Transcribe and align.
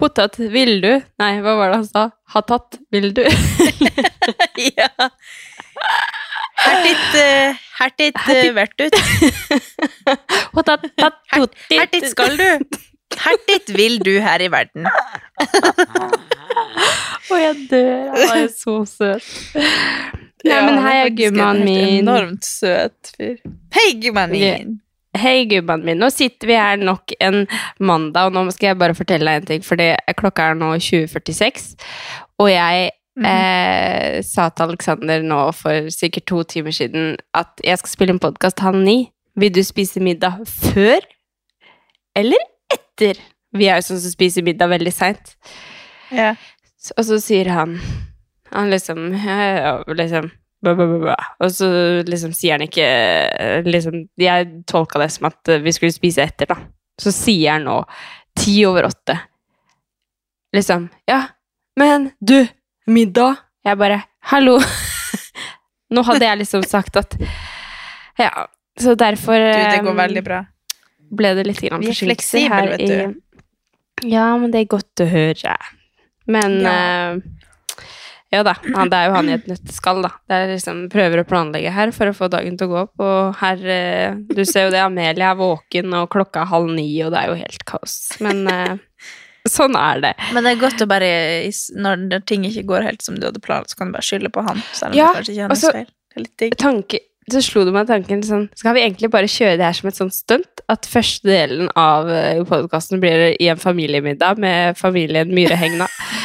Hotat, 0.00 0.38
vil 0.38 0.80
du? 0.82 1.02
Nei, 1.22 1.40
hva 1.44 1.54
var 1.58 1.70
det 1.70 1.76
han 1.82 1.86
sa? 1.86 2.02
Ha 2.34 2.40
tatt, 2.48 2.78
vil 2.94 3.12
du? 3.14 3.22
ja. 4.78 4.88
Hertit, 6.64 7.04
uh, 7.14 7.54
hertit 7.78 8.16
uh, 8.24 8.54
vertut. 8.56 8.94
Hotat, 10.56 10.80
tatt, 10.98 11.18
totit. 11.30 11.54
Hertit 11.70 12.04
skal 12.10 12.34
du. 12.40 12.48
Hertit 13.20 13.70
vil 13.76 14.00
du 14.02 14.18
her 14.24 14.42
i 14.42 14.48
verden. 14.50 14.88
Å, 17.30 17.34
jeg 17.38 17.54
dør. 17.70 18.10
Han 18.18 18.38
er 18.40 18.48
så 18.50 18.84
søt. 18.88 19.22
Nei, 20.44 20.60
men 20.66 20.78
hei, 20.84 21.10
gummaen 21.16 21.62
min. 21.64 22.00
Enormt 22.02 22.44
søt 22.48 23.12
fyr. 23.14 23.38
Hei, 23.76 23.88
gummaen 24.02 24.30
min. 24.34 24.83
Hei, 25.14 25.44
gubben 25.46 25.84
min. 25.86 26.00
Nå 26.02 26.08
sitter 26.10 26.50
vi 26.50 26.58
her 26.58 26.80
nok 26.80 27.14
en 27.22 27.44
mandag, 27.78 28.28
og 28.28 28.34
nå 28.34 28.50
skal 28.50 28.72
jeg 28.72 28.80
bare 28.80 28.96
fortelle 28.98 29.30
deg 29.30 29.42
en 29.42 29.48
ting, 29.52 29.64
fordi 29.66 29.92
klokka 30.18 30.50
er 30.50 30.58
nå 30.58 30.72
20.46, 30.82 31.68
og 32.42 32.50
jeg 32.50 32.88
mm. 33.20 33.28
eh, 33.30 34.16
sa 34.26 34.48
til 34.50 34.72
Alexander 34.72 35.22
nå 35.22 35.40
for 35.54 35.90
sikkert 35.94 36.26
to 36.30 36.42
timer 36.50 36.74
siden 36.74 37.14
at 37.34 37.62
jeg 37.62 37.78
skal 37.78 37.94
spille 37.94 38.16
en 38.16 38.22
podkast 38.22 38.64
halv 38.64 38.82
ni. 38.82 38.98
Vil 39.38 39.54
du 39.54 39.62
spise 39.66 40.02
middag 40.02 40.42
før 40.46 41.06
eller 42.18 42.42
etter? 42.74 43.18
Vi 43.54 43.70
er 43.70 43.78
jo 43.78 43.86
sånn 43.86 44.02
som 44.02 44.14
spiser 44.14 44.46
middag 44.46 44.70
veldig 44.70 44.92
seint. 44.94 45.34
Ja. 46.14 46.34
Og 46.98 47.06
så 47.06 47.16
sier 47.22 47.48
han 47.54 47.78
Han 48.54 48.68
liksom, 48.70 49.08
liksom 49.98 50.28
Og 50.64 51.50
så 51.52 51.68
liksom 52.08 52.32
sier 52.36 52.56
han 52.56 52.64
ikke 52.66 52.84
eh, 52.86 53.66
liksom, 53.68 53.98
Jeg 54.20 54.48
tolka 54.70 54.98
det 55.02 55.10
som 55.14 55.28
at 55.30 55.48
eh, 55.52 55.60
vi 55.64 55.72
skulle 55.76 55.92
spise 55.94 56.24
etter, 56.24 56.48
da. 56.50 56.56
Så 57.00 57.12
sier 57.14 57.56
han 57.56 57.64
nå, 57.68 57.80
ti 58.38 58.60
over 58.68 58.86
åtte 58.88 59.16
Liksom 60.54 60.88
Ja, 61.10 61.22
men 61.76 62.10
du, 62.20 62.46
middag? 62.86 63.36
Jeg 63.66 63.78
bare 63.80 64.02
Hallo! 64.30 64.58
nå 65.94 66.02
hadde 66.06 66.24
jeg 66.28 66.38
liksom 66.44 66.62
sagt 66.66 66.96
at 67.00 67.16
Ja, 68.18 68.46
så 68.80 68.94
derfor 68.98 69.34
Du, 69.38 69.58
det 69.58 69.80
går 69.84 69.90
eh, 69.94 70.00
veldig 70.04 70.24
bra. 70.26 70.42
ble 71.14 71.34
det 71.38 71.46
litt 71.48 71.60
grann 71.66 71.82
Vi 71.82 71.90
er 71.90 71.94
forsinkelse 71.94 72.38
fleksible, 72.38 72.54
her 72.54 72.70
vet 72.72 72.86
du. 72.86 72.94
i 74.04 74.10
Ja, 74.14 74.28
men 74.38 74.50
det 74.54 74.60
er 74.64 74.70
godt 74.74 75.00
å 75.00 75.06
høre. 75.08 75.54
Men 76.26 76.56
Ja. 76.62 76.72
eh, 76.74 77.18
ja 78.34 78.42
da, 78.46 78.54
han, 78.74 78.90
det 78.92 78.98
er 78.98 79.08
jo 79.08 79.14
han 79.16 79.28
i 79.30 79.34
et 79.38 79.46
nøtteskall, 79.50 80.02
da. 80.04 80.10
Det 80.28 80.36
er 80.40 80.52
liksom 80.54 80.84
prøver 80.92 81.22
å 81.22 81.26
planlegge 81.28 81.72
her 81.74 81.92
for 81.96 82.10
å 82.10 82.16
få 82.16 82.28
dagen 82.32 82.56
til 82.60 82.68
å 82.68 82.72
gå 82.72 82.80
opp, 82.84 83.04
og 83.04 83.36
her 83.40 83.62
eh, 83.78 84.16
Du 84.34 84.42
ser 84.44 84.66
jo 84.68 84.72
det, 84.74 84.82
Amelia 84.84 85.30
er 85.32 85.38
våken, 85.40 85.92
og 86.00 86.10
klokka 86.12 86.42
er 86.44 86.50
halv 86.52 86.72
ni, 86.74 86.88
og 87.06 87.12
det 87.14 87.22
er 87.22 87.30
jo 87.32 87.38
helt 87.40 87.64
kaos. 87.70 87.96
Men 88.24 88.44
eh, 88.50 88.74
sånn 89.48 89.76
er 89.78 90.02
det. 90.04 90.12
Men 90.34 90.44
det 90.46 90.54
er 90.54 90.62
godt 90.62 90.84
å 90.84 90.90
bare 90.90 91.08
Når 91.76 92.22
ting 92.28 92.46
ikke 92.48 92.66
går 92.74 92.86
helt 92.90 93.02
som 93.04 93.18
du 93.20 93.26
hadde 93.28 93.42
planlagt, 93.44 93.72
så 93.74 93.80
kan 93.80 93.90
du 93.92 93.98
bare 93.98 94.06
skylde 94.08 94.32
på 94.34 94.44
han. 94.46 94.62
Selv 94.72 94.92
om 94.94 94.98
Ja, 94.98 95.10
det 95.12 95.20
kanskje 95.22 95.34
ikke 95.36 95.44
er 95.44 95.52
hans 95.54 95.66
så- 95.66 95.74
feil. 95.76 95.90
Det 96.14 96.16
er 96.20 96.24
litt 96.28 96.38
digg. 96.38 96.56
Tanke, 96.62 96.98
så 97.32 97.40
slo 97.42 97.64
det 97.64 97.72
meg 97.74 97.86
tanken 97.88 98.20
sånn 98.22 98.48
Skal 98.54 98.74
vi 98.76 98.82
egentlig 98.84 99.08
bare 99.10 99.26
kjøre 99.32 99.56
det 99.56 99.64
her 99.64 99.72
som 99.76 99.88
et 99.88 99.96
sånt 99.96 100.14
stunt? 100.14 100.60
At 100.68 100.86
første 100.88 101.24
delen 101.28 101.68
av 101.76 102.08
podkasten 102.48 103.00
blir 103.02 103.32
i 103.40 103.48
en 103.52 103.60
familiemiddag 103.60 104.38
med 104.38 104.78
familien 104.80 105.32
Myrehegna. 105.34 105.88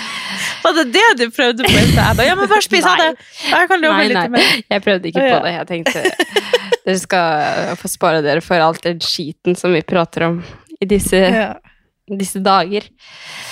Var 0.64 0.74
det 0.80 0.86
det 0.94 1.06
du 1.20 1.26
prøvde 1.36 1.64
på? 1.64 1.72
Jeg 1.72 2.16
ba, 2.18 2.26
Ja, 2.28 2.36
men 2.36 2.50
bare 2.52 2.62
spis 2.66 2.86
av 2.86 2.98
det! 3.00 3.10
Jeg 3.50 3.70
kan 3.72 3.82
love 3.84 3.96
Nei, 3.98 4.08
litt 4.12 4.32
mer. 4.34 4.52
Jeg 4.74 4.84
prøvde 4.86 5.10
ikke 5.12 5.24
på 5.24 5.40
det. 5.46 5.54
Jeg 5.56 5.68
tenkte 5.72 6.04
dere 6.86 7.00
skal 7.00 7.74
få 7.78 7.90
spare 7.92 8.22
dere 8.26 8.42
for 8.42 8.62
alt 8.64 8.82
den 8.86 9.00
skiten 9.04 9.56
som 9.60 9.74
vi 9.76 9.82
prater 9.86 10.26
om 10.30 10.40
i 10.82 10.86
disse, 10.90 11.20
Ja. 11.20 11.50
disse 12.10 12.40
dager. 12.42 12.88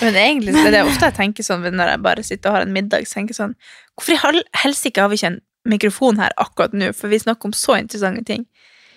Men 0.01 0.15
egentlig 0.17 0.55
så 0.55 0.63
er 0.67 0.71
det 0.77 0.85
ofte 0.87 1.05
jeg 1.11 1.17
tenker 1.19 1.43
sånn 1.45 1.61
når 1.67 1.91
jeg 1.93 2.01
bare 2.05 2.23
sitter 2.25 2.49
og 2.49 2.55
har 2.57 2.65
en 2.65 2.73
middag, 2.73 3.05
så 3.07 3.19
tenker 3.19 3.35
jeg 3.35 3.41
sånn 3.41 3.53
Hvorfor 3.97 4.13
i 4.13 4.21
hel- 4.21 4.47
helsike 4.63 5.01
har 5.01 5.09
vi 5.09 5.17
ikke 5.19 5.31
en 5.33 5.41
mikrofon 5.67 6.17
her 6.21 6.33
akkurat 6.37 6.73
nå, 6.73 6.91
for 6.95 7.09
vi 7.11 7.17
snakker 7.19 7.49
om 7.49 7.53
så 7.53 7.75
interessante 7.79 8.23
ting. 8.25 8.45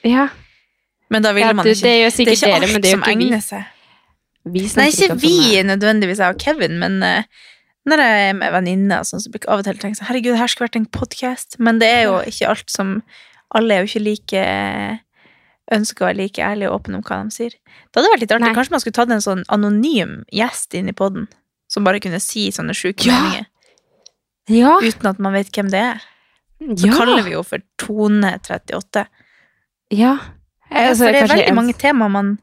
Ja, 0.04 0.28
Men 1.10 1.22
da 1.22 1.32
ville 1.34 1.48
ja 1.50 1.52
man 1.56 1.66
ikke 1.66 1.82
det 1.82 1.94
gjør 1.98 2.10
Det 2.16 2.26
er 2.28 2.36
sikkert 2.36 2.52
alt 2.54 2.60
dere, 2.62 2.72
men 2.72 2.80
det 2.84 2.90
er 2.90 2.96
gjør 2.96 3.00
ikke 3.02 3.14
egner 3.16 3.40
seg. 3.42 3.64
Vi 4.46 4.60
Nei, 4.76 4.86
ikke 4.88 5.16
vi 5.20 5.62
nødvendigvis, 5.68 6.20
jeg 6.22 6.34
og 6.34 6.38
Kevin, 6.40 6.78
men 6.80 7.02
eh, 7.02 7.24
når 7.88 8.02
jeg 8.04 8.24
er 8.28 8.34
med 8.36 8.52
venninner, 8.52 9.04
sånn, 9.08 9.22
så 9.22 9.30
bruker 9.32 9.48
jeg 9.48 9.54
av 9.54 9.62
og 9.62 9.66
til 9.66 9.78
å 9.78 9.82
tenke 9.82 9.98
sånn 9.98 10.10
Herregud, 10.10 10.36
her 10.36 10.50
skulle 10.52 10.68
vært 10.68 10.80
en 10.80 10.90
podkast. 10.92 11.56
Men 11.62 11.78
det 11.80 11.88
er 11.88 12.02
jo 12.08 12.18
ikke 12.28 12.50
alt 12.52 12.72
som 12.72 12.98
Alle 13.56 13.74
er 13.74 13.80
jo 13.82 13.90
ikke 13.90 14.04
like 14.04 14.42
ønsker 15.74 16.04
å 16.04 16.08
være 16.08 16.18
like 16.18 16.42
ærlig 16.42 16.68
og 16.68 16.80
åpen 16.80 16.98
om 16.98 17.02
hva 17.06 17.20
de 17.24 17.34
sier. 17.34 17.54
Det 17.54 17.98
hadde 17.98 18.12
vært 18.12 18.24
litt 18.24 18.34
artig. 18.34 18.52
Kanskje 18.56 18.74
man 18.74 18.82
skulle 18.82 18.98
tatt 18.98 19.14
en 19.14 19.24
sånn 19.24 19.44
anonym 19.54 20.16
gjest 20.34 20.74
inn 20.78 20.90
i 20.90 20.94
poden, 20.96 21.28
som 21.70 21.86
bare 21.86 22.02
kunne 22.02 22.20
si 22.22 22.48
sånne 22.54 22.74
sjuke 22.76 23.06
ja. 23.06 23.18
meninger. 23.18 23.46
Ja. 24.50 24.76
Uten 24.82 25.10
at 25.12 25.22
man 25.22 25.36
vet 25.36 25.52
hvem 25.54 25.70
det 25.70 25.82
er. 25.92 26.04
Så 26.74 26.90
ja. 26.90 26.96
kaller 26.98 27.22
vi 27.24 27.34
jo 27.36 27.42
for 27.46 27.62
Tone38. 27.80 29.06
Ja. 29.94 30.16
Jeg, 30.70 30.88
altså, 30.90 31.06
for 31.06 31.14
det 31.14 31.22
er 31.22 31.32
veldig 31.34 31.56
mange 31.56 31.74
tema 31.78 32.10
man 32.10 32.36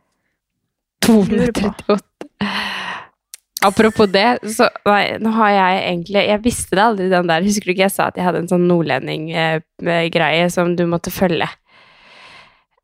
Tone 1.04 1.48
38. 1.52 2.00
Apropos 3.66 4.06
det, 4.14 4.38
så 4.54 4.68
nei, 4.86 5.18
nå 5.18 5.32
har 5.34 5.50
jeg 5.50 5.78
egentlig 5.82 6.22
Jeg 6.28 6.42
visste 6.44 6.78
det 6.78 6.84
aldri, 6.84 7.08
den 7.10 7.30
der. 7.30 7.46
Husker 7.46 7.66
du 7.66 7.74
ikke 7.74 7.88
jeg 7.88 7.96
sa 7.96 8.10
at 8.12 8.20
jeg 8.20 8.28
hadde 8.28 8.44
en 8.44 8.52
sånn 8.52 8.68
nordlending-greie 8.70 10.50
som 10.54 10.76
du 10.78 10.86
måtte 10.90 11.14
følge? 11.14 11.48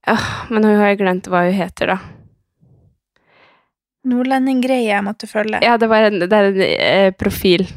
Åh, 0.10 0.26
men 0.50 0.66
nå 0.66 0.74
har 0.80 0.92
jeg 0.92 1.04
glemt 1.04 1.30
hva 1.32 1.46
hun 1.46 1.56
heter, 1.56 1.94
da. 1.94 2.00
Nordlending-greie 4.10 4.90
jeg 4.90 5.06
måtte 5.06 5.30
følge. 5.30 5.62
Ja, 5.64 5.78
det, 5.80 5.88
var 5.92 6.10
en, 6.10 6.26
det 6.26 6.40
er 6.40 6.50
en 6.50 6.64
eh, 6.66 7.12
profil 7.16 7.68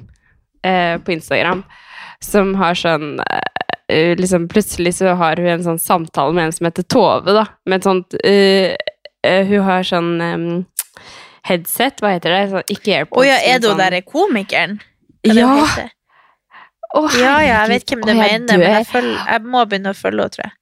eh, 0.66 0.96
på 0.98 1.14
Instagram 1.14 1.62
som 2.24 2.54
har 2.58 2.74
sånn 2.74 3.20
eh, 3.20 4.16
liksom 4.18 4.48
Plutselig 4.50 4.96
så 4.98 5.14
har 5.20 5.38
hun 5.38 5.52
en 5.52 5.66
sånn 5.66 5.78
samtale 5.78 6.34
med 6.34 6.48
en 6.48 6.56
som 6.56 6.68
heter 6.68 6.86
Tove, 6.90 7.36
da. 7.36 7.44
Med 7.68 7.78
et 7.78 7.86
sånt 7.86 8.16
eh, 8.24 8.72
eh, 9.22 9.46
Hun 9.46 9.62
har 9.68 9.86
sånn 9.86 10.10
headset, 11.46 12.00
hva 12.02 12.14
heter 12.16 12.34
det? 12.34 12.44
Så 12.52 12.62
ikke 12.76 12.94
AirPods. 13.00 13.20
Å 13.22 13.26
ja, 13.26 13.36
er 13.54 13.60
du 13.62 13.70
sånn- 13.70 13.82
derre 13.82 14.02
komikeren? 14.06 14.80
Er 15.26 15.38
Ja! 15.40 15.52
heter? 15.64 15.92
Ja, 16.96 17.10
ja, 17.18 17.56
jeg 17.66 17.68
vet 17.68 17.90
hvem 17.90 18.04
du 18.06 18.12
oh, 18.12 18.16
mener, 18.16 18.58
men 18.60 18.70
jeg, 18.72 18.86
følger, 18.88 19.16
jeg 19.28 19.42
må 19.52 19.64
begynne 19.68 19.92
å 19.92 19.96
følge 19.96 20.22
henne, 20.22 20.32
tror 20.32 20.44
jeg. 20.46 20.52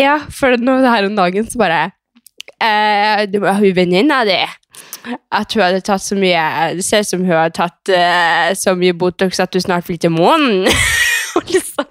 Ja, 0.00 0.14
for 0.34 0.56
nå 0.58 0.76
her 0.82 1.06
om 1.06 1.16
dagen 1.18 1.46
så 1.46 1.60
bare 1.60 1.80
eh, 2.58 3.22
Det 3.30 3.40
var 3.42 3.60
hun 3.60 3.74
venninna 3.76 4.22
di. 4.26 4.38
At 5.30 5.54
hun 5.54 5.62
hadde 5.62 5.84
tatt 5.86 6.02
så 6.02 6.16
mye 6.18 6.74
Det 6.76 6.84
ser 6.84 7.04
ut 7.04 7.10
som 7.12 7.22
hun 7.22 7.36
har 7.36 7.52
tatt 7.54 7.92
eh, 7.94 8.50
så 8.58 8.74
mye 8.78 8.96
Botox 8.98 9.38
at 9.40 9.54
hun 9.54 9.62
snart 9.62 9.86
blir 9.86 10.00
til 10.02 10.10
månen. 10.14 10.66
Liksom 11.52 11.86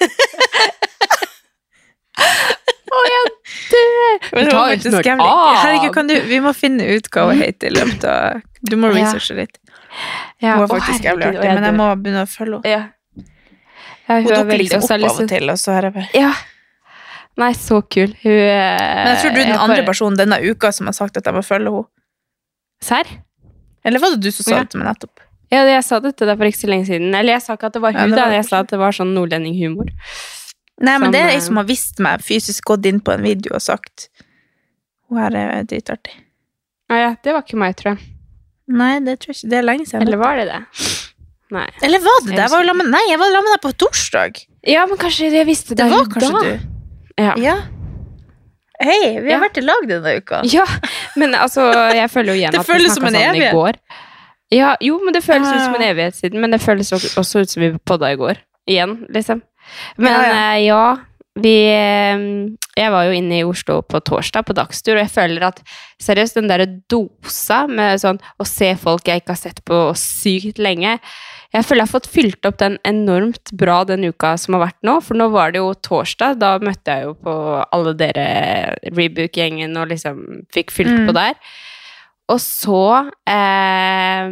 Å, 2.95 2.99
jeg 3.11 3.23
dør! 3.71 4.24
Men 4.35 4.43
Hun 4.43 4.51
tar 4.51 4.65
faktisk 4.73 4.91
snart 4.91 5.07
jævlig- 5.07 5.61
Herregud, 5.63 5.93
kan 5.95 6.07
du, 6.11 6.15
vi 6.29 6.39
må 6.43 6.51
finne 6.55 6.87
ut 6.97 7.07
hva 7.15 7.23
hun 7.29 7.39
heter 7.41 7.67
i 7.71 7.75
løpet 7.75 8.03
av 8.11 8.41
Du 8.69 8.75
må 8.81 8.89
researche 8.93 9.35
litt. 9.37 9.57
Ja, 10.43 10.55
Hun 10.57 10.63
er 10.65 10.67
faktisk 10.75 11.05
jævlig 11.07 11.29
artig, 11.31 11.53
men 11.55 11.63
jeg 11.63 11.75
må 11.77 11.87
begynne 12.03 12.23
å 12.25 12.29
følge 12.29 12.59
henne. 12.59 12.73
ja. 12.75 12.83
Ja, 14.07 14.19
Hun 14.21 14.27
er 14.31 14.43
dukker 14.43 14.59
liksom 14.61 14.83
opp 14.83 14.91
av 14.91 15.21
og 15.23 15.29
til, 15.31 15.49
og 15.49 15.57
så 15.57 15.73
har 15.73 15.81
jeg 15.87 15.93
bare 15.95 16.09
Ja. 16.13 16.33
Nei, 17.37 17.51
så 17.53 17.81
kul. 17.89 18.13
Hun 18.21 18.31
eh, 18.31 18.77
Men 18.77 19.07
jeg 19.15 19.17
tror 19.23 19.33
du 19.33 19.39
er 19.41 19.45
den 19.49 19.57
andre 19.57 19.75
bare- 19.81 19.85
personen 19.87 20.17
denne 20.17 20.37
uka 20.51 20.71
som 20.71 20.85
har 20.87 20.93
sagt 20.93 21.17
at 21.17 21.25
jeg 21.25 21.33
må 21.33 21.41
følge 21.43 21.71
henne. 21.73 21.85
Serr? 22.81 23.03
Eller 23.83 23.99
var 23.99 24.11
det 24.11 24.21
du 24.21 24.31
som 24.31 24.43
sa 24.43 24.51
Ja. 24.51 24.59
det 24.63 24.69
til 24.71 24.79
meg 24.79 24.87
nettopp? 24.93 25.19
Ja, 25.51 25.63
jeg 25.65 25.83
sa 25.83 25.99
det 25.99 26.15
til 26.17 26.27
deg 26.27 26.37
for 26.37 26.45
ikke 26.45 26.57
så 26.63 26.67
lenge 26.69 26.85
siden. 26.87 27.13
Eller 27.15 27.33
jeg 27.33 27.41
sa 27.41 27.53
ikke 27.55 27.65
at 27.67 27.73
det 27.73 27.81
var 27.81 27.91
Ja, 27.93 27.99
hun, 28.01 28.11
det 28.11 28.17
da. 28.17 28.29
Jeg 28.31 28.45
sa 28.45 28.59
at 28.59 28.67
det 28.67 28.79
var 28.79 28.91
sånn 28.91 29.13
nordlendinghumor. 29.13 29.89
Nei, 30.81 30.97
men 30.99 31.07
Som, 31.07 31.11
det 31.15 31.21
er 31.21 31.29
eh, 31.29 31.35
ei 31.37 31.41
som 31.45 31.55
har 31.61 31.63
visst 31.69 31.99
meg 32.03 32.19
fysisk 32.25 32.65
gått 32.67 32.85
inn 32.89 32.99
på 32.99 33.13
en 33.15 33.21
video 33.23 33.53
og 33.55 33.61
sagt 33.63 34.09
Hun 35.09 35.21
her 35.21 35.35
er 35.39 35.63
dritartig. 35.63 36.11
Ja, 36.89 36.95
ja, 36.97 37.11
det 37.23 37.31
var 37.33 37.41
ikke 37.45 37.57
meg, 37.61 37.75
tror 37.79 37.93
jeg. 37.95 38.09
Nei, 38.67 38.99
det 39.05 39.19
tror 39.21 39.31
jeg 39.33 39.37
ikke. 39.39 39.49
Det 39.53 39.57
er 39.57 39.65
lenge 39.65 39.85
siden. 39.85 40.01
Eller 40.07 40.17
var 40.17 40.35
det 40.41 40.45
det? 40.49 40.59
Nei. 41.53 41.65
Eller 41.85 41.99
var 42.01 42.19
det 42.25 42.31
det? 42.33 42.39
Jeg 42.41 42.49
var 42.51 42.65
sammen- 42.65 42.89
Nei, 42.91 43.01
jeg 43.09 43.19
var 43.21 43.31
sammen 43.31 43.47
med 43.49 43.53
deg 43.55 43.61
på 43.65 43.71
torsdag. 43.85 44.41
Ja, 44.67 44.85
men 44.89 44.97
kanskje 44.97 45.29
jeg 45.31 45.45
visste 45.47 45.75
det, 45.77 45.85
Det 45.85 45.91
var 45.91 46.05
da. 46.09 46.41
du. 46.41 46.59
Ja. 47.21 47.33
Ja. 47.37 47.55
Hei, 48.81 49.19
vi 49.21 49.31
har 49.31 49.39
Ja. 49.39 49.39
vært 49.47 49.57
i 49.57 49.61
lag 49.61 49.87
denne 49.87 50.17
uka. 50.17 50.41
ja, 50.43 50.65
men 51.15 51.33
altså, 51.33 51.71
jeg 51.95 52.09
føler 52.11 52.33
jo 52.33 52.39
igjen 52.41 52.55
at 52.59 52.67
vi 52.67 52.89
snakka 52.89 53.11
sammen 53.13 53.35
i 53.39 53.51
går. 53.53 53.73
Ja, 54.51 54.75
jo, 54.81 54.99
men 55.05 55.13
det 55.13 55.23
føles 55.23 55.47
ut 55.47 55.61
som 55.63 55.75
en 55.75 55.81
Ah. 55.81 55.91
evighet 55.93 56.15
siden, 56.15 56.41
men 56.41 56.51
det 56.51 56.61
føles 56.61 56.91
også 56.91 57.41
ut 57.41 57.49
som 57.49 57.61
vi 57.63 57.71
podda 57.85 58.11
i 58.11 58.15
går. 58.17 58.37
Igjen, 58.67 59.05
liksom. 59.09 59.41
Men 59.97 60.11
Ja, 60.11 60.23
ja, 60.23 60.37
ja. 60.37 60.63
ja 60.65 60.85
vi 61.35 61.67
eh, 61.67 62.21
Jeg 62.79 62.91
var 62.93 63.09
jo 63.09 63.11
inne 63.11 63.41
i 63.41 63.43
Oslo 63.43 63.81
på 63.83 63.99
torsdag, 64.07 64.45
på 64.47 64.53
dagstur, 64.55 64.95
og 64.95 65.01
jeg 65.03 65.11
føler 65.11 65.43
at 65.49 65.57
seriøst, 65.99 66.37
den 66.39 66.47
derre 66.47 66.67
dosa 66.91 67.65
med 67.67 67.99
sånn 67.99 68.21
å 68.39 68.45
se 68.47 68.69
folk 68.79 69.07
jeg 69.07 69.19
ikke 69.23 69.33
har 69.35 69.41
sett 69.41 69.59
på 69.67 69.79
sykt 69.99 70.59
lenge 70.63 70.93
Jeg 71.51 71.63
føler 71.67 71.83
jeg 71.83 71.87
har 71.89 71.91
fått 71.91 72.07
fylt 72.11 72.47
opp 72.47 72.57
den 72.59 72.77
enormt 72.87 73.51
bra 73.51 73.81
den 73.87 74.07
uka 74.07 74.37
som 74.39 74.55
har 74.55 74.65
vært 74.67 74.79
nå, 74.87 74.95
for 75.03 75.19
nå 75.19 75.27
var 75.31 75.51
det 75.51 75.59
jo 75.59 75.73
torsdag, 75.75 76.39
da 76.39 76.55
møtte 76.63 76.95
jeg 76.95 77.03
jo 77.09 77.13
på 77.27 77.35
alle 77.71 77.93
dere 77.99 78.25
Rebook-gjengen 78.95 79.75
og 79.79 79.91
liksom 79.91 80.23
fikk 80.55 80.71
fylt 80.71 80.95
Mm. 80.95 81.07
på 81.07 81.15
der. 81.19 81.35
Og 82.31 82.39
så 82.39 82.81
eh, 83.27 84.27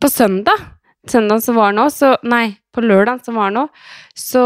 På 0.00 0.08
søndag, 0.08 0.60
søndag 1.08 1.42
som 1.44 1.56
var 1.56 1.72
nå, 1.76 1.86
så 1.92 2.14
Nei, 2.26 2.56
på 2.74 2.84
lørdag 2.84 3.24
som 3.24 3.38
var 3.40 3.52
nå, 3.54 3.66
så 4.18 4.42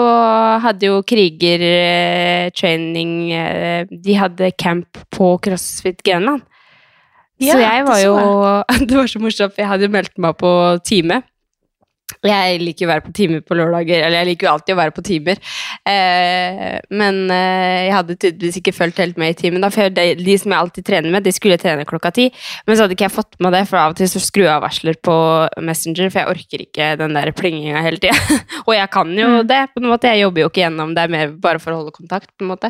hadde 0.64 0.90
jo 0.90 1.02
Kriger 1.06 1.64
eh, 1.66 2.48
training 2.56 3.14
eh, 3.34 3.90
De 3.90 4.18
hadde 4.18 4.52
camp 4.60 5.00
på 5.14 5.34
CrossFit 5.44 6.02
Grenland. 6.06 6.44
Ja, 7.42 7.56
så 7.56 7.62
jeg 7.64 7.86
var 7.88 8.02
jo 8.06 8.16
Det 8.86 8.98
var 8.98 9.10
så 9.10 9.22
morsomt, 9.22 9.56
for 9.56 9.64
jeg 9.64 9.72
hadde 9.72 9.92
meldt 9.92 10.18
meg 10.22 10.36
på 10.40 10.52
time. 10.86 11.22
Jeg 12.24 12.58
liker 12.60 12.86
å 12.86 12.90
være 12.90 13.04
på 13.06 13.12
timer 13.16 13.40
på 13.44 13.56
lørdager, 13.56 14.02
eller 14.04 14.20
jeg 14.22 14.28
liker 14.30 14.46
jo 14.46 14.52
alltid 14.52 14.74
å 14.74 14.78
være 14.78 14.92
på 14.96 15.04
timer. 15.04 15.38
Eh, 15.88 16.74
men 16.94 17.18
eh, 17.32 17.86
jeg 17.88 17.94
hadde 17.94 18.16
tydeligvis 18.20 18.58
ikke 18.60 18.74
fulgt 18.76 19.00
helt 19.00 19.18
med 19.20 19.32
i 19.32 19.36
timen, 19.38 19.60
da, 19.64 19.70
for 19.72 19.92
de, 19.92 20.04
de 20.20 20.36
som 20.40 20.52
jeg 20.52 20.60
alltid 20.60 20.86
trener 20.88 21.12
med, 21.14 21.24
de 21.24 21.32
skulle 21.34 21.58
trene 21.60 21.86
klokka 21.88 22.12
ti. 22.16 22.26
Men 22.66 22.76
så 22.76 22.84
hadde 22.84 22.96
ikke 22.96 23.06
jeg 23.08 23.14
fått 23.16 23.38
med 23.44 23.56
det, 23.56 23.62
for 23.70 23.80
av 23.80 23.94
og 23.94 23.98
til 23.98 24.10
så 24.12 24.22
skrur 24.22 24.46
jeg 24.46 24.52
av 24.54 24.62
varsler 24.64 24.98
på 25.04 25.16
Messenger, 25.64 26.10
for 26.12 26.22
jeg 26.22 26.32
orker 26.34 26.64
ikke 26.66 26.90
den 27.00 27.16
der 27.18 27.32
plinginga 27.36 27.82
hele 27.84 28.00
tida. 28.02 28.40
og 28.68 28.72
jeg 28.76 28.90
kan 28.94 29.12
jo 29.18 29.30
Mm. 29.34 29.46
det, 29.48 29.60
på 29.72 29.80
en 29.82 29.88
måte. 29.88 30.10
Jeg 30.12 30.20
jobber 30.26 30.44
jo 30.44 30.48
ikke 30.50 30.62
gjennom 30.62 30.92
det, 30.94 31.06
er 31.06 31.12
mer 31.16 31.32
bare 31.40 31.60
for 31.62 31.72
å 31.72 31.78
holde 31.80 31.94
kontakt, 31.96 32.28
på 32.36 32.44
en 32.44 32.50
måte. 32.52 32.68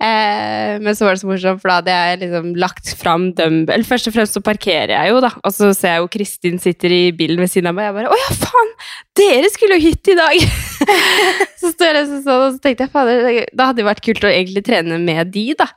Eh, 0.00 0.80
men 0.80 0.96
så 0.96 1.06
var 1.06 1.14
det 1.16 1.22
så 1.22 1.28
morsomt, 1.28 1.60
for 1.62 1.70
da 1.70 1.78
hadde 1.82 1.94
jeg 1.94 2.22
liksom 2.24 2.50
lagt 2.58 2.94
fram 2.98 3.28
dumbbell. 3.36 3.84
Først 3.86 4.08
og 4.10 4.16
fremst 4.16 4.36
så 4.36 4.42
parkerer 4.44 4.94
jeg 4.96 5.12
jo, 5.12 5.20
da, 5.24 5.30
og 5.44 5.52
så 5.54 5.70
ser 5.76 5.96
jeg 5.98 6.04
jo 6.04 6.10
Kristin 6.16 6.58
sitter 6.62 6.96
i 6.96 7.02
bilen 7.16 7.40
ved 7.44 7.52
siden 7.52 7.70
av 7.70 7.76
meg, 7.78 7.90
og 7.92 8.00
jeg 8.00 8.00
bare 8.00 8.14
Å 8.14 8.20
ja, 8.24 8.30
faen! 8.40 8.53
Dere 9.14 9.50
skulle 9.52 9.78
jo 9.78 9.88
hit 9.88 10.10
i 10.10 10.16
dag! 10.18 10.46
så 11.60 11.70
står 11.72 11.98
jeg 11.98 12.08
sånn, 12.10 12.24
og 12.28 12.56
så 12.56 12.62
tenkte 12.62 12.86
jeg 12.86 12.92
fader, 12.92 13.28
da 13.56 13.68
hadde 13.70 13.80
det 13.80 13.86
vært 13.88 14.02
kult 14.04 14.26
å 14.26 14.32
egentlig 14.32 14.64
trene 14.66 14.98
med 15.00 15.30
de, 15.34 15.46
da. 15.58 15.68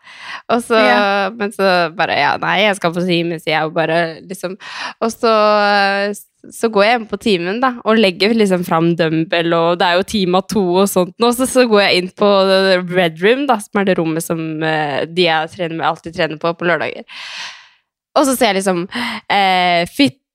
Og 0.54 0.64
så, 0.66 0.80
Ja. 0.82 1.02
Men 1.38 1.54
så 1.56 1.68
bare 1.98 2.18
Ja, 2.18 2.32
nei, 2.42 2.62
jeg 2.66 2.80
skal 2.80 2.96
på 2.96 3.04
time, 3.06 3.38
sier 3.42 3.58
jeg, 3.58 3.68
jo 3.68 3.76
bare 3.76 4.00
liksom 4.26 4.56
Og 5.04 5.12
så 5.14 5.34
så 6.54 6.70
går 6.72 6.86
jeg 6.86 7.00
inn 7.00 7.08
på 7.10 7.18
timen 7.20 7.58
da, 7.60 7.74
og 7.84 8.00
legger 8.00 8.32
liksom 8.38 8.62
fram 8.68 8.94
dumbbell, 8.96 9.52
og 9.58 9.80
det 9.82 9.88
er 9.88 9.98
jo 9.98 10.06
time 10.08 10.40
av 10.40 10.46
to 10.52 10.64
og 10.84 10.88
sånt. 10.88 11.16
Og 11.20 11.34
så, 11.36 11.48
så 11.50 11.66
går 11.68 11.82
jeg 11.84 12.02
inn 12.02 12.10
på 12.16 12.30
Red 12.94 13.20
Room, 13.24 13.46
da, 13.50 13.58
som 13.64 13.82
er 13.82 13.90
det 13.90 13.98
rommet 14.00 14.24
som 14.24 14.42
eh, 14.64 15.02
de 15.10 15.28
jeg 15.28 15.52
trener 15.56 15.76
med, 15.76 15.88
alltid 15.90 16.16
trener 16.16 16.40
på 16.42 16.54
på 16.58 16.70
lørdager. 16.70 17.04
Og 18.18 18.26
så 18.30 18.38
ser 18.38 18.54
jeg 18.54 18.62
liksom 18.62 18.86
eh, 19.34 19.84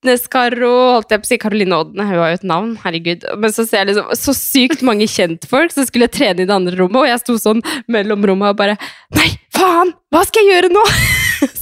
Fitness-Karo, 0.02 0.70
holdt 0.96 1.12
jeg 1.14 1.22
på 1.22 1.28
å 1.28 1.30
si 1.30 1.36
Karoline 1.38 1.76
Odne, 1.78 2.02
hun 2.08 2.18
har 2.18 2.32
jo 2.32 2.38
et 2.40 2.46
navn, 2.50 2.72
herregud. 2.82 3.22
Men 3.38 3.54
så 3.54 3.62
ser 3.62 3.84
jeg 3.84 3.92
liksom 3.92 4.10
så 4.18 4.34
sykt 4.34 4.82
mange 4.82 5.06
kjentfolk 5.06 5.70
som 5.70 5.86
skulle 5.86 6.10
trene 6.10 6.42
i 6.42 6.48
det 6.48 6.56
andre 6.56 6.74
rommet, 6.74 7.04
og 7.04 7.10
jeg 7.12 7.22
sto 7.22 7.38
sånn 7.38 7.62
mellom 7.86 8.26
rommet 8.26 8.50
og 8.50 8.58
bare 8.58 8.78
Nei, 9.14 9.30
faen! 9.54 9.94
Hva 10.10 10.26
skal 10.26 10.42
jeg 10.42 10.56
gjøre 10.56 10.74
nå? 10.74 10.88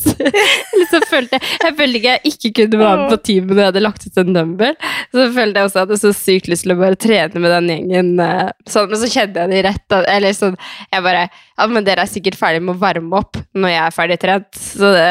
Liksom 0.80 1.04
følte 1.10 1.36
jeg, 1.38 1.48
jeg 1.64 1.74
følte 1.78 1.98
ikke 2.00 2.12
jeg 2.14 2.32
ikke 2.32 2.50
kunne 2.56 2.78
være 2.80 2.96
med 3.00 3.10
på 3.12 3.18
teamet 3.28 3.50
når 3.52 3.60
jeg 3.62 3.68
hadde 3.70 3.82
lagt 3.84 4.06
ut 4.06 4.20
en 4.22 4.32
dumbbell. 4.36 4.76
Så 5.12 5.26
følte 5.36 5.60
jeg 5.60 5.68
også 5.68 5.76
at 5.76 5.80
jeg 5.80 5.86
hadde 5.86 5.98
så 6.02 6.12
sykt 6.16 6.50
lyst 6.52 6.64
til 6.66 6.74
å 6.74 6.78
bare 6.80 6.98
trene 7.00 7.42
med 7.44 7.54
den 7.56 7.68
gjengen. 7.72 8.10
eh, 8.24 8.50
Sånn, 8.70 8.88
men 8.92 9.00
så 9.02 9.10
kjente 9.12 9.44
jeg 9.44 9.52
det 9.54 9.62
rett. 9.68 9.96
Eller 10.14 10.36
sånn, 10.36 10.56
jeg 10.92 11.06
bare 11.06 11.26
Ja, 11.60 11.66
men 11.68 11.84
dere 11.84 12.06
er 12.06 12.08
sikkert 12.08 12.38
ferdig 12.40 12.62
med 12.64 12.74
å 12.76 12.80
varme 12.80 13.18
opp 13.20 13.36
når 13.52 13.68
jeg 13.74 13.82
er 13.84 13.94
ferdig 13.98 14.18
trent. 14.22 14.48
Så 14.56 14.92
det, 14.94 15.08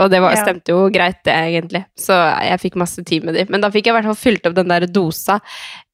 og 0.00 0.08
det 0.14 0.22
var, 0.24 0.38
stemte 0.40 0.72
jo 0.72 0.86
greit, 0.94 1.18
det, 1.28 1.34
egentlig. 1.52 1.84
Så 2.00 2.16
jeg 2.16 2.62
fikk 2.62 2.78
masse 2.80 3.04
tid 3.04 3.26
med 3.28 3.36
dem. 3.36 3.50
Men 3.52 3.60
da 3.60 3.68
fikk 3.74 3.90
jeg 3.90 3.92
i 3.92 3.96
hvert 3.98 4.08
fall 4.08 4.20
fylt 4.22 4.48
opp 4.48 4.56
den 4.56 4.72
der 4.72 4.86
dosa 4.88 5.36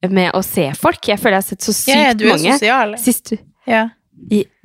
med 0.08 0.30
å 0.38 0.42
se 0.46 0.68
folk. 0.78 1.02
Jeg 1.10 1.18
føler 1.18 1.40
jeg 1.40 1.42
har 1.42 1.48
sett 1.50 1.66
så 1.66 1.74
sykt 1.74 1.90
Ja, 1.96 2.02
ja, 2.08 2.14
du 2.14 2.26
er 2.28 2.36
mange. 2.36 2.54
sosial. 2.60 2.94
Sist, 3.02 3.34
Ja. 3.68 3.88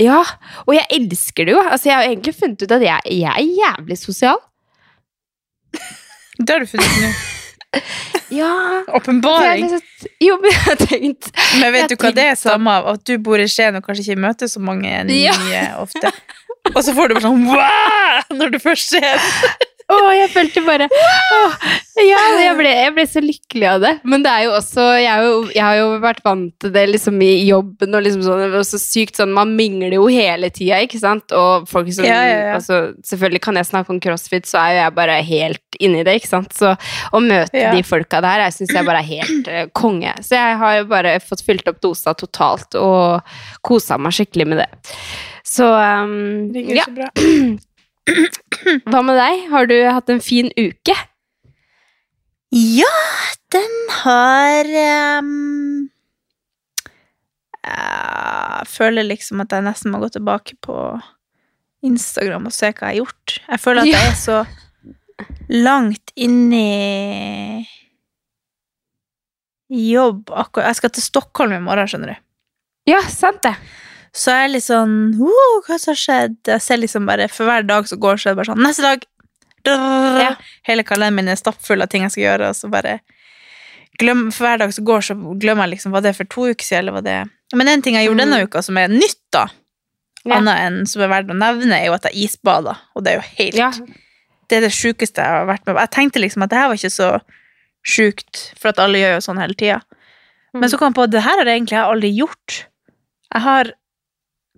Ja, 0.02 0.24
og 0.66 0.74
jeg 0.76 0.86
elsker 0.98 1.46
det 1.48 1.54
jo. 1.56 1.62
Altså, 1.62 1.90
jeg 1.90 1.96
har 1.98 2.04
egentlig 2.10 2.34
funnet 2.36 2.62
ut 2.66 2.72
at 2.72 2.82
jeg, 2.82 3.00
jeg 3.20 3.32
er 3.32 3.54
jævlig 3.62 3.98
sosial. 4.02 4.40
Det 6.40 6.50
har 6.50 6.60
du 6.60 6.66
funnet 6.70 6.90
ut 6.98 7.06
nå. 7.06 7.14
Ja. 8.34 8.84
Åpenbaring. 8.88 9.64
Liksom- 9.70 10.10
Jo, 10.22 10.36
men 10.42 10.52
jeg 10.52 10.60
har 10.66 10.76
tenkt 10.78 11.28
Men 11.60 11.72
vet 11.74 11.90
du 11.90 11.96
hva 12.02 12.10
det 12.14 12.24
er 12.32 12.36
sånn- 12.38 12.52
samme 12.56 12.72
av 12.80 12.88
at 12.94 13.04
du 13.06 13.18
bor 13.22 13.38
i 13.42 13.46
Skien 13.50 13.76
og 13.78 13.84
kanskje 13.86 14.06
ikke 14.08 14.22
møter 14.24 14.50
så 14.50 14.62
mange 14.62 14.90
nye 15.06 15.34
Ja. 15.52 15.64
ofte? 15.82 16.10
Og 16.74 16.80
så 16.86 16.94
får 16.96 17.10
du 17.10 17.14
bare 17.18 17.26
sånn 17.26 17.46
wow! 17.46 18.22
når 18.38 18.54
du 18.56 18.60
først 18.64 18.90
ser. 18.96 19.22
Å, 19.94 20.12
jeg 20.18 20.30
følte 20.34 20.64
bare 20.66 20.88
åh, 20.90 21.58
Ja, 22.04 22.22
jeg 22.42 22.56
ble, 22.58 22.72
jeg 22.74 22.94
ble 22.96 23.06
så 23.10 23.22
lykkelig 23.24 23.68
av 23.70 23.84
det. 23.84 23.92
Men 24.10 24.24
det 24.26 24.32
er 24.34 24.46
jo 24.48 24.54
også 24.58 24.86
Jeg, 24.98 25.10
er 25.12 25.28
jo, 25.28 25.36
jeg 25.54 25.64
har 25.64 25.78
jo 25.78 25.90
vært 26.04 26.24
vant 26.26 26.54
til 26.64 26.74
det 26.74 26.86
liksom 26.90 27.22
i 27.24 27.32
jobben 27.48 27.98
og 27.98 28.06
liksom 28.06 28.26
sånn. 28.26 28.44
Det 28.46 28.52
var 28.56 28.68
så 28.68 28.80
sykt 28.82 29.20
sånn 29.20 29.36
Man 29.36 29.54
mingler 29.58 29.98
jo 29.98 30.08
hele 30.12 30.50
tida, 30.54 30.82
ikke 30.86 31.02
sant? 31.02 31.36
Og 31.38 31.68
folk 31.70 31.92
som 31.96 32.08
Ja, 32.08 32.22
ja. 32.30 32.40
Altså, 32.58 32.82
selvfølgelig 33.08 33.44
kan 33.46 33.60
jeg 33.60 33.70
snakke 33.70 33.94
om 33.94 34.02
crossfit, 34.04 34.50
så 34.50 34.62
er 34.64 34.74
jo 34.74 34.82
jeg 34.84 34.98
bare 34.98 35.20
helt 35.26 35.80
inni 35.84 36.04
det, 36.06 36.18
ikke 36.20 36.32
sant? 36.32 36.54
Så 36.56 36.74
å 37.14 37.22
møte 37.24 37.68
de 37.74 37.84
folka 37.88 38.22
der, 38.24 38.46
jeg 38.48 38.58
syns 38.58 38.74
jeg 38.78 38.88
bare 38.88 39.04
er 39.04 39.10
helt 39.10 39.50
uh, 39.52 39.66
konge. 39.76 40.14
Så 40.26 40.38
jeg 40.38 40.58
har 40.62 40.80
jo 40.80 40.88
bare 40.92 41.18
fått 41.24 41.44
fylt 41.46 41.70
opp 41.70 41.82
dosa 41.84 42.16
totalt 42.18 42.78
og 42.80 43.36
kosa 43.66 44.00
meg 44.02 44.16
skikkelig 44.16 44.50
med 44.50 44.64
det. 44.64 44.70
Så 45.44 45.68
um, 45.68 46.50
Ligger 46.54 46.82
ja. 46.82 46.88
så 46.88 46.98
bra. 46.98 47.12
Hva 48.08 49.02
med 49.06 49.18
deg? 49.18 49.46
Har 49.54 49.68
du 49.70 49.76
hatt 49.88 50.12
en 50.12 50.22
fin 50.24 50.52
uke? 50.60 50.96
Ja, 52.54 52.92
den 53.54 53.78
har 54.04 54.68
um, 55.24 55.90
Jeg 57.64 58.68
føler 58.70 59.08
liksom 59.08 59.42
at 59.42 59.56
jeg 59.56 59.66
nesten 59.66 59.94
må 59.94 60.02
gå 60.04 60.12
tilbake 60.14 60.60
på 60.62 60.76
Instagram 61.84 62.48
og 62.50 62.56
se 62.56 62.70
hva 62.70 62.92
jeg 62.92 63.00
har 63.00 63.00
gjort. 63.02 63.38
Jeg 63.48 63.64
føler 63.64 63.82
at 63.84 63.92
jeg 63.92 64.12
er 64.12 64.20
så 64.20 64.44
langt 65.54 66.14
inni 66.16 67.66
jobb 69.74 70.30
akkurat 70.30 70.70
Jeg 70.70 70.78
skal 70.80 70.92
til 70.94 71.06
Stockholm 71.06 71.56
i 71.56 71.64
morgen, 71.64 71.90
skjønner 71.90 72.14
du. 72.14 72.22
Ja, 72.92 73.00
sant 73.10 73.42
det. 73.46 73.56
Så 74.14 74.30
jeg 74.30 74.46
er 74.46 74.52
litt 74.54 74.66
sånn 74.68 74.92
«Wow, 75.18 75.56
Hva 75.66 75.80
som 75.82 75.94
har 75.94 75.98
skjedd? 75.98 76.36
Jeg 76.46 76.62
ser 76.62 76.78
liksom 76.78 77.08
bare 77.10 77.26
For 77.34 77.48
hver 77.50 77.66
dag 77.66 77.88
som 77.90 78.00
går, 78.04 78.20
så 78.22 78.30
er 78.30 78.36
det 78.36 78.42
bare 78.44 78.52
sånn 78.52 78.62
Neste 78.62 78.86
dag! 78.86 79.08
Drrr, 79.66 80.20
Ja. 80.22 80.32
Hele 80.68 80.84
kalenderen 80.86 81.16
min 81.18 81.32
er 81.34 81.40
stappfull 81.40 81.82
av 81.82 81.90
ting 81.90 82.04
jeg 82.06 82.12
skal 82.14 82.24
gjøre, 82.28 82.50
og 82.52 82.58
så 82.60 82.70
bare 82.70 83.00
glem, 84.02 84.28
For 84.36 84.46
hver 84.46 84.62
dag 84.62 84.74
som 84.76 84.86
går, 84.86 85.02
så 85.08 85.16
glemmer 85.42 85.66
jeg 85.68 85.78
liksom 85.78 85.96
Var 85.96 86.06
det 86.06 86.16
for 86.20 86.30
to 86.30 86.46
uker 86.52 86.66
siden, 86.68 86.84
eller 86.84 86.98
var 87.00 87.06
det 87.08 87.18
Men 87.58 87.72
en 87.72 87.82
ting 87.86 87.96
jeg 87.98 88.10
gjorde 88.10 88.26
denne 88.26 88.42
uka 88.46 88.62
som 88.66 88.78
er 88.82 88.88
nytt, 88.94 89.20
da, 89.34 89.48
Ja. 90.26 90.38
annet 90.38 90.62
enn 90.68 90.78
som 90.88 91.02
er 91.04 91.10
verdt 91.12 91.32
å 91.34 91.36
nevne, 91.38 91.74
er 91.76 91.86
jo 91.90 91.94
at 91.98 92.06
jeg 92.08 92.16
isbada. 92.30 92.78
Og 92.96 93.04
det 93.04 93.12
er 93.14 93.18
jo 93.18 93.26
helt 93.38 93.58
Ja. 93.60 93.72
Det 94.48 94.58
er 94.58 94.62
det 94.68 94.72
sjukeste 94.76 95.20
jeg 95.20 95.26
har 95.28 95.46
vært 95.50 95.66
med 95.66 95.76
på. 95.76 95.80
Jeg 95.82 95.92
tenkte 95.92 96.22
liksom 96.22 96.44
at 96.46 96.50
det 96.54 96.58
her 96.60 96.68
var 96.70 96.76
ikke 96.78 96.94
så 96.94 97.10
sjukt, 97.84 98.54
for 98.60 98.70
at 98.70 98.80
alle 98.80 99.00
gjør 99.02 99.16
jo 99.18 99.22
sånn 99.26 99.40
hele 99.42 99.54
tida. 99.58 99.82
Men 100.54 100.70
så 100.70 100.78
kom 100.78 100.92
jeg 100.94 100.96
på 101.00 101.04
at 101.08 101.12
det 101.16 101.24
her 101.26 101.38
har 101.42 101.46
jeg 101.50 101.60
egentlig 101.62 101.80
aldri 101.82 102.12
gjort. 102.16 102.66
Jeg 103.34 103.42
har 103.42 103.72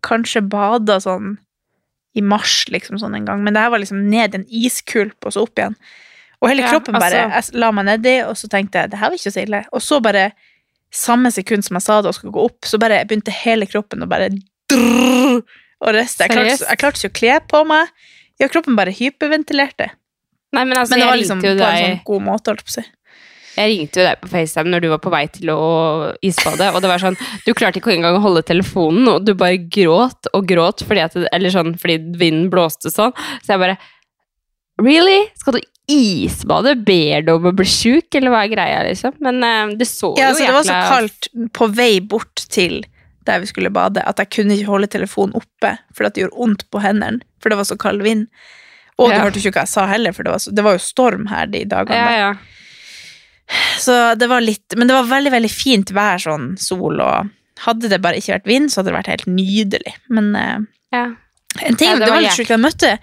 kanskje 0.06 0.44
bada 0.50 1.00
sånn 1.04 1.36
i 2.16 2.24
mars, 2.24 2.64
liksom 2.72 3.00
sånn 3.02 3.16
en 3.18 3.26
gang, 3.28 3.42
men 3.44 3.56
det 3.56 3.64
her 3.66 3.72
var 3.74 3.82
liksom 3.84 4.06
ned 4.12 4.38
en 4.38 4.46
iskulp 4.48 5.26
og 5.28 5.34
så 5.36 5.44
opp 5.44 5.60
igjen. 5.60 5.76
Og 6.42 6.50
hele 6.52 6.64
Ja, 6.64 6.72
kroppen 6.72 6.96
bare 6.96 7.26
altså- 7.28 7.52
Jeg 7.52 7.60
la 7.60 7.72
meg 7.72 7.86
nedi, 7.90 8.16
og 8.28 8.36
så 8.40 8.48
tenkte 8.52 8.80
jeg 8.82 8.92
det 8.92 9.00
her 9.00 9.10
var 9.10 9.18
ikke 9.18 9.34
så 9.34 9.44
ille. 9.44 9.66
Og 9.74 9.82
så 9.82 10.02
bare, 10.02 10.32
samme 10.92 11.32
sekund 11.34 11.64
som 11.66 11.76
jeg 11.76 11.82
sa 11.84 12.02
det 12.02 12.08
og 12.08 12.16
skulle 12.16 12.34
gå 12.34 12.46
opp, 12.46 12.62
så 12.64 12.80
bare 12.80 13.04
begynte 13.06 13.32
hele 13.32 13.66
kroppen 13.66 14.04
å 14.04 14.08
bare 14.08 14.30
drrrr, 14.70 15.42
og 15.82 15.94
riste. 15.94 16.24
Jeg 16.24 16.30
klarte, 16.32 16.68
jeg 16.70 16.78
klarte 16.78 17.02
ikke 17.02 17.12
å 17.12 17.20
kle 17.20 17.40
på 17.52 17.66
meg. 17.68 17.90
Ja, 18.40 18.48
kroppen 18.48 18.76
bare 18.76 18.92
hyperventilerte. 18.96 19.90
Nei, 20.54 20.64
men 20.64 20.78
altså, 20.78 20.92
Men 20.92 21.00
det 21.00 21.08
var 21.08 21.18
liksom 21.18 21.42
på 21.42 21.52
en 21.52 21.60
sånn 21.60 22.04
god 22.06 22.22
måte, 22.22 22.54
holdt 22.54 22.64
på 22.64 22.72
å 22.72 22.78
si. 22.78 22.86
Jeg 23.56 23.72
ringte 23.72 24.02
jo 24.02 24.06
deg 24.08 24.22
på 24.22 24.30
FaceTime 24.32 24.72
når 24.72 24.84
du 24.84 24.90
var 24.92 25.02
på 25.04 25.12
vei 25.14 25.24
til 25.32 25.52
å 25.54 25.60
isbade, 26.26 26.68
og 26.76 26.82
det 26.84 26.92
var 26.92 27.04
sånn 27.04 27.18
Du 27.46 27.54
klarte 27.56 27.80
ikke 27.80 27.94
engang 27.94 28.18
å 28.18 28.24
holde 28.24 28.44
telefonen, 28.48 29.08
og 29.14 29.28
du 29.28 29.34
bare 29.38 29.62
gråt 29.72 30.30
og 30.34 30.48
gråt 30.50 30.84
fordi 30.88 31.06
at 31.06 31.16
Eller 31.32 31.54
sånn 31.54 31.76
fordi 31.80 32.02
vinden 32.20 32.50
blåste 32.54 32.92
sånn. 32.94 33.16
Så 33.46 33.56
jeg 33.56 33.64
bare 33.64 33.78
Really? 34.82 35.22
Skal 35.40 35.56
du 35.56 35.62
isbade? 35.88 36.74
Ber 36.84 37.24
du 37.24 37.32
om 37.36 37.46
å 37.48 37.54
bli 37.56 37.68
sjuk, 37.70 38.10
eller 38.18 38.34
hva 38.34 38.42
er 38.44 38.52
greia, 38.52 38.82
liksom? 38.90 39.16
Men 39.24 39.40
eh, 39.46 39.78
det 39.80 39.88
så 39.88 40.12
Ja, 40.18 40.34
jo 40.34 40.34
altså, 40.34 40.44
det 40.50 40.58
var 40.58 40.68
så 40.68 40.82
kaldt 40.90 41.30
på 41.56 41.70
vei 41.78 41.94
bort 42.04 42.44
til 42.52 42.82
der 43.26 43.42
vi 43.42 43.50
skulle 43.50 43.72
bade, 43.74 44.04
at 44.06 44.20
jeg 44.22 44.32
kunne 44.36 44.58
ikke 44.58 44.70
holde 44.70 44.90
telefonen 44.92 45.38
oppe, 45.40 45.72
for 45.98 46.06
at 46.06 46.14
det 46.14 46.26
gjorde 46.26 46.38
vondt 46.38 46.68
på 46.70 46.82
hendene, 46.84 47.24
for 47.42 47.50
det 47.50 47.58
var 47.58 47.66
så 47.66 47.78
kald 47.80 48.04
vind. 48.06 48.28
Og 49.02 49.10
du 49.12 49.18
hørte 49.18 49.42
ikke 49.42 49.58
hva 49.58 49.64
jeg 49.66 49.74
sa 49.74 49.88
heller, 49.90 50.14
for 50.16 50.28
det 50.28 50.36
var, 50.36 50.44
så, 50.44 50.54
det 50.56 50.64
var 50.64 50.78
jo 50.78 50.84
storm 50.84 51.26
her 51.32 51.50
de 51.52 51.64
dagene. 51.72 51.98
Ja, 51.98 52.28
ja. 52.28 52.55
Så 53.80 54.16
det 54.18 54.28
var 54.32 54.42
litt, 54.42 54.74
men 54.78 54.88
det 54.90 54.96
var 54.98 55.10
veldig, 55.10 55.32
veldig 55.36 55.52
fint 55.52 55.92
vær, 55.94 56.18
sånn 56.22 56.56
sol, 56.62 57.00
og 57.04 57.30
hadde 57.66 57.90
det 57.92 58.02
bare 58.04 58.18
ikke 58.20 58.34
vært 58.38 58.50
vind, 58.50 58.72
så 58.72 58.80
hadde 58.82 58.92
det 58.92 58.98
vært 58.98 59.12
helt 59.14 59.28
nydelig. 59.30 59.94
Men 60.10 60.32
eh, 60.40 60.58
ja. 60.96 61.06
en 61.62 61.78
ting, 61.80 61.92
Ja, 61.92 62.00
det 62.00 62.06
det, 62.08 62.12
var 62.14 62.24
litt 62.26 62.38
sjukt, 62.38 62.54
jeg 62.56 62.64
møtte 62.64 62.96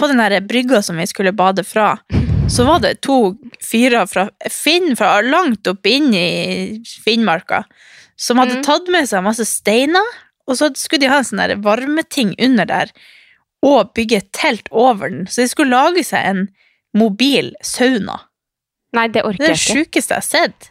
på 0.00 0.08
den 0.08 0.22
der 0.22 0.38
brygga 0.48 0.80
som 0.82 0.96
vi 0.98 1.06
skulle 1.10 1.34
bade 1.36 1.64
fra, 1.68 1.94
så 2.54 2.64
var 2.68 2.80
det 2.84 2.96
to 3.04 3.34
fyrer 3.62 4.08
fra 4.10 4.28
Finn, 4.50 4.94
fra 4.98 5.18
langt 5.26 5.68
opp 5.70 5.86
inn 5.86 6.10
i 6.16 6.28
Finnmarka, 7.04 7.64
som 8.16 8.40
hadde 8.40 8.60
Mm. 8.60 8.64
tatt 8.66 8.88
med 8.92 9.08
seg 9.10 9.24
masse 9.24 9.44
steiner, 9.48 10.08
og 10.48 10.56
så 10.58 10.70
skulle 10.76 11.04
de 11.04 11.12
ha 11.12 11.20
en 11.20 11.24
sånn 11.28 11.62
varmeting 11.62 12.34
under 12.42 12.66
der, 12.66 12.90
og 13.62 13.92
bygge 13.94 14.16
et 14.18 14.32
telt 14.34 14.66
over 14.72 15.08
den, 15.12 15.26
så 15.30 15.42
de 15.44 15.48
skulle 15.52 15.70
lage 15.76 16.02
seg 16.04 16.24
en 16.26 16.42
mobil 16.98 17.52
sauna. 17.62 18.18
Nei, 18.96 19.08
det 19.12 19.24
orker 19.24 19.40
jeg 19.40 19.54
er 19.54 19.56
det 19.56 19.56
er 19.56 19.60
det 19.60 19.82
sjukeste 19.82 20.14
jeg 20.14 20.20
har 20.20 20.28
sett. 20.28 20.68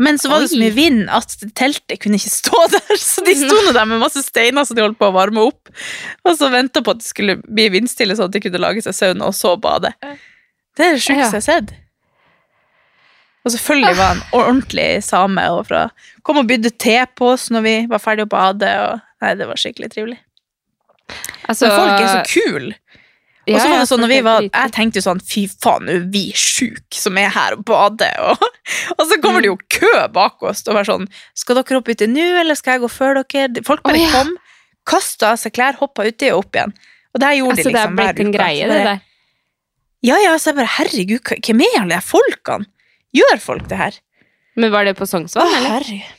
Men 0.00 0.16
så 0.16 0.30
var 0.32 0.40
det 0.40 0.48
så 0.48 0.56
Oi. 0.56 0.62
mye 0.62 0.72
vind 0.72 1.10
at 1.12 1.34
teltet 1.58 2.00
kunne 2.00 2.16
ikke 2.16 2.32
stå 2.32 2.62
der, 2.74 2.96
så 2.96 3.24
de 3.26 3.34
sto 3.36 3.58
nå 3.66 3.74
der 3.76 3.88
med 3.90 4.00
masse 4.00 4.22
steiner 4.24 4.64
som 4.64 4.78
de 4.78 4.84
holdt 4.86 4.98
på 5.00 5.10
å 5.10 5.16
varme 5.16 5.44
opp, 5.50 5.68
og 6.24 6.38
så 6.38 6.48
venta 6.52 6.80
på 6.84 6.94
at 6.94 7.02
det 7.02 7.08
skulle 7.10 7.36
bli 7.44 7.68
vindstille, 7.74 8.16
sånn 8.16 8.30
at 8.30 8.36
de 8.38 8.42
kunne 8.46 8.62
lage 8.62 8.84
seg 8.86 8.96
sauna, 8.96 9.28
og 9.28 9.36
så 9.36 9.52
bade. 9.60 9.92
Det 10.00 10.86
er 10.86 10.96
det 10.96 11.04
sjukeste 11.04 11.36
jeg 11.36 11.36
har 11.36 11.46
sett. 11.50 11.76
Og 13.44 13.52
selvfølgelig 13.54 13.96
var 13.96 14.10
han 14.14 14.24
ordentlig 14.36 14.88
same 15.04 15.46
og 15.54 15.62
fra 15.70 15.86
Kom 16.28 16.42
og 16.42 16.48
bydde 16.48 16.74
te 16.76 16.98
på 17.16 17.30
oss 17.32 17.46
når 17.48 17.62
vi 17.64 17.76
var 17.88 18.02
ferdige 18.02 18.28
å 18.28 18.32
bade, 18.32 18.72
og 18.84 19.06
Nei, 19.20 19.34
det 19.36 19.48
var 19.50 19.60
skikkelig 19.60 19.90
trivelig. 19.92 20.16
Altså, 21.44 21.68
Men 21.68 21.74
folk 21.76 22.00
er 22.00 22.06
så 22.08 22.20
kule. 22.24 22.76
Og 23.56 23.62
så 23.62 23.70
var 23.70 23.80
det 23.80 23.88
sånn, 23.90 24.02
når 24.04 24.10
vi 24.12 24.18
er 24.20 24.26
var. 24.26 24.46
Jeg 24.46 24.72
tenkte 24.76 25.00
jo 25.00 25.04
sånn, 25.06 25.22
fy 25.26 25.44
faen, 25.50 25.86
nå 25.88 25.96
er 25.96 26.06
vi 26.12 26.22
sjuke 26.38 26.96
som 26.96 27.18
er 27.20 27.32
her 27.34 27.56
og 27.56 27.64
bader. 27.68 28.14
Og, 28.30 28.44
og 28.98 29.02
så 29.10 29.18
kommer 29.22 29.44
det 29.44 29.50
jo 29.50 29.58
kø 29.72 29.92
bak 30.14 30.46
oss 30.46 30.62
og 30.66 30.76
var 30.78 30.88
sånn, 30.88 31.08
skal 31.38 31.60
dere 31.60 31.80
opp 31.80 31.90
uti 31.90 32.08
nå, 32.10 32.26
eller 32.44 32.58
skal 32.58 32.76
jeg 32.78 32.84
gå 32.84 32.92
før 32.92 33.22
dere? 33.22 33.64
Folk 33.66 33.84
bare 33.86 33.98
oh, 33.98 34.04
ja. 34.04 34.12
kom, 34.14 34.34
kastet 34.88 35.26
av 35.32 35.40
seg 35.42 35.54
klær, 35.56 35.78
hoppet 35.80 36.14
uti 36.14 36.30
og 36.34 36.44
opp 36.44 36.60
igjen. 36.60 36.76
Og 37.10 37.22
det 37.22 37.30
her 37.30 37.40
gjorde 37.40 37.56
Altså, 37.56 37.62
de 37.62 37.74
det 37.74 37.80
er 37.80 37.80
liksom 37.80 37.98
hver 37.98 38.12
blitt 38.12 38.22
en 38.22 38.30
uke. 38.30 38.38
greie, 38.38 38.70
det 38.70 38.82
der. 38.86 39.02
Ja, 40.00 40.16
ja, 40.22 40.36
så 40.40 40.52
jeg 40.52 40.60
bare, 40.60 40.72
herregud, 40.78 41.34
hvem 41.44 41.66
er 41.66 41.82
alle 41.82 41.98
de 41.98 42.06
folkene? 42.06 42.70
Gjør 43.16 43.42
folk 43.42 43.66
det 43.68 43.80
her? 43.80 43.98
Men 44.60 44.72
var 44.72 44.86
det 44.86 44.94
på 44.98 45.08
Sognsvann, 45.08 45.50
eller? 45.58 45.80
herregud. 45.80 46.16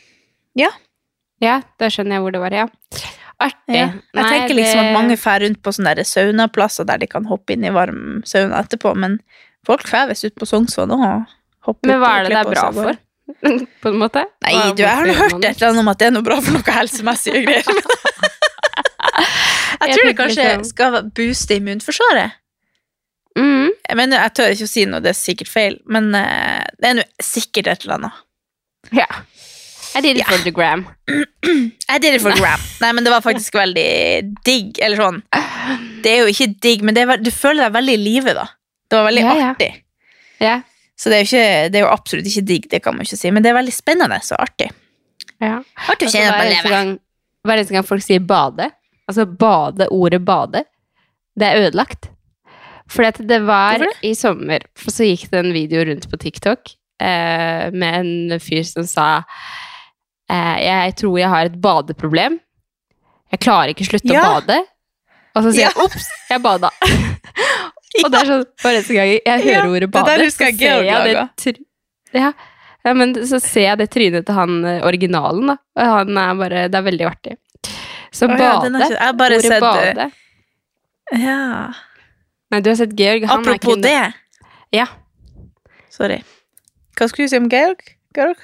Ja, 1.42 1.56
da 1.82 1.90
skjønner 1.90 2.20
jeg 2.20 2.26
hvor 2.26 2.36
det 2.36 2.42
var, 2.44 2.54
ja. 2.54 2.68
Artig. 3.42 3.76
Ja. 3.76 3.88
Jeg 3.90 4.18
Nei, 4.18 4.26
tenker 4.30 4.58
liksom 4.58 4.82
at 4.84 4.96
mange 4.96 5.18
fær 5.20 5.42
rundt 5.42 5.62
på 5.66 5.74
sånne 5.74 5.96
der 5.98 6.08
saunaplasser 6.08 6.88
der 6.90 7.02
de 7.02 7.08
kan 7.10 7.26
hoppe 7.30 7.56
inn 7.56 7.66
i 7.66 7.74
varm 7.74 8.20
sauna 8.28 8.60
etterpå, 8.62 8.94
men 8.98 9.20
folk 9.68 9.88
feves 9.90 10.22
ut 10.28 10.36
på 10.38 10.48
Sognsvann 10.50 10.94
og 10.94 11.06
hopper 11.68 11.90
Men 11.90 12.02
hva 12.04 12.12
er 12.20 12.28
det 12.28 12.36
det 12.36 12.42
er 12.44 12.52
bra 12.52 12.68
for? 12.76 13.00
på 13.82 13.92
en 13.94 14.00
måte? 14.02 14.26
Nei, 14.46 14.54
du, 14.76 14.84
jeg 14.84 14.92
har 14.92 15.08
nå 15.08 15.16
hørt 15.18 15.38
et 15.40 15.50
eller 15.56 15.72
annet 15.72 15.84
om 15.86 15.92
at 15.94 16.02
det 16.02 16.10
er 16.10 16.16
noe 16.18 16.28
bra 16.28 16.38
for 16.42 16.58
noe 16.58 16.78
helsemessige 16.78 17.44
greier. 17.48 17.66
Jeg 19.82 19.96
tror 19.98 20.06
det 20.06 20.18
kanskje 20.18 20.44
liksom- 20.46 20.66
skal 20.70 20.98
booste 21.18 21.56
immunforsvaret. 21.58 22.38
Mm. 23.38 23.72
Jeg 23.90 23.98
mener, 23.98 24.20
jeg 24.22 24.34
tør 24.36 24.52
ikke 24.54 24.68
å 24.68 24.70
si 24.70 24.84
noe, 24.86 25.02
det 25.02 25.10
er 25.14 25.18
sikkert 25.18 25.50
feil, 25.50 25.78
men 25.88 26.12
eh, 26.16 26.64
det 26.78 26.90
er 26.90 26.98
nå 27.00 27.06
sikkert 27.24 27.70
et 27.72 27.86
eller 27.86 27.96
annet. 27.98 28.20
Ja. 28.92 29.08
I 29.96 30.02
did 30.02 30.18
it 30.18 30.26
for 30.28 30.38
the 30.46 30.52
gram. 30.56 30.86
I 31.90 31.98
did 32.00 32.14
it 32.16 32.22
for 32.24 32.32
gram. 32.38 32.60
Nei, 32.82 32.92
men 32.96 33.04
det 33.04 33.12
var 33.12 33.22
faktisk 33.26 33.56
veldig 33.60 33.86
digg, 34.48 34.78
eller 34.80 35.00
sånn. 35.02 35.22
Det 36.04 36.14
er 36.14 36.22
jo 36.24 36.32
ikke 36.32 36.48
digg, 36.64 36.84
men 36.88 36.96
det 36.96 37.04
er, 37.06 37.18
du 37.22 37.32
føler 37.36 37.66
deg 37.68 37.76
veldig 37.76 37.96
i 37.98 38.02
live, 38.02 38.34
da. 38.38 38.46
Det 38.92 39.00
var 39.00 39.08
veldig 39.10 39.24
Ja, 39.26 39.34
ja. 39.40 39.50
artig. 39.54 39.72
Ja. 40.42 40.56
Så 41.02 41.10
det 41.12 41.18
er, 41.18 41.24
jo 41.26 41.30
ikke, 41.32 41.70
det 41.74 41.80
er 41.80 41.86
jo 41.86 41.92
absolutt 41.92 42.28
ikke 42.30 42.46
digg, 42.48 42.68
det 42.72 42.82
kan 42.86 42.96
man 42.96 43.08
ikke 43.08 43.18
si, 43.20 43.32
men 43.34 43.44
det 43.44 43.52
er 43.52 43.58
veldig 43.60 43.74
spennende 43.76 44.20
og 44.22 44.40
artig. 44.44 44.70
ja. 45.42 45.58
Artig 45.90 46.08
å 46.08 46.12
Altså, 46.12 46.18
kjenne 46.18 46.44
eneste 46.46 46.72
gang, 46.72 46.92
hver 47.48 47.58
eneste 47.62 47.76
gang 47.76 47.88
folk 47.88 48.06
sier 48.06 48.22
bade, 48.22 48.68
altså 49.10 49.26
bade, 49.26 49.88
ordet 49.92 50.22
bade, 50.28 50.64
det 51.40 51.48
er 51.48 51.66
ødelagt. 51.66 52.10
Fordi 52.92 53.26
det 53.28 53.40
var 53.48 53.80
det? 53.82 53.90
i 54.04 54.14
sommer, 54.20 54.64
så 54.78 55.08
gikk 55.08 55.30
det 55.32 55.40
en 55.42 55.54
video 55.56 55.84
rundt 55.88 56.10
på 56.12 56.18
TikTok 56.20 56.74
eh, 57.02 57.70
med 57.72 58.00
en 58.02 58.40
fyr 58.44 58.64
som 58.68 58.84
sa 58.90 59.06
Jeg 60.32 60.96
tror 61.02 61.18
jeg 61.20 61.30
har 61.30 61.50
et 61.50 61.58
badeproblem. 61.62 62.40
Jeg 63.32 63.40
klarer 63.44 63.72
ikke 63.74 63.86
å 63.86 63.90
slutte 63.92 64.14
Ja. 64.14 64.22
å 64.24 64.40
bade. 64.40 64.60
Og 65.36 65.44
så 65.46 65.52
sier 65.56 65.62
Ja. 65.66 65.72
jeg 65.72 65.84
'ops, 65.86 66.08
jeg 66.30 66.42
bada'. 66.44 66.72
Og 68.04 68.12
det 68.12 68.20
er 68.22 68.26
sånn, 68.26 68.46
Hver 68.64 68.72
eneste 68.78 68.94
gang 68.96 69.08
jeg 69.26 69.44
hører 69.44 69.68
ordet 69.68 69.92
bade, 69.92 70.32
så 70.32 70.46
jeg 70.48 70.56
ser 70.58 70.84
jeg 70.84 71.04
det 71.16 71.28
tr- 71.36 71.66
ja. 72.14 72.32
ja, 72.86 72.94
men 72.94 73.14
så 73.16 73.40
ser 73.42 73.62
jeg 73.68 73.78
det 73.78 73.90
trynet 73.92 74.26
til 74.26 74.36
han 74.36 74.66
eh, 74.66 74.82
originalen, 74.88 75.48
da. 75.48 75.58
Og 75.76 75.86
han 75.98 76.18
er 76.18 76.36
bare 76.40 76.62
Det 76.72 76.76
er 76.80 76.86
veldig 76.88 77.06
artig. 77.10 77.38
Så 78.12 78.26
oh, 78.30 78.38
bade. 78.38 78.72
ja, 78.72 78.80
ikke- 78.80 78.90
jeg 78.92 79.00
har 79.00 79.14
bare 79.14 79.36
ordet 79.36 79.44
sett, 79.52 79.64
eh, 79.64 79.94
bade. 79.94 80.12
Ja. 81.12 81.74
Nei, 82.52 82.60
du 82.62 82.70
har 82.70 82.76
sett 82.76 82.96
Georg. 82.96 83.26
Han 83.28 83.46
er 83.48 83.54
Apropos 83.56 83.82
det. 83.82 84.14
Ja. 84.72 84.88
Sorry. 85.90 86.24
Hva 86.98 87.08
skulle 87.10 87.28
du 87.28 87.30
si 87.30 87.38
om 87.38 87.50
Georg? 87.50 87.80
Georg? 88.16 88.38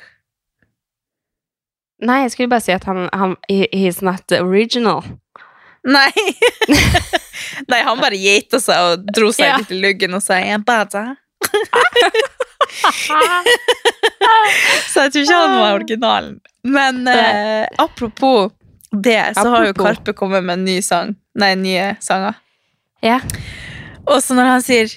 Nei, 2.05 2.19
jeg 2.25 2.31
skulle 2.35 2.49
bare 2.51 2.61
si 2.61 2.71
at 2.75 2.83
han, 2.85 3.07
han 3.13 3.35
He's 3.49 4.03
not 4.05 4.31
original. 4.37 5.01
Nei. 5.87 6.11
Nei, 7.71 7.79
han 7.87 8.01
bare 8.01 8.19
geita 8.19 8.59
seg 8.61 8.77
og 8.91 9.07
dro 9.15 9.31
seg 9.33 9.47
Ja. 9.47 9.57
litt 9.61 9.71
i 9.73 9.79
luggen 9.81 10.13
og 10.17 10.21
sa 10.21 10.37
'jeg 10.41 10.61
bada'. 10.67 11.15
Så 14.91 15.05
jeg 15.05 15.11
tror 15.13 15.21
ikke 15.23 15.39
han 15.39 15.57
var 15.61 15.73
originalen. 15.77 16.39
Men 16.67 17.07
eh, 17.07 17.65
apropos 17.79 18.51
det, 18.91 19.33
så 19.35 19.47
har 19.49 19.65
jo 19.67 19.73
Karpe 19.77 20.13
kommet 20.13 20.43
med 20.43 20.59
en 20.59 20.65
ny 20.65 20.81
sang. 20.81 21.15
Nei, 21.37 21.53
nye 21.59 21.95
sanger. 22.03 22.33
Ja. 23.03 23.19
Og 24.07 24.21
så 24.23 24.33
når 24.37 24.51
han 24.55 24.61
sier 24.65 24.87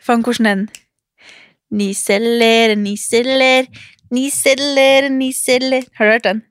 Faen, 0.00 0.22
hvordan 0.24 0.46
er 0.48 0.54
den? 0.54 0.68
Niseller, 1.76 2.72
niseller, 2.80 3.66
niseller, 4.14 5.08
niseller 5.12 5.84
Har 5.98 6.06
du 6.06 6.12
hørt 6.16 6.26
den? 6.26 6.42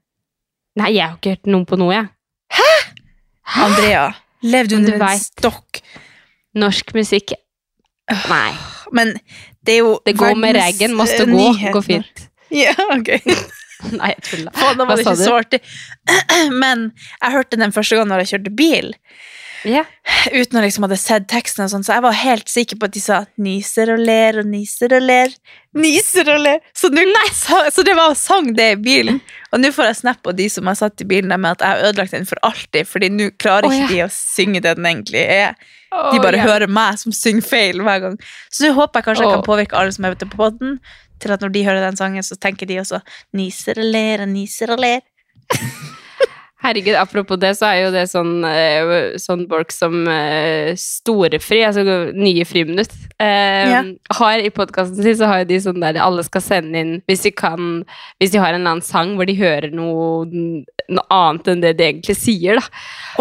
Nei, 0.80 0.94
jeg 0.96 1.06
har 1.08 1.18
ikke 1.18 1.36
hørt 1.36 1.50
noen 1.52 1.66
på 1.68 1.78
noe, 1.80 1.92
jeg. 1.94 2.08
Andrea, 3.60 4.14
levde 4.46 4.76
Men 4.78 4.86
du 4.86 4.92
under 4.94 4.94
en 4.94 5.06
vet. 5.08 5.26
stokk. 5.26 5.82
Norsk 6.60 6.94
musikk 6.98 7.34
Nei. 8.30 8.52
Men 8.96 9.14
det 9.66 9.76
er 9.76 9.82
jo 9.84 10.00
Det 10.06 10.16
går 10.18 10.36
med 10.40 10.56
reggen, 10.58 10.96
måste 10.98 11.24
eh, 11.24 11.30
gå. 11.30 11.36
nyheter. 11.38 11.74
Går 11.78 11.86
fint. 11.86 12.26
Ja, 12.50 12.72
ok. 12.90 13.10
Nei, 14.00 14.08
jeg 14.16 14.24
tuller. 14.26 14.54
Hva 14.58 14.96
sa 14.98 15.36
du? 15.46 15.60
Men 16.64 16.88
jeg 17.22 17.36
hørte 17.36 17.60
den 17.62 17.72
første 17.76 18.00
gang 18.00 18.10
når 18.10 18.24
jeg 18.24 18.32
kjørte 18.34 18.54
bil, 18.58 18.90
Ja. 19.68 19.84
uten 20.32 20.60
å 20.60 20.64
liksom 20.64 20.86
hadde 20.86 20.98
sett 21.00 21.28
teksten, 21.32 21.66
og 21.66 21.72
sånn, 21.74 21.84
så 21.86 21.98
jeg 21.98 22.06
var 22.06 22.16
helt 22.16 22.52
sikker 22.52 22.80
på 22.80 22.88
at 22.90 22.96
de 22.96 23.02
sa 23.04 23.18
'niser 23.38 23.92
og 23.94 24.00
ler 24.00 24.40
og 24.42 24.48
niser 24.48 24.94
og 24.96 25.04
ler'. 25.04 25.36
Niser 25.76 26.30
og 26.34 26.40
ler. 26.42 26.62
Så, 26.74 26.90
nå, 26.90 27.04
så, 27.36 27.60
så 27.74 27.84
det 27.86 27.96
var 27.98 28.16
sang 28.18 28.54
det 28.58 28.72
i 28.74 28.80
bilen. 28.80 29.20
Og 29.54 29.62
nå 29.62 29.72
får 29.74 29.90
jeg 29.90 30.00
snap 30.02 30.28
av 30.28 30.38
de 30.38 30.48
som 30.50 30.70
har 30.70 30.78
satt 30.80 31.02
i 31.02 31.06
bilen 31.10 31.34
med 31.34 31.52
at 31.52 31.66
jeg 31.66 31.70
har 31.70 31.90
ødelagt 31.90 32.16
den 32.16 32.26
for 32.30 32.42
alltid, 32.46 32.88
fordi 32.88 33.12
nå 33.14 33.30
klarer 33.38 33.70
Å, 33.70 33.74
ikke 33.74 33.94
yeah. 33.94 33.94
de 33.94 34.08
å 34.08 34.14
synge 34.14 34.64
det 34.66 34.76
den 34.80 34.90
egentlig 34.90 35.26
er. 35.26 35.54
De 35.90 36.18
bare 36.18 36.24
bare 36.26 36.42
yeah. 36.42 36.50
hører 36.50 36.74
meg 36.80 36.98
som 37.02 37.14
synger 37.16 37.46
feil 37.46 37.84
hver 37.86 38.02
gang. 38.06 38.18
Så 38.50 38.66
nå 38.66 38.74
håper 38.78 39.00
jeg 39.00 39.10
kanskje 39.10 39.26
jeg 39.26 39.38
kan 39.38 39.46
påvirke 39.46 39.78
alle 39.78 39.94
som 39.94 40.06
er 40.06 40.18
ute 40.18 40.30
på 40.30 40.42
podden, 40.42 40.80
til 41.20 41.36
at 41.36 41.42
når 41.44 41.54
de 41.54 41.66
hører 41.68 41.86
den 41.86 42.00
sangen, 42.00 42.24
så 42.24 42.38
tenker 42.40 42.70
de 42.70 42.80
også 42.80 43.02
'niser 43.36 43.78
og 43.78 43.90
ler 43.94 44.22
og 44.26 44.30
niser 44.30 44.72
og 44.72 44.80
ler'. 44.80 45.02
Herregud, 46.60 46.96
apropos 47.00 47.40
det, 47.40 47.54
så 47.56 47.70
er 47.70 47.78
jo 47.86 47.92
det 47.94 48.02
sånn, 48.12 48.44
eh, 48.44 49.14
sånn 49.22 49.46
Borch 49.48 49.72
som 49.72 49.94
uh, 50.12 50.74
Storefri, 50.76 51.62
altså 51.64 51.86
nye 52.12 52.44
friminutt, 52.44 52.92
eh, 53.16 53.70
Ja. 53.72 53.84
har 54.20 54.44
i 54.44 54.52
podkasten 54.52 55.00
sin, 55.00 55.16
så 55.16 55.30
har 55.32 55.40
jo 55.40 55.50
de 55.54 55.60
sånn 55.64 55.80
der 55.80 56.02
alle 56.04 56.26
skal 56.28 56.44
sende 56.44 56.82
inn 56.84 56.94
hvis 57.08 57.24
de 57.24 57.32
kan 57.32 57.86
Hvis 58.20 58.32
de 58.34 58.40
har 58.44 58.52
en 58.52 58.60
eller 58.60 58.74
annen 58.76 58.84
sang 58.84 59.16
hvor 59.16 59.30
de 59.30 59.38
hører 59.40 59.72
noe, 59.72 60.26
noe 60.90 61.06
annet 61.10 61.48
enn 61.48 61.62
det 61.64 61.78
de 61.80 61.88
egentlig 61.94 62.18
sier, 62.20 62.60
da. 62.60 62.68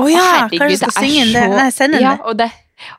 Å 0.03 0.09
ja, 0.11 0.25
Herregud, 0.25 0.59
kanskje 0.59 0.75
du 0.75 0.83
skal 0.83 0.97
synge 1.05 1.23
inn 1.23 1.33
det? 1.39 1.49
Nei, 1.55 1.71
send 1.71 1.95
inn 1.95 2.07
ja. 2.09 2.17
Og 2.27 2.39
det, 2.43 2.51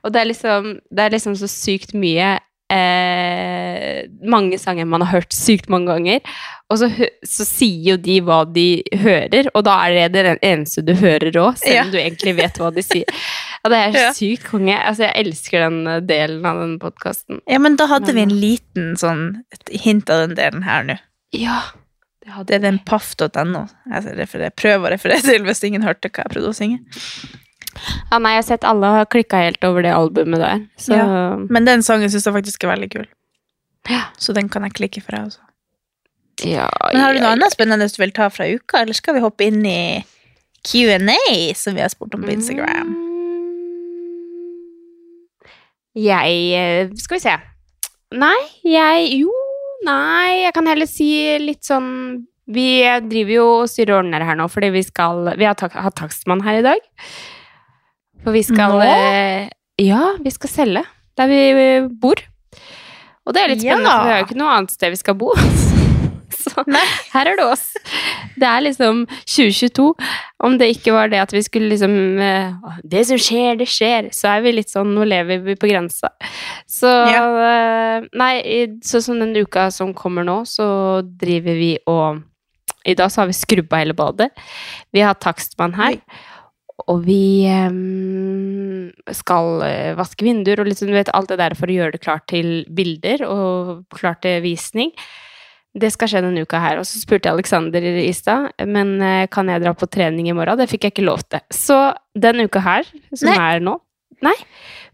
og 0.03 0.13
det 0.13 0.21
er 0.21 0.31
liksom 0.31 0.71
Det 0.87 1.03
er 1.03 1.17
liksom 1.17 1.35
så 1.35 1.51
sykt 1.51 1.93
mye 1.93 2.37
eh, 2.69 4.05
mange 4.29 4.57
sanger 4.61 4.85
man 4.89 5.01
har 5.05 5.19
hørt 5.19 5.33
sykt 5.35 5.69
mange 5.71 5.89
ganger. 5.91 6.21
Og 6.69 6.77
så, 6.81 6.89
så 7.25 7.45
sier 7.47 7.95
jo 7.95 7.97
de 7.97 8.19
hva 8.21 8.43
de 8.53 8.67
hører, 9.01 9.49
og 9.57 9.63
da 9.65 9.77
er 9.87 10.09
det 10.13 10.21
det 10.27 10.35
eneste 10.45 10.83
du 10.85 10.93
hører 10.99 11.31
òg, 11.41 11.57
selv 11.57 11.75
Ja. 11.75 11.83
om 11.87 11.91
du 11.95 11.97
egentlig 11.97 12.35
vet 12.37 12.59
hva 12.61 12.69
de 12.75 12.83
sier. 12.85 13.09
Ja, 13.63 13.71
det 13.73 13.79
er 13.81 13.97
Ja. 14.03 14.11
sykt 14.13 14.45
konge. 14.51 14.77
Altså, 14.77 15.07
jeg 15.07 15.25
elsker 15.25 15.65
den 15.65 15.79
eh, 15.87 15.99
delen 16.05 16.45
av 16.45 16.61
den 16.61 16.77
podkasten. 16.81 17.41
Ja, 17.49 17.57
men 17.59 17.75
da 17.79 17.89
hadde 17.89 18.13
vi 18.15 18.21
en 18.27 18.37
liten 18.41 18.93
sånn 19.01 19.43
et 19.55 19.73
hint 19.83 20.09
av 20.13 20.27
den 20.27 20.37
delen 20.37 20.63
her 20.67 20.85
nå. 20.91 20.99
Ja. 21.35 21.61
Det 22.29 22.45
Det 22.45 22.55
er 22.59 22.65
den 22.67 22.77
paff.no. 22.85 23.63
Jeg 23.89 24.13
refererer- 24.19 24.53
prøver 24.53 24.85
å 24.85 24.93
referere 24.93 25.23
til 25.25 25.41
hvis 25.47 25.63
ingen 25.65 25.81
hørte 25.81 26.11
hva 26.13 26.27
jeg 26.27 26.33
prøvde 26.35 26.51
å 26.51 26.57
synge. 26.57 26.79
Ja, 27.77 28.17
nei, 28.17 28.33
jeg 28.35 28.41
har 28.41 28.47
sett 28.47 28.65
alle 28.67 28.89
har 28.95 29.09
klikka 29.11 29.39
helt 29.43 29.63
over 29.63 29.85
det 29.85 29.93
albumet 29.93 30.41
der. 30.41 30.65
Så 30.77 30.97
Ja. 30.97 31.37
Men 31.37 31.65
den 31.65 31.83
sangen 31.85 32.09
syns 32.09 32.25
jeg 32.25 32.35
faktisk 32.35 32.63
er 32.65 32.73
veldig 32.73 32.91
kul. 32.91 33.07
Ja. 33.89 34.09
Så 34.17 34.33
den 34.33 34.49
kan 34.49 34.63
jeg 34.63 34.73
klikke 34.73 35.01
jeg 35.01 35.25
også. 35.25 35.39
ja, 36.43 36.69
Men 36.93 37.01
har 37.01 37.13
du 37.13 37.19
noe 37.19 37.35
annet 37.35 37.51
spennende 37.51 37.87
du 37.87 38.01
vil 38.01 38.11
ta 38.11 38.29
fra 38.29 38.47
uka, 38.47 38.81
eller 38.81 38.93
skal 38.93 39.15
vi 39.15 39.19
hoppe 39.21 39.45
inn 39.45 39.65
i 39.65 40.05
Q&A, 40.63 41.53
som 41.55 41.75
vi 41.75 41.81
har 41.81 41.89
spurt 41.89 42.13
om 42.15 42.23
på 42.23 42.31
Instagram? 42.31 42.95
Jeg 45.99 46.35
eh, 46.53 46.91
Skal 46.95 47.17
vi 47.17 47.23
se. 47.23 47.35
Nei, 48.19 48.37
jeg 48.65 49.09
Jo, 49.19 49.33
nei, 49.85 50.45
jeg 50.45 50.53
kan 50.55 50.69
heller 50.69 50.89
si 50.89 51.09
litt 51.41 51.65
sånn 51.65 51.89
Vi 52.49 52.81
driver 53.09 53.33
jo 53.33 53.47
og 53.59 53.67
styrer 53.69 53.95
og 53.95 54.03
ordner 54.03 54.25
her 54.25 54.37
nå, 54.39 54.47
fordi 54.49 54.71
vi 54.73 54.83
skal 54.85 55.33
Vi 55.37 55.45
har 55.45 55.57
tak, 55.59 55.75
hatt 55.77 55.97
takstmann 55.99 56.43
her 56.45 56.61
i 56.61 56.65
dag. 56.65 56.87
For 58.23 58.35
vi 58.35 58.43
skal 58.43 58.77
Nå? 58.77 58.81
eh, 58.85 59.49
Ja, 59.79 60.15
vi 60.19 60.31
skal 60.35 60.49
selge 60.51 60.85
der 61.19 61.27
vi 61.27 61.39
bor. 61.99 62.15
Og 63.27 63.33
det 63.35 63.41
er 63.43 63.49
litt 63.51 63.59
spennende, 63.61 63.89
Ja. 63.89 63.97
for 63.99 64.05
vi 64.07 64.11
har 64.13 64.19
jo 64.21 64.25
ikke 64.29 64.37
noe 64.39 64.53
annet 64.55 64.71
sted 64.71 64.89
vi 64.93 64.99
skal 65.01 65.15
bo. 65.19 65.33
Så 66.39 66.63
Nei. 66.71 66.83
her 67.11 67.27
er 67.27 67.35
det 67.35 67.43
oss. 67.43 67.65
Det 68.39 68.47
er 68.47 68.61
liksom 68.63 69.01
2022. 69.27 69.87
Om 70.47 70.55
det 70.57 70.69
ikke 70.77 70.93
var 70.95 71.09
det 71.11 71.19
at 71.19 71.33
vi 71.35 71.41
skulle 71.43 71.67
liksom 71.73 71.91
eh, 72.23 72.53
Det 72.87 73.01
som 73.09 73.19
skjer, 73.19 73.57
det 73.59 73.67
skjer. 73.67 74.07
Så 74.15 74.29
er 74.31 74.41
vi 74.45 74.53
litt 74.55 74.71
sånn 74.71 74.93
Nå 74.95 75.03
lever 75.09 75.41
vi 75.43 75.55
på 75.59 75.67
grensa. 75.67 76.13
Så 76.69 76.87
ja. 76.87 77.25
Nei, 78.15 78.33
sånn 78.85 79.03
som 79.03 79.19
den 79.19 79.35
uka 79.35 79.67
som 79.75 79.91
kommer 79.93 80.23
nå, 80.23 80.39
så 80.47 81.01
driver 81.03 81.59
vi 81.59 81.73
og 81.91 82.21
I 82.87 82.95
dag 82.95 83.11
så 83.11 83.21
har 83.25 83.27
vi 83.27 83.35
skrubba 83.35 83.81
hele 83.83 83.93
badet. 83.93 84.29
Vi 84.95 85.03
har 85.03 85.17
takstmann 85.19 85.75
her. 85.75 85.97
Oi. 85.99 86.01
Og 86.87 87.01
vi 87.05 87.21
skal 89.15 89.63
eh, 89.65 89.95
vaske 89.97 90.25
vinduer 90.25 90.61
og 90.61 90.69
du 90.69 90.93
vet, 90.93 91.11
alt 91.15 91.31
det 91.31 91.39
der 91.41 91.55
for 91.57 91.69
å 91.69 91.75
gjøre 91.75 91.95
det 91.97 92.03
klart 92.03 92.27
til 92.31 92.63
bilder 92.75 93.25
og 93.27 93.83
klart 93.95 94.23
til 94.25 94.39
visning. 94.45 94.93
Det 95.79 95.91
skal 95.93 96.09
skje 96.09 96.23
denne 96.25 96.45
uka 96.47 96.61
her. 96.61 96.79
Og 96.81 96.87
så 96.87 97.01
spurte 97.01 97.29
jeg 97.29 97.37
Alexander 97.37 97.83
i 97.83 98.11
stad, 98.15 98.49
men 98.69 98.97
eh, 99.05 99.27
kan 99.31 99.51
jeg 99.51 99.63
dra 99.65 99.75
på 99.77 99.89
trening 99.91 100.29
i 100.29 100.35
morgen? 100.37 100.59
Det 100.59 100.69
fikk 100.71 100.87
jeg 100.87 100.97
ikke 100.97 101.09
lov 101.09 101.25
til. 101.29 101.43
Så 101.53 101.77
den 102.17 102.45
uka 102.45 102.63
her, 102.65 102.89
som 103.13 103.31
Nei. 103.31 103.37
er 103.37 103.63
nå 103.65 103.77
Nei, 104.19 104.35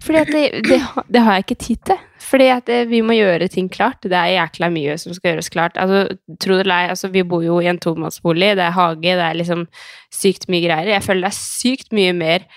for 0.03 0.13
det, 0.13 0.43
det, 0.67 0.77
det 1.09 1.21
har 1.25 1.39
jeg 1.39 1.45
ikke 1.47 1.55
tid 1.63 1.79
til. 1.89 2.01
Fordi 2.25 2.47
at 2.49 2.69
vi 2.89 3.01
må 3.05 3.13
gjøre 3.13 3.47
ting 3.53 3.67
klart. 3.69 4.01
Det 4.01 4.15
er 4.17 4.31
jækla 4.39 4.69
mye 4.73 4.95
som 5.01 5.13
skal 5.13 5.33
gjøres 5.35 5.49
klart. 5.53 5.75
Altså, 5.77 6.17
tro 6.41 6.55
det 6.57 6.65
eller 6.65 6.93
altså, 6.95 7.09
vi 7.13 7.21
bor 7.27 7.43
jo 7.45 7.59
i 7.61 7.67
en 7.69 7.77
tomannsbolig, 7.83 8.53
det 8.57 8.65
er 8.65 8.73
hage, 8.75 9.01
det 9.19 9.25
er 9.27 9.37
liksom 9.37 9.65
sykt 10.13 10.47
mye 10.49 10.63
greier. 10.65 10.93
Jeg 10.95 11.03
føler 11.05 11.27
det 11.27 11.33
er 11.33 11.37
sykt 11.37 11.93
mye 11.93 12.13
mer 12.17 12.47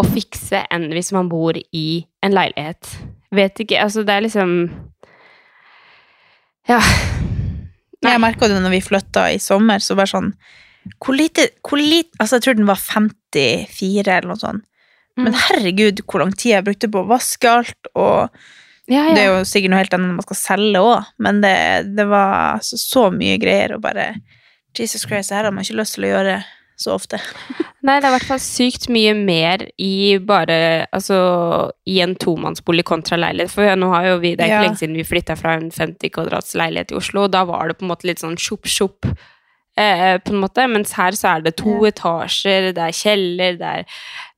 å 0.00 0.06
fikse 0.08 0.62
enn 0.72 0.88
hvis 0.94 1.12
man 1.12 1.28
bor 1.28 1.58
i 1.58 1.86
en 2.24 2.32
leilighet. 2.36 2.94
Vet 3.36 3.60
ikke, 3.60 3.82
altså 3.82 4.02
det 4.06 4.14
er 4.16 4.24
liksom 4.24 4.54
Ja. 6.68 6.78
Nei. 8.00 8.14
Jeg 8.14 8.22
merka 8.22 8.48
det 8.48 8.60
når 8.62 8.72
vi 8.76 8.80
flytta 8.84 9.26
i 9.34 9.38
sommer, 9.42 9.82
så 9.84 9.96
bare 9.98 10.08
sånn 10.08 10.30
Hvor 11.04 11.12
lite, 11.18 11.50
hvor 11.66 11.76
lite 11.80 12.16
Altså, 12.20 12.38
jeg 12.38 12.46
tror 12.46 12.56
den 12.56 12.68
var 12.70 12.80
54 12.80 14.14
eller 14.16 14.30
noe 14.30 14.40
sånt. 14.40 14.64
Men 15.18 15.34
Mm. 15.34 15.40
herregud, 15.44 16.00
hvor 16.06 16.20
lang 16.22 16.32
tid 16.32 16.52
jeg 16.54 16.64
brukte 16.64 16.88
på 16.88 17.02
å 17.02 17.08
vaske 17.10 17.44
alt, 17.50 17.86
og 17.94 18.30
Ja, 18.90 19.04
det 19.14 19.22
er 19.22 19.28
jo 19.38 19.42
sikkert 19.46 19.70
noe 19.70 19.80
helt 19.84 19.92
annet 19.94 20.10
når 20.10 20.16
man 20.20 20.26
skal 20.26 20.38
selge 20.40 20.80
òg, 20.82 21.10
men 21.22 21.40
det, 21.44 21.56
det 21.96 22.06
var 22.10 22.58
så, 22.66 22.76
så 22.80 23.04
mye 23.14 23.36
greier, 23.38 23.76
og 23.76 23.84
bare 23.84 24.12
Jesus 24.76 25.02
Christ, 25.06 25.30
det 25.30 25.36
her 25.38 25.44
har 25.48 25.54
man 25.54 25.62
ikke 25.66 25.78
lyst 25.78 25.94
til 25.96 26.06
å 26.08 26.10
gjøre 26.14 26.40
så 26.80 26.94
ofte. 26.96 27.18
Nei, 27.86 27.94
det 28.00 28.06
er 28.08 28.10
i 28.10 28.14
hvert 28.16 28.28
fall 28.28 28.40
sykt 28.42 28.88
mye 28.92 29.12
mer 29.16 29.62
i 29.80 30.18
bare 30.20 30.86
Altså 30.92 31.16
i 31.88 31.98
en 32.04 32.12
tomannsbolig 32.20 32.84
kontra 32.88 33.16
leilighet. 33.20 33.52
For 33.54 33.76
nå 33.76 33.88
har 33.94 34.06
jo 34.10 34.18
vi 34.20 34.34
Det 34.36 34.44
er 34.44 34.50
ikke 34.50 34.58
Ja. 34.58 34.64
lenge 34.66 34.80
siden 34.80 34.96
vi 34.98 35.04
flytta 35.08 35.36
fra 35.36 35.54
en 35.56 35.70
50 35.72 36.10
kvadrats 36.12 36.52
leilighet 36.60 36.92
i 36.92 36.98
Oslo, 37.00 37.24
og 37.24 37.32
da 37.32 37.44
var 37.48 37.68
det 37.68 37.78
på 37.80 37.86
en 37.86 37.92
måte 37.92 38.08
litt 38.08 38.20
sånn 38.20 38.36
sjopp-sjopp. 38.40 39.08
Eh, 39.80 40.18
på 40.24 40.34
en 40.34 40.40
måte, 40.42 40.66
Mens 40.68 40.92
her 40.98 41.12
så 41.16 41.36
er 41.36 41.40
det 41.46 41.56
to 41.60 41.78
Ja. 41.84 41.90
etasjer, 41.92 42.72
det 42.76 42.84
er 42.84 42.96
kjeller, 42.96 43.56
det 43.60 43.70
er 43.80 43.84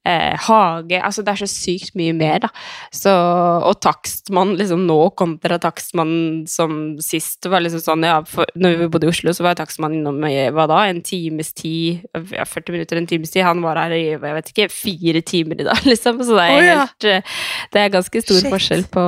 eh, 0.08 0.34
hage 0.46 1.00
Altså 1.02 1.24
det 1.24 1.32
er 1.32 1.42
så 1.42 1.48
sykt 1.50 1.96
mye 1.98 2.14
mer, 2.16 2.42
da. 2.44 2.50
Så, 2.94 3.12
og 3.12 3.78
takstmann 3.84 4.54
liksom 4.58 4.84
nå 4.88 4.98
kontra 5.18 5.58
takstmann 5.62 6.14
som 6.50 6.96
sist 7.02 7.48
var 7.50 7.64
liksom 7.64 7.82
sånn 7.84 8.06
Ja, 8.08 8.20
for, 8.28 8.48
når 8.58 8.78
vi 8.82 8.90
bodde 8.92 9.08
i 9.08 9.12
Oslo, 9.12 9.34
så 9.36 9.46
var 9.46 9.58
takstmann 9.58 9.98
innom 9.98 10.22
i 10.28 10.34
hva 10.52 10.68
da? 10.70 10.84
En 10.90 11.02
times 11.06 11.52
tid? 11.58 12.06
Ja, 12.34 12.46
40 12.48 12.76
minutter, 12.76 13.00
en 13.00 13.10
times 13.10 13.34
tid. 13.34 13.46
Han 13.46 13.62
var 13.64 13.80
her 13.80 13.96
i 13.96 14.04
jeg 14.12 14.20
vet 14.22 14.52
ikke, 14.52 14.70
fire 14.72 15.22
timer 15.26 15.60
i 15.60 15.68
dag, 15.68 15.84
liksom. 15.92 16.22
Så 16.22 16.38
det 16.38 16.48
er 16.48 16.64
ja. 16.66 16.78
helt 16.82 17.08
eh, 17.08 17.36
Det 17.72 17.82
er 17.84 17.94
ganske 17.98 18.24
stor 18.24 18.40
Shit. 18.40 18.52
forskjell 18.52 18.88
på 18.92 19.04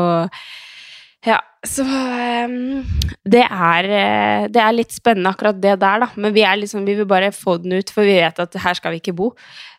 ja, 1.25 1.39
så 1.65 1.83
um, 1.85 2.85
det 3.25 3.41
er, 3.41 3.87
eh, 3.89 4.47
det 4.53 4.61
er 4.61 4.75
litt 4.77 4.93
spennende 4.93 5.31
akkurat 5.33 5.57
det 5.57 5.79
der, 5.81 6.03
da. 6.03 6.09
Men 6.21 6.35
vi, 6.37 6.45
liksom, 6.61 6.85
vi 6.85 6.97
vil 6.99 7.09
bare 7.09 7.31
få 7.33 7.57
den 7.63 7.79
ut, 7.79 7.93
for 7.93 8.05
vi 8.05 8.19
vet 8.21 8.41
at 8.43 8.59
her 8.61 8.77
skal 8.77 8.93
vi 8.93 9.01
ikke 9.01 9.17
bo. 9.17 9.31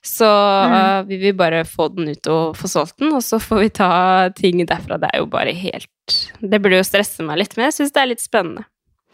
Så 0.06 0.26
eh, 0.26 1.04
vi 1.10 1.20
vil 1.22 1.36
bare 1.38 1.62
få 1.70 1.92
den 1.94 2.10
ut 2.10 2.32
og 2.32 2.58
få 2.58 2.70
solgt 2.72 2.98
den, 3.04 3.14
og 3.14 3.22
så 3.26 3.40
får 3.42 3.62
vi 3.62 3.72
ta 3.78 3.92
ting 4.38 4.64
derfra. 4.66 4.98
Det 5.02 5.12
er 5.14 5.22
jo 5.22 5.30
bare 5.30 5.54
helt 5.54 5.92
Det 6.42 6.62
burde 6.62 6.82
jo 6.82 6.86
stresse 6.86 7.26
meg 7.26 7.44
litt, 7.44 7.54
men 7.58 7.70
jeg 7.70 7.80
syns 7.80 7.94
det 7.94 8.02
er 8.02 8.12
litt 8.14 8.26
spennende. 8.26 8.66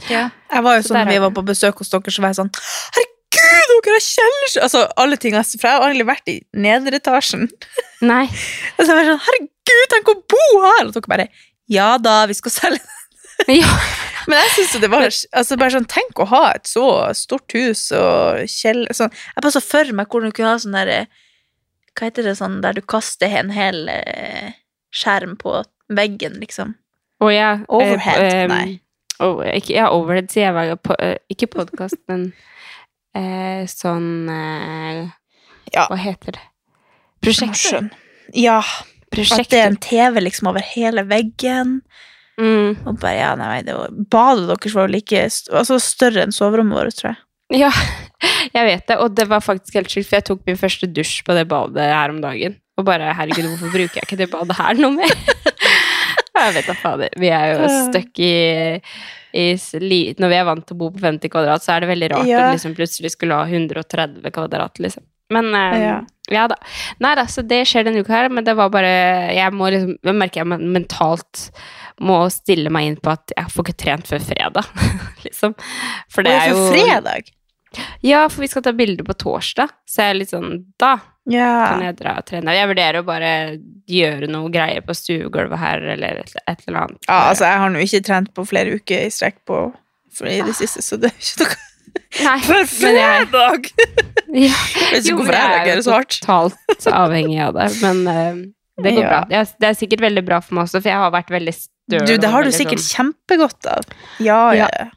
Jeg 0.07 0.63
var 0.63 0.79
jo 0.79 0.81
Så 0.83 0.93
sånn 0.93 1.03
når 1.03 1.11
vi 1.11 1.21
var 1.27 1.33
på 1.35 1.43
besøk 1.45 1.83
hos 1.83 1.91
dere, 1.91 2.13
så 2.13 2.23
var 2.23 2.31
jeg 2.31 2.39
sånn 2.39 2.55
Herregud, 2.95 3.75
dere 3.85 3.97
har 3.97 4.05
kjellers... 4.07 4.57
Altså, 4.65 4.87
alle 4.99 5.19
ting 5.21 5.35
For 5.35 5.67
jeg 5.67 5.75
har 5.75 5.85
egentlig 5.91 6.07
vært 6.09 6.31
i 6.31 6.39
nederetasjen. 6.57 7.47
Nei. 8.07 8.25
Og 8.77 8.85
så 8.85 8.95
var 8.95 9.03
jeg 9.03 9.11
sånn 9.11 9.23
Herregud, 9.27 9.87
tenk 9.93 10.11
å 10.11 10.19
bo 10.33 10.45
her! 10.63 10.87
Og 10.87 10.95
dere 10.95 11.11
bare 11.11 11.29
Ja 11.71 11.95
da, 12.01 12.25
vi 12.29 12.35
skal 12.37 12.53
selge 12.53 12.83
Ja. 13.61 13.71
Men 14.29 14.37
jeg 14.43 14.51
synes 14.53 14.73
jo 14.75 14.81
det 14.83 14.91
var 14.91 15.07
altså 15.07 15.57
bare 15.57 15.73
sånn, 15.73 15.87
Tenk 15.89 16.19
å 16.21 16.27
ha 16.29 16.43
et 16.53 16.69
så 16.69 16.85
stort 17.17 17.55
hus 17.57 17.87
og 17.97 18.43
kjeller 18.51 18.93
sånn. 18.93 19.09
Jeg 19.09 19.41
bare 19.41 19.55
så 19.55 19.63
for 19.65 19.95
meg 19.97 20.11
hvordan 20.11 20.29
du 20.29 20.37
kunne 20.37 20.51
ha 20.53 20.59
sånn 20.61 20.77
der 20.77 20.91
eh, 20.93 21.23
Hva 21.97 22.09
heter 22.09 22.27
det 22.29 22.35
sånn 22.37 22.59
der 22.63 22.77
du 22.77 22.83
kaster 22.85 23.33
en 23.41 23.49
hel 23.55 23.89
eh, 23.91 24.53
skjerm 24.93 25.37
på 25.39 25.63
veggen, 25.91 26.37
liksom. 26.43 26.75
Og 27.23 27.33
ja, 27.33 27.51
eh, 27.59 27.65
Overhead, 27.67 28.21
ehm, 28.27 28.51
nei. 28.53 28.79
oh, 29.23 29.41
ikke, 29.43 29.75
ja, 29.75 29.89
overhead 29.95 30.31
sier 30.33 30.55
jeg. 30.55 30.77
På, 30.85 30.95
Uh, 31.01 31.17
ikke 31.31 31.49
podkast, 31.51 31.99
men 32.11 32.29
uh, 33.17 33.65
sånn 33.69 34.29
uh, 34.29 35.09
Ja. 35.71 35.87
Hva 35.87 35.99
heter 35.99 36.37
det? 36.37 36.47
Prosjekter. 37.21 37.61
Skjønn. 37.67 37.93
Ja. 39.11 39.25
At 39.37 39.51
det 39.51 39.59
er 39.59 39.67
en 39.67 39.81
TV 39.81 40.21
liksom 40.23 40.47
over 40.51 40.63
hele 40.63 41.03
veggen. 41.09 41.81
Mm. 42.39 42.77
Og 42.87 42.95
bare, 43.01 43.17
ja, 43.17 43.33
nei, 43.37 43.57
det 43.67 43.75
var, 43.75 43.91
Badet 43.91 44.47
deres 44.49 44.75
var 44.77 44.91
like 44.91 45.25
altså 45.27 45.77
større 45.83 46.23
enn 46.25 46.33
soverommet 46.35 46.77
vårt, 46.79 46.97
tror 46.97 47.11
jeg. 47.11 47.21
Ja, 47.65 47.71
jeg 48.55 48.67
vet 48.69 48.87
det. 48.87 48.97
Og 49.03 49.15
det 49.17 49.27
var 49.29 49.43
faktisk 49.43 49.77
helt 49.79 49.91
sjukt, 49.91 50.07
for 50.09 50.19
jeg 50.21 50.27
tok 50.31 50.43
min 50.47 50.59
første 50.59 50.89
dusj 50.89 51.21
på 51.27 51.35
det 51.37 51.47
badet 51.51 51.91
her 51.91 52.13
om 52.13 52.21
dagen. 52.23 52.57
Og 52.79 52.87
bare 52.87 53.11
herregud, 53.13 53.49
hvorfor 53.51 53.73
bruker 53.73 53.99
jeg 53.99 54.07
ikke 54.07 54.21
det 54.23 54.31
badet 54.31 54.57
her 54.57 54.79
noe 54.79 54.95
mer? 54.95 55.15
jeg 56.41 56.55
vet 56.57 56.69
da 56.71 56.77
fader. 56.79 57.17
Vi 57.19 57.31
er 57.35 57.51
jo 57.51 57.69
stuck 57.91 58.21
i, 58.23 58.33
i 59.37 59.45
Når 60.17 60.31
vi 60.31 60.39
er 60.39 60.47
vant 60.47 60.65
til 60.65 60.77
å 60.77 60.79
bo 60.79 60.89
på 60.95 61.03
50 61.03 61.33
kvadrat, 61.33 61.65
så 61.65 61.75
er 61.75 61.83
det 61.83 61.91
veldig 61.91 62.11
rart 62.15 62.29
Ja. 62.31 62.45
å 62.47 62.55
liksom 62.55 62.77
plutselig 62.79 63.13
skulle 63.13 63.37
ha 63.37 63.45
130 63.45 64.31
kvadrat, 64.33 64.81
liksom. 64.81 65.05
Men 65.31 65.49
uh, 65.55 65.75
Ja. 65.79 65.97
ja. 66.31 66.45
da. 66.51 66.57
Nei 67.03 67.13
da, 67.19 67.25
så 67.31 67.43
det 67.47 67.61
skjer 67.69 67.87
denne 67.87 68.03
uka 68.03 68.13
her, 68.17 68.29
men 68.33 68.43
det 68.47 68.55
var 68.59 68.69
bare 68.73 68.91
Jeg 69.35 69.53
må 69.55 69.69
liksom 69.71 69.95
Jeg 70.03 70.17
merker 70.19 70.43
jeg 70.43 70.49
mentalt 70.75 71.47
må 72.01 72.23
stille 72.33 72.71
meg 72.73 72.87
inn 72.89 72.95
på 72.97 73.11
at 73.13 73.31
jeg 73.37 73.51
får 73.53 73.67
ikke 73.67 73.77
trent 73.83 74.07
før 74.09 74.23
fredag, 74.25 74.65
liksom. 75.25 75.53
For 76.09 76.25
det 76.25 76.31
er 76.33 76.49
jo 76.55 76.63
fredag! 76.73 77.29
ja, 78.03 78.25
for 78.27 78.41
vi 78.43 78.47
skal 78.51 78.63
ta 78.65 78.71
bilder 78.75 79.05
på 79.07 79.13
torsdag, 79.21 79.69
så 79.87 80.01
jeg 80.03 80.09
er 80.11 80.17
litt 80.17 80.31
sånn 80.33 80.55
Da 80.81 80.95
Ja. 81.29 81.51
kan 81.69 81.83
jeg 81.85 81.95
dra 82.01 82.15
og 82.19 82.25
trene. 82.27 82.55
Jeg 82.57 82.67
vurderer 82.71 82.99
å 82.99 83.05
bare 83.07 83.29
gjøre 83.87 84.27
noe 84.33 84.49
greier 84.51 84.81
på 84.83 84.95
stuegulvet 84.97 85.61
her, 85.61 85.85
eller 85.93 86.23
et 86.25 86.65
eller 86.67 86.79
annet. 86.87 86.99
ja, 87.07 87.19
altså, 87.29 87.45
jeg 87.45 87.61
har 87.61 87.69
nå 87.75 87.85
ikke 87.85 88.01
trent 88.09 88.33
på 88.35 88.47
flere 88.49 88.75
uker 88.81 89.05
i 89.05 89.13
strekk 89.13 89.37
på 89.47 89.59
for 90.11 90.27
i 90.27 90.41
det 90.43 90.57
siste, 90.57 90.81
så 90.83 90.97
det 90.99 91.13
er 91.13 91.21
ikke 91.21 91.45
noe 91.45 91.59
Nei, 92.21 92.37
For 92.47 92.65
fredag! 92.69 93.69
jeg, 94.31 94.47
ja, 94.47 94.57
vet 94.91 95.05
ikke 95.05 95.17
hvorfor 95.19 95.35
jeg 95.35 95.43
er 95.43 95.53
reagerer 95.57 95.83
så 95.85 95.95
hardt. 95.97 96.17
totalt 96.21 96.87
avhengig 96.91 97.39
av 97.43 97.53
det, 97.59 97.67
men 97.83 98.01
uh, 98.07 98.41
det 98.83 98.93
går 98.97 99.03
Ja. 99.03 99.09
bra. 99.11 99.21
Det 99.29 99.37
er, 99.41 99.53
er 99.71 99.77
sikkert 99.79 100.03
veldig 100.07 100.23
bra 100.27 100.39
for 100.43 100.57
meg 100.57 100.67
også, 100.67 100.81
for 100.81 100.89
jeg 100.91 100.99
har 101.03 101.11
vært 101.13 101.31
veldig 101.33 101.53
støl. 101.57 102.05
Du, 102.07 102.13
det 102.23 102.29
har 102.33 102.43
du 102.47 102.51
sikkert 102.55 102.79
sånn- 102.83 102.95
kjempegodt 102.97 103.67
av. 103.71 103.87
Ja, 104.23 104.41
ja. 104.57 104.67
Ja. 104.75 104.87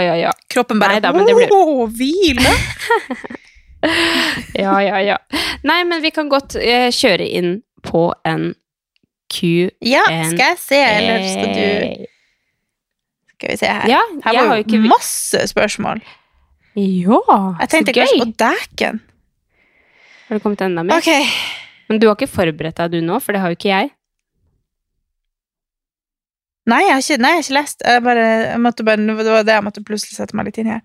Ja, 0.00 0.14
ja. 0.16 0.30
Kroppen 0.48 0.80
bare 0.80 0.96
men 1.12 1.26
blir- 1.28 1.52
Åh, 1.52 1.84
hvile! 1.92 2.54
Ja, 4.58 4.72
ja, 4.82 4.98
ja. 5.06 5.16
Nei, 5.62 5.84
men 5.86 6.00
vi 6.02 6.10
kan 6.10 6.28
godt 6.32 6.56
uh, 6.58 6.88
kjøre 6.90 7.26
inn 7.38 7.60
på 7.86 8.08
en 8.26 8.48
Q&A. 9.30 9.70
Ja, 9.86 10.02
skal 10.08 10.40
jeg 10.40 10.58
se, 10.58 10.80
eller 10.82 11.26
skal 11.28 11.52
du 11.54 12.06
Skal 13.38 13.52
vi 13.52 13.56
se 13.60 13.68
her. 13.70 13.86
Ja, 13.86 14.00
Her 14.24 14.34
var 14.48 14.56
jo 14.58 14.64
ikke 14.66 14.80
masse 14.82 15.44
spørsmål. 15.46 16.00
Ja, 16.78 17.18
Jeg 17.62 17.68
tenkte 17.70 17.92
så 17.92 17.94
gøy. 17.94 18.02
kanskje 18.02 18.24
Å, 18.24 18.32
dæken. 18.42 18.98
Har 20.28 20.36
det 20.38 20.42
kommet 20.42 20.64
enda 20.66 20.82
mer? 20.86 20.98
Ok. 20.98 21.08
Men 21.88 22.00
du 22.02 22.08
har 22.08 22.16
ikke 22.18 22.28
forberedt 22.30 22.76
deg 22.82 22.96
du 22.98 23.00
nå, 23.06 23.16
for 23.22 23.32
det 23.32 23.40
har 23.40 23.52
jo 23.54 23.56
ikke 23.58 23.70
jeg. 23.70 23.92
Nei, 26.68 26.82
jeg 26.84 26.92
har 26.92 27.00
ikke, 27.00 27.16
nei, 27.22 27.30
jeg 27.30 27.38
har 27.38 27.46
ikke 27.46 27.56
lest. 27.56 27.86
Jeg 27.86 28.02
bare, 28.04 28.24
jeg 28.50 28.60
bare, 28.84 28.96
det 29.24 29.32
var 29.32 29.46
det 29.48 29.54
jeg 29.54 29.64
måtte 29.64 29.84
plutselig 29.88 30.18
sette 30.18 30.36
meg 30.36 30.50
litt 30.50 30.58
inn 30.60 30.68
her. 30.74 30.82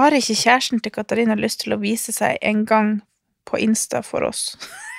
Har 0.00 0.16
ikke 0.16 0.34
kjæresten 0.38 0.80
til 0.82 0.92
Katarina 0.96 1.36
lyst 1.38 1.60
til 1.62 1.76
å 1.76 1.80
vise 1.82 2.12
seg 2.14 2.38
en 2.42 2.64
gang 2.66 2.90
på 3.46 3.60
Insta 3.62 4.02
for 4.06 4.26
oss? 4.26 4.56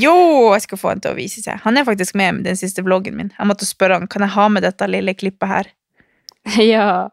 jo, 0.00 0.14
jeg 0.54 0.64
skal 0.64 0.80
få 0.80 0.92
han 0.92 1.02
til 1.04 1.14
å 1.14 1.18
vise 1.18 1.42
seg. 1.44 1.60
Han 1.64 1.78
er 1.78 1.86
faktisk 1.88 2.16
med 2.18 2.42
i 2.42 2.48
den 2.50 2.58
siste 2.58 2.84
vloggen 2.86 3.16
min. 3.18 3.32
Jeg 3.36 3.50
måtte 3.50 3.68
spørre 3.68 3.98
han, 3.98 4.08
kan 4.10 4.24
jeg 4.24 4.34
ha 4.36 4.48
med 4.52 4.66
dette 4.66 4.88
lille 4.90 5.14
klippet 5.18 5.50
her? 5.50 5.70
ja. 6.72 7.08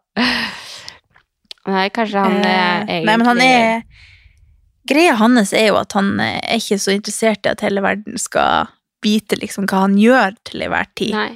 Nei, 1.65 1.87
kanskje 1.93 2.21
han 2.21 2.39
er 2.43 2.65
Eh, 2.85 2.99
egentlig 2.99 3.09
Nei, 3.09 3.17
men 3.17 3.27
han 3.27 3.41
er 3.41 3.83
Greia 4.85 5.15
hans 5.17 5.53
er 5.53 5.71
jo 5.71 5.79
at 5.79 5.95
han 5.97 6.19
eh, 6.21 6.37
er 6.43 6.61
ikke 6.61 6.77
så 6.81 6.93
interessert 6.93 7.47
i 7.47 7.53
at 7.55 7.63
hele 7.65 7.81
verden 7.81 8.19
skal 8.21 8.69
vite 9.05 9.37
liksom 9.39 9.65
hva 9.69 9.85
han 9.85 9.97
gjør 9.97 10.35
til 10.45 10.65
enhver 10.65 10.89
tid. 10.97 11.15
Nei. 11.15 11.31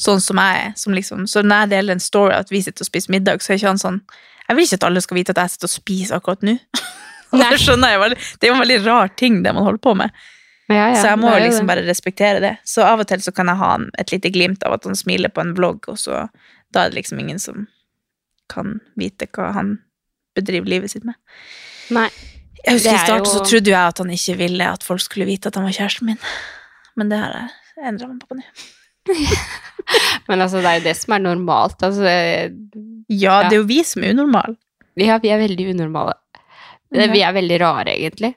Sånn 0.00 0.20
som 0.24 0.40
jeg 0.40 0.66
er. 0.66 0.74
Som 0.80 0.96
liksom, 0.96 1.26
så 1.28 1.42
når 1.44 1.64
jeg 1.64 1.72
deler 1.74 1.96
en 1.96 2.04
story 2.04 2.34
at 2.36 2.52
vi 2.52 2.60
sitter 2.64 2.84
og 2.84 2.90
spiser 2.90 3.12
middag, 3.12 3.40
så 3.44 3.52
er 3.52 3.60
ikke 3.60 3.72
han 3.72 3.80
sånn 3.80 4.02
Jeg 4.48 4.56
vil 4.56 4.66
ikke 4.66 4.80
at 4.80 4.84
alle 4.88 5.02
skal 5.04 5.18
vite 5.20 5.32
at 5.32 5.40
jeg 5.44 5.54
sitter 5.54 5.70
og 5.70 5.74
spiser 5.74 6.18
akkurat 6.18 6.44
nå. 6.44 6.56
Det 7.40 7.60
skjønner 7.62 7.92
jeg. 7.94 8.16
Det 8.40 8.48
er 8.48 8.50
jo 8.50 8.56
en 8.56 8.64
veldig 8.64 8.78
rar 8.88 9.12
ting, 9.14 9.36
det 9.44 9.52
man 9.54 9.62
holder 9.62 9.82
på 9.84 9.92
med. 9.94 10.10
Ja, 10.70 10.86
ja, 10.92 10.96
så 11.02 11.10
jeg 11.10 11.18
må 11.18 11.32
jo 11.34 11.42
liksom 11.42 11.66
det. 11.66 11.70
bare 11.72 11.82
respektere 11.88 12.40
det. 12.42 12.52
Så 12.68 12.84
av 12.86 13.02
og 13.02 13.08
til 13.10 13.22
så 13.24 13.32
kan 13.34 13.50
jeg 13.50 13.58
ha 13.58 13.70
et 13.98 14.12
lite 14.14 14.30
glimt 14.30 14.62
av 14.66 14.76
at 14.76 14.84
han 14.86 14.94
smiler 14.98 15.32
på 15.34 15.42
en 15.42 15.54
vlogg, 15.56 15.88
og 15.90 15.98
så 15.98 16.28
da 16.70 16.84
er 16.84 16.92
det 16.92 17.00
liksom 17.00 17.18
ingen 17.18 17.40
som 17.42 17.66
kan 18.50 18.78
vite 18.98 19.26
hva 19.34 19.50
han 19.56 19.78
bedriver 20.38 20.70
livet 20.70 20.92
sitt 20.92 21.06
med. 21.06 21.18
Nei. 21.90 22.08
Jeg 22.60 22.76
husker 22.76 22.94
I 22.94 23.02
starten 23.02 23.26
jo- 23.26 23.32
så 23.32 23.44
trodde 23.48 23.72
jeg 23.72 23.80
at 23.80 23.98
han 23.98 24.10
ikke 24.14 24.36
ville 24.36 24.66
at 24.76 24.84
folk 24.84 25.00
skulle 25.02 25.26
vite 25.26 25.48
at 25.48 25.56
han 25.58 25.64
var 25.66 25.72
kjæresten 25.74 26.06
min. 26.12 26.18
Men 26.96 27.08
det 27.08 27.18
har 27.18 27.32
jeg 27.34 27.88
endra 27.90 28.08
meg 28.10 28.20
på 28.28 28.36
nå. 28.38 28.44
Men 30.28 30.42
altså, 30.44 30.60
det 30.60 30.68
er 30.70 30.78
jo 30.80 30.84
det 30.84 30.96
som 30.98 31.14
er 31.16 31.22
normalt. 31.24 31.82
Altså, 31.82 32.04
det... 32.04 32.82
Ja, 33.10 33.40
det 33.48 33.56
er 33.56 33.62
jo 33.62 33.68
vi 33.70 33.80
som 33.86 34.04
er 34.04 34.14
unormale. 34.14 34.56
ja, 35.00 35.16
vi 35.18 35.32
er 35.32 35.40
veldig 35.40 35.70
unormale. 35.74 36.14
Vi 36.92 37.22
er 37.22 37.32
veldig 37.32 37.58
rare, 37.62 37.94
egentlig. 37.96 38.34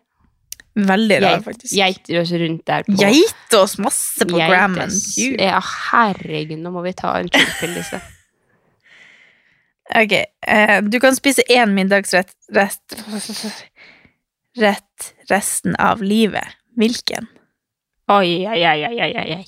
Veldig 0.76 1.20
rar, 1.22 1.36
Geit- 1.38 1.44
faktisk. 1.46 2.18
Oss 2.22 2.32
rundt 2.42 2.66
der 2.66 2.84
på 2.88 2.96
Geite 2.98 3.60
oss 3.60 3.78
masse 3.78 4.26
på 4.26 4.38
Geites. 4.40 4.50
Grammen. 4.56 4.90
Gud. 4.90 5.42
Ja, 5.42 5.60
herregud, 5.92 6.58
nå 6.64 6.72
må 6.74 6.82
vi 6.86 6.94
ta 6.98 7.14
en 7.20 7.30
chillpill-liste. 7.30 8.02
Ok, 9.94 10.14
eh, 10.48 10.80
du 10.82 10.96
kan 11.04 11.14
spise 11.16 11.44
én 11.52 11.74
middagsrett 11.76 12.32
rett, 12.56 12.96
rett 14.58 15.10
resten 15.30 15.76
av 15.76 16.02
livet. 16.02 16.56
Hvilken? 16.80 17.28
Oi, 18.10 18.48
oi, 18.48 18.62
oi, 18.64 18.88
oi, 18.88 19.36
oi. 19.36 19.44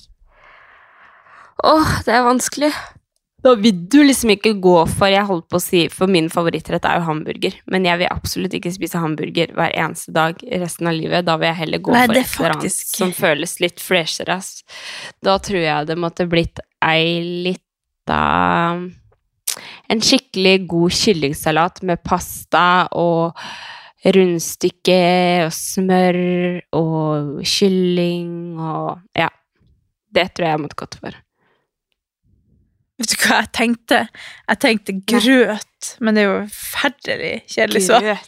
Åh, 1.64 1.94
det 2.04 2.14
er 2.14 2.22
vanskelig. 2.28 2.70
Da 3.46 3.52
vil 3.54 3.76
du 3.86 4.00
liksom 4.02 4.32
ikke 4.34 4.56
gå 4.62 4.74
for 4.90 5.12
Jeg 5.12 5.26
holdt 5.28 5.46
på 5.52 5.60
å 5.60 5.62
si 5.62 5.84
For 5.92 6.10
min 6.10 6.28
favorittrett 6.32 6.86
er 6.88 6.98
jo 6.98 7.06
hamburger. 7.06 7.54
Men 7.70 7.86
jeg 7.86 8.02
vil 8.02 8.10
absolutt 8.10 8.56
ikke 8.58 8.72
spise 8.74 9.02
hamburger 9.02 9.52
hver 9.54 9.74
eneste 9.76 10.14
dag 10.16 10.40
resten 10.64 10.90
av 10.90 10.96
livet. 10.96 11.26
Da 11.28 11.36
vil 11.38 11.50
jeg 11.52 11.60
heller 11.60 11.84
gå 11.86 11.94
Nei, 11.94 12.06
for 12.08 12.18
et 12.18 12.24
er 12.24 12.40
eller 12.40 12.56
annet 12.56 12.78
som 12.90 13.14
føles 13.14 13.56
litt 13.62 13.82
freshere. 13.82 14.40
Da 15.24 15.38
tror 15.42 15.62
jeg 15.62 15.90
det 15.90 15.98
måtte 16.00 16.26
blitt 16.30 16.62
ei 16.84 17.20
lita 17.46 18.20
En 19.86 20.02
skikkelig 20.02 20.56
god 20.68 20.94
kyllingsalat 20.98 21.80
med 21.86 22.02
pasta 22.04 22.66
og 22.98 23.38
rundstykke 24.16 24.98
og 25.46 25.54
smør 25.54 26.18
og 26.78 27.46
kylling 27.46 28.58
og 28.58 28.98
Ja. 29.16 29.30
Det 30.16 30.30
tror 30.34 30.46
jeg 30.46 30.54
jeg 30.54 30.64
måtte 30.64 30.78
gått 30.80 30.98
for. 31.02 31.16
Vet 32.96 33.12
du 33.12 33.16
hva 33.26 33.42
jeg 33.42 33.50
tenkte? 33.56 33.98
Jeg 34.48 34.60
tenkte 34.64 34.94
grøt, 35.12 35.90
men 36.00 36.16
det 36.16 36.22
er 36.24 36.30
jo 36.30 36.38
forferdelig 36.54 37.34
kjedelig 37.52 37.84
svar. 37.90 38.08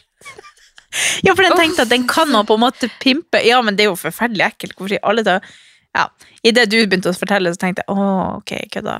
Ja, 1.21 1.35
for 1.37 1.45
den 1.45 1.53
tenkte 1.53 1.83
at 1.85 1.91
den 1.91 2.07
kan 2.09 2.31
man 2.33 2.47
på 2.49 2.55
en 2.57 2.63
måte 2.63 2.87
pimpe. 2.97 3.37
Ja, 3.45 3.59
men 3.61 3.75
det 3.77 3.83
er 3.83 3.91
jo 3.91 3.97
forferdelig 3.99 4.41
ekkelt. 4.47 4.71
Hvorfor 4.73 4.95
i 4.95 5.01
alle 5.05 5.21
dager 5.21 5.45
Ja, 5.93 6.07
idet 6.41 6.63
du 6.71 6.79
begynte 6.81 7.11
å 7.11 7.17
fortelle, 7.17 7.51
så 7.53 7.61
tenkte 7.61 7.83
jeg 7.85 7.93
å, 7.93 8.07
ok, 8.39 8.53
kødda. 8.73 8.95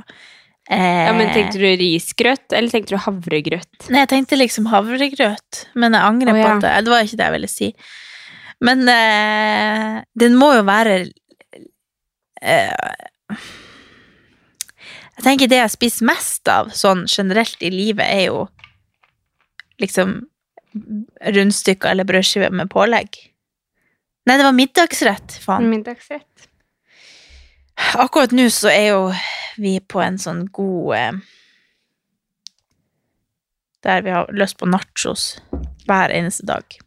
Eh, 0.69 1.05
Ja, 1.07 1.15
men 1.17 1.31
Tenkte 1.33 1.57
du 1.57 1.65
risgrøt, 1.81 2.45
eller 2.53 2.69
tenkte 2.69 2.93
du 2.93 3.01
havregrøt? 3.01 3.89
Nei, 3.89 4.03
jeg 4.03 4.11
tenkte 4.13 4.37
liksom 4.37 4.69
havregrøt, 4.69 5.63
men 5.81 5.97
jeg 5.97 6.05
angrer 6.11 6.35
Å, 6.35 6.37
på 6.37 6.51
at 6.51 6.61
det, 6.67 6.75
det 6.85 6.93
var 6.93 7.07
ikke 7.09 7.19
det 7.23 7.27
jeg 7.31 7.35
ville 7.39 7.51
si. 7.55 7.71
Men 8.69 8.85
eh, 8.93 9.97
den 10.25 10.37
må 10.37 10.51
jo 10.59 10.63
være 10.69 10.95
eh, 12.45 13.43
Jeg 15.19 15.25
tenker 15.25 15.49
det 15.51 15.57
jeg 15.59 15.71
spiser 15.73 16.07
mest 16.07 16.47
av 16.47 16.69
sånn 16.71 17.01
generelt 17.11 17.59
i 17.59 17.69
livet, 17.73 18.05
er 18.07 18.29
jo 18.29 18.45
liksom 19.83 20.21
rundstykker 21.35 21.91
eller 21.91 22.07
brødskiver 22.07 22.53
med 22.55 22.69
pålegg. 22.71 23.17
Nei, 24.29 24.37
det 24.37 24.45
var 24.45 24.55
middagsrett, 24.55 25.35
faen. 25.43 25.67
Middagsrett. 25.67 26.47
Akkurat 27.99 28.31
nå 28.35 28.45
så 28.53 28.71
er 28.71 28.85
jo 28.93 29.01
vi 29.59 29.73
på 29.83 29.99
en 30.03 30.19
sånn 30.19 30.45
god 30.55 30.95
eh, 30.95 31.19
Der 33.83 34.03
vi 34.03 34.11
har 34.11 34.31
lyst 34.35 34.57
på 34.59 34.67
nachos 34.67 35.41
hver 35.87 36.11
eneste 36.15 36.47
dag. 36.47 36.79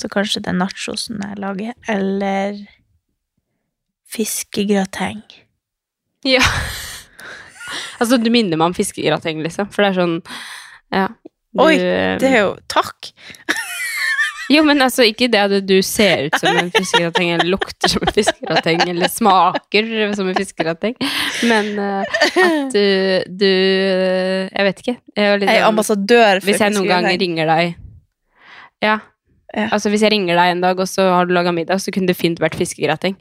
Så 0.00 0.08
kanskje 0.12 0.40
det 0.44 0.52
er 0.52 0.58
nachosen 0.58 1.20
jeg 1.20 1.40
lager, 1.40 1.76
eller 1.88 2.64
fiskegrateng. 4.08 5.22
Ja. 6.24 6.44
Altså, 8.04 8.20
du 8.22 8.30
minner 8.34 8.60
meg 8.60 8.70
om 8.72 8.76
fiskegrateng, 8.76 9.42
liksom. 9.44 9.70
For 9.74 9.84
det 9.84 9.92
er 9.92 10.00
sånn 10.02 10.16
Ja. 10.94 11.06
Du, 11.54 11.62
Oi, 11.62 11.76
Det 12.20 12.28
er 12.30 12.40
jo 12.44 12.56
Takk! 12.70 13.12
Jo, 14.52 14.60
men 14.66 14.82
altså, 14.84 15.06
ikke 15.08 15.30
det 15.32 15.40
at 15.40 15.52
du 15.64 15.78
ser 15.86 16.26
ut 16.26 16.34
som 16.36 16.56
en 16.60 16.66
fiskegrateng, 16.74 17.30
eller 17.32 17.48
lukter 17.48 17.88
som 17.88 18.02
en 18.04 18.12
fiskegrateng, 18.12 18.82
eller 18.92 19.08
smaker 19.08 19.88
som 20.18 20.28
en 20.28 20.36
fiskegrateng, 20.36 20.96
men 21.48 21.70
uh, 21.80 22.18
at 22.42 22.74
du, 22.74 22.84
du 23.40 23.48
Jeg 23.48 24.66
vet 24.68 24.82
ikke. 24.84 24.96
Jeg, 25.16 25.24
er 25.24 25.40
litt 25.40 25.48
Jeg 25.48 25.56
er 25.56 25.62
sånn- 25.64 25.70
ambassadør 25.72 26.42
for 26.42 26.50
Hvis 26.50 26.60
jeg 26.60 26.76
noen 26.76 26.90
gang 26.92 27.08
ringer 27.24 27.48
deg 27.54 27.72
Ja. 28.84 28.98
Ja. 29.54 29.68
Altså, 29.70 29.88
hvis 29.94 30.02
jeg 30.04 30.12
ringer 30.12 30.36
deg 30.36 30.52
en 30.56 30.62
dag, 30.64 30.80
og 30.82 30.88
så 30.90 31.08
har 31.14 31.28
du 31.30 31.32
laga 31.32 31.52
middag, 31.54 31.80
så 31.80 31.92
kunne 31.94 32.10
det 32.10 32.18
fint 32.18 32.40
vært 32.42 32.56
fiskegrateng. 32.58 33.14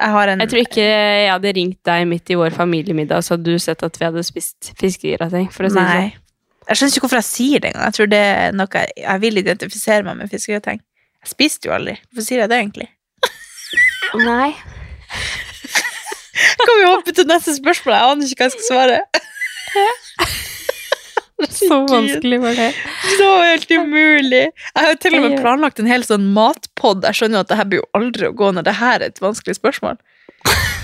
Jeg 0.01 0.15
har 0.15 0.31
en 0.33 0.41
Jeg 0.41 0.49
tror 0.49 0.63
ikke 0.65 0.85
jeg 0.85 1.29
hadde 1.29 1.53
ringt 1.59 1.79
deg 1.85 2.07
midt 2.09 2.31
i 2.33 2.37
vår 2.41 2.55
familiemiddag, 2.57 3.25
så 3.25 3.35
hadde 3.37 3.53
du 3.53 3.61
sett 3.61 3.83
at 3.85 3.99
vi 4.01 4.07
hadde 4.09 4.25
spist 4.25 4.73
fiskegrateng. 4.81 5.51
For 5.53 5.69
å 5.69 5.73
si 5.73 5.77
det 5.77 5.87
sånn. 5.89 6.13
Jeg 6.63 6.79
skjønner 6.79 6.95
ikke 6.95 7.05
hvorfor 7.05 7.19
jeg 7.19 7.29
sier 7.29 7.63
det 7.63 7.73
engang. 7.73 7.85
Jeg 7.91 7.97
tror 7.99 8.11
det 8.13 8.23
er 8.23 8.55
noe 8.57 8.79
jeg, 8.79 8.95
jeg 9.03 9.23
vil 9.25 9.43
identifisere 9.43 10.07
meg 10.07 10.21
med 10.21 10.33
fiskegrateng. 10.33 10.81
Jeg 11.23 11.33
spiste 11.35 11.69
jo 11.69 11.75
aldri. 11.77 11.99
Hvorfor 12.09 12.29
sier 12.29 12.45
jeg 12.45 12.53
det 12.53 12.61
egentlig? 12.63 12.89
Nei. 14.29 14.53
Kan 16.63 16.79
vi 16.79 16.87
hoppe 16.89 17.15
til 17.15 17.29
neste 17.29 17.55
spørsmål? 17.59 17.99
Jeg 17.99 18.15
aner 18.15 18.33
ikke 18.33 18.47
hva 18.47 18.49
jeg 18.49 18.57
skal 18.57 18.71
svare. 18.71 19.03
Så 21.51 21.79
vanskelig 21.91 22.41
var 22.43 22.55
det. 22.59 22.69
Så 23.19 23.31
helt 23.43 23.71
umulig. 23.71 24.45
Jeg 24.53 24.87
har 24.87 24.99
til 25.01 25.17
og 25.19 25.25
med 25.27 25.39
planlagt 25.41 25.81
en 25.83 25.91
hel 25.91 26.05
sånn 26.07 26.29
matpod. 26.37 27.03
Jeg 27.09 27.19
skjønner 27.19 27.41
jo 27.41 27.47
at 27.47 27.51
det 27.53 27.59
her 27.61 27.71
blir 27.71 27.83
jo 27.83 27.89
aldri 27.99 28.29
å 28.29 28.37
gå 28.37 28.53
når 28.55 28.69
det 28.69 28.77
her 28.79 29.01
er 29.01 29.09
et 29.11 29.23
vanskelig 29.23 29.59
spørsmål. 29.61 30.01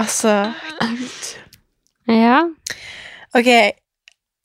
Altså 0.00 0.32
Ja. 2.08 2.38
Ok. 3.36 3.48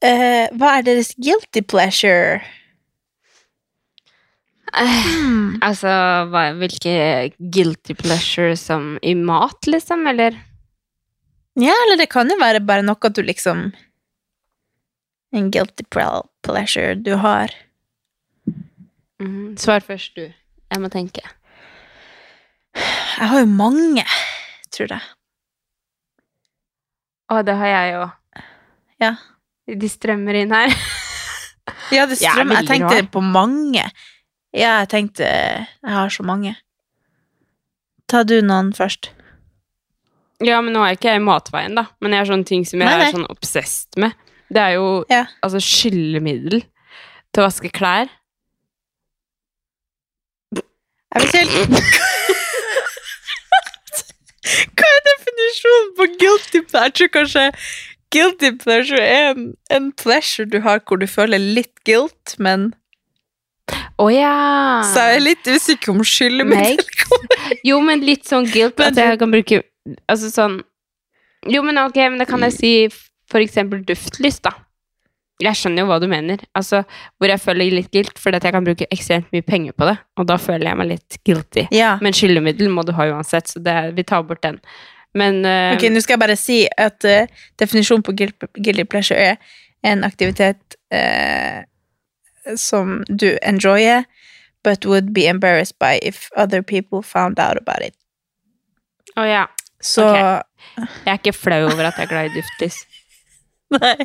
Uh, 0.03 0.45
hva 0.59 0.73
er 0.75 0.83
deres 0.85 1.13
guilty 1.15 1.63
pleasure? 1.63 2.41
Hmm. 4.75 5.55
Altså, 5.63 5.89
hva, 6.29 6.49
hvilke 6.59 7.31
guilty 7.39 7.95
pleasure 7.97 8.57
som 8.59 8.97
i 9.01 9.15
mat, 9.15 9.57
liksom, 9.65 10.03
eller? 10.11 10.35
Ja, 11.57 11.73
eller 11.85 11.97
det 11.97 12.09
kan 12.11 12.29
jo 12.29 12.37
være 12.37 12.61
bare 12.61 12.85
noe 12.85 12.99
at 13.01 13.15
du 13.17 13.23
liksom 13.25 13.71
En 15.37 15.49
guilty 15.53 15.85
pleasure 15.91 16.95
du 16.97 17.13
har. 17.21 17.53
Mm, 19.21 19.55
Svar 19.61 19.83
først, 19.85 20.15
du. 20.17 20.27
Jeg 20.71 20.81
må 20.83 20.89
tenke. 20.93 21.21
Jeg 22.77 23.29
har 23.31 23.39
jo 23.41 23.49
mange, 23.49 24.03
tror 24.73 24.91
jeg. 24.93 25.01
Å, 27.33 27.41
det 27.43 27.55
har 27.59 27.71
jeg 27.73 27.97
òg. 28.01 28.43
Ja. 29.03 29.11
De 29.67 29.89
strømmer 29.91 30.41
inn 30.43 30.53
her. 30.55 30.73
Ja, 31.91 32.05
det 32.07 32.15
Jeg 32.21 32.29
er 32.31 32.37
strømmer. 32.37 32.61
Jeg 32.61 32.67
tenkte 32.69 32.99
på 33.11 33.19
mange. 33.23 33.81
Ja, 34.55 34.77
jeg 34.79 34.87
tenkte 34.91 35.27
Jeg 35.27 35.91
har 35.91 36.09
så 36.11 36.23
mange. 36.23 36.53
Ta 38.07 38.21
du 38.23 38.37
noen 38.43 38.69
først. 38.75 39.09
Ja, 40.43 40.61
men 40.63 40.71
nå 40.77 40.85
er 40.87 40.95
ikke 40.95 41.11
jeg 41.11 41.19
i 41.19 41.25
matveien, 41.27 41.75
da. 41.75 41.83
Men 41.99 42.15
jeg 42.15 42.21
har 42.23 42.29
sånne 42.29 42.47
ting 42.47 42.63
som 42.67 42.79
jeg 42.79 42.87
Nei, 42.87 42.95
nei. 43.01 43.09
er 43.09 43.15
sånn 43.17 43.27
obsessed 43.33 43.99
med. 43.99 44.15
Det 44.49 44.61
er 44.63 44.69
jo 44.77 45.03
Ja. 45.11 45.25
altså 45.43 45.59
skyllemiddel 45.63 46.61
til 47.33 47.43
å 47.43 47.47
vaske 47.47 47.69
klær. 47.73 48.07
Jeg 51.17 51.23
ikke 51.23 51.37
helt 51.37 51.53
Hva 54.77 54.87
er 54.87 55.01
definisjonen 55.07 55.89
på 55.97 56.05
guilty 56.21 56.61
pleasure? 56.63 56.83
Jeg 56.87 56.93
tror 56.99 57.09
kanskje 57.15 57.45
guilty 58.15 58.51
pleasure 58.61 59.01
er 59.03 59.31
en, 59.33 59.47
en 59.73 59.89
pleasure 59.99 60.47
du 60.49 60.59
har 60.63 60.79
hvor 60.87 60.99
du 61.01 61.07
føler 61.11 61.41
litt 61.41 61.73
guilt, 61.87 62.35
men 62.39 62.69
Å 63.99 64.07
ja! 64.13 64.35
Så 64.93 65.03
jeg 65.09 65.17
er 65.19 65.25
litt 65.25 65.49
usikker 65.51 65.91
om 65.95 66.03
skyllemiddel 66.07 66.79
Jo, 67.67 67.81
men 67.83 68.05
litt 68.07 68.27
sånn 68.29 68.47
guilt 68.51 68.79
at 68.83 68.95
jeg 68.99 69.19
kan 69.19 69.33
bruke 69.33 69.63
Altså 70.07 70.31
sånn 70.31 70.61
Jo, 71.51 71.63
men 71.67 71.79
ok, 71.83 71.97
men 72.07 72.19
da 72.23 72.27
kan 72.29 72.43
jeg 72.47 72.55
si 72.55 72.71
for 73.31 73.43
eksempel 73.43 73.83
duftlys, 73.87 74.39
da. 74.45 74.53
Jeg 75.43 75.53
skjønner 75.59 75.83
jo 75.83 75.89
hva 75.91 75.99
du 76.01 76.07
mener. 76.09 76.41
Altså, 76.57 76.79
hvor 77.19 77.29
jeg 77.29 77.41
føler 77.43 77.69
litt 77.75 77.91
guilt 77.93 78.17
fordi 78.17 78.39
at 78.39 78.47
jeg 78.47 78.55
kan 78.55 78.65
bruke 78.65 78.87
ekstremt 78.93 79.27
mye 79.35 79.45
penger 79.45 79.75
på 79.77 79.85
det, 79.85 79.97
og 80.17 80.25
da 80.31 80.37
føler 80.41 80.71
jeg 80.71 80.79
meg 80.79 80.89
litt 80.95 81.17
guilty. 81.27 81.67
Ja. 81.75 81.91
Men 82.01 82.15
skyllemiddel 82.17 82.71
må 82.73 82.81
du 82.87 82.93
ha 82.97 83.05
uansett, 83.11 83.51
så 83.53 83.61
det, 83.61 83.75
vi 83.99 84.05
tar 84.07 84.25
bort 84.25 84.41
den. 84.41 84.57
Men 85.17 85.43
uh, 85.45 85.75
Ok, 85.75 85.85
nå 85.93 86.01
skal 86.01 86.17
jeg 86.17 86.23
bare 86.25 86.37
si 86.39 86.57
at 86.77 87.05
uh, 87.05 87.29
definisjonen 87.61 88.03
på 88.05 88.15
guilt- 88.17 88.49
guilty 88.57 88.85
pleasure 88.89 89.17
er 89.17 89.37
en 89.85 90.01
aktivitet 90.07 90.77
uh, 90.93 91.61
som 92.57 93.03
du 93.09 93.29
enjoyer, 93.45 94.05
but 94.65 94.85
would 94.89 95.13
be 95.13 95.27
embarrassed 95.29 95.77
by 95.79 95.99
if 96.01 96.31
other 96.35 96.63
people 96.65 97.03
found 97.05 97.37
out 97.39 97.57
about 97.61 97.85
it. 97.85 97.93
Å 99.17 99.25
ja. 99.27 99.45
Så 99.81 100.03
Jeg 100.09 101.05
er 101.05 101.17
ikke 101.19 101.33
flau 101.37 101.67
over 101.69 101.85
at 101.91 101.97
jeg 101.99 102.07
er 102.07 102.09
glad 102.11 102.31
i 102.31 102.39
duftlys. 102.41 102.81
Nei. 103.75 103.95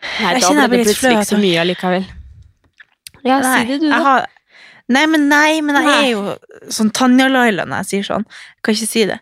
Nei, 0.00 0.30
Jeg 0.32 0.40
da 0.40 0.48
ble 0.54 0.68
blir 0.72 0.78
det 0.80 0.86
plutselig 0.88 1.16
ikke 1.18 1.28
så 1.28 1.38
mye 1.40 1.58
allikevel. 1.60 2.04
Ja, 3.26 3.36
si 3.44 3.66
det, 3.68 3.76
du, 3.82 3.88
da. 3.90 3.98
har, 4.06 4.22
nei, 4.88 5.02
men 5.12 5.26
nei, 5.28 5.60
men 5.64 5.76
jeg 5.76 5.84
Nei. 5.84 5.96
er 6.06 6.10
jo 6.14 6.22
sånn 6.72 6.88
Tanja-Laila 6.96 7.66
når 7.68 7.82
jeg 7.82 7.88
sier 7.90 8.06
sånn. 8.08 8.24
Jeg 8.56 8.62
kan 8.64 8.78
ikke 8.78 8.88
si 8.94 9.02
det. 9.10 9.18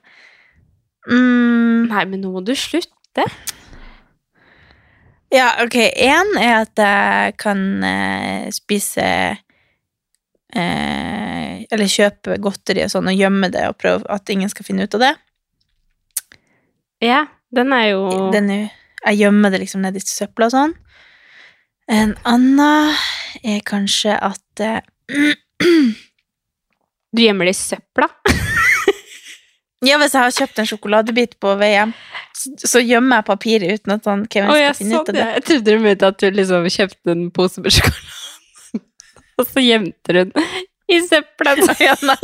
Mm, 1.10 1.88
Nei, 1.90 2.04
men 2.12 2.22
nå 2.22 2.30
må 2.36 2.40
du 2.46 2.52
slutte. 2.58 3.24
ja, 5.34 5.48
ok. 5.64 5.76
Én 5.98 6.30
er 6.38 6.54
at 6.62 6.78
jeg 6.84 7.34
kan 7.42 7.62
eh, 7.84 8.46
spise 8.54 9.06
eh, 10.54 11.54
Eller 11.68 11.90
kjøpe 11.90 12.38
godteri 12.44 12.84
og 12.86 12.92
sånn 12.94 13.08
og 13.10 13.18
gjemme 13.18 13.50
det 13.52 13.64
og 13.72 13.78
prøve 13.80 14.06
at 14.14 14.30
ingen 14.30 14.52
skal 14.52 14.68
finne 14.68 14.86
ut 14.86 14.94
av 15.00 15.02
det. 15.08 15.14
Ja, 17.04 17.26
den 17.54 17.72
er 17.72 17.86
jo 17.92 18.02
Den 18.34 18.50
er, 18.50 18.68
jeg 19.04 19.20
gjemmer 19.22 19.54
det 19.54 19.62
liksom 19.62 19.84
nedi 19.84 20.02
søpla 20.02 20.48
og 20.48 20.54
sånn. 20.54 20.74
En 21.88 22.16
annen 22.28 22.96
er 23.42 23.62
kanskje 23.64 24.16
at 24.18 24.64
uh, 24.64 24.80
Du 27.16 27.22
gjemmer 27.22 27.48
det 27.48 27.56
i 27.56 27.60
søpla. 27.62 28.10
Ja, 29.86 29.94
hvis 30.00 30.10
jeg 30.10 30.24
har 30.24 30.32
kjøpt 30.34 30.56
en 30.58 30.66
sjokoladebit 30.66 31.36
på 31.38 31.52
vei 31.60 31.68
hjem, 31.70 31.92
så, 32.34 32.50
så 32.66 32.80
gjemmer 32.82 33.20
jeg 33.20 33.26
papiret 33.28 33.78
uten 33.78 33.92
at 33.94 34.08
han 34.10 34.24
Kevin 34.26 34.50
skal 34.50 34.58
jeg 34.64 34.74
finne 34.74 34.96
ut 34.98 35.10
av 35.12 35.14
det. 35.14 35.20
det. 35.20 35.26
Jeg 35.36 35.44
trodde 35.46 35.76
du 35.76 35.84
mente 35.84 36.08
at 36.08 36.18
du 36.18 36.26
liksom 36.34 36.66
kjøpte 36.74 37.14
en 37.14 37.20
pose 37.36 37.62
med 37.62 37.76
sjokolade, 37.76 38.82
og 39.38 39.46
så 39.46 39.62
gjemte 39.62 40.16
du 40.16 40.18
den 40.18 40.32
i 40.88 40.98
søpla. 41.06 41.54
Ja, 41.86 41.94
nei. 42.02 42.16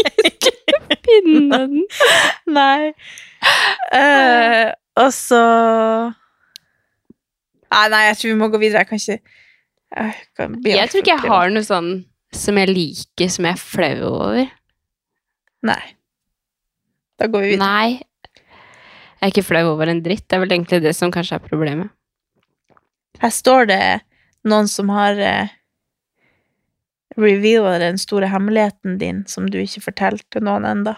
Pinne 1.04 1.60
den. 1.62 1.86
nei. 2.50 2.90
Eh, 3.94 4.72
og 4.98 5.10
så 5.14 5.40
Nei, 7.74 7.86
nei, 7.90 8.00
jeg 8.08 8.16
tror 8.18 8.30
vi 8.30 8.38
må 8.38 8.48
gå 8.52 8.60
videre. 8.62 8.84
Jeg 8.84 8.88
kan 8.88 9.00
ikke 9.00 9.18
jeg, 9.94 10.14
kan 10.38 10.56
Jeg 10.66 10.90
tror 10.90 11.02
ikke 11.02 11.14
jeg 11.14 11.30
har 11.32 11.52
noe 11.54 11.66
sånn 11.66 11.90
som 12.34 12.58
jeg 12.58 12.70
liker, 12.70 13.30
som 13.30 13.46
jeg 13.46 13.54
er 13.54 13.62
flau 13.62 14.10
over. 14.10 14.50
Nei. 15.66 15.82
Da 17.18 17.28
går 17.30 17.44
vi 17.44 17.52
videre. 17.54 17.66
Nei. 17.66 18.40
Jeg 19.18 19.28
er 19.28 19.32
ikke 19.32 19.46
flau 19.46 19.64
over 19.72 19.90
en 19.90 20.02
dritt. 20.04 20.26
Det 20.28 20.36
er 20.36 20.42
vel 20.44 20.54
egentlig 20.56 20.82
det 20.84 20.94
som 20.98 21.12
kanskje 21.14 21.38
er 21.38 21.46
problemet. 21.46 21.92
Her 23.22 23.32
står 23.32 23.70
det 23.70 23.82
noen 24.50 24.68
som 24.68 24.90
har 24.92 25.16
uh, 25.16 25.52
reveala 27.16 27.78
den 27.80 27.98
store 28.02 28.28
hemmeligheten 28.32 28.98
din 29.00 29.22
som 29.30 29.46
du 29.50 29.60
ikke 29.62 29.86
fortalte 29.86 30.42
noen 30.44 30.66
ennå. 30.68 30.94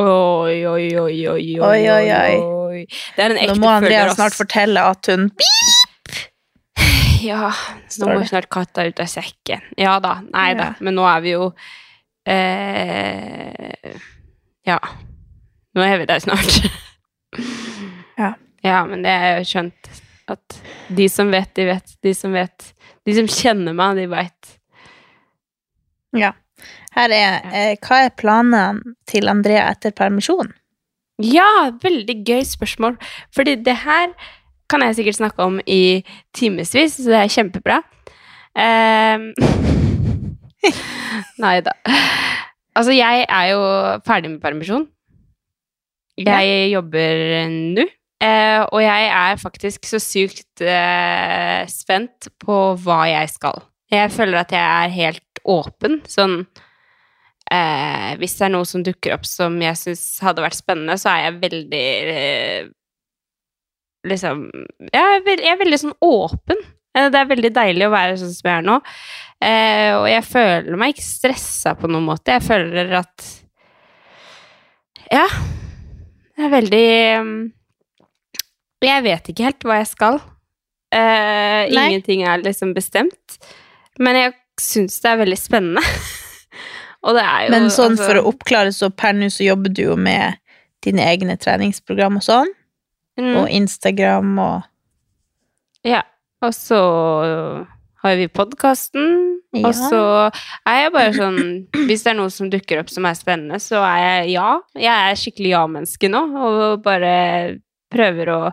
Oi, 0.00 0.66
oi, 0.66 0.84
oi, 0.96 1.16
oi, 1.28 1.60
Oi, 1.60 1.80
oi, 1.92 2.06
oi. 2.16 2.84
Det 3.16 3.24
er 3.24 3.34
en 3.34 3.50
Nå 3.50 3.56
må 3.60 3.68
Andrea 3.68 4.06
snart 4.14 4.36
fortelle 4.38 4.80
at 4.92 5.10
hun 5.12 5.26
Ja, 7.28 7.50
nå 8.00 8.08
må 8.08 8.22
snart 8.24 8.48
katta 8.48 8.86
ut 8.88 9.00
av 9.02 9.10
sekken. 9.12 9.60
Ja 9.76 9.98
da. 10.00 10.14
Nei 10.32 10.54
da. 10.56 10.70
Men 10.80 10.96
nå 10.96 11.04
er 11.04 11.20
vi 11.24 11.34
jo 11.34 11.50
eh, 12.24 13.98
Ja. 14.68 14.78
Nå 15.76 15.84
er 15.84 16.00
vi 16.00 16.08
der 16.10 16.22
snart. 16.24 16.60
Ja. 18.20 18.34
Ja, 18.60 18.80
men 18.84 19.04
det 19.04 19.12
er 19.14 19.38
jo 19.38 19.44
skjønt 19.48 19.88
at 20.28 20.56
de 20.92 21.06
som 21.08 21.30
vet, 21.32 21.54
de 21.56 21.64
vet. 21.70 21.94
De 22.04 22.10
som 22.12 22.34
vet 22.36 22.66
De 23.08 23.14
som 23.16 23.28
kjenner 23.32 23.72
meg, 23.76 23.96
de 23.96 24.04
veit. 24.10 24.50
Ja. 26.18 26.34
Her 26.96 27.12
er 27.14 27.36
eh, 27.54 27.74
Hva 27.84 28.04
er 28.06 28.16
planene 28.18 28.94
til 29.10 29.30
Andrea 29.30 29.68
etter 29.70 29.94
permisjon? 29.96 30.50
Ja, 31.20 31.70
veldig 31.82 32.16
gøy 32.26 32.44
spørsmål. 32.48 32.96
Fordi 33.36 33.58
det 33.60 33.76
her 33.84 34.14
kan 34.70 34.82
jeg 34.86 34.96
sikkert 35.00 35.18
snakke 35.18 35.44
om 35.44 35.58
i 35.66 36.02
timevis, 36.36 36.72
så 36.96 37.10
det 37.10 37.18
er 37.18 37.32
kjempebra. 37.34 37.80
Um, 38.54 39.30
Nei 41.44 41.56
da. 41.66 41.74
Altså, 42.76 42.94
jeg 42.94 43.26
er 43.26 43.46
jo 43.50 43.62
ferdig 44.06 44.30
med 44.30 44.40
permisjon. 44.42 44.86
Jeg 46.20 46.70
jobber 46.70 47.48
nå. 47.50 47.86
eh, 48.20 48.60
og 48.68 48.82
jeg 48.84 49.06
er 49.08 49.38
faktisk 49.40 49.86
så 49.88 49.98
sykt 50.02 50.60
eh, 50.60 51.64
spent 51.70 52.28
på 52.42 52.58
hva 52.84 53.04
jeg 53.08 53.30
skal. 53.32 53.62
Jeg 53.90 54.12
føler 54.14 54.42
at 54.42 54.52
jeg 54.52 54.60
er 54.84 54.92
helt 54.94 55.40
åpen. 55.48 56.00
Sånn 56.08 56.44
eh, 57.52 58.10
Hvis 58.20 58.36
det 58.38 58.46
er 58.48 58.52
noe 58.54 58.66
som 58.68 58.82
dukker 58.86 59.14
opp 59.16 59.26
som 59.28 59.56
jeg 59.62 59.78
syns 59.80 60.04
hadde 60.24 60.44
vært 60.44 60.58
spennende, 60.58 60.96
så 61.00 61.12
er 61.14 61.24
jeg 61.28 61.40
veldig 61.44 61.86
eh, 62.14 62.68
Liksom 64.08 64.46
jeg 64.88 65.00
er, 65.00 65.24
veld, 65.26 65.42
jeg 65.44 65.52
er 65.52 65.58
veldig 65.60 65.78
sånn 65.82 65.96
åpen. 66.06 66.62
Eh, 66.96 67.08
Det 67.12 67.18
er 67.20 67.28
veldig 67.28 67.50
deilig 67.58 67.84
å 67.86 67.92
være 67.92 68.16
sånn 68.22 68.32
som 68.32 68.48
jeg 68.48 68.56
er 68.62 68.64
nå. 68.66 68.76
Eh, 69.44 69.90
og 69.98 70.06
jeg 70.08 70.24
føler 70.28 70.78
meg 70.80 70.94
ikke 70.94 71.04
stressa 71.04 71.74
på 71.76 71.88
noen 71.90 72.06
måte. 72.08 72.32
Jeg 72.38 72.46
føler 72.48 72.94
at 73.02 73.26
Ja. 75.12 75.26
Det 76.36 76.46
er 76.46 76.54
veldig 76.54 76.84
Jeg 78.80 79.02
vet 79.04 79.28
ikke 79.28 79.44
helt 79.50 79.64
hva 79.68 79.76
jeg 79.82 79.90
skal. 79.92 80.20
Eh, 80.96 81.68
ingenting 81.68 82.24
er 82.24 82.40
liksom 82.42 82.72
bestemt. 82.74 83.36
Men 84.00 84.16
jeg 84.16 84.32
syns 84.60 84.96
det 85.04 85.10
er 85.12 85.20
veldig 85.20 85.38
spennende. 85.38 85.84
jo 87.46 87.50
Men 87.50 87.70
sånn 87.70 87.96
altså- 87.96 88.06
for 88.06 88.14
å 88.20 88.32
oppklare, 88.32 88.72
så 88.72 88.90
per 88.94 89.12
nå 89.12 89.26
så 89.30 89.44
jobber 89.46 89.72
du 89.72 89.82
jo 89.82 89.96
med 89.96 90.36
dine 90.82 91.00
egne 91.00 91.36
treningsprogram 91.38 92.16
og 92.16 92.22
sånn, 92.22 92.46
Mm. 93.18 93.36
og 93.36 93.48
Instagram 93.50 94.38
og 94.38 94.62
Ja. 95.84 96.02
Og 96.42 96.52
så 96.52 97.66
har 98.02 98.16
vi 98.16 98.28
podkasten, 98.28 99.36
Ja. 99.52 99.66
og 99.68 99.74
så 99.74 100.32
er 100.66 100.82
jeg 100.84 100.92
bare 100.92 101.12
sånn 101.12 101.66
Hvis 101.88 102.02
det 102.04 102.06
er 102.12 102.14
noe 102.14 102.30
som 102.30 102.48
dukker 102.50 102.80
opp 102.80 102.88
som 102.90 103.04
er 103.04 103.14
spennende, 103.14 103.56
så 103.60 103.82
er 103.82 104.22
jeg 104.24 104.32
ja. 104.34 104.60
Jeg 104.74 105.10
er 105.10 105.14
skikkelig 105.14 105.50
ja-menneske 105.50 106.08
nå, 106.08 106.22
og 106.36 106.82
bare 106.82 107.58
prøver 107.92 108.26
å 108.28 108.52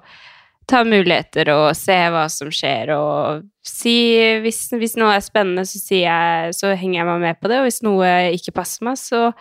ta 0.67 0.83
muligheter 0.87 1.49
og 1.53 1.69
se 1.77 1.95
hva 2.11 2.25
som 2.31 2.51
skjer, 2.53 2.91
og 2.95 3.45
si 3.67 3.95
Hvis, 4.43 4.61
hvis 4.79 4.95
noe 4.99 5.15
er 5.17 5.23
spennende, 5.23 5.65
så, 5.67 5.79
jeg, 5.95 6.53
så 6.55 6.71
henger 6.75 7.01
jeg 7.01 7.07
meg 7.09 7.23
med 7.23 7.39
på 7.39 7.51
det, 7.51 7.61
og 7.61 7.67
hvis 7.67 7.81
noe 7.85 8.11
ikke 8.35 8.55
passer 8.55 8.87
meg, 8.87 8.99
så 8.99 9.31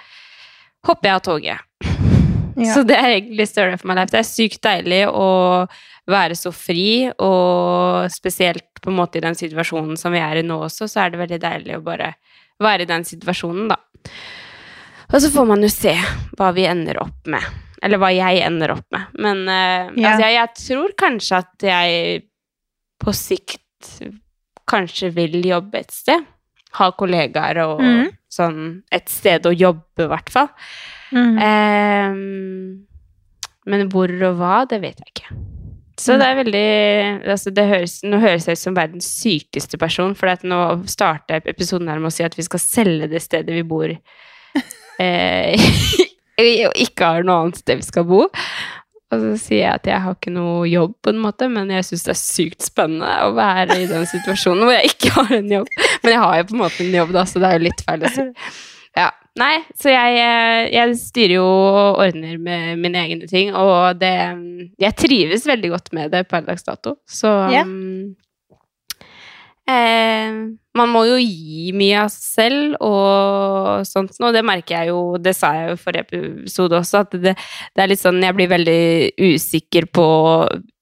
hopper 0.86 1.10
jeg 1.10 1.18
av 1.20 1.24
toget. 1.26 1.64
Ja. 2.56 2.70
Så 2.72 2.86
det 2.88 2.96
er 2.96 3.10
egentlig 3.18 3.44
større 3.50 3.76
for 3.76 3.90
meg. 3.90 3.98
Det 4.08 4.16
er 4.16 4.24
sykt 4.24 4.62
deilig 4.64 5.02
å 5.12 5.26
være 6.08 6.32
så 6.40 6.48
fri, 6.56 7.10
og 7.20 8.06
spesielt 8.08 8.80
på 8.80 8.88
en 8.88 8.96
måte 8.96 9.20
i 9.20 9.24
den 9.26 9.36
situasjonen 9.36 9.98
som 10.00 10.14
vi 10.16 10.22
er 10.24 10.40
i 10.40 10.44
nå 10.46 10.56
også, 10.64 10.88
så 10.88 11.02
er 11.02 11.12
det 11.12 11.20
veldig 11.20 11.40
deilig 11.42 11.76
å 11.76 11.82
bare 11.84 12.14
være 12.64 12.86
i 12.86 12.88
den 12.88 13.04
situasjonen, 13.04 13.68
da. 13.74 13.76
Og 15.12 15.20
så 15.20 15.28
får 15.36 15.46
man 15.52 15.68
jo 15.68 15.68
se 15.68 15.92
hva 16.38 16.48
vi 16.56 16.64
ender 16.70 17.02
opp 17.04 17.28
med. 17.28 17.44
Eller 17.86 18.02
hva 18.02 18.10
jeg 18.14 18.42
ender 18.44 18.74
opp 18.74 18.86
med. 18.94 19.16
Men 19.22 19.44
uh, 19.46 19.94
Ja. 19.96 20.12
altså, 20.12 20.26
jeg, 20.26 20.36
jeg 20.36 20.54
tror 20.62 20.96
kanskje 20.98 21.42
at 21.44 21.68
jeg 21.70 22.22
på 23.02 23.14
sikt 23.14 23.92
kanskje 24.66 25.12
vil 25.14 25.38
jobbe 25.46 25.80
et 25.84 25.94
sted. 25.94 26.26
Ha 26.76 26.90
kollegaer 26.98 27.62
og 27.64 27.80
mm. 27.80 28.06
sånn 28.32 28.62
et 28.92 29.08
sted 29.08 29.46
å 29.48 29.54
jobbe, 29.54 30.04
i 30.04 30.10
hvert 30.10 30.32
fall. 30.32 30.50
Mm. 31.14 31.36
Um, 31.40 32.86
men 33.66 33.90
hvor 33.92 34.10
og 34.10 34.40
hva, 34.40 34.64
det 34.68 34.82
vet 34.82 34.98
jeg 35.02 35.14
ikke. 35.14 35.36
Så 35.96 36.18
det 36.20 36.26
er 36.28 36.36
veldig 36.36 36.66
altså 37.32 37.50
det 37.56 37.62
høres, 37.70 37.94
Nå 38.04 38.18
høres 38.20 38.44
jeg 38.44 38.58
ut 38.58 38.60
som 38.60 38.74
verdens 38.76 39.06
sykeste 39.22 39.78
person, 39.80 40.12
for 40.18 40.44
nå 40.44 40.60
starter 40.92 41.46
episoden 41.48 41.88
her 41.88 42.02
med 42.02 42.10
å 42.10 42.16
si 42.16 42.26
at 42.26 42.36
vi 42.36 42.44
skal 42.44 42.60
selge 42.60 43.08
det 43.14 43.22
stedet 43.24 43.56
vi 43.56 43.64
bor 43.64 43.88
eh, 45.00 45.70
og 46.40 46.80
ikke 46.86 47.12
har 47.12 47.26
noe 47.26 47.46
annet 47.46 47.62
sted 47.62 47.80
vi 47.80 47.86
skal 47.86 48.06
bo. 48.08 48.26
Og 49.14 49.22
så 49.22 49.34
sier 49.38 49.60
jeg 49.60 49.78
at 49.78 49.86
jeg 49.86 50.02
har 50.02 50.16
ikke 50.16 50.32
noe 50.34 50.64
jobb, 50.68 50.96
på 51.04 51.12
en 51.14 51.20
måte, 51.22 51.46
men 51.52 51.70
jeg 51.70 51.86
syns 51.86 52.06
det 52.08 52.12
er 52.12 52.18
sykt 52.18 52.66
spennende 52.66 53.12
å 53.22 53.34
være 53.36 53.76
i 53.84 53.86
den 53.90 54.08
situasjonen 54.10 54.66
hvor 54.66 54.74
jeg 54.74 54.90
ikke 54.94 55.12
har 55.14 55.36
en 55.38 55.52
jobb. 55.60 55.70
Men 56.02 56.16
jeg 56.16 56.24
har 56.24 56.40
jo 56.40 56.48
på 56.48 56.56
en 56.56 56.64
måte 56.64 56.82
en 56.82 56.98
jobb, 56.98 57.14
da, 57.14 57.22
så 57.30 57.42
det 57.42 57.48
er 57.48 57.60
jo 57.60 57.66
litt 57.68 57.86
feil 57.86 58.02
å 58.02 58.12
si. 58.16 58.26
Ja, 58.96 59.12
Nei, 59.36 59.58
så 59.76 59.92
jeg, 59.92 60.20
eh, 60.24 60.66
jeg 60.72 60.94
styrer 60.96 61.34
jo 61.34 61.44
og 61.44 61.98
ordner 62.00 62.38
med 62.40 62.80
mine 62.80 63.02
egne 63.04 63.26
ting, 63.28 63.50
og 63.52 63.98
det 64.00 64.14
Jeg 64.80 64.96
trives 64.96 65.44
veldig 65.48 65.70
godt 65.74 65.92
med 65.92 66.14
det 66.16 66.22
per 66.30 66.46
dags 66.46 66.64
dato, 66.64 66.96
så 67.04 67.50
Ja. 67.52 67.64
Eh, 69.68 70.32
Man 70.76 70.90
må 70.92 71.04
jo 71.08 71.16
gi 71.18 71.70
mye 71.72 72.02
av 72.04 72.10
seg 72.12 72.26
selv 72.36 72.76
og 72.84 73.86
sånt 73.88 74.18
noe. 74.20 74.32
Det 74.36 74.42
merker 74.44 74.76
jeg 74.82 74.90
jo, 74.92 75.16
det 75.18 75.32
sa 75.36 75.54
jeg 75.56 75.70
jo 75.70 75.76
i 75.78 75.80
forrige 75.80 76.04
episode 76.10 76.76
også, 76.80 77.00
at 77.06 77.16
det, 77.22 77.32
det 77.74 77.82
er 77.84 77.88
litt 77.88 78.02
sånn 78.02 78.20
Jeg 78.22 78.36
blir 78.36 78.50
veldig 78.52 78.82
usikker 79.32 79.88
på 79.96 80.06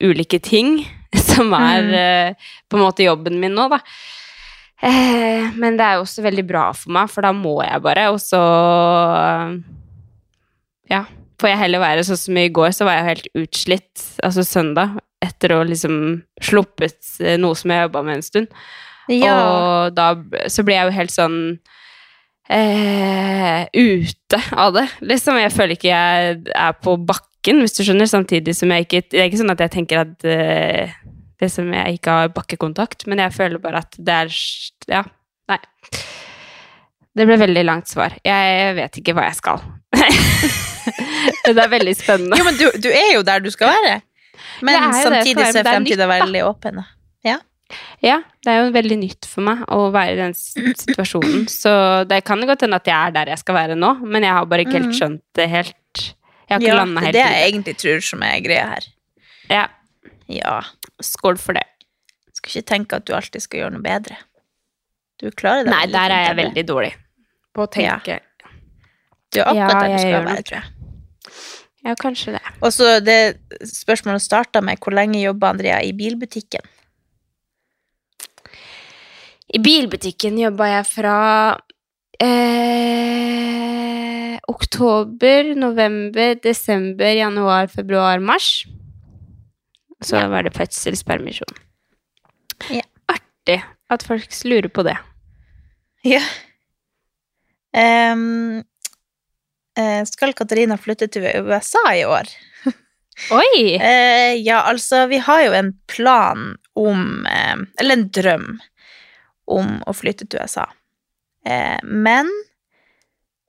ulike 0.02 0.40
ting, 0.42 0.80
som 1.30 1.54
er 1.54 1.82
Mm. 1.84 1.94
eh, 1.94 2.50
på 2.68 2.76
en 2.78 2.82
måte 2.88 3.06
jobben 3.06 3.38
min 3.40 3.54
nå, 3.54 3.68
da. 3.70 3.78
Eh, 4.84 5.52
men 5.56 5.78
det 5.78 5.84
er 5.86 5.94
jo 5.96 6.02
også 6.04 6.24
veldig 6.26 6.42
bra 6.48 6.64
for 6.76 6.90
meg, 6.92 7.08
for 7.08 7.22
da 7.24 7.30
må 7.32 7.60
jeg 7.64 7.80
bare, 7.86 8.08
og 8.12 8.18
så 8.20 8.40
Ja. 10.90 11.04
Får 11.40 11.50
jeg 11.50 11.58
heller 11.64 11.80
være 11.82 12.02
sånn 12.06 12.18
som 12.20 12.36
i 12.38 12.48
går, 12.54 12.70
så 12.72 12.86
var 12.86 12.94
jeg 13.00 13.08
helt 13.08 13.26
utslitt, 13.42 14.02
altså 14.22 14.44
søndag, 14.46 14.98
etter 15.24 15.56
å 15.56 15.62
liksom 15.66 15.96
sluppet 16.42 16.98
eh, 17.22 17.38
noe 17.40 17.56
som 17.58 17.72
jeg 17.72 17.86
jobba 17.86 18.04
med 18.06 18.18
en 18.18 18.26
stund. 18.26 18.64
Ja. 19.12 19.36
Og 19.36 19.96
da 19.96 20.12
så 20.52 20.64
blir 20.64 20.78
jeg 20.78 20.88
jo 20.88 20.96
helt 20.96 21.14
sånn 21.14 21.38
eh, 22.48 23.64
ute 23.72 24.40
av 24.52 24.74
det. 24.76 24.86
Liksom, 25.04 25.38
jeg 25.42 25.54
føler 25.54 25.76
ikke 25.76 25.90
jeg 25.92 26.38
er 26.54 26.76
på 26.80 26.96
bakken, 27.00 27.60
hvis 27.60 27.76
du 27.76 27.82
skjønner, 27.84 28.08
samtidig 28.08 28.54
som 28.56 28.72
jeg 28.72 28.86
ikke 28.86 29.02
Det 29.10 29.20
er 29.20 29.26
ikke 29.28 29.42
sånn 29.42 29.52
at 29.52 29.64
jeg 29.66 29.74
tenker 29.74 30.04
at 30.04 30.28
eh, 30.28 30.94
det 31.40 31.50
som 31.52 31.68
jeg 31.74 31.98
ikke 31.98 32.18
har 32.18 32.34
bakkekontakt, 32.34 33.06
men 33.10 33.20
jeg 33.20 33.36
føler 33.36 33.60
bare 33.62 33.84
at 33.84 33.98
det 33.98 34.20
er 34.24 34.38
Ja, 34.90 35.04
nei. 35.50 35.60
Det 37.14 37.28
ble 37.28 37.36
veldig 37.38 37.62
langt 37.62 37.86
svar. 37.86 38.16
Jeg 38.26 38.72
vet 38.74 38.96
ikke 38.98 39.14
hva 39.14 39.28
jeg 39.28 39.36
skal. 39.38 39.60
det 41.46 41.62
er 41.62 41.70
veldig 41.70 41.94
spennende. 41.94 42.40
Jo, 42.40 42.46
men 42.48 42.56
du, 42.58 42.64
du 42.82 42.88
er 42.90 43.12
jo 43.14 43.22
der 43.26 43.44
du 43.44 43.52
skal 43.54 43.70
være. 43.70 44.00
Men 44.62 44.92
samtidig 44.92 45.34
så 45.34 45.48
er 45.48 45.52
det 45.62 45.66
fremtiden 45.66 46.08
veldig 46.08 46.42
åpen. 46.46 46.84
Ja. 47.24 47.38
Ja, 48.04 48.18
det 48.44 48.52
er 48.52 48.58
jo 48.66 48.72
veldig 48.74 48.98
nytt 49.00 49.26
for 49.26 49.40
meg 49.46 49.62
å 49.72 49.90
være 49.90 50.12
i 50.12 50.16
den 50.20 50.34
situasjonen. 50.36 51.46
Så 51.62 51.72
det 52.06 52.20
kan 52.28 52.40
godt 52.46 52.60
hende 52.62 52.76
at 52.76 52.86
jeg 52.86 52.94
er 53.08 53.14
der 53.16 53.30
jeg 53.32 53.38
skal 53.40 53.54
være 53.56 53.74
nå, 53.78 53.94
men 54.04 54.22
jeg 54.22 54.32
har 54.36 54.44
bare 54.46 54.66
ikke 54.66 54.76
helt 54.78 54.90
Mhm. 54.92 54.98
skjønt 54.98 55.22
det 55.34 55.48
helt. 55.48 56.02
Jeg 56.44 56.52
har 56.52 56.60
ikke 56.60 56.68
Ja, 56.68 56.74
landa 56.76 57.00
det 57.00 57.08
er 57.08 57.12
det 57.16 57.24
jeg 57.24 57.52
egentlig 57.52 57.76
tror 57.80 58.00
som 58.04 58.22
er 58.22 58.40
greia 58.44 58.66
her. 58.74 58.84
Ja, 59.50 59.66
Ja. 60.28 60.60
skål 61.02 61.38
for 61.40 61.52
det. 61.56 61.64
Skal 62.34 62.60
ikke 62.60 62.66
tenke 62.68 62.96
at 63.00 63.04
du 63.06 63.14
alltid 63.16 63.40
skal 63.42 63.60
gjøre 63.60 63.72
noe 63.72 63.82
bedre. 63.82 64.16
Du 65.18 65.30
klarer 65.30 65.64
det 65.64 65.70
Nei, 65.72 65.86
der 65.86 66.10
er 66.12 66.26
jeg 66.28 66.36
veldig 66.44 66.66
dårlig 66.68 66.92
på 67.56 67.64
å 67.64 67.70
tenke. 67.70 68.20
Du 69.32 69.40
er 69.40 69.44
akkurat 69.46 69.56
Ja, 69.56 69.68
der 69.80 69.88
du 69.88 69.98
skal 69.98 70.24
være, 70.28 70.42
tror 70.44 70.60
jeg. 70.60 70.64
Ja, 71.84 71.92
kanskje 72.00 72.32
det. 72.38 72.42
Og 72.64 72.72
så 72.72 72.98
det 73.04 73.36
spørsmålet 73.68 74.22
starta 74.24 74.62
med 74.64 74.80
hvor 74.80 74.94
lenge 74.96 75.20
jobber 75.20 75.52
Andrea 75.52 75.82
i 75.84 75.92
bilbutikken? 75.96 76.64
I 79.54 79.60
bilbutikken 79.62 80.38
jobba 80.40 80.66
jeg 80.70 80.86
fra 80.88 81.18
eh, 82.24 83.44
oktober, 84.50 85.52
november, 85.60 86.34
desember, 86.42 87.12
januar, 87.20 87.68
februar, 87.70 88.18
mars. 88.18 88.64
Så 90.04 90.24
var 90.32 90.42
det 90.44 90.56
fødselspermisjon. 90.56 91.54
Ja. 92.72 92.82
Artig 93.12 93.60
at 93.92 94.02
folk 94.02 94.32
lurer 94.48 94.72
på 94.72 94.82
det. 94.88 94.96
Ja. 96.08 96.24
Eh, 97.76 98.16
skal 100.06 100.34
Katarina 100.38 100.76
flytte 100.78 101.08
til 101.10 101.26
USA 101.48 101.82
i 101.96 102.04
år? 102.06 102.28
Oi! 103.34 103.74
Eh, 103.74 104.34
ja, 104.42 104.60
altså, 104.68 105.06
vi 105.10 105.18
har 105.18 105.42
jo 105.46 105.56
en 105.58 105.72
plan 105.90 106.52
om 106.78 107.26
eh, 107.26 107.56
Eller 107.80 107.98
en 107.98 108.08
drøm 108.10 108.46
om 109.50 109.74
å 109.86 109.92
flytte 109.92 110.26
til 110.26 110.40
USA. 110.40 110.64
Eh, 111.46 111.78
men 111.82 112.30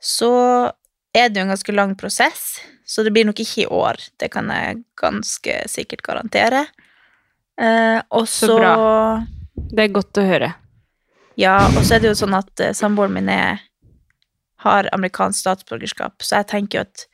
så 0.01 0.33
er 1.15 1.29
det 1.29 1.39
jo 1.39 1.45
en 1.45 1.53
ganske 1.53 1.75
lang 1.75 1.95
prosess, 1.95 2.57
så 2.85 3.03
det 3.03 3.13
blir 3.15 3.25
nok 3.25 3.39
ikke 3.39 3.63
i 3.63 3.69
år. 3.71 4.01
Det 4.19 4.27
kan 4.33 4.51
jeg 4.51 4.81
ganske 4.99 5.55
sikkert 5.71 6.03
garantere. 6.05 6.65
Eh, 7.61 8.01
og 8.09 8.27
Så 8.27 8.51
så 8.51 8.57
bra. 8.59 8.75
Det 9.55 9.85
er 9.85 9.95
godt 9.95 10.19
å 10.19 10.27
høre. 10.27 10.51
Ja, 11.39 11.55
og 11.71 11.81
så 11.83 11.95
er 11.95 12.03
det 12.03 12.11
jo 12.11 12.19
sånn 12.19 12.35
at 12.35 12.59
eh, 12.63 12.75
samboeren 12.75 13.15
min 13.15 13.31
er, 13.31 13.63
har 14.65 14.89
amerikansk 14.95 15.39
statsborgerskap, 15.45 16.23
så 16.25 16.41
jeg 16.41 16.49
tenker 16.51 16.79
jo 16.79 16.85
at 16.87 17.05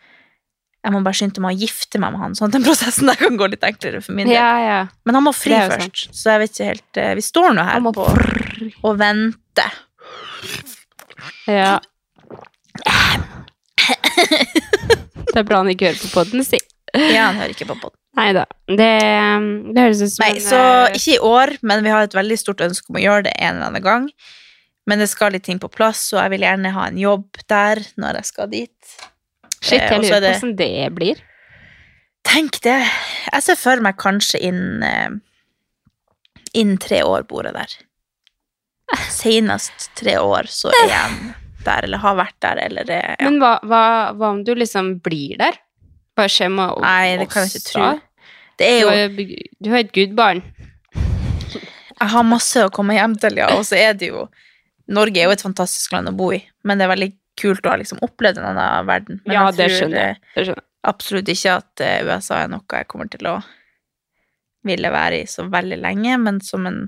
jeg 0.81 0.95
må 0.95 1.03
bare 1.05 1.13
skynde 1.13 1.43
meg 1.43 1.53
å 1.53 1.61
gifte 1.61 1.99
meg 2.01 2.15
med 2.15 2.23
han, 2.23 2.35
sånn 2.37 2.49
at 2.49 2.55
den 2.57 2.65
prosessen 2.69 3.11
der 3.11 3.19
kan 3.19 3.37
gå 3.37 3.49
litt 3.51 3.65
enklere 3.67 4.01
for 4.01 4.17
min 4.17 4.29
del. 4.29 4.35
Ja, 4.39 4.51
ja. 4.65 4.79
Men 5.05 5.19
han 5.19 5.27
må 5.27 5.33
fri 5.35 5.53
først, 5.53 6.09
så 6.17 6.33
jeg 6.33 6.43
vet 6.43 6.55
ikke 6.55 6.69
helt 6.71 7.01
eh, 7.03 7.13
Vi 7.19 7.25
står 7.25 7.53
nå 7.57 7.65
her 7.67 7.85
på 7.85 8.07
og 8.89 8.99
venter. 9.01 9.79
ja. 11.49 11.77
Det 15.31 15.39
er 15.39 15.47
bra 15.47 15.61
han 15.61 15.69
ikke 15.71 15.87
hører 15.87 16.01
på 16.01 16.09
podden, 16.11 16.43
si. 16.43 16.57
Ja, 16.91 17.29
han 17.29 17.37
hører 17.39 17.53
ikke 17.53 17.69
på 17.69 17.77
podden. 17.77 17.95
Nei 18.19 18.31
da. 18.35 18.43
Det, 18.67 18.89
det 19.71 19.83
høres 19.85 20.01
ut 20.03 20.11
som 20.11 20.25
Nei, 20.25 20.33
en, 20.35 20.43
så 20.43 20.59
eh, 20.59 20.97
ikke 20.99 21.13
i 21.13 21.21
år, 21.23 21.53
men 21.63 21.85
vi 21.85 21.93
har 21.93 22.03
et 22.03 22.17
veldig 22.17 22.37
stort 22.39 22.63
ønske 22.65 22.91
om 22.91 22.99
å 22.99 23.03
gjøre 23.03 23.29
det 23.29 23.35
en 23.37 23.55
eller 23.55 23.69
annen 23.69 23.85
gang. 23.85 24.09
Men 24.89 25.00
det 25.00 25.10
skal 25.12 25.32
litt 25.36 25.44
ting 25.46 25.60
på 25.62 25.70
plass, 25.72 26.08
og 26.13 26.22
jeg 26.24 26.32
vil 26.34 26.41
gjerne 26.48 26.72
ha 26.74 26.88
en 26.89 26.98
jobb 26.98 27.38
der 27.52 27.82
når 28.02 28.17
jeg 28.22 28.26
skal 28.32 28.48
dit. 28.50 28.96
Shit, 29.62 29.78
eh, 29.82 29.89
jeg 29.91 30.00
lurer 30.02 30.08
er 30.08 30.15
på 30.15 30.22
det- 30.22 30.32
hvordan 30.39 30.56
det 30.58 30.96
blir. 30.96 31.22
Tenk 32.24 32.60
det. 32.62 32.80
Jeg 33.34 33.44
ser 33.44 33.56
for 33.56 33.82
meg 33.82 33.98
kanskje 33.98 34.39
innen 34.41 35.22
inn 36.54 36.78
tre 36.78 37.02
år 37.08 37.24
bor 37.30 37.44
jeg 37.48 37.54
der. 37.54 37.76
Senest 39.10 39.89
tre 39.96 40.17
år 40.20 40.50
så 40.52 40.72
er 40.84 40.89
jeg 40.89 41.34
der, 41.63 41.84
eller 41.86 42.02
har 42.02 42.15
vært 42.17 42.36
der, 42.41 42.58
eller 42.65 42.89
eh, 42.89 43.15
ja. 43.20 43.30
Men 43.30 43.38
hva, 43.39 43.54
hva, 43.63 43.84
hva 44.17 44.32
om 44.34 44.44
du 44.44 44.54
liksom 44.58 44.96
blir 45.06 45.38
der? 45.38 45.58
Hva 46.17 46.26
skjer 46.28 46.50
med 46.52 46.74
o- 46.74 46.82
Nei, 46.84 47.17
det 47.22 47.30
kan 47.32 47.46
jeg 47.46 47.62
ikke 47.62 47.72
tro. 47.72 47.91
Det 48.60 48.67
er 48.67 48.80
jo 48.82 49.28
du 49.62 49.70
har 49.72 49.80
et 49.86 49.94
gudbarn. 49.96 50.41
Jeg 52.02 52.10
har 52.15 52.24
masse 52.26 52.63
å 52.65 52.72
komme 52.74 52.96
hjem 52.98 53.13
til, 53.22 53.38
ja, 53.38 53.48
og 53.56 53.62
så 53.65 53.78
er 53.78 53.94
det 53.94 54.10
jo 54.10 54.25
Norge 54.92 55.21
er 55.21 55.29
jo 55.29 55.33
et 55.35 55.44
fantastisk 55.46 55.94
land 55.96 56.12
å 56.12 56.15
bo 56.17 56.31
i, 56.35 56.42
men 56.67 56.77
det 56.79 56.85
er 56.87 56.92
veldig 56.94 57.10
kult 57.42 57.65
å 57.65 57.71
ha 57.71 57.77
liksom 57.79 58.02
opplevd 58.06 58.42
en 58.42 58.50
annen 58.52 58.87
verden. 58.89 59.21
Men 59.25 59.33
Ja, 59.37 59.46
jeg 59.50 59.58
det 59.58 59.67
tror, 59.69 59.77
skjønner 59.79 60.02
jeg. 60.04 60.17
eh, 60.19 60.31
Det 60.35 60.46
skjønner 60.50 60.65
absolutt 60.92 61.29
ikke 61.31 61.54
at 61.62 61.83
eh, 61.85 62.00
USA 62.10 62.39
er 62.44 62.50
noe 62.52 62.77
jeg 62.81 62.87
kommer 62.92 63.10
til 63.13 63.27
å 63.31 63.35
ville 64.67 64.92
være 64.94 65.21
i 65.23 65.29
så 65.29 65.46
veldig 65.50 65.77
lenge, 65.81 66.17
men 66.21 66.42
som 66.46 66.65
en, 66.69 66.81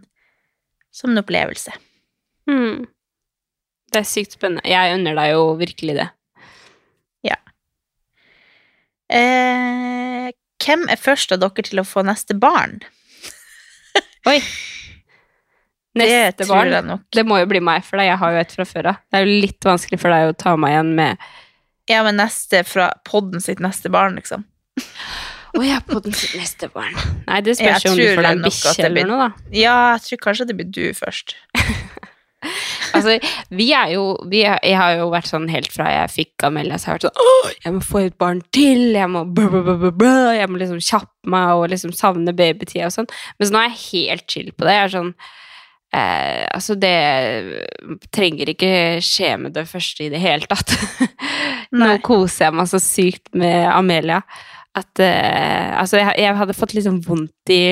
som 0.94 1.10
en 1.14 1.22
opplevelse. 1.24 1.72
Mm. 2.50 2.84
Det 3.94 4.02
er 4.02 4.10
sykt 4.10 4.36
spennende. 4.38 4.66
Jeg 4.70 4.98
unner 4.98 5.16
deg 5.18 5.32
jo 5.36 5.48
virkelig 5.62 5.96
det. 6.02 6.10
Eh, 9.14 10.30
hvem 10.64 10.86
er 10.90 10.98
først 10.98 11.34
av 11.36 11.42
dere 11.44 11.66
til 11.68 11.82
å 11.82 11.86
få 11.86 12.02
neste 12.08 12.34
barn? 12.40 12.80
Oi! 14.30 14.40
det 15.94 16.08
Neste 16.10 16.48
tror 16.48 16.72
barn. 16.72 17.02
Det 17.14 17.26
må 17.28 17.38
jo 17.42 17.50
bli 17.50 17.62
meg, 17.64 17.84
for 17.86 18.02
jeg 18.02 18.18
har 18.18 18.34
jo 18.34 18.42
et 18.42 18.56
fra 18.56 18.66
før 18.66 18.94
av. 18.94 19.02
Det 19.12 19.20
er 19.20 19.28
jo 19.28 19.42
litt 19.46 19.68
vanskelig 19.68 20.00
for 20.02 20.14
deg 20.16 20.32
å 20.32 20.38
ta 20.46 20.56
meg 20.58 20.74
igjen 20.74 20.94
med 20.98 21.28
Ja, 21.92 22.00
men 22.06 22.18
neste 22.18 22.64
fra 22.66 22.90
podden 23.06 23.44
sitt 23.44 23.62
neste 23.62 23.92
barn, 23.94 24.18
liksom. 24.18 24.48
Å 25.54 25.62
ja, 25.62 25.78
podden 25.86 26.16
sitt 26.18 26.34
neste 26.40 26.72
barn. 26.74 26.96
Nei, 27.28 27.44
det 27.46 27.60
spørs 27.60 27.86
jo 27.86 27.94
om 27.94 28.00
du 28.00 28.08
får 28.08 28.24
deg 28.24 28.26
det 28.26 28.34
en 28.40 28.48
bikkje 28.48 28.88
eller 28.88 29.10
noe, 29.12 29.28
da. 29.28 29.52
Ja, 29.54 29.76
jeg 29.94 30.08
tror 30.08 30.24
kanskje 30.30 30.50
det 30.50 30.58
blir 30.58 30.74
du 30.74 30.86
først. 30.98 31.38
Altså, 32.94 33.14
vi 33.56 33.70
er 33.72 33.94
jo 33.94 34.02
vi 34.30 34.42
er, 34.44 34.60
Jeg 34.68 34.76
har 34.78 34.98
jo 35.00 35.06
vært 35.14 35.30
sånn 35.30 35.46
helt 35.52 35.72
fra 35.74 35.88
jeg 35.90 36.12
fikk 36.12 36.44
Amelia, 36.48 36.76
så 36.76 36.90
har 36.92 36.98
jeg 36.98 37.08
vært 37.08 37.20
sånn 37.20 37.54
jeg 37.64 37.76
må 37.76 37.84
få 37.88 38.02
et 38.04 38.18
barn 38.20 38.42
til! 38.56 38.82
Jeg 38.96 39.10
må 39.12 39.24
blah, 39.26 39.48
blah, 39.54 39.86
blah, 39.88 40.34
Jeg 40.36 40.50
må 40.52 40.60
liksom 40.60 40.82
kjappe 40.84 41.32
meg 41.34 41.54
og 41.56 41.70
liksom 41.72 41.94
savne 41.96 42.36
babytida 42.36 42.90
og 42.90 42.96
sånn. 42.98 43.08
Men 43.40 43.48
så 43.48 43.56
nå 43.56 43.62
er 43.62 43.72
jeg 43.72 43.82
helt 43.86 44.26
chill 44.36 44.52
på 44.52 44.68
det. 44.68 44.76
Jeg 44.76 44.90
er 44.90 44.94
sånn 44.98 45.14
eh, 45.96 46.48
Altså, 46.54 46.76
det 46.80 46.94
trenger 48.14 48.52
ikke 48.54 48.72
skje 49.04 49.36
med 49.42 49.54
det 49.58 49.66
første 49.70 50.06
i 50.06 50.10
det 50.14 50.22
hele 50.22 50.48
tatt. 50.50 50.74
nå 51.74 51.86
Nei. 51.86 52.02
koser 52.06 52.50
jeg 52.50 52.58
meg 52.60 52.70
så 52.72 52.82
sykt 52.84 53.32
med 53.38 53.68
Amelia 53.72 54.22
at 54.78 55.02
eh, 55.04 55.72
Altså, 55.80 56.00
jeg, 56.02 56.18
jeg 56.24 56.38
hadde 56.40 56.58
fått 56.58 56.76
litt 56.78 56.88
sånn 56.88 57.02
vondt 57.06 57.54
i 57.54 57.64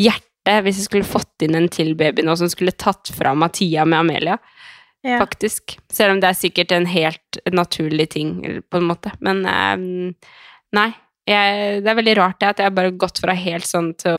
hjertet 0.00 0.60
hvis 0.64 0.76
jeg 0.82 0.88
skulle 0.90 1.08
fått 1.08 1.40
inn 1.46 1.56
en 1.56 1.70
til 1.72 1.94
baby 1.96 2.20
nå 2.24 2.34
som 2.36 2.50
skulle 2.52 2.74
tatt 2.76 3.08
fra 3.16 3.32
tida 3.48 3.86
med 3.88 4.02
Amelia 4.02 4.38
Ja. 5.04 5.18
faktisk. 5.20 5.78
Selv 5.92 6.12
om 6.14 6.20
det 6.20 6.28
er 6.30 6.36
sikkert 6.36 6.72
en 6.72 6.86
helt 6.88 7.38
naturlig 7.52 8.10
ting, 8.12 8.60
på 8.70 8.80
en 8.80 8.86
måte. 8.88 9.12
Men 9.20 9.44
eh, 9.46 10.12
nei. 10.76 10.90
Jeg, 11.24 11.80
det 11.80 11.88
er 11.88 11.96
veldig 11.96 12.14
rart 12.18 12.40
det 12.40 12.48
at 12.50 12.58
jeg 12.60 12.68
har 12.68 12.74
bare 12.76 12.90
gått 13.00 13.16
fra 13.24 13.32
helt 13.32 13.64
sånn 13.64 13.94
til 13.96 14.18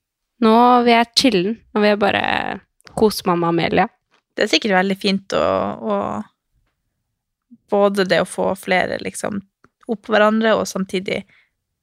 Nå 0.41 0.53
vil 0.85 0.93
jeg 0.93 1.11
chille'n. 1.21 1.57
Nå 1.73 1.81
vil 1.83 1.89
jeg 1.93 1.99
bare 2.01 2.23
kose 2.97 3.23
mamma 3.29 3.49
Amelia. 3.53 3.87
Det 4.35 4.45
er 4.45 4.51
sikkert 4.51 4.73
veldig 4.79 4.97
fint 4.99 5.33
å, 5.37 5.45
å 5.81 5.95
Både 7.71 8.03
det 8.07 8.17
å 8.21 8.27
få 8.27 8.49
flere 8.59 8.97
liksom 8.99 9.41
opp 9.91 10.07
hverandre, 10.11 10.53
og 10.59 10.65
samtidig 10.67 11.21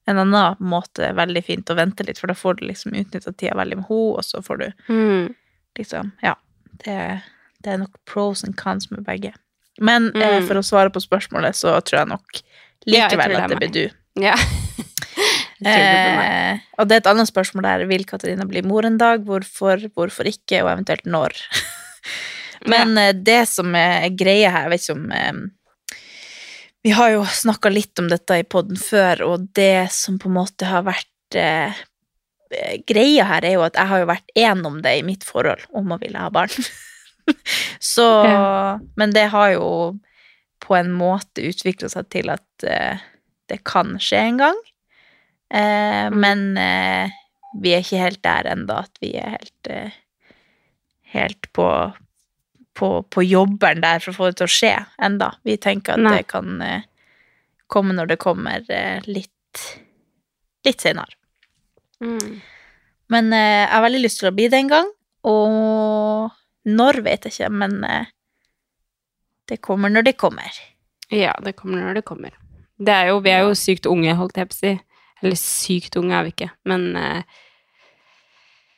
en 0.09 0.19
annen 0.21 0.57
måte 0.65 1.11
veldig 1.17 1.43
fint 1.45 1.71
å 1.73 1.77
vente 1.77 2.05
litt, 2.05 2.19
for 2.21 2.29
da 2.29 2.37
får 2.37 2.59
du 2.61 2.67
liksom 2.69 2.93
utnytta 2.97 3.33
tida 3.33 3.57
veldig 3.57 3.77
med 3.81 3.89
henne, 3.89 4.17
og 4.17 4.25
så 4.25 4.41
får 4.45 4.59
du 4.63 4.67
Mm. 4.93 5.35
liksom 5.79 6.13
Ja. 6.23 6.35
Det, 6.85 7.23
det 7.65 7.73
er 7.73 7.79
nok 7.79 7.97
pros 8.07 8.45
and 8.45 8.57
cons 8.57 8.91
med 8.91 9.05
begge. 9.05 9.33
Men 9.81 10.11
eh, 10.17 10.39
Mm. 10.41 10.47
for 10.49 10.55
å 10.57 10.63
svare 10.65 10.91
på 10.91 11.01
spørsmålet, 11.01 11.55
så 11.57 11.81
tror 11.81 11.99
jeg 12.01 12.09
nok 12.09 12.43
likevel 12.87 12.97
Ja, 12.97 13.09
jeg 13.09 13.19
det 13.19 13.37
er 13.37 13.43
at 13.45 13.49
det 13.51 13.59
blir 13.59 13.73
du. 13.73 13.91
Ja. 14.23 14.35
Jeg 14.37 14.37
tror 14.37 15.17
det 15.17 15.25
blir 15.25 15.37
meg. 15.37 15.48
Eh, 15.67 16.61
og 16.79 16.87
det 16.87 16.97
er 16.97 17.03
et 17.03 17.11
annet 17.11 17.31
spørsmål 17.31 17.67
der. 17.67 17.85
Vil 17.91 18.07
Katarina 18.07 18.47
bli 18.49 18.63
mor 18.67 18.87
en 18.87 18.99
dag? 19.01 19.25
Hvorfor, 19.27 19.89
hvorfor 19.95 20.31
ikke, 20.31 20.63
og 20.63 20.73
eventuelt 20.75 21.09
når? 21.09 21.35
Men 22.73 22.97
ja. 22.99 23.13
det 23.13 23.43
som 23.51 23.75
er 23.79 24.09
greia 24.19 24.53
her, 24.55 24.67
jeg 24.67 24.73
vet 24.75 24.87
ikke 24.87 24.99
om 24.99 25.13
eh, 25.15 26.01
Vi 26.87 26.95
har 26.97 27.13
jo 27.15 27.27
snakka 27.43 27.73
litt 27.75 28.03
om 28.03 28.11
dette 28.11 28.41
i 28.41 28.47
poden 28.47 28.79
før, 28.81 29.25
og 29.29 29.49
det 29.59 29.91
som 29.95 30.19
på 30.19 30.31
en 30.31 30.39
måte 30.41 30.69
har 30.71 30.87
vært 30.87 31.39
eh, 31.39 31.85
eh, 32.55 32.77
Greia 32.89 33.29
her 33.31 33.47
er 33.47 33.59
jo 33.59 33.67
at 33.67 33.79
jeg 33.79 33.93
har 33.93 34.05
jo 34.05 34.11
vært 34.11 34.37
enom 34.39 34.83
det 34.85 34.99
i 34.99 35.07
mitt 35.07 35.27
forhold 35.27 35.67
om 35.77 35.95
å 35.95 36.01
ville 36.03 36.23
ha 36.23 36.31
barn. 36.35 36.55
Så 37.95 38.07
Ja. 38.25 38.79
Men 38.97 39.13
det 39.13 39.29
har 39.35 39.53
jo 39.53 39.69
på 40.65 40.77
en 40.77 40.91
måte 40.93 41.45
utvikla 41.49 41.91
seg 41.93 42.09
til 42.13 42.31
at 42.33 42.67
eh, 42.67 43.05
det 43.49 43.63
kan 43.69 43.97
skje 44.03 44.23
en 44.31 44.41
gang. 44.41 44.59
Eh, 45.51 46.11
Men 46.11 46.57
eh, 46.61 47.15
vi 47.61 47.73
er 47.73 47.81
ikke 47.85 48.03
helt 48.03 48.21
der 48.25 48.51
ennå 48.53 48.83
at 48.85 49.01
vi 49.01 49.15
er 49.17 49.39
helt 49.39 49.71
eh, 49.73 49.97
Helt 51.09 51.47
på, 51.57 51.65
på, 52.77 52.89
på 53.09 53.23
jobberen 53.25 53.81
der 53.81 54.03
for 54.05 54.13
å 54.13 54.17
få 54.19 54.27
det 54.29 54.37
til 54.37 54.45
å 54.45 54.53
skje 54.53 54.73
enda. 55.01 55.31
Vi 55.41 55.55
tenker 55.57 55.95
at 55.95 56.03
Nei. 56.05 56.19
det 56.19 56.27
kan 56.29 56.61
eh, 56.61 56.83
komme 57.65 57.95
når 57.97 58.11
det 58.11 58.19
kommer 58.21 58.67
eh, 58.69 59.01
litt 59.09 59.63
litt 60.69 60.85
senere. 60.85 61.17
Mm. 62.05 62.43
Men 63.09 63.33
jeg 63.33 63.71
har 63.73 63.87
veldig 63.87 64.03
lyst 64.05 64.21
til 64.21 64.29
å 64.29 64.35
bli 64.37 64.51
det 64.53 64.61
en 64.61 64.69
gang, 64.69 64.91
og 65.25 66.69
når 66.69 67.01
vet 67.07 67.25
jeg 67.25 67.39
ikke, 67.39 67.49
men 67.65 67.79
det 69.49 69.59
kommer 69.65 69.89
når 69.89 70.11
det 70.11 70.19
kommer. 70.21 70.61
Ja, 71.09 71.33
det 71.41 71.57
kommer 71.57 71.81
når 71.81 72.03
det 72.03 72.05
kommer. 72.05 72.37
Det 72.77 72.93
er 72.93 73.15
jo, 73.15 73.23
vi 73.25 73.33
er 73.33 73.47
jo 73.49 73.57
sykt 73.57 73.89
unge, 73.89 74.13
holdt 74.19 74.37
jeg 74.37 74.51
på 74.51 74.59
å 74.59 74.61
si. 74.61 74.75
Eller 75.23 75.39
sykt 75.41 75.97
unge 75.99 76.15
er 76.15 76.27
vi 76.29 76.33
ikke, 76.35 76.51
men 76.71 76.85
eh, 76.97 77.23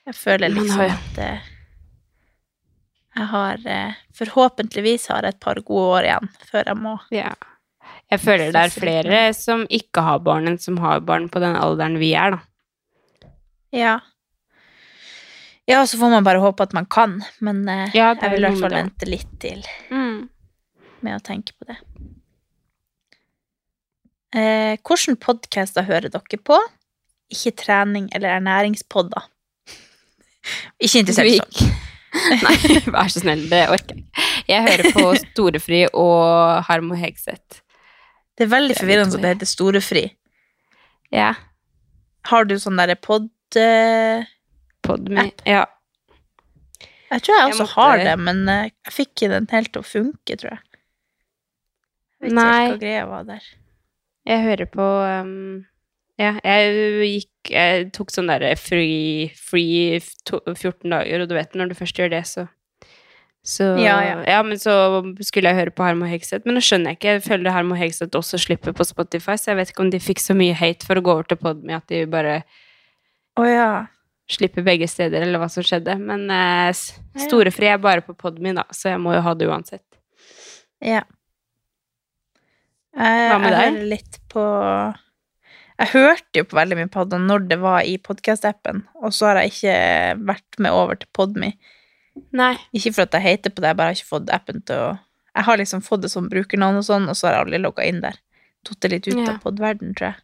Jeg 0.09 0.15
føler 0.17 0.49
liksom 0.55 0.79
har 0.81 0.95
at 0.97 1.19
eh, 1.25 1.49
jeg 3.21 3.27
har 3.33 3.65
eh, 3.69 3.99
Forhåpentligvis 4.17 5.09
har 5.11 5.27
jeg 5.27 5.35
et 5.37 5.41
par 5.43 5.61
gode 5.67 5.89
år 5.99 6.07
igjen 6.09 6.31
før 6.51 6.71
jeg 6.73 6.79
må 6.81 6.95
ja. 7.15 7.33
Jeg 8.11 8.21
føler 8.23 8.53
det 8.55 8.63
er 8.67 8.73
flere 8.75 9.19
som 9.37 9.67
ikke 9.71 10.03
har 10.03 10.23
barn, 10.27 10.49
enn 10.51 10.59
som 10.63 10.79
har 10.83 11.03
barn 11.07 11.29
på 11.31 11.43
den 11.43 11.55
alderen 11.59 11.99
vi 12.01 12.13
er, 12.19 12.35
da. 12.35 13.29
Ja. 13.75 13.93
Ja, 15.71 15.85
så 15.87 15.99
får 16.01 16.11
man 16.11 16.25
bare 16.27 16.41
håpe 16.43 16.65
at 16.67 16.73
man 16.75 16.87
kan, 16.91 17.21
men 17.39 17.61
eh, 17.71 17.93
Ja, 17.95 18.15
jeg 18.19 18.33
vil 18.33 18.43
i 18.43 18.49
hvert 18.49 18.63
fall 18.65 18.75
vente 18.81 19.07
litt 19.11 19.31
til 19.43 19.63
Mm. 19.91 20.29
med 21.07 21.17
å 21.17 21.23
tenke 21.23 21.55
på 21.59 21.69
det. 21.71 21.77
Eh, 24.35 24.77
Hvilke 24.87 25.17
podcaster 25.19 25.83
hører 25.89 26.11
dere 26.13 26.39
på? 26.47 26.59
Ikke 27.31 27.53
trening 27.59 28.09
eller 28.15 28.37
ernæringspodder. 28.39 29.27
Ikke 30.85 31.03
interessert 31.03 31.31
i 31.31 31.39
sånt. 31.41 31.63
Nei, 32.43 32.57
vær 32.91 33.11
så 33.11 33.21
snill, 33.23 33.45
det 33.51 33.65
orker 33.71 33.95
jeg 33.95 34.03
ikke. 34.03 34.25
Jeg 34.51 34.65
hører 34.67 34.89
på 34.97 35.03
Storefri 35.21 35.83
og 35.95 36.65
Harmo 36.67 36.97
Hegseth. 36.99 37.61
Det 38.35 38.47
er 38.49 38.51
veldig 38.51 38.75
forvirrende 38.81 39.15
at 39.19 39.23
det 39.23 39.31
heter 39.37 39.47
Storefri. 39.51 40.03
Ja. 41.15 41.29
Har 42.31 42.49
du 42.51 42.57
sånn 42.59 42.79
derre 42.81 42.97
pod... 42.99 43.29
Uh, 43.55 44.27
Podme. 44.87 45.27
Ja. 45.47 45.67
Jeg 47.11 47.23
tror 47.27 47.35
jeg 47.37 47.43
Jeg 47.45 47.53
også 47.55 47.65
måtte- 47.67 47.77
har 47.79 48.03
det, 48.07 48.13
men 48.27 48.39
eh, 48.49 48.69
jeg 48.87 48.95
fikk 48.95 49.11
ikke 49.13 49.29
den 49.35 49.49
helt 49.53 49.71
til 49.75 49.83
å 49.83 49.87
funke, 49.87 50.37
tror 50.41 50.55
jeg. 50.55 50.61
Jeg 52.21 52.27
vet 52.31 52.37
Nei. 52.39 52.47
Ikke 52.65 52.73
hva 52.73 52.81
greia 52.85 53.03
var 53.11 53.27
der. 53.29 53.49
Jeg 54.31 54.45
hører 54.47 54.71
på 54.71 54.87
um, 55.27 55.67
Ja, 56.21 56.37
jeg 56.45 57.11
gikk 57.11 57.53
Jeg 57.55 57.91
tok 57.97 58.13
sånn 58.15 58.31
derre 58.31 58.55
free, 58.61 59.31
free 59.35 60.01
to, 60.29 60.41
14 60.47 60.87
dager, 60.93 61.25
og 61.25 61.31
du 61.31 61.37
vet 61.39 61.57
når 61.59 61.73
du 61.73 61.79
først 61.79 61.99
gjør 61.99 62.13
det, 62.15 62.25
så 62.31 62.47
så 63.43 63.65
Ja, 63.81 63.97
ja. 64.29 64.43
men 64.45 64.59
så 64.61 64.73
skulle 65.25 65.49
jeg 65.49 65.57
høre 65.57 65.73
på 65.73 65.85
Harmo 65.85 66.05
Hegseth, 66.05 66.45
men 66.45 66.59
nå 66.59 66.61
skjønner 66.65 66.93
jeg 66.93 66.99
ikke. 66.99 67.15
Jeg 67.15 67.23
føler 67.25 67.55
Harmo 67.55 67.79
Hegseth 67.79 68.19
også 68.19 68.39
slipper 68.39 68.75
på 68.77 68.85
Spotify, 68.85 69.39
så 69.41 69.53
jeg 69.53 69.61
vet 69.61 69.73
ikke 69.73 69.87
om 69.87 69.93
de 69.95 70.01
fikk 70.01 70.21
så 70.21 70.37
mye 70.37 70.57
hate 70.57 70.85
for 70.85 71.01
å 71.01 71.05
gå 71.05 71.15
over 71.15 71.31
til 71.31 71.41
Podme 71.41 71.79
at 71.79 71.87
de 71.89 72.03
bare 72.11 72.43
oh, 73.41 73.49
ja. 73.49 73.87
slipper 74.29 74.67
begge 74.67 74.91
steder, 74.93 75.25
eller 75.25 75.41
hva 75.41 75.49
som 75.49 75.65
skjedde. 75.65 75.97
Men 76.05 76.29
eh, 76.35 76.83
Storefri 77.25 77.73
er 77.73 77.81
bare 77.81 78.05
på 78.05 78.13
Podme, 78.19 78.53
da, 78.61 78.67
så 78.77 78.93
jeg 78.93 79.01
må 79.01 79.17
jo 79.17 79.25
ha 79.25 79.35
det 79.35 79.49
uansett. 79.49 79.87
Ja. 80.85 81.07
Hva 82.97 83.39
med 83.39 83.53
jeg 83.55 83.73
hører 83.73 83.85
litt 83.93 84.17
på 84.33 84.43
Jeg 85.81 85.91
hørte 85.95 86.41
jo 86.43 86.47
på 86.51 86.57
veldig 86.59 86.77
mye 86.81 86.91
podder 86.93 87.23
når 87.23 87.45
det 87.49 87.59
var 87.63 87.85
i 87.89 87.95
podkast-appen, 88.03 88.83
og 89.01 89.15
så 89.17 89.31
har 89.31 89.41
jeg 89.41 89.53
ikke 89.55 89.77
vært 90.29 90.59
med 90.61 90.75
over 90.77 90.99
til 91.01 91.09
Podme. 91.17 91.53
Nei. 92.37 92.53
Ikke 92.77 92.93
for 92.97 93.07
at 93.07 93.15
jeg 93.17 93.25
hater 93.25 93.55
på 93.55 93.63
det, 93.63 93.71
jeg 93.71 93.79
bare 93.79 93.93
har 93.95 93.97
ikke 94.01 94.11
fått 94.11 94.33
appen 94.35 94.61
til 94.67 94.77
å 94.77 94.91
Jeg 95.31 95.47
har 95.47 95.57
liksom 95.61 95.81
fått 95.87 96.03
det 96.03 96.11
som 96.11 96.27
brukernavn 96.29 96.81
og 96.81 96.85
sånn, 96.85 97.07
og 97.09 97.15
så 97.17 97.29
har 97.29 97.37
jeg 97.39 97.45
aldri 97.47 97.59
logga 97.63 97.85
inn 97.87 98.01
der. 98.03 98.17
Tatt 98.67 98.81
det 98.83 98.91
litt 98.91 99.07
ut 99.09 99.17
Ja. 99.23 99.31
av 99.31 99.39
podverden, 99.45 99.95
tror 99.95 100.11
jeg. 100.11 100.19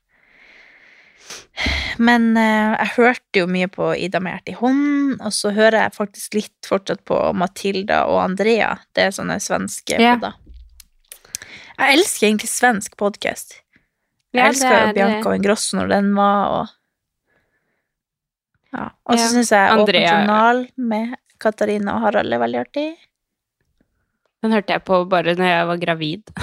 Men 1.99 2.37
eh, 2.37 2.75
jeg 2.83 2.91
hørte 2.99 3.41
jo 3.41 3.47
mye 3.47 3.69
på 3.73 3.95
Ida 3.97 4.21
med 4.21 4.35
hjertet 4.35 4.53
i 4.53 4.59
hånd, 4.59 5.21
og 5.23 5.33
så 5.33 5.55
hører 5.55 5.79
jeg 5.87 5.95
faktisk 5.97 6.35
litt 6.35 6.67
fortsatt 6.69 7.05
på 7.09 7.17
Matilda 7.39 8.03
og 8.11 8.19
Andrea. 8.25 8.75
Det 8.93 9.07
er 9.07 9.15
sånne 9.15 9.39
svenske 9.41 9.97
Ja. 10.03 10.17
podder. 10.19 10.35
Jeg 11.77 11.99
elsker 11.99 12.29
egentlig 12.31 12.49
svensk 12.51 12.97
podkast. 13.01 13.59
Jeg 14.33 14.41
Ja, 14.43 14.49
elsker 14.51 14.75
jo 14.89 14.95
Bianca 14.97 15.29
og 15.31 15.37
Ingrosso 15.37 15.77
når 15.79 15.89
den 15.93 16.15
var, 16.17 16.51
og 16.57 16.67
ja. 18.77 18.91
Og 19.07 19.17
så 19.17 19.23
Ja. 19.23 19.29
syns 19.33 19.51
jeg 19.51 19.79
Åpen 19.79 19.95
journal 19.95 20.69
med 20.77 21.17
Katarina 21.39 21.95
og 21.97 22.01
Harald 22.03 22.33
er 22.33 22.39
veldig 22.39 22.61
artig. 22.61 22.97
Den 24.43 24.53
hørte 24.53 24.73
jeg 24.73 24.85
på 24.85 25.09
bare 25.09 25.35
når 25.35 25.47
jeg 25.49 25.67
var 25.67 25.77
gravid. 25.77 26.23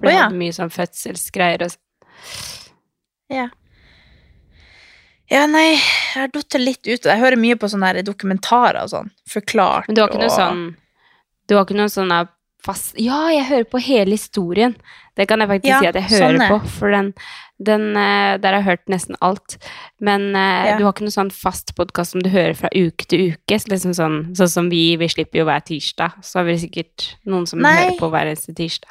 For 0.00 0.06
det 0.06 0.12
oh, 0.14 0.14
ja. 0.14 0.22
hadde 0.24 0.38
mye 0.40 0.52
sånn 0.52 0.70
fødselsgreier 0.72 1.62
og 1.62 1.70
sånn. 1.74 1.82
Ja. 3.30 3.48
Ja, 5.30 5.46
nei, 5.46 5.76
jeg 5.76 5.80
har 6.16 6.28
datt 6.28 6.54
litt 6.58 6.86
ut. 6.88 7.04
Jeg 7.04 7.20
hører 7.20 7.36
mye 7.36 7.54
på 7.56 7.68
sånne 7.68 8.02
dokumentarer 8.02 8.82
og 8.82 8.90
sånn. 8.90 9.10
Forklart. 9.28 9.86
Men 9.88 9.94
du 9.94 10.00
har 10.02 10.08
ikke 10.08 10.24
noe 10.24 10.34
sånn 10.34 10.76
Du 11.46 11.54
har 11.56 11.64
ikke 11.66 11.76
noe 11.76 11.88
sånn 11.90 12.08
der 12.08 12.28
fast 12.64 12.94
Ja, 13.00 13.28
jeg 13.32 13.46
hører 13.48 13.64
på 13.70 13.80
hele 13.82 14.16
historien. 14.16 14.74
Det 15.16 15.26
kan 15.28 15.40
jeg 15.42 15.48
faktisk 15.50 15.68
Ja, 15.70 15.78
si 15.80 15.86
at 15.90 15.94
jeg 15.98 16.08
hører 16.10 16.38
sånn 16.38 16.48
på, 16.48 16.58
for 16.78 16.90
den, 16.94 17.08
den 17.60 17.84
eh, 17.96 18.36
Der 18.40 18.52
har 18.54 18.60
jeg 18.62 18.68
hørt 18.70 18.86
nesten 18.92 19.16
alt. 19.20 19.56
Men 20.00 20.34
eh, 20.34 20.68
Ja. 20.70 20.76
du 20.78 20.84
har 20.84 20.92
ikke 20.94 21.04
noe 21.08 21.16
sånn 21.16 21.32
fast 21.34 21.74
podkast 21.76 22.12
som 22.14 22.22
du 22.24 22.30
hører 22.32 22.54
fra 22.56 22.70
uke 22.74 23.06
til 23.10 23.32
uke. 23.32 23.58
Liksom 23.68 23.92
sånn, 23.96 24.20
sånn 24.38 24.48
som 24.52 24.70
vi, 24.70 24.96
vi 24.96 25.08
slipper 25.08 25.42
jo 25.42 25.44
hver 25.48 25.60
tirsdag. 25.66 26.20
Så 26.24 26.38
har 26.40 26.44
vi 26.48 26.58
sikkert 26.62 27.10
noen 27.26 27.46
som 27.50 27.60
Nei. 27.60 27.74
hører 27.76 27.98
på 28.00 28.10
hver 28.14 28.30
eneste 28.32 28.54
tirsdag. 28.56 28.90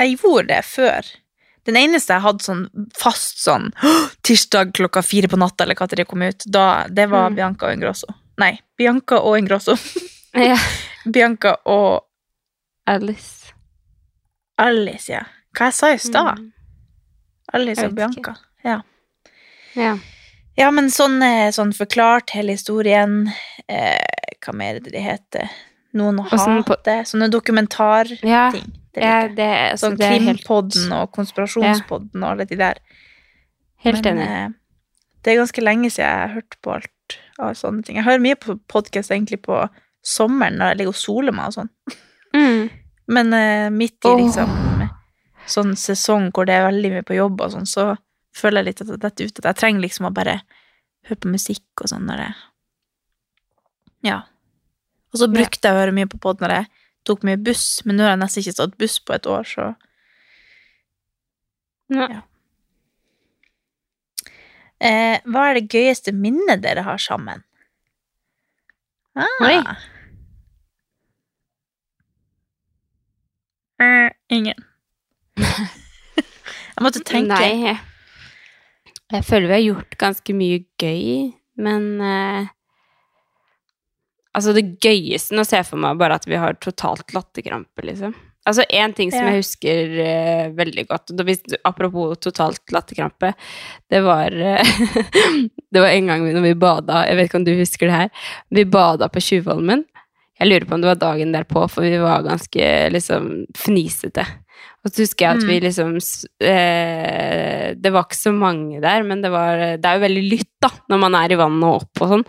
Jeg 0.00 0.16
gjorde 0.16 0.46
det 0.48 0.62
før. 0.64 1.10
Den 1.68 1.76
eneste 1.76 2.14
jeg 2.16 2.24
hadde 2.24 2.42
sånn 2.46 2.62
fast 2.96 3.42
sånn 3.44 3.66
tirsdag 4.24 4.72
klokka 4.72 5.02
fire 5.04 5.28
på 5.28 5.36
natta, 5.36 5.64
eller 5.66 5.76
tid 5.76 5.98
det 6.00 6.06
kom 6.08 6.22
ut, 6.24 6.46
da, 6.48 6.86
det 6.88 7.04
var 7.10 7.28
Mm. 7.30 7.36
Bianca 7.36 7.66
og 7.68 7.74
Ingrosso. 7.76 8.06
Nei, 8.40 8.54
Bianca 8.78 9.18
og 9.20 9.36
Ingrosso. 9.38 9.74
Ja. 10.34 10.56
Bianca 11.12 11.56
og 11.66 12.06
Alice. 12.90 13.52
Alice, 14.60 15.08
ja. 15.12 15.22
Hva 15.56 15.68
jeg 15.70 15.76
sa 15.78 15.90
i 15.94 15.98
stad? 16.02 16.38
Mm. 16.40 16.50
Alice 17.56 17.84
og 17.86 17.94
Bianca. 17.96 18.34
Ja. 18.66 18.80
Ja. 19.78 19.94
Ja, 20.58 20.68
men 20.74 20.90
sånn, 20.92 21.16
eh, 21.24 21.48
sånn 21.54 21.70
forklart 21.74 22.34
hele 22.36 22.52
historien. 22.56 23.30
Eh, 23.70 24.34
hva 24.42 24.54
mer 24.56 24.76
er 24.76 24.84
det 24.84 24.92
det 24.92 25.02
heter? 25.04 25.48
Noen 25.96 26.18
å 26.22 26.26
Åssen 26.30 26.62
på- 26.66 26.76
hate. 26.76 26.98
Sånne 27.08 27.30
dokumentarting. 27.32 28.22
Ja, 28.28 28.50
Det 28.92 29.02
ja, 29.04 29.28
det, 29.28 29.46
altså, 29.72 29.90
Sånn 29.92 29.98
Krimpodden 29.98 30.92
og 30.92 31.12
Konspirasjonspodden 31.14 32.24
og 32.24 32.30
alle 32.32 32.44
de 32.50 32.56
der. 32.56 32.78
helt 33.84 34.04
enig. 34.04 34.26
eh, 34.26 34.48
det 35.22 35.32
er 35.32 35.40
ganske 35.44 35.62
lenge 35.62 35.90
siden 35.90 36.06
jeg 36.10 36.18
har 36.28 36.34
hørt 36.34 36.56
på 36.62 36.72
alt 36.74 37.18
av 37.38 37.54
sånne 37.54 37.84
ting. 37.84 37.96
Jeg 37.96 38.04
hører 38.04 38.20
mye 38.20 38.34
på 38.36 38.58
podkast 38.68 39.10
egentlig 39.10 39.40
på 39.42 39.68
sommeren 40.04 40.58
når 40.58 40.68
jeg 40.70 40.76
ligger 40.78 40.88
og 40.88 40.94
soler 40.96 41.32
meg 41.32 41.46
og 41.46 41.54
sånn. 41.54 41.70
Mm. 42.34 42.70
Men 43.10 43.32
eh, 43.34 43.68
midt 43.74 44.06
i 44.06 44.12
liksom 44.22 44.50
liksom 44.54 44.88
sånn 45.50 45.72
sesong 45.76 46.28
hvor 46.30 46.46
det 46.46 46.54
er 46.54 46.68
veldig 46.68 46.90
mye 46.94 47.06
på 47.06 47.16
jobb 47.16 47.40
og 47.42 47.50
sånn, 47.56 47.66
så 47.66 47.88
føler 48.36 48.62
jeg 48.62 48.68
litt 48.70 48.82
at 48.84 48.92
dette 49.02 49.24
er 49.24 49.30
ute. 49.32 49.40
At 49.42 49.48
jeg 49.50 49.60
trenger 49.64 49.82
liksom 49.82 50.06
å 50.06 50.12
bare 50.14 50.36
høre 51.08 51.18
på 51.24 51.32
musikk 51.32 51.82
og 51.82 51.90
sånn 51.90 52.06
når 52.06 52.22
jeg 52.26 52.34
Ja. 54.06 54.20
Og 55.12 55.18
så 55.18 55.26
brukte 55.28 55.66
jeg 55.68 55.74
å 55.74 55.80
høre 55.80 55.92
mye 55.96 56.06
på 56.08 56.20
pod 56.22 56.40
når 56.40 56.54
jeg 56.54 56.66
tok 57.04 57.24
mye 57.26 57.40
buss, 57.40 57.80
men 57.84 57.96
nå 57.98 58.04
har 58.06 58.12
jeg 58.14 58.20
nesten 58.22 58.42
ikke 58.44 58.54
stått 58.54 58.76
buss 58.78 58.98
på 59.00 59.14
et 59.16 59.26
år, 59.26 59.44
så 59.48 59.74
Ja. 61.90 62.22
eh, 64.80 65.18
Hva 65.26 65.48
er 65.50 65.54
det 65.58 65.68
gøyeste 65.74 66.12
minnet 66.14 66.62
dere 66.62 66.82
har 66.86 66.98
sammen? 66.98 67.42
Ah. 69.16 69.26
Oi. 69.42 69.56
Eh, 73.80 74.10
ingen. 74.36 74.58
jeg 75.40 76.84
måtte 76.84 77.02
tenke. 77.06 77.34
Nei. 77.34 77.76
Jeg 79.10 79.26
føler 79.26 79.48
vi 79.50 79.56
har 79.56 79.66
gjort 79.66 79.98
ganske 79.98 80.34
mye 80.36 80.62
gøy, 80.80 81.30
men 81.60 81.92
eh, 82.00 82.48
Altså, 84.30 84.52
det 84.54 84.76
gøyeste 84.78 85.34
Nå 85.34 85.42
ser 85.42 85.64
jeg 85.64 85.66
for 85.72 85.82
meg 85.82 85.96
bare 85.98 86.14
at 86.20 86.26
vi 86.30 86.38
har 86.38 86.54
totalt 86.62 87.10
latterkrampe, 87.16 87.82
liksom. 87.82 88.12
Altså, 88.46 88.62
én 88.72 88.94
ting 88.96 89.10
som 89.10 89.24
Ja. 89.26 89.32
jeg 89.32 89.42
husker 89.42 89.90
eh, 90.04 90.44
veldig 90.56 90.86
godt 90.88 91.10
da 91.18 91.26
hvis, 91.26 91.42
Apropos 91.66 92.16
totalt 92.22 92.62
latterkrampe. 92.72 93.32
Det 93.90 94.00
var 94.06 94.30
eh, 94.32 94.62
Det 95.72 95.82
var 95.82 95.90
en 95.90 96.06
gang 96.06 96.24
når 96.30 96.46
vi 96.46 96.54
bada 96.54 97.02
Jeg 97.08 97.18
vet 97.18 97.28
ikke 97.28 97.40
om 97.42 97.48
du 97.48 97.52
husker 97.58 97.90
det 97.90 97.96
her. 97.98 98.10
Vi 98.54 98.64
bada 98.64 99.10
på 99.10 99.20
Tjuvholmen. 99.20 99.84
Jeg 100.40 100.48
lurer 100.48 100.64
på 100.68 100.74
om 100.76 100.80
det 100.84 100.88
var 100.94 101.00
dagen 101.02 101.34
derpå, 101.34 101.66
for 101.68 101.84
vi 101.84 101.98
var 102.00 102.24
ganske 102.24 102.68
liksom 102.94 103.30
fnisete. 103.60 104.24
Og 104.80 104.88
så 104.92 105.04
husker 105.04 105.26
jeg 105.26 105.36
at 105.36 105.44
vi 105.44 105.58
Mm. 105.60 105.64
liksom 105.66 105.90
eh, 106.40 107.74
Det 107.76 107.92
var 107.92 108.06
ikke 108.06 108.16
så 108.16 108.32
mange 108.32 108.80
der, 108.80 109.02
men 109.04 109.20
det 109.20 109.30
var 109.30 109.56
Det 109.76 109.84
er 109.84 109.98
jo 109.98 110.06
veldig 110.06 110.26
lytt, 110.30 110.52
da, 110.62 110.70
når 110.88 110.98
man 110.98 111.14
er 111.14 111.32
i 111.32 111.40
vannet 111.40 111.64
og 111.68 111.82
opp 111.82 112.00
og 112.04 112.08
sånn. 112.14 112.24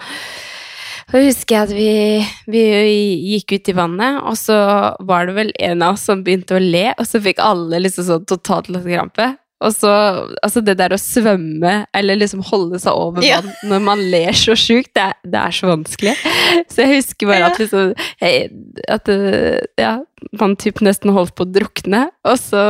Så 1.11 1.19
husker 1.25 1.55
jeg 1.55 1.63
at 1.65 1.71
vi, 1.75 2.25
vi 2.47 2.61
gikk 3.33 3.57
ut 3.57 3.69
i 3.69 3.75
vannet, 3.75 4.21
og 4.23 4.37
så 4.39 4.55
var 5.03 5.25
det 5.27 5.35
vel 5.35 5.51
en 5.59 5.81
av 5.83 5.97
oss 5.97 6.05
som 6.07 6.21
begynte 6.23 6.55
å 6.55 6.61
le, 6.63 6.93
og 6.97 7.03
så 7.07 7.19
fikk 7.19 7.41
alle 7.43 7.81
liksom 7.83 8.05
sånn 8.07 8.27
totalt 8.29 8.69
latterkrampe. 8.71 9.25
Og 9.61 9.73
så 9.77 9.89
Altså, 10.43 10.61
det 10.65 10.77
der 10.79 10.89
å 10.95 10.97
svømme, 10.99 11.85
eller 11.93 12.17
liksom 12.17 12.41
holde 12.47 12.79
seg 12.81 12.93
over 12.97 13.21
Ja. 13.25 13.41
vann 13.41 13.53
når 13.69 13.81
man 13.85 13.99
ler 14.11 14.31
så 14.37 14.55
sjukt, 14.57 14.89
det, 14.97 15.09
det 15.29 15.37
er 15.41 15.53
så 15.53 15.69
vanskelig. 15.69 16.15
Så 16.71 16.81
jeg 16.83 16.95
husker 16.97 17.29
bare 17.29 17.49
at 17.51 17.59
liksom 17.61 17.91
hey, 18.21 18.47
At 18.89 19.07
øh, 19.11 19.59
ja, 19.79 19.99
man 20.39 20.55
typ 20.59 20.81
nesten 20.85 21.13
holdt 21.13 21.35
på 21.37 21.45
å 21.45 21.51
drukne, 21.53 22.07
og 22.25 22.37
så 22.41 22.61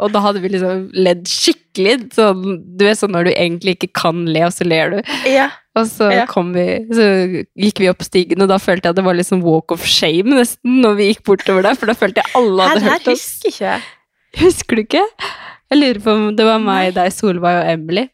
Og 0.00 0.12
da 0.14 0.20
hadde 0.26 0.42
vi 0.42 0.50
liksom 0.56 0.88
ledd 0.94 1.24
skikkelig. 1.30 2.10
Sånn, 2.14 2.44
du 2.78 2.84
er 2.86 2.94
sånn 2.98 3.14
når 3.14 3.30
du 3.30 3.32
egentlig 3.34 3.76
ikke 3.78 3.92
kan 4.02 4.24
le, 4.30 4.44
og 4.46 4.52
så 4.54 4.66
ler 4.66 4.96
du. 4.96 4.98
Ja. 5.30 5.48
Og 5.74 5.88
så 5.90 6.06
Ja. 6.12 6.26
kom 6.30 6.52
vi 6.54 6.66
Så 6.94 7.06
gikk 7.58 7.80
vi 7.82 7.88
opp 7.90 8.02
stigen, 8.06 8.42
og 8.42 8.48
da 8.50 8.58
følte 8.62 8.90
jeg 8.90 8.98
det 8.98 9.04
var 9.06 9.14
liksom 9.18 9.42
walk 9.42 9.72
of 9.74 9.82
shame 9.86 10.34
nesten 10.34 10.80
når 10.84 10.96
vi 11.00 11.08
gikk 11.12 11.24
bortover 11.30 11.62
der, 11.66 11.74
for 11.78 11.86
da 11.90 11.94
følte 11.98 12.22
jeg 12.22 12.34
alle 12.38 12.68
hadde 12.68 12.84
her 12.84 12.90
hørt 12.98 13.08
oss. 13.14 13.24
husker 13.26 13.50
ikke 13.50 13.66
jeg. 13.72 13.82
Husker 14.44 14.76
du 14.76 14.82
ikke? 14.84 15.02
Jeg 15.74 15.80
lurer 15.80 15.98
på 16.04 16.12
om 16.14 16.26
det 16.38 16.44
var 16.46 16.60
meg, 16.62 16.92
deg, 16.94 17.10
Solveig 17.10 17.56
og 17.58 17.68
Emily. 17.72 18.04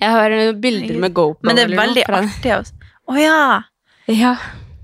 Jeg 0.00 0.14
har 0.16 0.32
bilder 0.64 0.96
med 1.02 1.12
GoPro. 1.12 1.44
Men 1.44 1.58
det 1.58 1.66
er 1.66 1.74
veldig 1.76 2.04
artig. 2.08 2.54
Å 2.56 3.12
Å 3.12 3.16
ja! 3.20 3.42
Ja. 4.08 4.30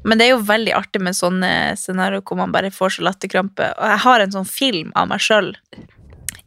Men 0.04 0.20
det 0.20 0.26
er 0.26 0.34
jo 0.34 0.42
veldig 0.44 0.74
artig 0.76 1.00
med 1.02 1.16
sånne 1.16 1.50
scenarioer 1.80 2.20
hvor 2.28 2.36
man 2.42 2.52
bare 2.52 2.68
får 2.74 2.98
så 2.98 3.06
latterkrampe. 3.08 3.70
Og 3.80 3.94
jeg 3.94 4.02
har 4.04 4.24
en 4.26 4.34
sånn 4.36 4.50
film 4.50 4.92
av 4.92 5.08
meg 5.08 5.24
sjøl 5.24 5.54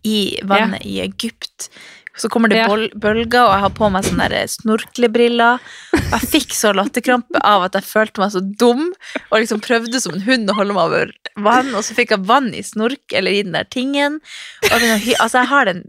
i 0.06 0.20
vannet 0.46 0.86
i 0.86 1.00
Egypt, 1.02 1.72
Så 2.18 2.28
kommer 2.30 2.50
det 2.52 2.58
Ja. 2.58 2.68
bølger, 2.68 3.46
og 3.46 3.54
jeg 3.54 3.62
har 3.64 3.70
på 3.70 3.90
meg 3.92 4.04
sånne 4.04 4.28
der 4.30 4.48
snorklebriller. 4.48 5.60
Jeg 5.94 6.28
fikk 6.28 6.52
så 6.54 6.74
latterkrampe 6.76 7.40
av 7.44 7.64
at 7.64 7.74
jeg 7.74 7.84
følte 7.88 8.20
meg 8.20 8.32
så 8.34 8.42
dum, 8.44 8.90
og 9.32 9.40
liksom 9.40 9.62
prøvde 9.64 10.02
som 10.02 10.14
en 10.18 10.26
hund 10.26 10.50
å 10.52 10.56
holde 10.58 10.74
meg 10.76 10.84
over 10.90 11.12
vann, 11.38 11.74
og 11.74 11.84
så 11.88 11.96
fikk 11.96 12.10
jeg 12.12 12.26
vann 12.28 12.54
i 12.54 12.62
snork, 12.62 13.02
eller 13.14 13.32
i 13.32 13.44
den 13.44 13.54
der 13.56 13.64
tingen. 13.64 14.20
Og 14.68 14.76
altså, 14.82 15.40
jeg 15.42 15.48
har 15.48 15.66
den 15.72 15.84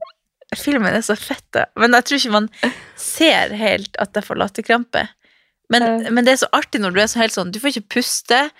Filmen 0.54 0.92
er 0.92 1.00
så 1.00 1.14
fett, 1.16 1.46
da. 1.56 1.64
men 1.80 1.92
jeg 1.96 2.04
tror 2.04 2.18
ikke 2.18 2.32
man 2.34 2.48
ser 3.00 3.54
helt 3.56 3.96
at 3.98 4.12
jeg 4.12 4.22
får 4.26 4.36
latterkrampe. 4.36 5.08
Men, 5.72 5.82
Ja. 5.82 6.10
men 6.10 6.26
det 6.26 6.34
er 6.34 6.42
så 6.44 6.50
artig 6.52 6.82
når 6.82 6.92
du 6.92 7.00
er 7.00 7.06
så 7.08 7.20
helt 7.22 7.32
sånn 7.32 7.50
Du 7.50 7.58
får 7.58 7.72
ikke 7.72 7.88
puste, 7.88 8.50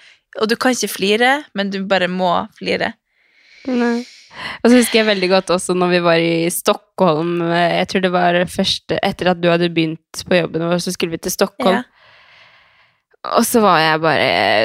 og 0.40 0.48
du 0.48 0.56
kan 0.56 0.72
ikke 0.72 0.88
flire, 0.88 1.44
men 1.54 1.68
du 1.68 1.84
bare 1.84 2.08
må 2.08 2.48
flire. 2.56 2.94
Nei. 3.68 4.06
Og 4.62 4.70
så 4.70 4.76
husker 4.78 5.00
jeg 5.00 5.08
veldig 5.08 5.28
godt 5.32 5.50
også 5.54 5.74
når 5.76 5.90
vi 5.94 6.00
var 6.04 6.22
i 6.22 6.50
Stockholm, 6.52 7.40
eh, 7.46 7.78
jeg 7.80 7.88
tror 7.90 8.04
det 8.04 8.12
var 8.14 8.38
første, 8.50 8.98
etter 9.02 9.32
at 9.32 9.40
du 9.42 9.48
hadde 9.52 9.70
begynt 9.74 10.24
på 10.28 10.38
jobben 10.38 10.66
vår, 10.68 10.82
så 10.82 10.94
skulle 10.94 11.16
vi 11.16 11.22
til 11.22 11.34
Stockholm. 11.34 11.82
Ja. 11.82 11.88
Og 13.38 13.44
så 13.46 13.60
var 13.62 13.78
jeg 13.78 14.00
bare 14.02 14.22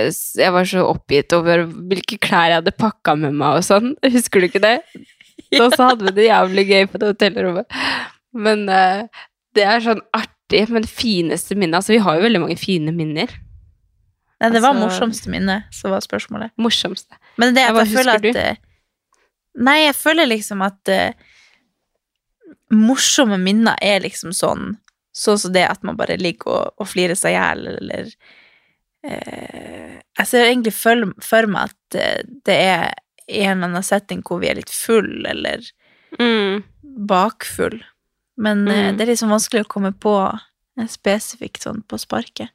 Jeg 0.09 0.53
var 0.55 0.65
så 0.65 0.81
oppgitt 0.89 1.33
over 1.37 1.67
hvilke 1.69 2.17
klær 2.17 2.49
jeg 2.49 2.61
hadde 2.63 2.73
pakka 2.73 3.13
med 3.19 3.35
meg 3.37 3.59
og 3.59 3.65
sånn. 3.67 3.91
Husker 4.15 4.41
du 4.41 4.49
ikke 4.49 4.63
det? 4.63 4.79
Og 5.61 5.75
så 5.75 5.91
hadde 5.91 6.07
vi 6.07 6.15
det 6.17 6.29
jævlig 6.31 6.65
gøy 6.71 6.87
på 6.89 7.01
det 7.01 7.11
hotellrommet. 7.13 7.77
Men 8.37 8.65
uh, 8.65 9.05
det 9.55 9.65
er 9.65 9.83
sånn 9.85 10.01
artig, 10.15 10.63
men 10.73 10.85
det 10.85 10.89
fineste 10.91 11.57
minnet 11.57 11.79
Altså, 11.79 11.93
vi 11.95 12.01
har 12.03 12.17
jo 12.17 12.25
veldig 12.25 12.41
mange 12.43 12.57
fine 12.59 12.93
minner. 12.95 13.29
Nei, 14.41 14.49
det 14.53 14.61
var 14.61 14.73
Altså- 14.73 14.83
morsomste 14.83 15.31
minne, 15.33 15.63
som 15.73 15.93
var 15.93 16.01
spørsmålet. 16.05 16.51
Morsomste. 16.57 17.17
Men 17.37 17.53
det 17.55 17.63
jeg 17.65 17.75
jeg 17.77 17.93
føler 17.93 18.19
at 18.19 18.41
eh, 18.41 18.59
Nei, 19.57 19.79
jeg 19.87 19.95
føler 19.97 20.27
liksom 20.29 20.61
at 20.65 20.91
uh, 20.93 21.11
morsomme 22.73 23.37
minner 23.41 23.77
er 23.81 24.03
liksom 24.05 24.33
sånn 24.35 24.75
Sånn 25.17 25.39
som 25.41 25.53
det 25.55 25.63
at 25.65 25.81
man 25.81 25.95
bare 25.97 26.13
ligger 26.21 26.51
og, 26.53 26.73
og 26.77 26.85
flirer 26.91 27.17
seg 27.17 27.33
i 27.33 27.37
hjel, 27.39 27.63
eller 27.71 28.09
uh, 29.07 29.95
Jeg 30.19 30.27
ser 30.29 30.45
egentlig 30.45 30.75
for, 30.77 31.01
for 31.25 31.47
meg 31.49 31.71
at 31.71 31.97
uh, 31.97 32.19
det 32.45 32.57
er 32.67 32.83
i 33.27 33.41
en 33.43 33.57
eller 33.57 33.71
annen 33.71 33.83
setting 33.87 34.21
hvor 34.23 34.39
vi 34.43 34.51
er 34.51 34.59
litt 34.61 34.73
full, 34.73 35.25
eller 35.27 35.65
Mm. 36.21 36.61
bakfull. 37.09 37.81
Men 38.39 38.61
Mm. 38.63 38.95
det 38.95 39.03
er 39.03 39.09
liksom 39.11 39.29
vanskelig 39.33 39.65
å 39.65 39.67
komme 39.73 39.89
på 39.91 40.13
en 40.79 40.87
spesifikk 40.87 41.57
sånn 41.59 41.81
på 41.83 41.97
sparket. 41.99 42.47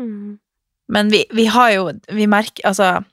Mm. 0.00 0.38
Men 0.88 1.12
vi, 1.12 1.20
vi 1.30 1.44
har 1.46 1.70
jo 1.76 1.84
Vi 2.08 2.26
merker 2.26 2.66
Altså, 2.66 3.04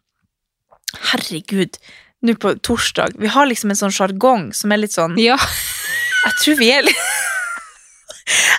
herregud, 1.12 1.78
nå 2.26 2.36
på 2.42 2.56
torsdag 2.66 3.16
Vi 3.22 3.28
har 3.32 3.46
liksom 3.50 3.72
en 3.74 3.80
sånn 3.80 3.94
sjargong 3.96 4.50
som 4.58 4.72
er 4.74 4.82
litt 4.84 4.96
sånn 4.96 5.18
Ja. 5.22 5.38
Jeg 6.26 6.34
tror 6.44 6.58
vi 6.60 6.72
er 6.74 6.86
litt 6.88 7.04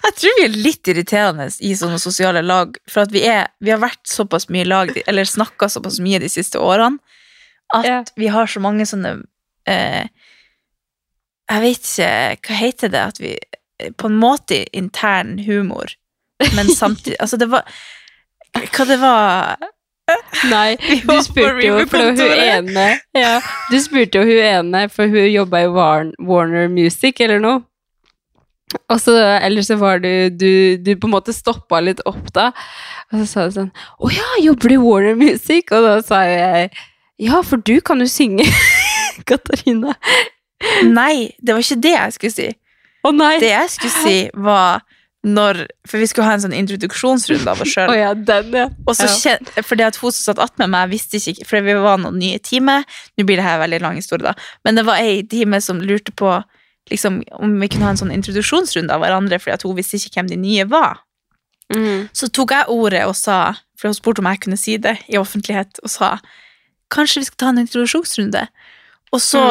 Jeg 0.07 0.15
tror 0.21 0.37
vi 0.39 0.45
er 0.47 0.55
litt 0.63 0.89
irriterende 0.93 1.49
i 1.67 1.73
sånne 1.77 1.99
sosiale 1.99 2.43
lag, 2.45 2.77
for 2.89 3.03
at 3.03 3.13
vi 3.15 3.25
er 3.27 3.49
Vi 3.61 3.73
har 3.75 3.81
vært 3.83 4.05
såpass 4.07 4.49
mye 4.55 4.65
lag, 4.69 4.93
eller 5.07 5.27
snakka 5.29 5.69
såpass 5.73 5.99
mye 6.05 6.21
de 6.23 6.29
siste 6.31 6.61
årene, 6.63 6.99
at 7.75 7.85
Ja. 7.89 7.99
vi 8.17 8.29
har 8.31 8.47
så 8.47 8.61
mange 8.63 8.87
sånne 8.87 9.17
eh, 9.67 10.07
Jeg 11.51 11.63
vet 11.67 11.91
ikke 11.91 12.11
Hva 12.47 12.59
heter 12.63 12.93
det? 12.95 13.03
At 13.13 13.21
vi 13.21 13.35
På 13.99 14.07
en 14.11 14.17
måte 14.23 14.63
intern 14.73 15.39
humor, 15.47 15.91
men 16.55 16.71
samtidig 16.71 17.19
Altså, 17.23 17.37
det 17.43 17.51
var 17.51 17.67
Hva 18.55 18.87
det 18.89 19.01
var 19.03 19.57
Nei, 20.53 20.77
du 21.09 21.17
spurte 21.25 21.65
jo 21.67 21.79
for 21.91 22.11
hun 22.13 22.21
ene 22.21 22.89
ja, 23.25 23.39
Du 23.73 23.79
spurte 23.83 24.21
jo 24.21 24.27
hun 24.29 24.43
ene, 24.43 24.85
for 24.93 25.11
hun 25.11 25.27
jobba 25.31 25.65
i 25.65 25.71
Warner 25.73 26.69
Music 26.73 27.21
eller 27.25 27.43
noe. 27.43 27.63
Og 28.91 28.99
så, 28.99 29.15
eller 29.17 29.63
så 29.63 29.77
var 29.79 30.01
du, 30.03 30.29
du 30.31 30.77
Du 30.83 30.93
på 30.99 31.07
en 31.07 31.15
måte 31.15 31.35
stoppa 31.35 31.79
litt 31.81 32.03
opp 32.07 32.33
da. 32.35 32.49
Og 33.13 33.21
så 33.23 33.27
sa 33.31 33.47
du 33.47 33.55
sånn 33.55 33.71
Å 34.03 34.11
ja, 34.11 34.27
jobber 34.43 34.73
du 34.73 34.77
i 34.77 34.83
Warner 34.83 35.19
Music? 35.19 35.71
Og 35.71 35.87
da 35.87 35.97
sa 36.07 36.25
jeg 36.27 36.71
Ja, 37.23 37.41
for 37.47 37.63
du 37.63 37.79
kan 37.81 38.03
jo 38.03 38.09
synge, 38.11 38.45
Katarina. 39.29 39.95
Nei, 40.85 41.33
det 41.41 41.55
var 41.55 41.63
ikke 41.63 41.81
det 41.81 41.95
jeg 41.95 42.17
skulle 42.17 42.35
si. 42.35 42.49
Å 43.07 43.13
nei! 43.15 43.37
Det 43.41 43.53
jeg 43.53 43.71
skulle 43.73 44.03
si, 44.03 44.19
var 44.35 44.83
når 45.27 45.65
For 45.89 45.99
vi 45.99 46.07
skulle 46.07 46.29
ha 46.29 46.37
en 46.37 46.43
sånn 46.45 46.55
introduksjonsrunde 46.55 47.51
av 47.51 47.63
oss 47.63 47.73
sjøl. 47.75 47.91
oh 47.91 47.99
ja, 47.99 48.13
ja. 48.15 48.67
For 48.87 49.65
fordi 49.67 49.87
at 49.87 49.99
hun 49.99 50.15
som 50.15 50.33
satt 50.33 50.43
attmed 50.43 50.71
meg, 50.71 50.93
visste 50.93 51.19
ikke 51.19 51.49
For 51.49 51.67
vi 51.67 51.75
var 51.83 51.99
noen 52.03 52.21
nye 52.21 52.39
i 52.39 52.43
teamet. 52.43 52.87
Nå 53.19 53.27
blir 53.27 53.41
det 53.41 53.47
her 53.47 53.59
veldig 53.63 53.83
lang 53.83 53.99
historie, 53.99 54.23
da. 54.29 54.37
Men 54.67 54.79
det 54.79 54.87
var 54.87 55.03
ei 55.03 55.25
teamet 55.27 55.67
som 55.67 55.83
lurte 55.83 56.15
på 56.15 56.31
liksom, 56.91 57.21
om 57.43 57.57
vi 57.59 57.69
kunne 57.73 57.89
ha 57.89 57.95
en 57.95 57.99
sånn 57.99 58.15
introduksjonsrunde 58.15 58.95
av 58.95 59.03
hverandre, 59.03 59.41
fordi 59.43 59.57
at 59.57 59.67
hun 59.67 59.75
visste 59.79 59.99
ikke 59.99 60.21
hvem 60.21 60.31
de 60.31 60.39
nye 60.39 60.67
var. 60.71 61.03
Mm. 61.75 62.07
Så 62.15 62.29
tok 62.31 62.55
jeg 62.55 62.71
ordet 62.71 63.03
og 63.09 63.17
sa, 63.19 63.57
for 63.75 63.91
hun 63.91 63.97
spurte 63.99 64.23
om 64.23 64.29
jeg 64.31 64.45
kunne 64.45 64.59
si 64.61 64.77
det 64.79 64.95
i 65.11 65.19
offentlighet, 65.19 65.81
og 65.83 65.91
sa 65.91 66.13
kanskje 66.95 67.25
vi 67.25 67.29
skal 67.31 67.41
ta 67.43 67.51
en 67.51 67.65
introduksjonsrunde. 67.65 68.45
Og 69.11 69.23
så 69.23 69.43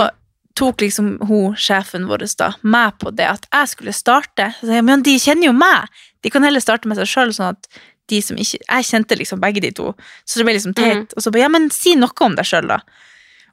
tok 0.56 0.82
liksom 0.86 1.18
hun, 1.28 1.56
sjefen 1.60 2.06
vår, 2.10 2.24
da, 2.40 2.54
meg 2.64 2.96
på 3.02 3.12
det 3.16 3.28
at 3.28 3.48
jeg 3.52 3.72
skulle 3.74 3.94
starte. 3.96 4.50
Så 4.62 4.72
jeg, 4.72 4.86
men 4.88 5.04
de 5.06 5.18
kjenner 5.20 5.50
jo 5.50 5.56
meg! 5.58 5.90
De 6.24 6.32
kan 6.34 6.46
heller 6.48 6.64
starte 6.64 6.88
med 6.90 6.98
seg 6.98 7.10
sjøl, 7.12 7.34
sånn 7.36 7.52
at 7.54 7.68
de 8.10 8.20
som 8.22 8.38
ikke 8.38 8.60
Jeg 8.62 8.86
kjente 8.86 9.16
liksom 9.18 9.40
begge 9.42 9.62
de 9.64 9.72
to, 9.74 9.92
så 10.26 10.40
det 10.40 10.46
ble 10.46 10.54
liksom 10.58 10.76
teit. 10.78 11.14
Og 11.18 11.24
så 11.26 11.32
bare 11.34 11.46
ja, 11.48 11.52
men 11.52 11.68
si 11.74 11.96
noe 11.98 12.14
om 12.26 12.36
deg 12.38 12.46
sjøl, 12.48 12.68
da. 12.70 12.80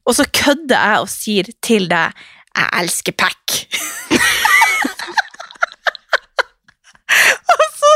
Og 0.08 0.16
så 0.18 0.26
kødder 0.28 0.76
jeg 0.76 1.04
og 1.04 1.10
sier 1.12 1.50
til 1.64 1.88
deg 1.90 2.22
jeg 2.52 2.68
elsker 2.82 3.14
pack. 3.16 3.62
og 7.56 7.62
så 7.78 7.92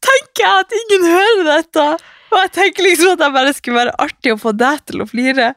tenker 0.00 0.44
jeg 0.44 0.62
at 0.62 0.76
ingen 0.82 1.04
hører 1.12 1.44
dette. 1.50 1.86
Og 2.32 2.38
jeg 2.42 2.52
tenker 2.56 2.86
liksom 2.86 3.14
at 3.14 3.24
jeg 3.26 3.34
bare 3.36 3.54
skulle 3.56 3.80
være 3.82 3.96
artig 4.04 4.34
å 4.34 4.40
få 4.40 4.52
deg 4.56 4.80
til 4.88 5.04
å 5.04 5.08
flire. 5.08 5.50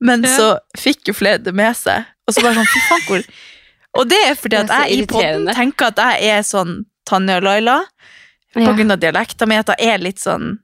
Men 0.00 0.24
Ja. 0.24 0.32
så 0.36 0.48
fikk 0.80 1.10
jo 1.12 1.16
flere 1.16 1.42
det 1.44 1.52
med 1.56 1.76
seg. 1.76 2.08
Og 2.30 2.36
så 2.38 2.44
bare 2.46 2.56
sånn, 2.60 2.70
fy 2.70 2.82
faen 2.86 3.04
hvor 3.08 3.26
Og 4.00 4.08
det 4.14 4.22
er 4.30 4.38
fordi 4.38 4.60
at 4.62 4.70
jeg 4.76 5.02
i 5.02 5.06
poden 5.10 5.50
tenker 5.58 5.90
at 5.90 6.00
jeg 6.06 6.30
er 6.38 6.46
sånn 6.46 6.76
Tanja 7.10 7.40
og 7.40 7.46
Laila. 7.48 7.80
På 8.54 8.62
Ja. 8.62 8.72
grunn 8.78 8.90
av 8.94 8.98
dialekta 9.02 9.46
mi, 9.50 9.56
at 9.58 9.68
jeg 9.74 9.88
er 9.94 9.98
litt 10.02 10.18
sånn 10.22 10.58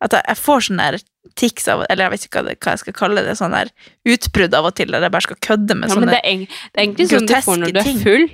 At 0.00 0.12
jeg, 0.16 0.22
jeg 0.28 0.36
får 0.40 0.60
sånn 0.66 0.80
der 0.80 0.98
tics 1.36 1.68
av 1.68 1.84
Eller 1.90 2.06
jeg 2.08 2.12
vet 2.14 2.24
ikke 2.26 2.40
hva, 2.40 2.48
det, 2.48 2.58
hva 2.64 2.72
jeg 2.74 2.80
skal 2.86 2.96
kalle 2.96 3.22
det. 3.26 3.36
Sånn 3.36 3.52
der 3.52 3.68
utbrudd 4.08 4.54
av 4.56 4.68
og 4.70 4.74
til 4.80 4.92
der 4.92 5.04
jeg 5.04 5.12
bare 5.12 5.26
skal 5.28 5.40
kødde 5.44 5.76
med 5.76 5.88
Ja, 5.90 5.94
sånne 5.94 6.06
men 6.08 6.14
det 6.16 6.20
er, 6.24 6.60
det 6.72 6.78
er 6.80 6.84
egentlig 6.86 7.08
sånn 7.12 7.28
du 7.28 7.34
får 7.48 7.60
når 7.60 7.74
du 7.76 7.80
er 7.84 7.98
full. 8.04 8.26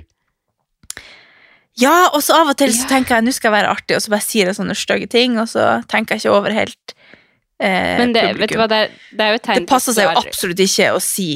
Ja, 1.77 1.95
og 2.09 2.23
så 2.25 2.33
av 2.41 2.49
og 2.49 2.57
til 2.57 2.71
så 2.73 2.87
tenker 2.89 3.19
jeg 3.19 3.27
nå 3.27 3.33
skal 3.35 3.51
jeg 3.51 3.57
være 3.59 3.69
artig, 3.75 3.97
og 3.99 4.01
så 4.01 4.09
bare 4.15 4.25
sier 4.25 4.49
jeg 4.49 4.57
sånne 4.57 4.73
stygge 4.77 5.09
ting, 5.13 5.35
og 5.37 5.45
så 5.51 5.67
tenker 5.91 6.15
jeg 6.17 6.23
ikke 6.25 6.33
over 6.39 6.55
helt 6.55 6.95
eh, 7.61 7.99
Men 8.01 8.15
det, 8.15 8.23
vet 8.23 8.33
du 8.33 8.39
publikum. 8.39 8.61
hva, 8.63 8.67
det 8.71 8.79
er, 8.81 8.95
det 9.11 9.27
er 9.27 9.29
jo 9.35 9.37
et 9.41 9.45
tegn 9.45 9.59
Det 9.61 9.69
passer 9.69 9.93
seg 9.97 10.07
jo 10.09 10.23
absolutt 10.23 10.63
ikke 10.65 10.87
å 10.95 11.03
si 11.05 11.27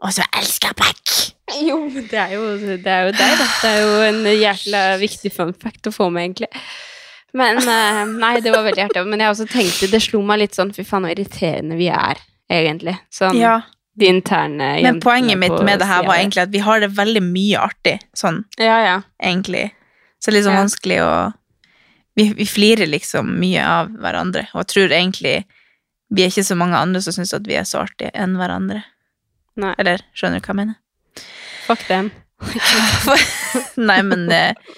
Altså, 0.00 0.22
så 0.22 0.40
elsker 0.40 0.76
back! 0.78 1.16
Jo, 1.60 1.80
men 1.90 2.06
det 2.08 2.18
er 2.20 2.36
jo, 2.36 2.44
det 2.80 2.92
er 2.92 3.08
jo 3.08 3.16
deg, 3.16 3.34
da. 3.40 3.48
Det 3.60 3.70
er 3.70 3.80
jo 3.82 3.96
en 4.06 4.20
jækla 4.38 4.84
viktig 5.00 5.32
fun 5.34 5.50
fact 5.52 5.90
å 5.90 5.92
få 5.92 6.06
med, 6.14 6.28
egentlig. 6.28 6.48
Men 7.36 7.58
eh, 7.62 8.00
Nei, 8.10 8.36
det 8.42 8.54
var 8.54 8.64
veldig 8.66 8.84
hjertelig. 8.84 9.10
Men 9.10 9.24
jeg 9.24 9.34
også 9.34 9.48
tenkte, 9.50 9.90
det 9.92 10.00
slo 10.02 10.22
meg 10.26 10.40
litt 10.42 10.56
sånn 10.58 10.72
Fy 10.74 10.84
faen, 10.86 11.06
så 11.06 11.12
irriterende 11.14 11.78
vi 11.78 11.90
er, 11.94 12.22
egentlig. 12.50 12.96
Sånn 13.14 13.38
Ja, 13.38 13.58
de 14.00 14.08
interne 14.08 14.70
men 14.82 15.00
poenget 15.02 15.38
mitt 15.38 15.56
med 15.66 15.82
det 15.82 15.88
her 15.90 16.06
var 16.06 16.16
egentlig 16.16 16.44
at 16.46 16.52
vi 16.54 16.62
har 16.64 16.80
det 16.80 16.92
veldig 16.96 17.22
mye 17.26 17.60
artig, 17.60 17.98
sånn 18.16 18.44
Ja, 18.58 18.78
ja. 18.86 18.96
egentlig. 19.22 19.68
Så 20.20 20.30
det 20.30 20.32
er 20.32 20.38
litt 20.38 20.46
sånn 20.48 20.56
Ja. 20.56 20.64
vanskelig 20.64 21.00
å 21.04 21.12
vi, 22.18 22.32
vi 22.34 22.46
flirer 22.46 22.88
liksom 22.90 23.28
mye 23.40 23.62
av 23.64 23.90
hverandre, 24.00 24.48
og 24.52 24.64
jeg 24.64 24.70
tror 24.72 24.94
egentlig 24.96 25.36
vi 26.10 26.24
er 26.24 26.32
ikke 26.32 26.44
så 26.44 26.56
mange 26.58 26.76
andre 26.78 27.00
som 27.04 27.14
syns 27.14 27.32
at 27.36 27.46
vi 27.46 27.54
er 27.54 27.66
så 27.68 27.84
artige 27.84 28.10
enn 28.18 28.34
hverandre. 28.38 28.82
Nei. 29.60 29.72
Eller 29.82 30.04
skjønner 30.14 30.40
du 30.40 30.46
hva 30.46 30.54
jeg 30.54 30.60
mener? 30.60 30.78
Fuck 31.66 31.86
dem. 31.88 32.10
Nei, 33.90 33.98
men 34.06 34.30
eh, 34.32 34.70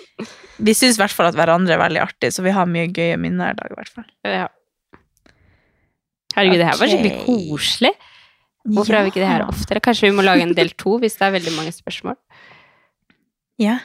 vi 0.62 0.74
syns 0.76 0.98
i 0.98 1.02
hvert 1.02 1.14
fall 1.14 1.30
at 1.30 1.38
hverandre 1.38 1.76
er 1.76 1.82
veldig 1.82 2.02
artig, 2.02 2.32
så 2.34 2.44
vi 2.44 2.54
har 2.54 2.68
mye 2.70 2.88
gøye 2.90 3.18
minner 3.20 3.52
i 3.52 3.58
dag, 3.58 3.70
i 3.72 3.78
hvert 3.78 3.92
fall. 3.92 4.08
Ja. 4.26 4.48
Herregud, 6.36 6.58
det 6.60 6.68
her 6.68 6.80
var 6.80 6.90
skikkelig 6.90 7.14
koselig. 7.26 7.92
Hvorfor 8.72 8.94
har 8.94 9.04
vi 9.04 9.10
ikke 9.10 9.22
det 9.22 9.30
her 9.30 9.44
oftere? 9.48 9.82
Kanskje 9.82 10.08
vi 10.08 10.16
må 10.16 10.24
lage 10.24 10.44
en 10.46 10.54
del 10.54 10.70
to 10.78 10.96
hvis 11.02 11.18
det 11.18 11.26
er 11.26 11.34
veldig 11.34 11.54
mange 11.56 11.72
spørsmål? 11.74 12.16
Ja. 13.60 13.78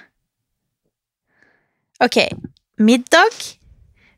Ok. 2.04 2.20
Middag. 2.78 3.40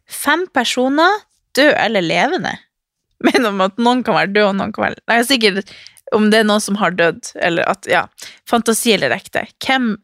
Fem 0.09 0.47
personer, 0.53 1.22
død 1.55 1.72
eller 1.78 2.03
levende. 2.03 2.57
Mener 3.26 3.53
om 3.53 3.63
at 3.63 3.80
noen 3.80 4.03
kan 4.03 4.17
være 4.20 4.34
død, 4.34 4.49
og 4.49 4.57
noen 4.59 4.76
kan 4.76 4.89
være 4.89 5.03
Nei, 5.09 5.22
sikkert 5.28 5.72
om 6.16 6.30
det 6.32 6.39
er 6.39 6.47
noen 6.47 6.62
som 6.62 6.76
har 6.82 6.91
dødd, 6.91 7.32
eller 7.36 7.68
at 7.70 7.86
Ja. 7.89 8.07
Fantasi 8.49 8.93
eller 8.93 9.10
ekte. 9.16 9.47
Hvem 9.66 9.97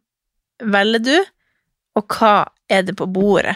velger 0.61 1.03
du, 1.03 1.25
og 1.95 2.07
hva 2.07 2.47
er 2.69 2.83
det 2.83 2.95
på 2.99 3.07
bordet? 3.11 3.55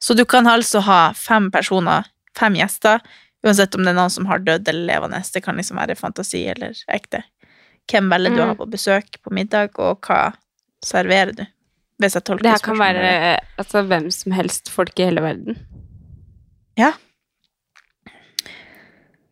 Så 0.00 0.14
du 0.16 0.24
kan 0.24 0.46
altså 0.48 0.80
ha 0.80 1.12
fem 1.12 1.50
personer, 1.52 2.06
fem 2.36 2.54
gjester, 2.56 3.00
uansett 3.44 3.74
om 3.76 3.84
det 3.84 3.90
er 3.92 3.98
noen 3.98 4.10
som 4.12 4.26
har 4.26 4.38
dødd 4.38 4.68
eller 4.68 4.86
levende. 4.94 5.22
Det 5.32 5.42
kan 5.44 5.56
liksom 5.56 5.76
være 5.80 5.96
fantasi 5.96 6.46
eller 6.48 6.72
ekte. 6.88 7.22
Hvem 7.90 8.08
velger 8.12 8.36
du 8.36 8.42
å 8.42 8.46
ha 8.46 8.54
Mm. 8.54 8.58
på 8.58 8.70
besøk 8.70 9.20
på 9.22 9.32
middag, 9.32 9.78
og 9.78 10.00
hva 10.02 10.34
serverer 10.84 11.34
du? 11.36 11.46
Hvis 12.00 12.14
jeg 12.14 12.24
tolker 12.24 12.42
Det 12.42 12.50
her 12.52 12.58
kan 12.64 12.78
være 12.78 13.34
eh, 13.34 13.40
altså, 13.58 13.82
hvem 13.86 14.10
som 14.10 14.32
helst, 14.32 14.68
folk 14.70 14.98
i 15.00 15.04
hele 15.04 15.20
verden. 15.20 15.56
Ja. 16.78 16.92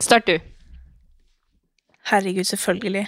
Start 0.00 0.26
du. 0.26 0.38
Herregud, 2.08 2.46
selvfølgelig. 2.48 3.06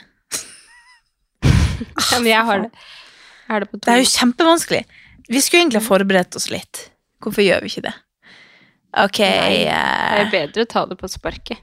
Ja, 1.80 2.18
men 2.18 2.28
jeg 2.28 2.44
har 2.44 2.66
det. 2.66 2.70
Jeg 3.46 3.54
har 3.54 3.64
det 3.64 3.70
på. 3.70 3.80
Det 3.80 3.92
er 3.92 4.02
jo 4.02 4.10
kjempevanskelig. 4.12 4.84
Vi 5.30 5.40
skulle 5.40 5.62
egentlig 5.62 5.80
ha 5.80 5.86
forberedt 5.86 6.36
oss 6.36 6.50
litt. 6.52 6.84
Hvorfor 7.22 7.44
gjør 7.44 7.64
vi 7.64 7.72
ikke 7.72 7.86
det? 7.88 7.96
Ok 8.98 9.20
Nei, 9.22 9.58
Det 9.62 9.66
eh, 9.70 10.20
er 10.20 10.30
bedre 10.32 10.64
å 10.66 10.70
ta 10.70 10.84
det 10.90 10.96
på 10.98 11.08
sparket. 11.10 11.60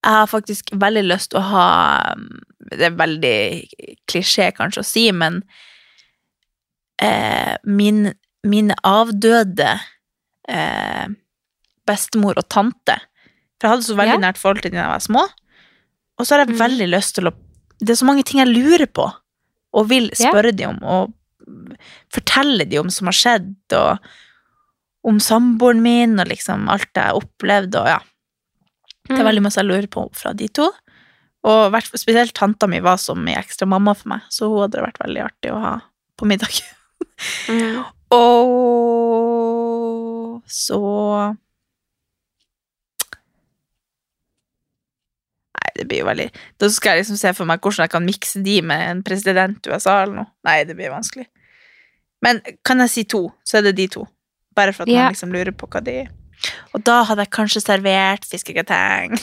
Jeg 0.00 0.16
har 0.16 0.28
faktisk 0.28 0.72
veldig 0.80 1.02
lyst 1.06 1.32
til 1.32 1.40
å 1.40 1.48
ha 1.50 1.66
Det 2.70 2.86
er 2.88 2.96
veldig 2.96 3.38
klisjé 4.08 4.50
kanskje 4.56 4.84
å 4.84 4.86
si, 4.86 5.04
men 5.12 5.40
eh, 7.02 7.56
min, 7.64 8.12
mine 8.46 8.76
avdøde 8.86 9.72
eh, 10.48 11.06
bestemor 11.88 12.38
og 12.40 12.48
tante 12.52 12.96
For 13.60 13.68
jeg 13.68 13.76
hadde 13.76 13.86
så 13.86 13.96
veldig 13.98 14.16
Ja. 14.16 14.24
nært 14.24 14.40
forhold 14.40 14.62
til 14.62 14.72
dem 14.72 14.80
da 14.80 14.86
jeg 14.86 14.94
var 14.96 15.04
små. 15.04 15.28
Og 16.18 16.26
så 16.26 16.34
har 16.34 16.44
jeg 16.44 16.54
mm. 16.54 16.60
veldig 16.60 16.88
lyst 16.88 17.14
til 17.16 17.28
å 17.28 17.32
Det 17.80 17.94
er 17.94 18.00
så 18.00 18.04
mange 18.04 18.24
ting 18.28 18.40
jeg 18.42 18.52
lurer 18.52 18.86
på, 18.92 19.06
og 19.72 19.88
vil 19.88 20.10
spørre 20.12 20.52
dem 20.52 20.76
om, 20.76 20.84
og 20.84 21.14
fortelle 22.12 22.66
dem 22.68 22.84
om 22.84 22.90
som 22.92 23.08
har 23.08 23.16
skjedd, 23.16 23.54
og 23.72 23.96
om 25.08 25.16
samboeren 25.16 25.80
min, 25.80 26.20
og 26.20 26.28
liksom 26.28 26.68
alt 26.68 26.90
jeg 26.92 27.08
har 27.08 27.16
opplevd, 27.16 27.78
og 27.80 27.88
ja. 27.88 28.00
Det 29.08 29.16
er 29.16 29.24
veldig 29.24 29.42
masse 29.42 29.56
jeg 29.58 29.66
lurer 29.66 29.88
på 29.88 30.04
fra 30.12 30.34
de 30.36 30.46
to. 30.52 30.68
Og 31.48 31.72
spesielt 31.88 32.34
tanta 32.36 32.68
mi 32.68 32.80
var 32.84 32.98
som 33.00 33.24
ei 33.26 33.34
ekstra 33.40 33.66
mamma 33.66 33.94
for 33.96 34.08
meg, 34.12 34.20
så 34.28 34.46
hun 34.50 34.60
hadde 34.66 34.84
vært 34.84 35.00
veldig 35.00 35.22
artig 35.24 35.50
å 35.54 35.62
ha 35.62 35.80
på 36.20 36.28
middag. 36.28 36.60
Mm. 37.48 37.80
Og 38.10 38.30
så 40.50 40.80
Nei, 45.70 45.76
det 45.78 45.84
blir 45.90 46.02
veldig 46.08 46.24
Da 46.58 46.68
skal 46.72 46.96
jeg 46.98 47.04
liksom 47.04 47.18
se 47.20 47.30
for 47.36 47.46
meg 47.46 47.60
hvordan 47.62 47.84
jeg 47.86 47.92
kan 47.92 48.06
mikse 48.06 48.42
de 48.42 48.56
med 48.66 48.82
en 48.90 49.02
president 49.06 49.66
i 49.66 49.70
USA 49.70 50.00
eller 50.02 50.16
noe. 50.22 50.30
Nei, 50.44 50.64
det 50.66 50.74
blir 50.78 50.90
vanskelig. 50.90 51.26
Men 52.22 52.40
kan 52.66 52.82
jeg 52.82 52.90
si 52.90 53.04
to, 53.04 53.22
så 53.46 53.58
er 53.60 53.68
det 53.68 53.76
de 53.78 53.86
to. 53.94 54.06
Bare 54.56 54.72
for 54.74 54.82
at 54.82 54.88
Ja. 54.92 55.04
man 55.06 55.12
liksom 55.14 55.32
lurer 55.32 55.52
på 55.56 55.68
hva 55.70 55.80
de 55.84 56.08
Og 56.74 56.82
da 56.84 57.02
hadde 57.04 57.22
jeg 57.22 57.30
kanskje 57.30 57.60
servert 57.62 58.24
fiskegrateng. 58.26 59.16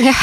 Ja. 0.00 0.14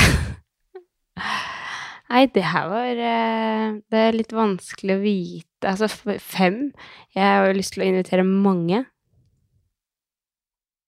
Nei, 2.10 2.26
det 2.34 2.44
her 2.46 2.68
var 2.72 2.90
eh, 2.98 3.76
Det 3.92 4.00
er 4.08 4.16
litt 4.18 4.34
vanskelig 4.34 4.96
å 4.98 5.02
vite. 5.04 5.70
Altså 5.70 5.88
fem. 6.20 6.72
Jeg 7.16 7.24
har 7.24 7.48
jo 7.48 7.54
lyst 7.60 7.74
til 7.76 7.84
å 7.86 7.88
invitere 7.92 8.26
mange. 8.26 8.86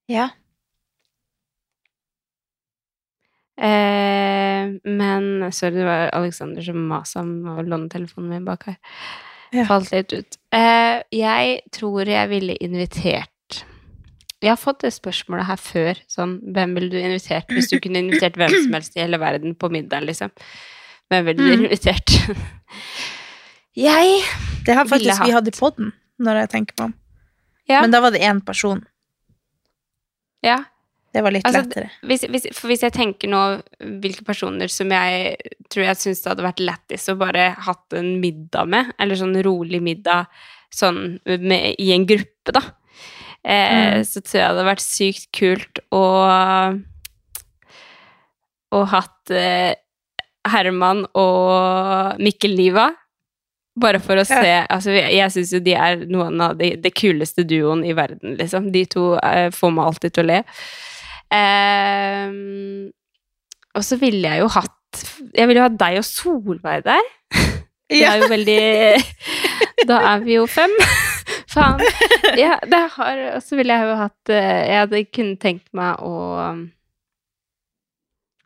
ja. 0.10 0.30
Eh, 3.58 4.66
men 4.84 5.52
sorry, 5.56 5.76
det 5.80 5.86
var 5.88 6.10
Alexander 6.18 6.62
som 6.66 6.82
masa 6.90 7.22
om 7.22 7.30
å 7.56 7.62
låne 7.64 7.88
telefonen 7.90 8.30
min 8.34 8.46
bak 8.48 8.66
her. 8.68 8.76
Ja. 9.56 9.64
Falt 9.70 9.92
litt 9.94 10.12
ut. 10.12 10.38
Eh, 10.52 11.00
jeg 11.16 11.62
tror 11.72 12.10
jeg 12.10 12.28
ville 12.30 12.58
invitert 12.60 13.30
Jeg 14.42 14.50
har 14.52 14.60
fått 14.60 14.82
det 14.84 14.92
spørsmålet 14.94 15.46
her 15.48 15.58
før. 15.58 16.00
Sånn, 16.12 16.34
hvem 16.54 16.74
ville 16.76 16.90
du 16.92 16.98
invitert 17.00 17.48
hvis 17.50 17.70
du 17.72 17.80
kunne 17.82 18.02
invitert 18.04 18.36
hvem 18.38 18.52
som 18.52 18.74
helst 18.76 18.98
i 18.98 19.02
hele 19.02 19.18
verden 19.18 19.56
på 19.56 19.70
middag, 19.74 20.04
liksom? 20.06 20.30
Hvem 21.10 21.26
ville 21.26 21.40
du 21.40 21.56
Mm. 21.56 21.64
invitert? 21.66 22.12
jeg 23.76 24.22
Det 24.66 24.76
har 24.76 24.86
faktisk 24.86 25.24
vi 25.26 25.32
hatt. 25.32 25.46
på 25.46 25.56
i 25.56 25.60
podden, 25.60 25.94
når 26.20 26.42
jeg 26.44 26.50
tenker 26.50 26.76
meg 26.78 26.86
om. 26.92 26.94
Ja. 27.70 27.82
Men 27.82 27.92
da 27.96 28.02
var 28.02 28.12
det 28.12 28.22
én 28.22 28.44
person. 28.46 28.84
Ja. 30.44 30.60
Det 31.16 31.22
var 31.24 31.32
litt 31.32 31.46
Altså, 31.48 31.62
lettere. 31.64 31.90
Hvis, 32.10 32.26
hvis, 32.28 32.46
for 32.58 32.68
hvis 32.68 32.82
jeg 32.84 32.92
tenker 32.96 33.30
nå 33.32 33.42
hvilke 34.04 34.26
personer 34.28 34.68
som 34.74 34.90
jeg 34.92 35.38
tror 35.72 35.86
jeg 35.88 36.00
syns 36.02 36.22
det 36.26 36.34
hadde 36.34 36.44
vært 36.50 36.64
lættis 36.68 37.08
å 37.14 37.16
bare 37.22 37.46
hatt 37.70 37.96
en 37.96 38.18
middag 38.20 38.68
med, 38.68 38.92
eller 39.00 39.16
sånn 39.22 39.38
rolig 39.48 39.80
middag 39.86 40.28
sånn 40.76 41.00
med, 41.24 41.78
i 41.80 41.94
en 41.96 42.04
gruppe, 42.10 42.52
da, 42.52 42.62
eh, 43.46 43.96
Mm. 43.96 44.04
så 44.04 44.20
tror 44.22 44.36
jeg 44.36 44.44
det 44.44 44.50
hadde 44.52 44.68
vært 44.68 44.84
sykt 44.84 45.32
kult 45.40 45.80
å 45.96 46.04
og 48.76 48.86
hatt 48.92 49.32
eh, 49.32 49.74
Herman 50.52 51.06
og 51.18 52.20
Mikkel 52.22 52.56
Niva. 52.58 52.90
Bare 53.80 54.00
for 54.00 54.16
å 54.16 54.24
Ja. 54.24 54.42
se 54.42 54.54
altså, 54.72 54.92
jeg 54.96 55.32
syns 55.32 55.52
jo 55.54 55.60
de 55.60 55.74
er 55.76 55.98
noen 56.08 56.40
av 56.42 56.58
de, 56.58 56.76
de 56.80 56.92
kuleste 56.92 57.44
duoen 57.48 57.84
i 57.86 57.94
verden, 57.94 58.38
liksom. 58.40 58.72
De 58.72 58.86
to 58.86 59.16
eh, 59.20 59.50
får 59.52 59.72
meg 59.76 59.86
alltid 59.90 60.14
til 60.16 60.24
å 60.24 60.28
le. 60.28 60.44
Ehm, 61.36 62.92
og 63.76 63.84
så 63.86 63.98
ville 64.00 64.30
jeg 64.30 64.44
jo 64.44 64.52
hatt 64.56 65.02
Jeg 65.36 65.50
ville 65.50 65.60
jo 65.60 65.68
hatt 65.68 65.80
deg 65.80 66.00
og 66.00 66.08
Solveig 66.08 66.86
der. 66.86 67.10
Det 67.92 68.02
er 68.02 68.22
jo 68.24 68.30
veldig 68.32 68.62
Da 69.90 70.00
er 70.14 70.24
vi 70.24 70.38
jo 70.40 70.46
fem. 70.50 70.72
Faen. 71.52 71.84
Ja, 72.40 72.56
det 72.66 72.80
har 72.96 73.20
Og 73.36 73.44
så 73.46 73.60
ville 73.60 73.76
jeg 73.76 73.90
jo 73.90 74.00
hatt 74.00 74.34
eh, 74.34 74.64
Jeg 74.72 74.80
hadde 74.82 75.04
kunne 75.14 75.38
tenkt 75.42 75.70
meg 75.78 76.02
å 76.04 76.16
um, 76.42 76.64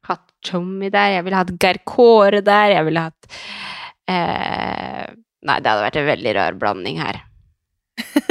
Hatt 0.10 0.26
Tjommi 0.46 0.90
der. 0.92 1.16
Jeg 1.18 1.26
ville 1.28 1.40
hatt 1.40 1.56
Geir 1.62 1.82
Kåre 1.88 2.44
der. 2.46 2.76
Jeg 2.76 2.88
ville 2.90 3.08
hatt 3.08 3.40
eh, 4.10 5.08
Nei, 5.40 5.58
det 5.64 5.72
hadde 5.72 5.86
vært 5.86 6.00
en 6.02 6.10
veldig 6.10 6.36
rar 6.36 6.60
blanding 6.60 7.00
her. 7.00 7.22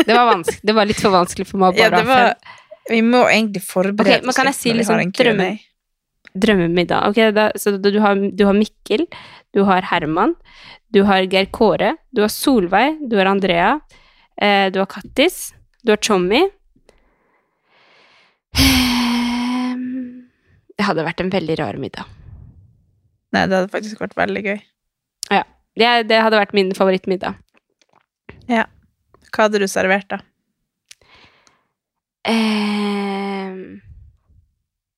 Det 0.05 0.13
var, 0.13 0.43
det 0.45 0.75
var 0.77 0.89
litt 0.89 1.01
for 1.01 1.13
vanskelig 1.13 1.47
for 1.49 1.61
meg 1.61 1.73
å 1.73 1.77
bare 1.79 2.01
ha 2.01 2.09
var, 2.09 2.27
fem. 2.35 2.59
Vi 2.89 3.01
må 3.05 3.23
egentlig 3.29 3.63
forberede 3.65 4.19
okay, 4.19 4.27
men 4.27 4.35
kan 4.37 4.49
jeg 4.51 4.55
si 4.59 4.73
liksom 4.73 5.01
drømme- 5.13 5.59
Drømmemiddag. 6.39 7.09
Okay, 7.11 7.31
da, 7.35 7.49
så 7.57 7.73
du 7.81 7.89
har, 8.01 8.15
du 8.15 8.45
har 8.47 8.55
Mikkel, 8.55 9.07
du 9.57 9.63
har 9.65 9.83
Herman, 9.91 10.35
du 10.93 11.03
har 11.09 11.25
Geir 11.27 11.47
Kåre, 11.51 11.95
du 12.15 12.21
har 12.23 12.29
Solveig, 12.33 12.99
du 13.09 13.17
har 13.19 13.27
Andrea, 13.31 13.81
eh, 14.41 14.69
du 14.71 14.79
har 14.79 14.87
Kattis, 14.93 15.53
du 15.85 15.93
har 15.93 15.99
Tjommi. 16.05 16.45
Ehm, 18.59 20.29
Det 20.77 20.85
hadde 20.87 21.05
vært 21.05 21.21
en 21.25 21.31
veldig 21.33 21.57
rar 21.59 21.77
middag. 21.81 22.07
Nei, 23.35 23.47
det 23.47 23.57
hadde 23.59 23.73
faktisk 23.73 24.01
vært 24.01 24.15
veldig 24.19 24.45
gøy. 24.47 24.61
Det, 25.79 25.87
det 26.11 26.17
hadde 26.19 26.39
vært 26.41 26.55
min 26.57 26.73
favorittmiddag. 26.75 27.37
Ja. 28.51 28.65
Hva 29.31 29.45
hadde 29.47 29.61
du 29.63 29.67
servert, 29.71 30.09
da? 30.11 30.19
Ehm, 32.29 33.81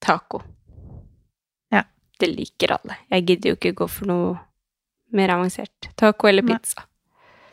taco. 0.03 0.43
Ja. 1.71 1.85
Det 2.19 2.31
liker 2.33 2.77
alle. 2.79 2.97
Jeg 3.11 3.27
gidder 3.29 3.53
jo 3.53 3.59
ikke 3.59 3.75
gå 3.83 3.89
for 3.91 4.11
noe 4.11 4.39
mer 5.15 5.33
avansert. 5.37 5.91
Taco 5.97 6.31
eller 6.31 6.47
pizza. 6.47 6.87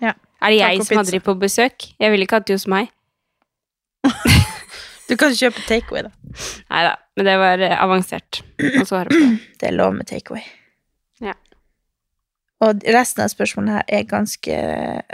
Ja. 0.02 0.14
Er 0.42 0.54
det 0.54 0.60
jeg 0.60 0.78
Taco, 0.78 0.88
som 0.90 1.02
hadde 1.02 1.16
de 1.16 1.22
på 1.24 1.36
besøk? 1.40 1.90
Jeg 1.98 2.14
ville 2.14 2.26
ikke 2.28 2.42
hatt 2.42 2.50
de 2.50 2.58
hos 2.58 2.68
meg. 2.70 2.94
Du 5.08 5.16
kan 5.16 5.32
kjøpe 5.32 5.62
takeaway, 5.64 6.04
da. 6.04 6.10
Nei 6.68 6.80
da, 6.84 6.96
men 7.16 7.28
det 7.30 7.36
var 7.40 7.62
eh, 7.64 7.76
avansert. 7.80 8.42
Så 8.60 9.04
på. 9.08 9.20
Det 9.60 9.70
er 9.70 9.76
lov 9.78 9.94
med 9.96 10.10
takeaway. 10.10 10.44
Ja. 11.24 11.32
Og 12.60 12.84
resten 12.92 13.24
av 13.24 13.32
spørsmålene 13.32 13.78
her 13.78 13.86
er 13.88 14.04
ganske 14.10 14.58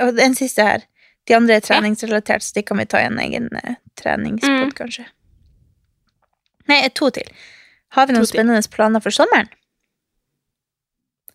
Og 0.02 0.16
den 0.18 0.34
siste 0.40 0.66
her. 0.66 0.88
De 1.28 1.36
andre 1.38 1.56
er 1.56 1.64
treningsrelatert, 1.64 2.44
så 2.44 2.54
de 2.58 2.64
kan 2.68 2.78
vi 2.82 2.86
ta 2.86 3.00
i 3.00 3.06
en 3.08 3.20
egen 3.24 3.50
eh, 3.64 3.76
treningspod, 4.00 4.70
Mm. 4.70 4.72
kanskje. 4.76 5.06
Nei, 6.68 6.82
eh, 6.84 6.90
to 6.96 7.10
til. 7.16 7.28
Har 7.96 8.08
vi 8.08 8.14
noen 8.14 8.24
To 8.26 8.32
til. 8.32 8.38
spennende 8.40 8.70
planer 8.72 9.00
for 9.04 9.12
sommeren? 9.12 9.48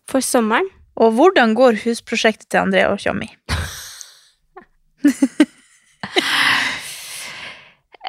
For 0.09 0.19
sommeren? 0.21 0.67
Og 0.99 1.13
hvordan 1.15 1.53
går 1.55 1.77
husprosjektet 1.85 2.49
til 2.49 2.59
André 2.59 2.85
og 2.89 2.99
Tjommi? 2.99 3.29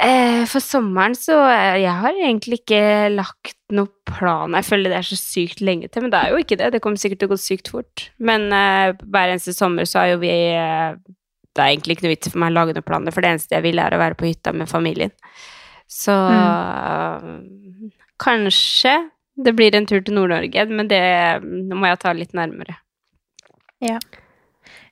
Eh, 0.01 0.47
for 0.49 0.63
sommeren 0.65 1.13
så 1.19 1.35
eh, 1.51 1.83
Jeg 1.83 1.93
har 2.01 2.15
egentlig 2.17 2.61
ikke 2.63 3.11
lagt 3.13 3.57
noen 3.75 3.91
plan. 4.09 4.55
Jeg 4.57 4.65
føler 4.65 4.89
det 4.89 4.97
er 4.97 5.05
så 5.11 5.19
sykt 5.19 5.61
lenge 5.61 5.91
til, 5.93 6.01
men 6.07 6.13
det 6.15 6.21
er 6.23 6.31
jo 6.33 6.39
ikke 6.41 6.57
det. 6.57 6.71
Det 6.73 6.81
kommer 6.81 6.97
sikkert 7.03 7.21
til 7.21 7.29
å 7.29 7.33
gå 7.35 7.39
sykt 7.43 7.69
fort. 7.69 8.07
Men 8.17 8.47
eh, 8.55 8.95
hver 9.03 9.35
eneste 9.35 9.53
sommer 9.53 9.85
så 9.91 10.01
har 10.01 10.15
jo 10.15 10.21
vi 10.23 10.31
eh, 10.57 10.95
Det 11.55 11.63
er 11.63 11.73
egentlig 11.73 11.97
ikke 11.97 12.07
noe 12.07 12.15
vits 12.15 12.31
for 12.31 12.43
meg 12.43 12.53
å 12.53 12.57
lage 12.59 12.77
noen 12.77 12.87
planer, 12.87 13.15
for 13.15 13.25
det 13.25 13.33
eneste 13.35 13.57
jeg 13.57 13.67
vil, 13.67 13.81
er 13.83 13.97
å 13.97 14.01
være 14.01 14.19
på 14.19 14.29
hytta 14.29 14.53
med 14.55 14.71
familien. 14.71 15.15
Så 15.91 16.15
kanskje 18.23 18.95
det 19.41 19.55
blir 19.59 19.75
en 19.75 19.89
tur 19.89 20.03
til 20.05 20.15
Nord-Norge, 20.15 20.67
men 20.71 20.91
det 20.91 21.03
må 21.75 21.89
jeg 21.89 22.01
ta 22.03 22.13
litt 22.15 22.37
nærmere. 22.37 22.77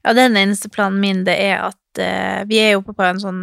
Ja, 0.02 0.14
den 0.16 0.38
eneste 0.40 0.70
planen 0.72 1.00
min, 1.02 1.24
det 1.26 1.36
er 1.42 1.68
at 1.68 2.00
eh, 2.02 2.44
vi 2.48 2.60
er 2.62 2.78
oppe 2.78 2.94
på 2.96 3.04
en 3.04 3.20
sånn 3.20 3.42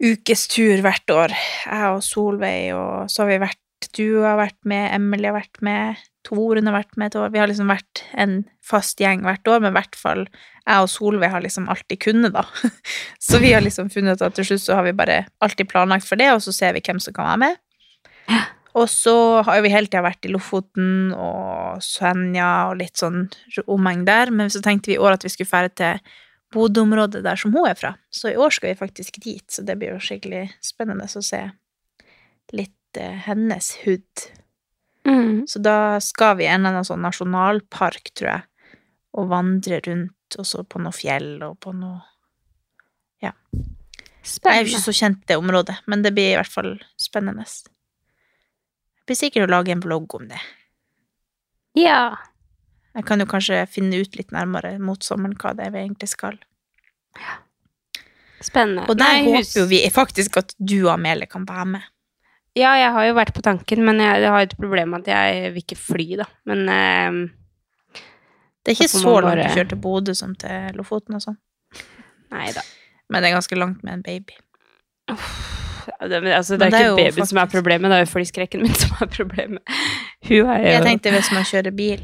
ukes 0.00 0.46
tur 0.50 0.80
hvert 0.84 1.12
år. 1.14 1.34
Jeg 1.66 1.92
og 1.94 2.02
Solveig, 2.04 2.72
og 2.74 3.10
så 3.12 3.24
har 3.24 3.30
vi 3.30 3.42
vært 3.44 3.60
Du 3.96 4.20
har 4.22 4.36
vært 4.36 4.58
med, 4.68 4.90
Emily 4.94 5.30
har 5.30 5.38
vært 5.38 5.60
med, 5.64 6.00
Torunn 6.26 6.68
har 6.68 6.76
vært 6.76 6.98
med 7.00 7.10
et 7.10 7.16
år. 7.16 7.30
Vi 7.32 7.40
har 7.40 7.48
liksom 7.48 7.70
vært 7.72 8.02
en 8.20 8.42
fast 8.64 9.00
gjeng 9.00 9.24
hvert 9.24 9.48
år, 9.48 9.62
men 9.64 9.72
i 9.72 9.78
hvert 9.78 9.96
fall 9.96 10.26
jeg 10.26 10.84
og 10.84 10.90
Solveig 10.92 11.32
har 11.32 11.42
liksom 11.42 11.68
alltid 11.72 12.02
kunnet, 12.04 12.36
da. 12.36 12.44
Så 13.26 13.40
vi 13.42 13.54
har 13.54 13.64
liksom 13.64 13.88
funnet 13.92 14.20
ut 14.20 14.26
at 14.28 14.36
til 14.36 14.50
slutt 14.50 14.66
så 14.66 14.78
har 14.78 14.86
vi 14.86 14.96
bare 14.96 15.24
alltid 15.42 15.70
planlagt 15.70 16.06
for 16.06 16.20
det, 16.20 16.28
og 16.34 16.42
så 16.44 16.54
ser 16.54 16.76
vi 16.76 16.84
hvem 16.84 17.00
som 17.02 17.16
kan 17.16 17.30
være 17.32 17.42
med. 17.46 18.48
Og 18.78 18.86
så 18.86 19.14
har 19.46 19.62
vi 19.64 19.72
hele 19.72 19.90
tida 19.90 20.04
vært 20.04 20.28
i 20.28 20.30
Lofoten 20.30 21.10
og 21.16 21.80
Senja 21.82 22.68
og 22.68 22.76
litt 22.78 23.00
sånn 23.00 23.24
omheng 23.66 24.04
der, 24.06 24.30
men 24.30 24.52
så 24.52 24.62
tenkte 24.62 24.92
vi 24.92 24.98
i 24.98 25.02
år 25.02 25.16
at 25.16 25.26
vi 25.26 25.32
skulle 25.32 25.50
fære 25.50 25.72
til 25.80 26.12
Bodø-området 26.54 27.24
der 27.26 27.38
som 27.38 27.54
hun 27.54 27.66
er 27.66 27.78
fra. 27.78 27.94
Så 28.10 28.30
i 28.30 28.38
år 28.38 28.54
skal 28.54 28.72
vi 28.72 28.78
faktisk 28.78 29.18
dit, 29.22 29.46
så 29.50 29.64
det 29.66 29.78
blir 29.78 29.96
jo 29.96 30.02
skikkelig 30.02 30.48
spennende 30.62 31.06
å 31.06 31.24
se 31.24 31.42
litt 32.54 32.74
eh, 32.96 33.18
hennes 33.26 33.72
hud. 33.84 34.24
Mm. 35.06 35.46
Så 35.46 35.58
da 35.58 36.00
skal 36.00 36.36
vi 36.36 36.44
i 36.44 36.50
en 36.50 36.60
eller 36.60 36.76
annen 36.76 36.86
sånn 36.88 37.04
nasjonalpark, 37.04 38.12
tror 38.14 38.30
jeg, 38.30 38.46
og 39.16 39.28
vandre 39.32 39.80
rundt, 39.86 40.38
og 40.38 40.46
så 40.46 40.64
på 40.64 40.80
noe 40.82 40.94
fjell 40.94 41.36
og 41.46 41.58
på 41.62 41.74
noe 41.76 42.00
Ja. 43.20 43.34
Jeg 44.20 44.52
er 44.52 44.62
jo 44.62 44.70
ikke 44.70 44.84
så 44.84 44.92
kjent 44.96 45.22
det 45.28 45.36
området, 45.40 45.78
men 45.88 46.02
det 46.04 46.12
blir 46.16 46.32
i 46.32 46.38
hvert 46.38 46.52
fall 46.52 46.74
spennende. 47.00 47.44
Jeg 47.44 49.06
blir 49.08 49.18
sikkert 49.18 49.48
å 49.48 49.52
lage 49.52 49.72
en 49.72 49.82
vlogg 49.84 50.14
om 50.14 50.26
det. 50.28 50.40
Ja. 51.78 52.16
Jeg 52.94 53.06
kan 53.08 53.22
jo 53.22 53.26
kanskje 53.30 53.62
finne 53.70 54.00
ut 54.02 54.16
litt 54.18 54.32
nærmere 54.34 54.74
mot 54.82 55.02
sommeren 55.04 55.36
hva 55.40 55.54
det 55.56 55.68
er 55.68 55.74
vi 55.74 55.84
egentlig 55.84 56.10
skal. 56.12 56.36
Spennende. 58.40 58.86
Og 58.88 58.96
der 58.98 59.20
Nei, 59.20 59.24
håper 59.28 59.58
jo 59.60 59.66
vi 59.70 59.80
faktisk 59.92 60.40
at 60.40 60.54
du 60.58 60.78
og 60.86 60.94
Amelie 60.94 61.28
kan 61.30 61.44
være 61.48 61.66
med. 61.76 61.88
Ja, 62.58 62.72
jeg 62.80 62.90
har 62.92 63.04
jo 63.06 63.14
vært 63.14 63.34
på 63.36 63.42
tanken, 63.46 63.84
men 63.86 64.00
jeg, 64.02 64.22
jeg 64.24 64.30
har 64.34 64.42
et 64.42 64.56
problem 64.58 64.90
med 64.94 65.06
at 65.06 65.12
jeg 65.14 65.52
vil 65.54 65.62
ikke 65.62 65.76
fly, 65.78 66.06
da. 66.18 66.26
Men 66.50 66.64
eh, 66.68 67.18
Det 68.64 68.72
er 68.72 68.76
ikke 68.78 68.88
så 68.90 69.14
langt 69.20 69.28
bare- 69.28 69.46
å 69.46 69.54
kjøre 69.54 69.68
til 69.74 69.78
Bodø 69.84 70.14
som 70.18 70.34
til 70.34 70.74
Lofoten 70.76 71.14
og 71.14 71.22
sånn, 71.22 71.38
nei 72.34 72.50
da. 72.52 72.62
men 73.08 73.22
det 73.22 73.30
er 73.30 73.36
ganske 73.38 73.56
langt 73.58 73.84
med 73.86 73.94
en 73.98 74.02
baby. 74.02 74.34
Ja, 75.08 75.16
Det, 76.08 76.18
men, 76.22 76.32
altså, 76.36 76.58
det 76.58 76.66
Men 76.70 76.74
er 76.74 76.78
det 76.78 76.80
er 76.80 76.90
ikke 76.90 77.10
babyen 77.14 77.26
som 77.30 77.38
er 77.38 77.46
problemet, 77.50 77.90
det 77.90 77.96
er 77.96 78.04
jo 78.04 78.10
flyskrekken 78.12 78.62
min 78.62 78.74
som 78.82 78.92
er 79.00 79.06
problemet. 79.10 79.62
Hun 80.28 80.50
er 80.52 80.58
jo 80.60 80.72
Jeg 80.74 80.82
tenkte 80.86 81.10
hvis 81.14 81.30
man 81.32 81.46
kjører 81.48 81.74
bil. 81.74 82.02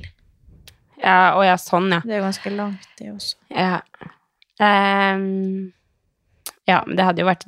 Ja, 1.03 1.35
å 1.37 1.43
ja, 1.45 1.55
sånn, 1.61 1.91
ja. 1.93 2.01
Det 2.07 2.17
er 2.17 2.25
ganske 2.25 2.51
langt, 2.57 2.87
det 2.99 3.11
også. 3.13 3.37
Ja. 3.53 3.83
Um, 4.59 5.73
ja, 6.67 6.81
men 6.87 6.97
det 6.97 7.05
hadde 7.05 7.21
jo 7.23 7.29
vært 7.29 7.45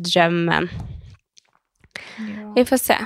drømmen. 2.17 2.53
Vi 2.57 2.65
får 2.69 2.83
se. 2.83 2.99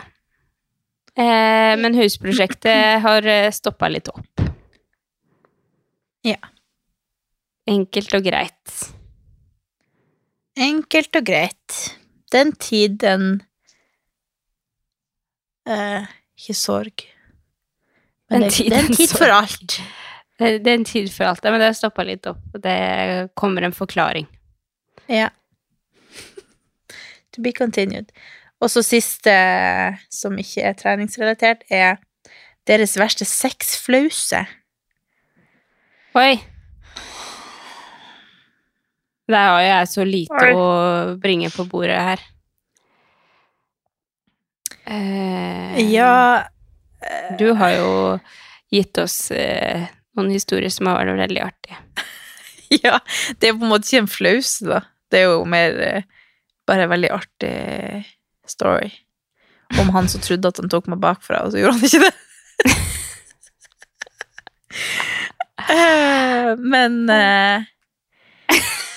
Eh, 1.13 1.75
men 1.83 1.99
husprosjektet 1.99 3.01
har 3.07 3.29
stoppa 3.53 3.91
litt 3.93 4.09
opp. 4.13 4.45
Ja. 6.27 6.39
Enkelt 7.69 8.15
og 8.15 8.27
greit. 8.27 8.77
Enkelt 10.59 11.17
og 11.17 11.27
greit. 11.27 11.79
Den 12.33 12.53
tid, 12.57 12.99
den 13.03 13.43
eh, 15.69 16.09
Ikke 16.39 16.57
sorg. 16.57 17.05
Men 18.31 18.47
Den 18.47 18.49
det, 18.49 18.57
tid, 18.57 18.71
det 18.71 18.79
er 18.79 18.87
en 18.87 18.97
tid 18.97 19.13
for 19.13 19.35
alt. 19.35 19.77
Det, 20.39 20.51
det 20.65 20.71
er 20.71 20.79
en 20.79 20.89
tid 20.89 21.11
for 21.13 21.29
alt, 21.29 21.45
men 21.45 21.61
det 21.61 21.69
har 21.69 21.77
stoppa 21.77 22.05
litt 22.09 22.27
opp. 22.27 22.43
og 22.55 22.63
Det 22.65 22.77
kommer 23.39 23.67
en 23.67 23.77
forklaring. 23.77 24.27
Ja. 25.13 25.29
To 27.33 27.43
be 27.45 27.53
continued. 27.53 28.13
Og 28.63 28.71
så 28.71 28.83
siste, 28.87 29.33
som 30.13 30.39
ikke 30.39 30.63
er 30.69 30.77
treningsrelatert, 30.79 31.65
er 31.71 31.99
deres 32.71 32.95
verste 33.01 33.27
sexflause. 33.27 34.45
Oi! 36.15 36.37
Der 39.33 39.49
har 39.49 39.63
jeg 39.65 39.89
så 39.89 40.05
lite 40.07 40.45
Oi. 40.45 40.53
å 40.55 40.67
bringe 41.23 41.51
på 41.55 41.65
bordet 41.71 41.99
her. 41.99 42.23
Eh, 44.85 45.79
Ja 45.93 46.43
Du 47.39 47.53
har 47.55 47.71
jo 47.71 47.91
gitt 48.73 48.99
oss 48.99 49.31
eh, 49.31 49.87
noen 50.19 50.33
historier 50.35 50.73
som 50.75 50.91
har 50.91 50.99
vært 51.01 51.23
veldig 51.27 51.45
artige. 51.49 51.79
Ja, 52.83 52.99
det 53.37 53.51
er 53.51 53.57
på 53.59 53.67
en 53.67 53.73
måte 53.75 53.85
ikke 53.85 54.01
en 54.01 54.09
flause, 54.09 54.65
da. 54.65 54.79
Det 55.13 55.19
er 55.21 55.27
jo 55.29 55.43
mer 55.45 55.75
eh, 55.85 56.07
bare 56.69 56.87
veldig 56.89 57.11
artig 57.13 57.51
story. 58.53 58.91
Om 59.81 59.91
han 59.95 60.09
som 60.13 60.21
trodde 60.21 60.51
at 60.53 60.61
han 60.61 60.69
tok 60.73 60.91
meg 60.93 61.01
bakfra, 61.01 61.45
og 61.47 61.55
så 61.55 61.63
gjorde 61.63 61.79
han 61.79 61.89
ikke 61.89 62.05
det. 62.05 62.13
Eh, 65.71 66.57
Men 66.59 67.11
eh, 67.11 67.65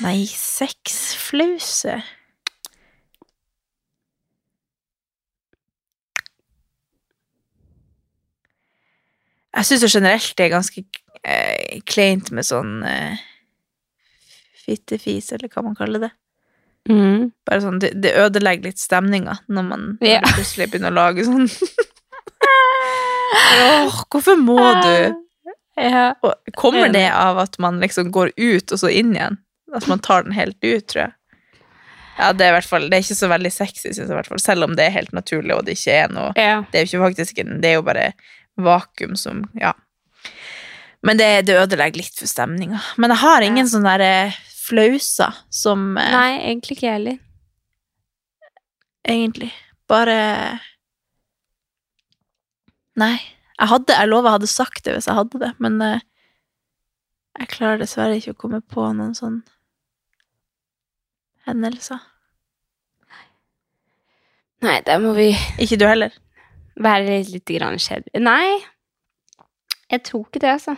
Nei, 0.04 0.26
sexflause 0.28 2.02
Jeg 9.56 9.68
syns 9.70 9.86
jo 9.86 9.92
generelt 9.94 10.34
det 10.36 10.46
er 10.46 10.52
ganske 10.52 10.82
eh, 11.24 11.78
kleint 11.88 12.28
med 12.36 12.44
sånn 12.44 12.82
fittefis, 14.66 15.30
eller 15.32 15.48
hva 15.54 15.64
man 15.64 15.78
kaller 15.80 16.04
det. 16.04 16.10
Mm. 16.90 17.32
Bare 17.50 17.62
sånn, 17.64 17.80
det, 17.82 17.96
det 17.98 18.12
ødelegger 18.22 18.70
litt 18.70 18.82
stemninga 18.82 19.40
når 19.50 19.64
man 19.72 19.86
yeah. 20.06 20.22
Plutselig 20.36 20.68
begynner 20.70 20.94
å 20.94 21.00
lage 21.00 21.26
sånn 21.26 21.48
Åh, 23.36 24.04
hvorfor 24.14 24.38
må 24.38 24.60
du? 24.84 25.16
Ja. 25.82 26.14
Og 26.24 26.54
kommer 26.56 26.92
det 26.94 27.08
av 27.10 27.40
at 27.42 27.58
man 27.60 27.82
liksom 27.82 28.12
går 28.14 28.32
ut 28.38 28.72
og 28.72 28.80
så 28.80 28.92
inn 28.94 29.16
igjen? 29.16 29.40
At 29.76 29.90
man 29.92 30.00
tar 30.00 30.24
den 30.24 30.36
helt 30.38 30.58
ut, 30.62 30.86
tror 30.88 31.08
jeg. 31.08 31.16
Ja, 32.16 32.30
det 32.32 32.46
er 32.46 32.54
i 32.54 32.56
hvert 32.56 32.70
fall 32.70 32.86
Det 32.88 32.96
er 32.96 33.04
ikke 33.04 33.18
så 33.18 33.28
veldig 33.28 33.52
sexy, 33.52 33.90
synes 33.90 34.06
jeg, 34.06 34.12
i 34.14 34.16
hvert 34.16 34.30
fall. 34.32 34.40
Selv 34.40 34.68
om 34.68 34.76
det 34.78 34.86
er 34.86 34.94
helt 34.96 35.12
naturlig, 35.16 35.56
og 35.56 35.66
det 35.68 35.76
ikke 35.76 35.98
er 36.06 36.14
noe 36.14 36.30
ja. 36.40 36.62
Det 36.70 36.80
er 36.80 36.86
jo 36.86 36.92
ikke 36.94 37.08
faktisk 37.10 37.42
Det 37.44 37.72
er 37.72 37.80
jo 37.80 37.88
bare 37.88 38.12
vakuum 38.56 39.18
som 39.20 39.44
Ja. 39.60 39.74
Men 41.06 41.20
det, 41.20 41.46
det 41.46 41.58
ødelegger 41.60 42.00
litt 42.02 42.16
for 42.18 42.26
stemninga. 42.26 42.80
Men 42.98 43.12
jeg 43.14 43.22
har 43.22 43.44
ingen 43.46 43.68
ja. 43.70 43.82
der 43.84 44.04
eh, 44.06 44.38
flauser 44.66 45.36
som 45.54 45.92
eh, 46.02 46.12
Nei, 46.16 46.32
egentlig 46.50 46.78
ikke 46.78 46.88
jeg 46.88 46.98
heller. 47.00 47.18
egentlig. 49.06 49.52
Bare 49.90 50.18
Nei. 52.98 53.16
Jeg 53.60 53.70
hadde, 53.72 53.96
jeg 53.96 54.10
lover 54.12 54.30
jeg 54.30 54.36
hadde 54.40 54.48
sagt 54.52 54.84
det 54.84 54.94
hvis 54.98 55.06
jeg 55.08 55.16
hadde 55.16 55.40
det, 55.40 55.52
men 55.64 55.78
eh, 55.84 56.02
jeg 57.40 57.50
klarer 57.54 57.80
dessverre 57.84 58.18
ikke 58.20 58.34
å 58.36 58.40
komme 58.46 58.60
på 58.62 58.84
noen 58.96 59.14
sånn 59.16 59.38
hendelser. 61.48 62.02
Nei, 64.66 64.80
der 64.88 64.98
må 65.04 65.12
vi 65.14 65.28
Ikke 65.62 65.78
du 65.78 65.86
heller? 65.86 66.14
være 66.76 67.06
litt, 67.06 67.30
litt 67.32 67.52
grann 67.56 67.78
kjedelig. 67.80 68.20
Nei, 68.26 68.58
jeg 69.94 70.02
tror 70.08 70.26
ikke 70.26 70.42
det, 70.44 70.50
altså. 70.58 70.74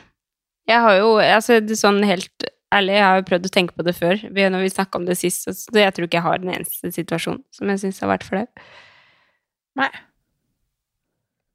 Jeg 0.69 0.83
har 0.83 0.97
jo, 0.99 1.13
altså, 1.23 1.57
det 1.63 1.77
sånn 1.79 2.03
helt 2.05 2.45
ærlig, 2.75 2.97
jeg 2.97 3.05
har 3.05 3.21
jo 3.21 3.27
prøvd 3.29 3.47
å 3.47 3.53
tenke 3.53 3.77
på 3.77 3.85
det 3.87 3.93
før, 3.95 4.19
når 4.33 4.65
vi 4.65 4.73
snakket 4.73 4.99
om 4.99 5.07
det 5.07 5.17
sist, 5.19 5.47
så 5.47 5.79
jeg 5.79 5.93
tror 5.95 6.07
ikke 6.07 6.19
jeg 6.19 6.27
har 6.27 6.43
den 6.43 6.53
eneste 6.55 6.91
situasjonen 6.95 7.43
som 7.55 7.71
jeg 7.71 7.83
synes 7.83 8.01
har 8.03 8.11
vært 8.11 8.27
flau. 8.27 8.43
Nei. 9.77 9.89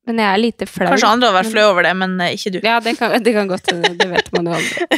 Men 0.08 0.18
jeg 0.18 0.28
er 0.28 0.40
lite 0.40 0.66
flau. 0.66 0.88
Kanskje 0.90 1.10
andre 1.14 1.28
har 1.30 1.36
vært 1.36 1.52
flau 1.52 1.66
over 1.70 1.86
det, 1.86 1.92
men 1.98 2.16
eh, 2.24 2.32
ikke 2.34 2.54
du. 2.56 2.62
Ja, 2.64 2.78
det 2.82 2.96
kan, 2.98 3.14
det 3.22 3.34
kan 3.36 3.50
godt 3.50 3.68
hende, 3.70 3.92
det 3.98 4.08
vet 4.10 4.32
man 4.34 4.48
jo 4.50 4.56
aldri. 4.58 4.88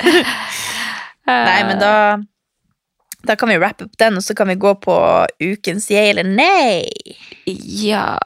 Nei, 1.28 1.60
men 1.64 1.78
da 1.80 1.92
Da 3.24 3.32
kan 3.40 3.48
vi 3.48 3.56
wrappe 3.56 3.86
opp 3.86 3.94
den, 4.00 4.18
og 4.20 4.24
så 4.24 4.36
kan 4.36 4.50
vi 4.52 4.58
gå 4.60 4.74
på 4.84 4.94
ukens 5.40 5.88
yeah 5.92 6.10
eller 6.12 6.26
nei. 6.28 6.84
Ja 7.48 8.18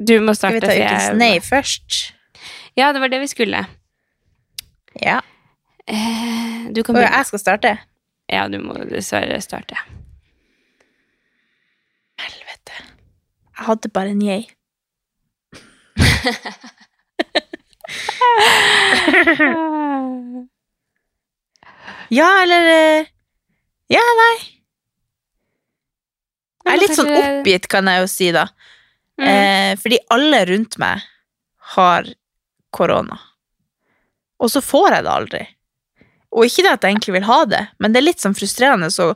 Du 0.00 0.14
må 0.24 0.32
starte. 0.32 0.62
Skal 0.62 0.72
vi 0.72 0.80
ta 0.80 0.94
ukens 0.94 1.18
nei 1.20 1.34
først? 1.44 1.98
Ja, 2.78 2.92
det 2.96 3.02
var 3.02 3.12
det 3.12 3.20
vi 3.20 3.28
skulle. 3.28 3.66
Ja. 5.02 5.18
Eh, 5.88 6.68
Du 6.74 6.82
kan 6.84 6.96
Og 6.96 7.02
jeg 7.02 7.26
skal 7.26 7.38
starte. 7.40 7.78
Ja, 8.28 8.44
du 8.52 8.58
må 8.60 8.74
dessverre 8.90 9.38
starte. 9.40 9.76
Helvete. 12.20 12.74
Jeg 13.56 13.64
hadde 13.70 13.88
bare 13.94 14.10
en 14.12 14.22
yay. 14.22 14.44
Ja, 22.08 22.42
eller 22.42 22.68
eh, 23.00 23.06
Ja, 23.88 24.04
nei. 24.20 24.36
Jeg 26.68 26.74
er 26.74 26.80
litt 26.82 26.96
sånn 26.98 27.12
oppgitt, 27.16 27.66
kan 27.72 27.88
jeg 27.88 28.02
jo 28.02 28.08
si, 28.12 28.26
da. 28.36 28.42
Mm. 29.18 29.28
Eh, 29.28 29.70
fordi 29.80 29.98
alle 30.12 30.42
rundt 30.50 30.76
meg 30.80 31.00
har 31.74 32.10
korona. 32.76 33.16
Og 34.38 34.52
så 34.52 34.60
får 34.62 34.98
jeg 34.98 35.06
det 35.06 35.14
aldri. 35.14 35.40
Og 36.36 36.48
ikke 36.48 36.64
det 36.66 36.74
at 36.76 36.84
jeg 36.84 36.96
egentlig 36.96 37.14
vil 37.16 37.28
ha 37.28 37.42
det, 37.48 37.64
men 37.80 37.92
det 37.92 38.00
er 38.00 38.08
litt 38.10 38.24
sånn 38.24 38.36
frustrerende 38.36 38.90
å 39.02 39.12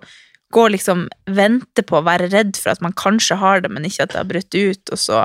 gå 0.52 0.66
liksom 0.68 1.06
vente 1.32 1.84
på 1.84 1.98
å 1.98 2.04
være 2.04 2.28
redd 2.32 2.58
for 2.60 2.74
at 2.74 2.82
man 2.84 2.94
kanskje 2.96 3.38
har 3.40 3.62
det, 3.64 3.70
men 3.72 3.86
ikke 3.88 4.04
at 4.04 4.12
det 4.12 4.20
har 4.20 4.28
brutt 4.28 4.56
ut, 4.56 4.92
og 4.92 5.00
så 5.00 5.20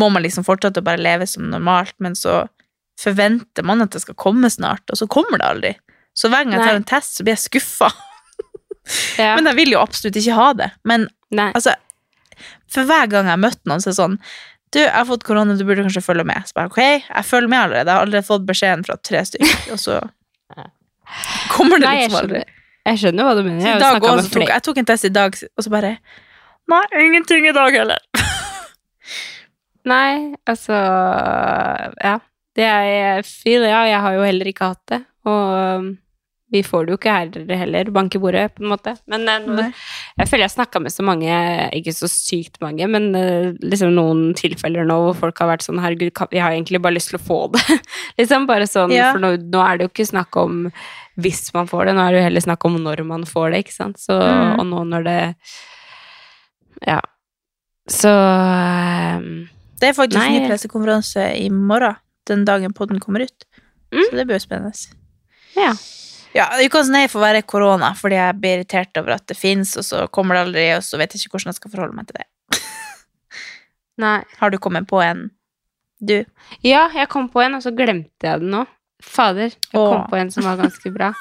må 0.00 0.08
man 0.12 0.24
liksom 0.24 0.44
fortsette 0.44 0.80
å 0.80 0.86
bare 0.86 1.00
leve 1.00 1.28
som 1.28 1.48
normalt, 1.52 1.94
men 2.04 2.16
så 2.16 2.44
forventer 3.00 3.64
man 3.66 3.84
at 3.84 3.92
det 3.92 4.02
skal 4.04 4.16
komme 4.18 4.48
snart, 4.52 4.84
og 4.92 5.00
så 5.00 5.08
kommer 5.08 5.40
det 5.40 5.48
aldri. 5.48 5.72
Så 6.16 6.30
hver 6.32 6.44
gang 6.44 6.56
jeg 6.56 6.64
tar 6.64 6.78
en 6.78 6.88
test, 6.88 7.16
så 7.16 7.24
blir 7.24 7.36
jeg 7.36 7.46
skuffa. 7.48 7.92
Ja. 9.18 9.32
Men 9.34 9.48
jeg 9.50 9.56
vil 9.58 9.72
jo 9.72 9.80
absolutt 9.82 10.14
ikke 10.20 10.34
ha 10.36 10.50
det. 10.54 10.68
Men 10.86 11.08
Nei. 11.34 11.48
altså, 11.58 11.72
for 12.70 12.86
hver 12.86 13.08
gang 13.10 13.26
jeg 13.26 13.34
har 13.34 13.40
møtt 13.42 13.58
noen, 13.66 13.82
så 13.82 13.88
er 13.88 13.96
det 13.96 13.98
sånn 13.98 14.14
Du, 14.70 14.78
jeg 14.78 14.92
har 14.92 15.08
fått 15.08 15.24
korona, 15.26 15.56
du 15.58 15.64
burde 15.66 15.82
kanskje 15.82 16.04
følge 16.06 16.22
med. 16.28 16.46
Så 16.46 16.54
bare, 16.54 16.70
ok, 16.70 16.78
jeg 17.02 17.26
følger 17.26 17.50
med 17.50 17.64
allerede. 17.64 17.90
Jeg 17.90 17.98
har 17.98 18.04
allerede 18.06 18.28
fått 18.28 18.46
beskjeden 18.46 18.84
fra 18.86 18.94
tre 19.02 19.24
stykker, 19.26 19.56
og 19.74 19.80
så 19.82 19.98
kommer 21.54 21.78
det 21.82 21.86
Nei, 21.88 21.96
jeg 22.00 22.08
liksom 22.10 22.20
aldri. 22.22 22.40
skjønner, 22.42 22.62
jeg 22.86 22.98
skjønner 23.02 23.26
hva 23.28 23.34
du 23.38 23.42
mener. 23.46 23.60
Så 23.60 23.66
Jeg 23.66 23.68
i 23.68 23.72
har 23.72 23.78
jo 23.78 23.84
dag 23.84 23.92
snakket 23.96 24.10
også 24.10 24.16
med 24.22 24.30
tok, 24.30 24.38
flere. 24.40 24.54
jeg 24.54 24.62
tok 24.68 24.78
en 24.82 24.88
test 24.92 25.04
i 25.04 25.12
dag, 25.16 25.40
og 25.56 25.64
så 25.66 25.70
bare 25.74 25.92
Nei, 26.66 26.82
ingenting 27.04 27.46
i 27.46 27.52
dag 27.54 27.76
heller. 27.78 28.00
Nei, 29.92 30.34
altså 30.50 30.78
Ja. 32.02 32.16
Det 32.56 32.64
er 32.64 33.20
feel, 33.28 33.66
ja. 33.68 33.82
Jeg 33.84 34.00
har 34.00 34.14
jo 34.16 34.22
heller 34.24 34.48
ikke 34.48 34.64
hatt 34.72 34.80
det. 34.88 35.02
Og 35.28 35.76
um, 35.76 35.88
vi 36.52 36.60
får 36.62 36.84
det 36.86 36.92
jo 36.92 36.96
ikke 37.00 37.12
her 37.14 37.56
heller, 37.58 37.88
bank 37.90 38.14
i 38.14 38.20
bordet, 38.22 38.44
på 38.54 38.62
en 38.62 38.70
måte. 38.70 38.92
Men 39.10 39.24
eh, 39.28 39.46
Nei. 39.50 39.64
jeg 40.20 40.28
føler 40.30 40.44
jeg 40.44 40.52
snakka 40.54 40.82
med 40.84 40.94
så 40.94 41.02
mange, 41.06 41.38
ikke 41.74 41.94
så 41.96 42.06
sykt 42.10 42.60
mange, 42.62 42.86
men 42.92 43.08
eh, 43.18 43.48
liksom 43.66 43.90
noen 43.96 44.28
tilfeller 44.38 44.86
nå 44.86 45.00
hvor 45.08 45.18
folk 45.24 45.42
har 45.42 45.50
vært 45.50 45.66
sånn 45.66 45.80
Herregud, 45.82 46.12
vi 46.30 46.42
har 46.42 46.54
egentlig 46.54 46.78
bare 46.84 46.94
lyst 46.94 47.10
til 47.10 47.18
å 47.18 47.24
få 47.26 47.40
det. 47.56 47.64
liksom 48.20 48.46
bare 48.46 48.68
sånn, 48.70 48.94
Ja. 48.94 49.10
For 49.16 49.24
nå, 49.24 49.32
nå 49.42 49.64
er 49.64 49.80
det 49.80 49.88
jo 49.88 49.92
ikke 49.94 50.06
snakk 50.12 50.38
om 50.38 50.62
hvis 51.18 51.42
man 51.56 51.66
får 51.66 51.88
det, 51.88 51.96
nå 51.96 52.04
er 52.04 52.12
det 52.14 52.20
jo 52.20 52.28
heller 52.28 52.44
snakk 52.44 52.64
om 52.68 52.78
når 52.84 53.02
man 53.08 53.26
får 53.26 53.50
det, 53.50 53.64
ikke 53.64 53.76
sant. 53.80 54.00
Så, 54.02 54.20
Mm. 54.20 54.60
Og 54.60 54.66
nå 54.70 54.84
når 54.92 55.04
det 55.08 55.20
Ja. 56.86 57.00
Så 57.90 58.10
um, 58.10 59.46
Det 59.80 59.88
er 59.90 59.94
faktisk 59.96 60.18
Nei. 60.18 60.40
ny 60.40 60.48
pressekonferanse 60.48 61.26
i 61.40 61.48
morgen, 61.50 61.96
den 62.26 62.44
dagen 62.44 62.74
podden 62.74 63.00
kommer 63.00 63.26
ut. 63.26 63.46
Mm. 63.94 64.02
Så 64.02 64.16
det 64.18 64.26
blir 64.26 64.38
jo 64.38 64.44
spennende. 64.46 64.72
Ja. 65.56 65.72
Ja, 66.36 66.50
Ukas 66.60 66.90
nei 66.92 67.06
får 67.08 67.22
være 67.22 67.44
korona, 67.48 67.94
fordi 67.96 68.18
jeg 68.18 68.36
blir 68.42 68.58
irritert 68.58 68.98
over 69.00 69.14
at 69.16 69.24
det 69.30 69.38
fins, 69.38 69.72
og 69.80 69.86
så 69.86 70.02
kommer 70.12 70.36
det 70.36 70.42
aldri, 70.46 70.66
og 70.76 70.84
så 70.84 71.00
vet 71.00 71.14
jeg 71.14 71.24
ikke 71.24 71.38
hvordan 71.38 71.52
jeg 71.54 71.60
skal 71.62 71.72
forholde 71.72 71.96
meg 71.96 72.10
til 72.10 72.18
det. 72.20 72.60
Nei. 74.04 74.18
Har 74.40 74.52
du 74.52 74.58
kommet 74.60 74.88
på 74.90 75.00
en, 75.00 75.30
du? 76.04 76.18
Ja, 76.60 76.86
jeg 76.92 77.08
kom 77.12 77.30
på 77.32 77.40
en, 77.40 77.56
og 77.56 77.64
så 77.64 77.72
glemte 77.76 78.28
jeg 78.28 78.42
den 78.44 78.52
nå. 78.52 78.66
Fader, 79.02 79.52
jeg 79.52 79.80
Åh. 79.80 79.88
kom 79.92 80.10
på 80.12 80.18
en 80.20 80.32
som 80.32 80.44
var 80.44 80.60
ganske 80.60 80.92
bra. 80.92 81.12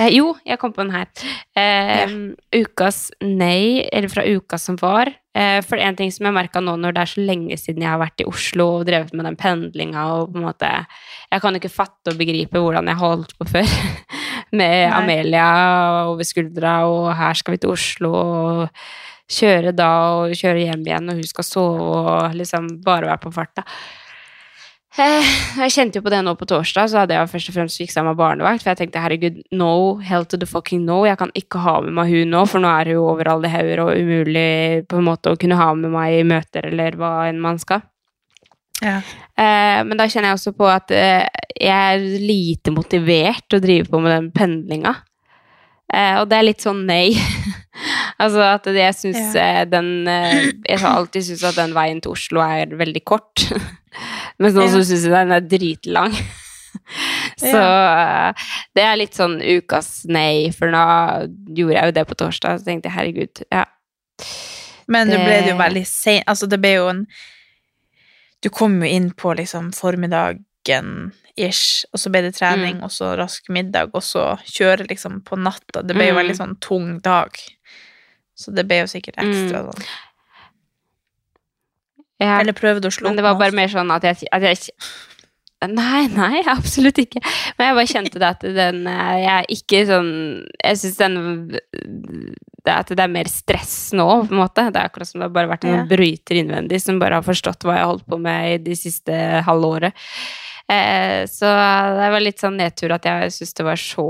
Eh, 0.00 0.08
jo, 0.16 0.32
jeg 0.48 0.60
kom 0.60 0.72
på 0.72 0.84
den 0.84 0.94
her. 0.94 1.08
Eh, 1.56 2.12
Ukas 2.56 3.08
nei, 3.24 3.84
eller 3.92 4.12
fra 4.12 4.24
uka 4.24 4.60
som 4.60 4.78
var. 4.80 5.10
Eh, 5.38 5.60
for 5.62 5.78
en 5.78 5.94
ting 5.94 6.10
som 6.10 6.26
jeg 6.26 6.34
merka 6.34 6.60
nå 6.64 6.74
når 6.80 6.96
det 6.96 7.02
er 7.02 7.10
så 7.12 7.22
lenge 7.22 7.58
siden 7.60 7.84
jeg 7.84 7.92
har 7.92 8.00
vært 8.00 8.24
i 8.24 8.26
Oslo 8.26 8.64
og 8.78 8.86
drevet 8.88 9.12
med 9.14 9.28
den 9.28 9.36
pendlinga 9.38 10.06
og 10.16 10.32
på 10.32 10.40
en 10.40 10.46
måte 10.48 10.70
Jeg 11.28 11.44
kan 11.44 11.58
ikke 11.58 11.70
fatte 11.70 12.14
og 12.14 12.18
begripe 12.18 12.58
hvordan 12.58 12.88
jeg 12.90 12.98
holdt 12.98 13.36
på 13.38 13.46
før. 13.52 13.68
med 14.58 14.88
Nei. 14.88 14.96
Amelia 14.96 15.48
over 16.08 16.24
skuldra, 16.24 16.80
og 16.88 17.12
her 17.18 17.36
skal 17.36 17.54
vi 17.54 17.60
til 17.60 17.74
Oslo, 17.74 18.12
og 18.16 18.68
kjøre 19.28 19.74
da 19.76 19.90
og 20.16 20.32
kjøre 20.32 20.64
hjem 20.64 20.86
igjen, 20.86 21.10
og 21.12 21.20
hun 21.20 21.28
skal 21.28 21.44
sove 21.44 21.88
og 22.00 22.36
liksom 22.38 22.70
bare 22.84 23.10
være 23.10 23.20
på 23.26 23.34
farta. 23.34 23.66
Eh, 24.96 25.26
Jeg 25.60 25.74
kjente 25.74 25.98
jo 26.00 26.04
på 26.06 26.10
det 26.10 26.22
nå 26.24 26.32
på 26.38 26.46
torsdag, 26.48 26.88
så 26.90 27.02
hadde 27.02 27.14
jeg 27.14 27.28
først 27.30 27.50
og 27.50 27.56
fremst 27.58 27.80
fiksa 27.80 28.02
meg 28.06 28.16
barnevakt. 28.18 28.62
For 28.64 28.72
jeg 28.72 28.80
tenkte 28.80 29.02
herregud, 29.04 29.42
no, 29.52 29.98
hell 30.00 30.24
to 30.24 30.38
the 30.40 30.48
fucking 30.48 30.86
no. 30.88 31.02
Jeg 31.06 31.18
kan 31.20 31.32
ikke 31.38 31.60
ha 31.62 31.76
med 31.84 31.94
meg 31.98 32.10
hun 32.14 32.32
nå, 32.32 32.44
for 32.48 32.62
nå 32.64 32.70
er 32.80 32.92
hun 32.94 33.02
over 33.04 33.28
alle 33.34 33.50
hauger 33.52 33.84
og 33.84 33.92
umulig 34.00 34.86
på 34.88 34.98
en 34.98 35.06
måte 35.10 35.34
å 35.34 35.38
kunne 35.40 35.58
ha 35.60 35.68
med 35.76 35.92
meg 35.92 36.16
i 36.20 36.26
møter 36.26 36.70
eller 36.72 36.96
hva 36.98 37.12
enn 37.28 37.42
man 37.44 37.60
skal. 37.62 37.84
Ja. 38.82 39.00
Eh, 39.38 39.80
men 39.84 39.98
da 39.98 40.06
kjenner 40.06 40.32
jeg 40.32 40.38
også 40.38 40.54
på 40.56 40.66
at 40.70 40.92
eh, 40.94 41.26
jeg 41.58 41.74
er 41.98 42.02
lite 42.22 42.70
motivert 42.74 43.44
til 43.50 43.58
å 43.58 43.64
drive 43.64 43.90
på 43.90 44.00
med 44.02 44.14
den 44.14 44.28
pendlinga. 44.34 44.94
Eh, 45.92 46.20
og 46.20 46.28
det 46.30 46.38
er 46.38 46.46
litt 46.46 46.62
sånn 46.64 46.84
nei. 46.88 47.10
altså 48.22 48.42
at 48.46 48.66
jeg 48.70 48.94
syns 48.98 49.34
eh, 49.38 49.62
den 49.70 50.06
eh, 50.10 50.50
Jeg 50.66 50.80
har 50.82 50.96
alltid 50.98 51.26
syntes 51.26 51.46
at 51.50 51.58
den 51.58 51.74
veien 51.76 52.00
til 52.04 52.14
Oslo 52.14 52.42
er 52.44 52.70
veldig 52.78 53.04
kort. 53.08 53.46
Mens 54.38 54.54
nå 54.54 54.62
Ja. 54.66 54.70
så 54.70 54.84
syns 54.86 55.02
den 55.10 55.32
er 55.32 55.40
dritlang. 55.40 56.12
så 57.38 57.54
ja. 57.56 58.32
det 58.74 58.82
er 58.84 58.96
litt 59.00 59.14
sånn 59.18 59.38
ukas 59.42 60.04
nei, 60.06 60.50
for 60.54 60.70
nå 60.70 60.82
gjorde 61.56 61.74
jeg 61.78 61.90
jo 61.90 61.96
det 61.96 62.04
på 62.10 62.14
torsdag, 62.22 62.60
så 62.60 62.64
tenkte 62.68 62.88
jeg 62.90 62.96
herregud, 62.98 63.42
ja. 63.52 63.64
Men 64.88 65.08
nå 65.10 65.18
ble 65.20 65.40
det 65.44 65.50
jo 65.52 65.58
veldig 65.58 65.82
seint 65.86 66.24
Altså, 66.26 66.46
det 66.48 66.58
ble 66.62 66.70
jo 66.78 66.86
en 66.88 67.02
Du 68.42 68.48
kom 68.50 68.78
jo 68.82 68.88
inn 68.88 69.10
på 69.12 69.34
liksom 69.36 69.68
formiddagen 69.76 71.12
ish, 71.38 71.84
og 71.94 72.00
så 72.02 72.10
ble 72.10 72.22
det 72.24 72.32
trening, 72.34 72.80
og 72.82 72.90
så 72.90 73.12
rask 73.18 73.46
middag, 73.54 73.92
og 73.94 74.02
så 74.02 74.24
kjøre 74.42 74.88
liksom 74.90 75.20
på 75.26 75.36
natta. 75.38 75.82
Det 75.86 75.94
ble 75.94 76.08
jo 76.08 76.14
Mm. 76.16 76.18
veldig 76.22 76.36
sånn 76.36 76.56
tung 76.60 76.98
dag. 77.00 77.30
Så 78.34 78.50
det 78.54 78.66
ble 78.66 78.80
jo 78.80 78.86
sikkert 78.90 79.16
ekstra 79.22 79.62
Mm. 79.62 79.68
sånn. 79.70 79.84
Ja. 82.18 82.40
Eller 82.40 82.56
prøvde 82.56 82.90
å 82.90 82.94
slå 82.94 83.08
Men 83.10 83.18
det 83.18 83.24
var 83.26 83.38
bare 83.38 83.54
mer 83.54 83.70
sånn 83.70 83.90
at 83.94 84.06
jeg, 84.06 84.26
at 84.34 84.42
jeg 84.42 84.72
Nei, 85.66 86.04
nei, 86.12 86.44
absolutt 86.52 87.00
ikke. 87.02 87.18
Men 87.58 87.66
jeg 87.66 87.76
bare 87.78 87.90
kjente 87.90 88.20
det 88.22 88.28
at 88.28 88.44
den 88.54 88.84
eh, 88.86 89.14
Jeg 89.24 89.30
er 89.32 89.48
ikke 89.56 89.80
sånn 89.88 90.10
Jeg 90.62 90.78
syns 90.78 90.98
den 91.00 91.16
det, 91.50 92.74
At 92.76 92.92
det 92.92 93.02
er 93.02 93.10
mer 93.10 93.30
stress 93.32 93.94
nå, 93.96 94.06
på 94.28 94.34
en 94.36 94.42
måte. 94.42 94.68
Det 94.70 94.78
er 94.78 94.90
akkurat 94.90 95.10
som 95.10 95.18
det 95.22 95.26
har 95.26 95.34
bare 95.34 95.50
vært 95.50 95.66
en 95.66 95.80
Ja. 95.80 95.86
bryter 95.88 96.38
innvendig 96.38 96.78
som 96.84 97.00
bare 97.02 97.18
har 97.18 97.26
forstått 97.26 97.66
hva 97.66 97.74
jeg 97.74 97.82
har 97.86 97.90
holdt 97.90 98.06
på 98.06 98.18
med 98.22 98.52
i 98.52 98.58
de 98.68 98.76
siste 98.78 99.14
halve 99.46 99.72
året. 99.78 100.04
Eh, 100.68 101.22
så 101.30 101.48
det 101.96 102.10
var 102.12 102.22
litt 102.22 102.42
sånn 102.42 102.58
nedtur 102.60 102.92
at 102.92 103.08
jeg 103.08 103.32
syns 103.38 103.56
det 103.56 103.66
var 103.66 103.80
så 103.80 104.08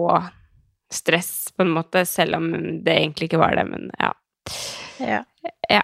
stress, 0.91 1.53
på 1.55 1.63
en 1.63 1.71
måte, 1.77 2.03
selv 2.09 2.39
om 2.41 2.49
det 2.83 2.97
egentlig 2.97 3.29
ikke 3.29 3.41
var 3.41 3.55
det, 3.59 3.65
men 3.69 3.91
ja. 4.01 4.11
Ja. 5.05 5.21
ja. 5.71 5.83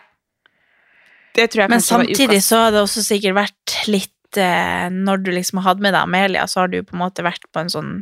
Det 1.34 1.48
tror 1.50 1.64
jeg 1.64 1.70
Men 1.70 1.80
samtidig 1.82 2.40
så 2.46 2.56
har 2.64 2.74
det 2.74 2.82
også 2.84 3.02
sikkert 3.02 3.34
vært 3.34 3.72
litt 3.90 4.38
eh, 4.38 4.88
Når 4.94 5.24
du 5.24 5.30
liksom 5.34 5.58
har 5.60 5.72
hatt 5.72 5.80
med 5.82 5.92
deg 5.94 6.02
Amelia, 6.06 6.44
så 6.50 6.60
har 6.64 6.68
du 6.72 6.80
på 6.82 6.94
en 6.94 7.02
måte 7.02 7.24
vært 7.26 7.44
på 7.52 7.60
en 7.64 7.72
sånn 7.72 7.94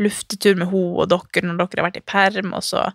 luftetur 0.00 0.56
med 0.56 0.70
henne 0.72 1.02
og 1.04 1.08
dere 1.12 1.44
når 1.46 1.58
dere 1.60 1.82
har 1.82 1.90
vært 1.90 1.98
i 2.00 2.04
perm, 2.08 2.54
og 2.56 2.62
så 2.64 2.86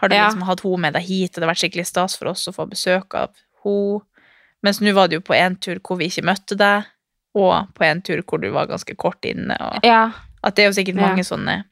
har 0.00 0.08
du 0.10 0.14
Ja. 0.16 0.24
liksom 0.26 0.42
hatt 0.48 0.60
henne 0.64 0.80
med 0.84 0.94
deg 0.96 1.02
hit, 1.06 1.30
og 1.30 1.40
det 1.40 1.46
har 1.46 1.52
vært 1.54 1.62
skikkelig 1.62 1.86
stas 1.86 2.16
for 2.18 2.32
oss 2.32 2.48
å 2.50 2.54
få 2.56 2.66
besøk 2.68 3.14
av 3.14 3.30
henne. 3.64 4.00
Mens 4.62 4.80
nå 4.80 4.92
var 4.94 5.08
det 5.08 5.16
jo 5.20 5.20
på 5.26 5.34
en 5.38 5.56
tur 5.56 5.78
hvor 5.80 5.98
vi 5.98 6.06
ikke 6.10 6.24
møtte 6.26 6.56
deg, 6.58 6.84
og 7.34 7.72
på 7.74 7.84
en 7.86 8.02
tur 8.02 8.20
hvor 8.26 8.40
du 8.42 8.50
var 8.50 8.66
ganske 8.66 8.96
kort 8.96 9.22
inne. 9.24 9.56
Og 9.60 9.80
Ja. 9.86 10.10
at 10.42 10.54
det 10.56 10.64
er 10.64 10.72
jo 10.72 10.76
sikkert 10.82 10.98
Ja. 11.00 11.06
mange 11.08 11.22
sånne 11.24 11.64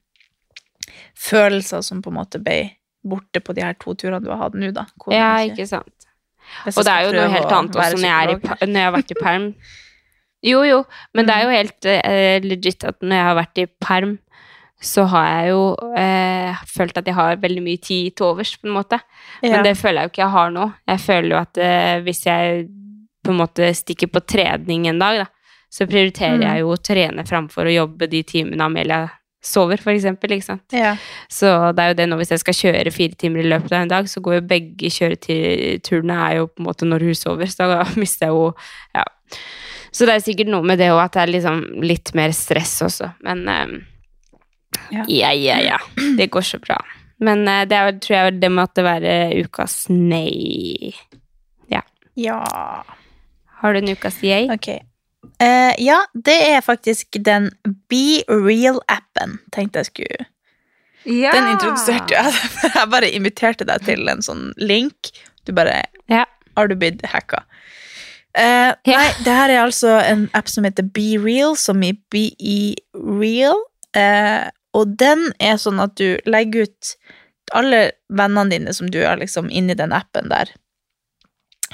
følelser 1.15 1.83
som 1.83 2.03
på 2.03 2.11
en 2.11 2.17
måte 2.17 2.39
ble 2.43 2.77
borte 3.07 3.41
på 3.41 3.55
de 3.55 3.63
her 3.65 3.75
to 3.81 3.95
turene 3.95 4.23
du 4.23 4.31
har 4.31 4.39
hatt 4.45 4.55
nå, 4.55 4.73
da. 4.73 4.87
ja, 5.11 5.37
ikke 5.49 5.67
sant. 5.69 6.00
Og 6.67 6.81
det 6.85 6.93
er 6.95 7.05
jo 7.07 7.13
noe 7.17 7.29
helt 7.33 7.53
annet 7.57 7.77
også 7.77 8.01
når 8.01 8.09
jeg, 8.09 8.39
i, 8.39 8.67
når 8.67 8.81
jeg 8.81 8.89
har 8.89 8.97
vært 8.97 9.15
i 9.15 9.21
perm. 9.27 9.47
Jo, 10.43 10.63
jo, 10.65 10.81
men 11.15 11.27
det 11.29 11.35
er 11.37 11.43
jo 11.45 11.53
helt 11.53 11.87
eh, 11.93 12.41
legit 12.45 12.85
at 12.89 12.97
når 13.05 13.17
jeg 13.19 13.27
har 13.29 13.39
vært 13.43 13.59
i 13.61 13.67
perm, 13.85 14.15
så 14.81 15.05
har 15.13 15.27
jeg 15.29 15.51
jo 15.53 15.65
eh, 16.01 16.63
følt 16.73 16.97
at 16.97 17.05
jeg 17.11 17.15
har 17.19 17.37
veldig 17.43 17.63
mye 17.67 17.77
tid 17.85 18.15
til 18.17 18.31
overs, 18.31 18.55
på 18.57 18.71
en 18.71 18.73
måte. 18.79 18.97
Ja. 19.45 19.51
Men 19.59 19.67
det 19.67 19.75
føler 19.77 20.01
jeg 20.01 20.09
jo 20.09 20.13
ikke 20.15 20.23
jeg 20.25 20.35
har 20.39 20.55
nå. 20.55 20.71
Jeg 20.89 21.01
føler 21.05 21.35
jo 21.35 21.41
at 21.43 21.61
eh, 21.61 21.99
hvis 22.07 22.23
jeg 22.25 22.63
på 23.21 23.35
en 23.35 23.41
måte 23.43 23.69
stikker 23.77 24.09
på 24.09 24.23
trening 24.25 24.87
en 24.89 25.03
dag, 25.03 25.21
da, 25.27 25.29
så 25.71 25.85
prioriterer 25.87 26.39
Mm. 26.41 26.47
jeg 26.49 26.61
jo 26.65 26.71
å 26.73 26.81
trene 26.83 27.27
framfor 27.29 27.69
å 27.69 27.75
jobbe 27.77 28.09
de 28.11 28.23
timene 28.27 28.65
Amelia 28.65 29.03
sover, 29.41 29.81
for 29.81 29.93
eksempel, 29.95 30.35
ikke 30.37 30.47
sant. 30.47 30.75
Ja. 30.77 30.95
Så 31.33 31.49
det 31.77 31.85
er 31.85 31.93
jo 31.93 31.99
det 32.01 32.07
nå 32.11 32.19
hvis 32.21 32.33
jeg 32.35 32.43
skal 32.43 32.57
kjøre 32.59 32.93
fire 32.93 33.17
timer 33.19 33.43
i 33.45 33.49
løpet 33.49 33.73
av 33.73 33.85
en 33.85 33.93
dag, 33.93 34.09
så 34.11 34.21
går 34.25 34.39
jo 34.39 34.47
begge 34.51 34.91
kjøreturene 34.93 36.19
er 36.27 36.37
jo 36.41 36.51
på 36.51 36.61
en 36.61 36.69
måte 36.69 36.89
når 36.89 37.07
hun 37.09 37.17
sover, 37.19 37.49
så 37.51 37.69
da 37.71 37.85
mister 38.01 38.29
jeg 38.29 38.37
jo 38.37 38.51
Ja. 38.97 39.07
Så 39.91 40.07
det 40.07 40.15
er 40.15 40.23
sikkert 40.23 40.51
noe 40.53 40.63
med 40.63 40.79
det 40.79 40.91
òg, 40.93 41.01
at 41.03 41.17
det 41.17 41.23
er 41.25 41.33
liksom 41.35 41.63
litt 41.83 42.13
mer 42.15 42.31
stress 42.37 42.77
også. 42.87 43.09
Men 43.27 43.43
um, 43.49 43.73
Ja. 44.95 45.03
ja, 45.09 45.33
ja, 45.35 45.57
ja. 45.65 45.79
Det 46.19 46.29
går 46.31 46.47
så 46.47 46.61
bra. 46.63 46.77
Men 47.19 47.43
uh, 47.49 47.65
det 47.67 47.75
er, 47.79 47.97
tror 47.99 48.17
jeg 48.17 48.37
det 48.43 48.53
måtte 48.55 48.85
være 48.87 49.17
ukas 49.43 49.89
nei. 49.91 50.95
ja. 51.73 51.83
ja. 52.15 52.39
Har 53.61 53.75
du 53.75 53.81
en 53.83 53.93
ukas 53.93 54.23
yay? 54.23 54.47
Ok. 54.55 54.71
Eh, 55.41 55.75
ja, 55.79 55.99
det 56.15 56.37
er 56.51 56.61
faktisk 56.65 57.17
den 57.25 57.51
Be 57.89 58.23
Real-appen, 58.29 59.39
tenkte 59.53 59.83
jeg 59.83 59.91
skulle 59.91 60.27
Ja! 61.05 61.33
Den 61.33 61.51
introduserte 61.55 62.17
jeg. 62.17 62.33
Jeg 62.77 62.91
bare 62.93 63.09
inviterte 63.09 63.67
deg 63.69 63.85
til 63.85 64.09
en 64.13 64.21
sånn 64.25 64.51
link. 64.61 65.13
Du 65.49 65.53
bare 65.57 65.83
Ja. 66.13 66.27
Har 66.57 66.69
du 66.69 66.75
blitt 66.77 67.05
hacka? 67.09 67.45
Eh, 68.37 68.73
Nei, 68.87 69.07
det 69.25 69.33
her 69.35 69.51
er 69.51 69.63
altså 69.65 69.97
en 70.05 70.29
app 70.37 70.49
som 70.51 70.67
heter 70.67 70.87
Be 70.87 71.15
Real, 71.21 71.57
som 71.57 71.83
i 71.83 71.95
Be 72.13 72.75
Real. 72.95 73.59
Eh, 73.97 74.51
og 74.77 74.97
den 75.01 75.31
er 75.43 75.57
sånn 75.59 75.81
at 75.83 75.97
du 75.99 76.21
legger 76.31 76.69
ut 76.69 76.93
alle 77.57 77.91
vennene 78.13 78.53
dine 78.53 78.75
som 78.77 78.91
du 78.91 79.01
har 79.03 79.19
liksom 79.19 79.49
inni 79.51 79.75
den 79.75 79.95
appen 79.97 80.31
der, 80.31 80.53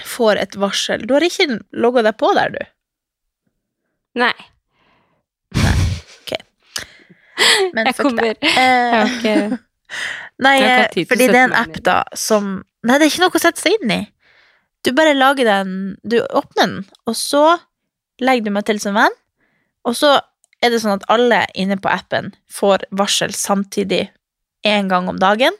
får 0.04 0.40
et 0.40 0.56
varsel. 0.60 1.04
Du 1.04 1.12
har 1.16 1.24
ikke 1.24 1.58
logga 1.76 2.04
deg 2.06 2.16
på 2.20 2.32
der, 2.36 2.54
du. 2.54 2.62
Nei. 4.16 4.34
Men 7.74 7.88
Jeg 7.90 7.96
fuck 7.96 8.08
kommer 8.08 8.28
det. 8.32 8.50
Eh, 8.56 9.56
Nei, 10.42 10.54
Jeg 10.60 10.86
ikke 10.90 11.00
eh, 11.02 11.08
fordi 11.10 11.28
det 11.30 11.38
er 11.38 11.48
en 11.48 11.56
app 11.56 11.76
da 11.86 12.00
som 12.18 12.56
Nei, 12.86 12.98
det 12.98 13.06
er 13.06 13.10
ikke 13.12 13.22
noe 13.24 13.38
å 13.38 13.42
sette 13.42 13.62
seg 13.62 13.76
inn 13.80 13.92
i. 13.94 14.00
Du 14.86 14.92
bare 14.94 15.16
lager 15.16 15.48
den 15.48 15.70
Du 16.06 16.20
åpner 16.22 16.62
den, 16.62 16.76
og 17.06 17.16
så 17.18 17.44
legger 18.22 18.46
du 18.46 18.54
meg 18.54 18.66
til 18.68 18.80
som 18.80 18.96
venn, 18.96 19.14
og 19.84 19.96
så 19.98 20.14
er 20.64 20.72
det 20.72 20.80
sånn 20.80 20.96
at 20.96 21.04
alle 21.12 21.42
inne 21.58 21.76
på 21.76 21.90
appen 21.92 22.30
får 22.48 22.86
varsel 22.96 23.34
samtidig 23.36 24.06
én 24.66 24.88
gang 24.88 25.10
om 25.10 25.18
dagen. 25.20 25.52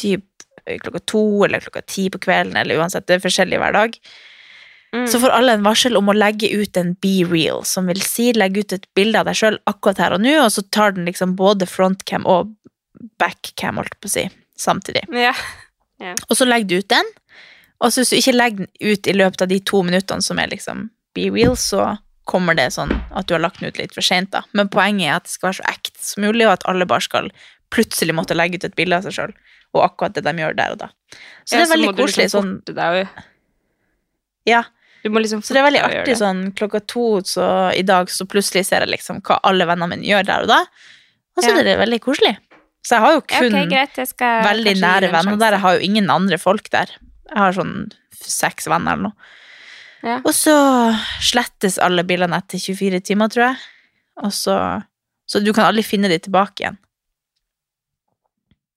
Typ 0.00 0.24
klokka 0.64 1.02
to 1.10 1.22
eller 1.44 1.60
klokka 1.60 1.82
ti 1.84 2.06
på 2.12 2.20
kvelden, 2.22 2.56
eller 2.56 2.80
uansett, 2.80 3.04
det 3.06 3.18
er 3.18 3.24
forskjellig 3.26 3.60
hver 3.60 3.76
dag. 3.76 3.98
Mm. 4.92 5.06
Så 5.06 5.20
får 5.22 5.30
alle 5.30 5.54
en 5.54 5.62
varsel 5.62 5.96
om 5.96 6.10
å 6.10 6.16
legge 6.16 6.50
ut 6.50 6.76
en 6.76 6.94
be 7.02 7.20
real, 7.28 7.62
som 7.64 7.86
vil 7.86 8.00
si 8.02 8.32
legge 8.34 8.64
ut 8.64 8.74
et 8.74 8.88
bilde 8.98 9.20
av 9.20 9.28
deg 9.30 9.38
sjøl 9.38 9.58
akkurat 9.70 10.00
her 10.02 10.16
og 10.16 10.24
nå, 10.24 10.34
og 10.42 10.50
så 10.50 10.64
tar 10.74 10.96
den 10.96 11.06
liksom 11.06 11.36
både 11.38 11.68
frontcam 11.70 12.26
og 12.26 12.50
backcam, 13.22 13.78
holdt 13.78 13.94
på 14.02 14.10
å 14.10 14.14
si, 14.16 14.26
samtidig. 14.58 15.04
Ja. 15.14 15.34
Og 16.28 16.36
så 16.36 16.48
legger 16.48 16.68
du 16.68 16.82
ut 16.82 16.90
den, 16.90 17.12
og 17.80 17.92
så 17.92 18.02
hvis 18.02 18.12
du 18.12 18.18
ikke 18.18 18.36
legger 18.36 18.64
den 18.64 18.72
ut 18.90 19.08
i 19.08 19.14
løpet 19.16 19.44
av 19.46 19.52
de 19.52 19.60
to 19.70 19.82
minuttene 19.86 20.26
som 20.26 20.40
er 20.42 20.50
liksom 20.50 20.88
be 21.16 21.28
real, 21.32 21.54
så 21.56 21.92
kommer 22.30 22.58
det 22.58 22.68
sånn 22.74 22.92
at 23.16 23.28
du 23.28 23.34
har 23.34 23.42
lagt 23.42 23.62
den 23.62 23.70
ut 23.70 23.78
litt 23.80 23.94
for 23.94 24.06
sent, 24.06 24.32
da. 24.34 24.42
Men 24.56 24.70
poenget 24.72 25.06
er 25.06 25.16
at 25.16 25.26
det 25.26 25.32
skal 25.32 25.50
være 25.50 25.60
så 25.60 25.70
ekte 25.70 26.02
som 26.02 26.26
mulig, 26.26 26.44
og 26.48 26.56
at 26.58 26.66
alle 26.70 26.88
bare 26.90 27.06
skal 27.06 27.30
plutselig 27.70 28.14
måtte 28.18 28.36
legge 28.36 28.58
ut 28.58 28.66
et 28.66 28.76
bilde 28.78 28.98
av 28.98 29.06
seg 29.06 29.16
sjøl, 29.16 29.32
og 29.70 29.86
akkurat 29.86 30.18
det 30.18 30.26
de 30.26 30.34
gjør 30.42 30.58
der 30.58 30.74
og 30.74 30.82
da. 30.82 30.90
Så 31.46 31.56
det 31.56 31.62
er 31.62 31.72
veldig 31.76 31.94
koselig 31.98 32.28
sånn 32.34 32.52
Ja. 34.48 34.64
Du 35.02 35.08
må 35.12 35.22
liksom 35.22 35.42
Så 35.44 35.54
det 35.56 35.62
er 35.62 35.68
veldig 35.68 35.82
artig 35.86 36.16
sånn 36.20 36.42
klokka 36.56 36.82
to 36.86 37.04
så 37.24 37.46
i 37.76 37.82
dag, 37.86 38.10
så 38.12 38.26
plutselig 38.28 38.66
ser 38.68 38.84
jeg 38.84 38.92
liksom 38.92 39.22
hva 39.24 39.38
alle 39.48 39.66
vennene 39.68 39.94
mine 39.94 40.08
gjør 40.08 40.26
der 40.28 40.46
og 40.46 40.52
da. 40.52 40.60
Og 41.36 41.44
så 41.44 41.50
Ja. 41.54 41.58
er 41.60 41.68
det 41.70 41.78
veldig 41.80 42.00
koselig. 42.04 42.36
Så 42.84 42.96
jeg 42.96 43.04
har 43.04 43.12
jo 43.12 43.20
kun 43.20 43.54
okay, 43.54 43.66
greit, 43.68 43.96
veldig 44.20 44.74
nære 44.80 45.12
venner 45.12 45.36
der. 45.40 45.56
Jeg 45.56 45.60
har 45.60 45.74
jo 45.76 45.80
ingen 45.84 46.10
andre 46.10 46.38
folk 46.40 46.70
der. 46.72 46.92
Jeg 47.28 47.38
har 47.38 47.52
sånn 47.52 47.92
seks 48.20 48.66
venner 48.66 48.96
eller 48.96 49.10
noe. 49.10 49.12
Ja. 50.02 50.20
Og 50.24 50.32
så 50.32 50.54
slettes 51.20 51.76
alle 51.78 52.04
bildene 52.08 52.38
etter 52.40 52.58
24 52.58 53.02
timer, 53.04 53.28
tror 53.28 53.50
jeg. 53.50 53.56
Og 54.24 54.32
så, 54.32 54.56
så 55.28 55.42
du 55.44 55.52
kan 55.52 55.68
aldri 55.68 55.84
finne 55.84 56.08
de 56.08 56.18
tilbake 56.18 56.64
igjen. 56.64 56.78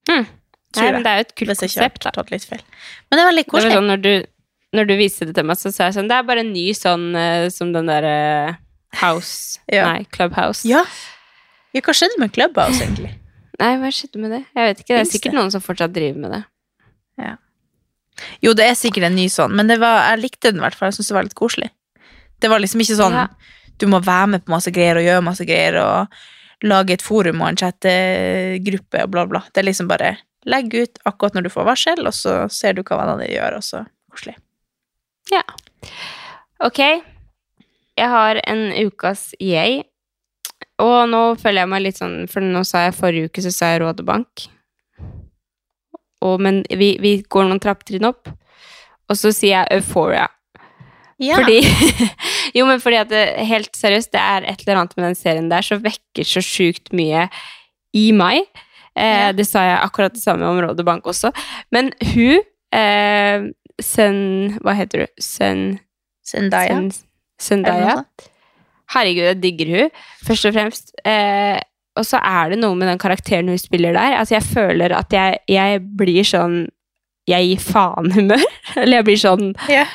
Hmm. 0.09 0.28
Nei, 0.74 0.91
men 0.91 1.05
det 1.05 1.11
er 1.11 1.19
jo 1.19 1.26
et 1.28 1.36
kult 1.38 1.53
konsept, 1.61 2.03
da. 2.03 2.24
Men 2.26 3.17
det 3.17 3.21
er 3.21 3.30
veldig 3.30 3.45
koselig. 3.47 3.69
Det 3.69 3.76
var 3.76 3.78
sånn, 3.78 3.91
når, 3.91 4.03
du, 4.03 4.13
når 4.74 4.88
du 4.89 4.93
viste 4.97 5.28
det 5.30 5.36
til 5.38 5.45
meg, 5.45 5.59
så 5.59 5.71
sa 5.74 5.88
jeg 5.88 5.95
sånn 5.99 6.07
Det 6.09 6.15
er 6.17 6.26
bare 6.28 6.41
en 6.43 6.53
ny 6.53 6.65
sånn 6.78 7.11
eh, 7.19 7.47
som 7.53 7.74
den 7.76 7.89
derre 7.91 8.57
House 9.01 9.59
Ja. 9.71 9.88
Nei, 9.91 10.05
Clubhouse. 10.13 10.65
Ja. 10.69 10.84
ja, 11.74 11.82
hva 11.86 11.93
skjedde 11.97 12.19
med 12.21 12.34
Clubhouse, 12.36 12.82
egentlig? 12.84 13.13
Nei, 13.61 13.71
hva 13.82 13.89
skjedde 13.93 14.21
med 14.21 14.34
det? 14.34 14.41
Jeg 14.53 14.69
vet 14.69 14.82
ikke. 14.84 14.89
Det 14.91 14.97
er 14.97 15.03
Finns 15.05 15.15
sikkert 15.17 15.38
noen 15.38 15.53
som 15.53 15.61
fortsatt 15.63 15.93
driver 15.95 16.19
med 16.26 16.34
det. 16.36 16.41
Ja. 17.21 17.36
Jo, 18.45 18.53
det 18.57 18.65
er 18.69 18.78
sikkert 18.78 19.07
en 19.09 19.15
ny 19.17 19.28
sånn, 19.32 19.53
men 19.57 19.69
det 19.69 19.80
var, 19.82 20.03
jeg 20.11 20.21
likte 20.26 20.51
den 20.51 20.61
i 20.61 20.65
hvert 20.65 20.78
fall. 20.78 20.89
Jeg 20.91 20.97
syntes 20.99 21.09
det 21.13 21.17
var 21.17 21.28
litt 21.28 21.38
koselig. 21.38 21.69
Det 22.41 22.49
var 22.51 22.61
liksom 22.61 22.82
ikke 22.84 22.97
sånn 22.99 23.15
Ja. 23.17 23.28
du 23.82 23.88
må 23.89 24.01
være 24.03 24.28
med 24.36 24.45
på 24.45 24.53
masse 24.53 24.74
greier 24.74 24.99
og 24.99 25.05
gjøre 25.05 25.26
masse 25.26 25.45
greier 25.49 25.78
og 25.82 26.17
lage 26.63 26.95
et 26.97 27.01
forum 27.05 27.41
og 27.43 27.49
en 27.51 27.59
chattegruppe 27.59 29.03
og 29.05 29.11
bla, 29.13 29.26
bla. 29.30 29.41
Det 29.53 29.63
er 29.63 29.67
liksom 29.69 29.89
bare 29.89 30.15
legg 30.49 30.74
ut 30.76 30.99
akkurat 31.07 31.38
når 31.38 31.47
du 31.47 31.51
får 31.53 31.67
varsel, 31.69 32.03
og 32.07 32.13
så 32.15 32.43
ser 32.51 32.76
du 32.78 32.84
hva 32.84 32.99
vennene 32.99 33.26
dine 33.26 33.38
gjør, 33.38 33.57
og 33.59 33.63
så 33.65 33.84
koselig. 34.11 34.36
Ja. 35.32 35.43
Ok. 36.63 36.80
Jeg 37.97 38.09
har 38.09 38.39
en 38.49 38.65
ukas 38.88 39.30
yay. 39.41 39.84
Og 40.82 41.05
nå 41.11 41.21
føler 41.39 41.63
jeg 41.63 41.69
meg 41.69 41.84
litt 41.86 41.99
sånn 41.99 42.24
For 42.32 42.41
nå 42.43 42.63
sa 42.65 42.86
jeg 42.88 42.95
forrige 42.97 43.30
uke, 43.30 43.43
så 43.45 43.51
sa 43.53 43.69
jeg 43.74 43.84
Rådebank. 43.84 44.47
Og, 46.24 46.38
men 46.41 46.61
vi, 46.80 46.93
vi 47.03 47.17
går 47.28 47.49
noen 47.49 47.59
trappetrinn 47.61 48.07
opp, 48.07 48.30
og 49.11 49.17
så 49.19 49.34
sier 49.36 49.57
jeg 49.57 49.82
Euphoria. 49.82 50.30
Ja. 51.21 51.36
Fordi 51.39 51.59
Jo, 52.57 52.65
men 52.69 52.80
fordi 52.84 52.97
at 53.01 53.11
det, 53.11 53.24
helt 53.47 53.76
seriøst, 53.78 54.11
det 54.15 54.21
er 54.21 54.47
et 54.49 54.63
eller 54.63 54.80
annet 54.82 54.95
med 54.97 55.05
den 55.09 55.17
serien 55.19 55.49
der 55.51 55.65
som 55.65 55.82
vekker 55.84 56.26
så 56.28 56.41
sjukt 56.43 56.93
mye 56.95 57.28
i 57.95 58.07
meg. 58.15 58.47
Eh, 58.95 59.28
Ja. 59.28 59.32
Det 59.36 59.45
sa 59.49 59.63
jeg 59.67 59.80
akkurat 59.84 60.15
det 60.15 60.24
samme 60.24 60.47
om 60.47 60.59
Rådebank 60.63 61.05
også. 61.11 61.32
Men 61.76 61.91
hun 62.13 62.39
eh, 62.74 63.47
Sen 63.82 64.59
Hva 64.61 64.76
heter 64.78 65.05
du? 65.05 65.21
Sen... 65.21 65.80
Zendaya. 66.24 66.78
Zendaya. 67.41 67.97
Herregud, 68.93 69.26
jeg 69.26 69.39
digger 69.43 69.71
hun, 69.74 69.89
først 70.24 70.47
og 70.47 70.53
fremst. 70.55 70.93
Eh, 71.03 71.59
og 71.99 72.05
så 72.07 72.21
er 72.24 72.53
det 72.53 72.59
noe 72.61 72.78
med 72.80 72.88
den 72.89 73.01
karakteren 73.01 73.51
hun 73.51 73.59
spiller 73.59 73.93
der. 73.95 74.17
Altså, 74.21 74.38
jeg 74.38 74.45
føler 74.47 74.95
at 74.95 75.13
jeg, 75.13 75.43
jeg 75.51 75.84
blir 75.97 76.24
sånn 76.26 76.63
Jeg 77.28 77.47
gir 77.47 77.59
faen-humør. 77.63 78.41
Eller 78.82 78.99
jeg 78.99 79.07
blir 79.07 79.19
sånn 79.21 79.53
yeah. 79.71 79.91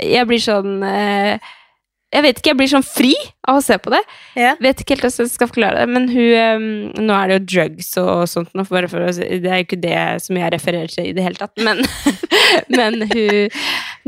Jeg 0.00 0.28
blir 0.28 0.40
sånn 0.40 0.78
eh, 0.86 1.50
Jeg 2.12 2.22
vet 2.26 2.38
ikke, 2.40 2.50
jeg 2.52 2.58
blir 2.60 2.68
sånn 2.68 2.84
fri 2.84 3.12
av 3.48 3.56
å 3.56 3.62
se 3.64 3.78
på 3.80 3.88
det. 3.94 4.00
Yeah. 4.36 4.58
Vet 4.60 4.82
ikke 4.82 4.92
helt 4.98 5.04
hvordan 5.06 5.24
jeg 5.24 5.32
skal 5.32 5.48
forklare 5.48 5.78
det, 5.80 5.86
men 5.94 6.08
hun 6.12 6.34
um, 6.36 7.06
Nå 7.08 7.14
er 7.16 7.30
det 7.30 7.38
jo 7.38 7.44
drugs 7.54 7.88
og 8.02 8.26
sånt, 8.28 8.50
nå, 8.58 8.66
bare 8.68 8.90
for 8.92 9.06
si- 9.16 9.38
det 9.40 9.48
er 9.48 9.62
jo 9.62 9.66
ikke 9.66 9.78
det 9.80 9.96
som 10.26 10.36
jeg 10.36 10.52
refererer 10.52 10.92
til 10.92 11.08
i 11.08 11.14
det 11.16 11.24
hele 11.24 11.40
tatt, 11.40 11.56
men, 11.64 11.80
men 12.76 13.00
hun 13.08 13.48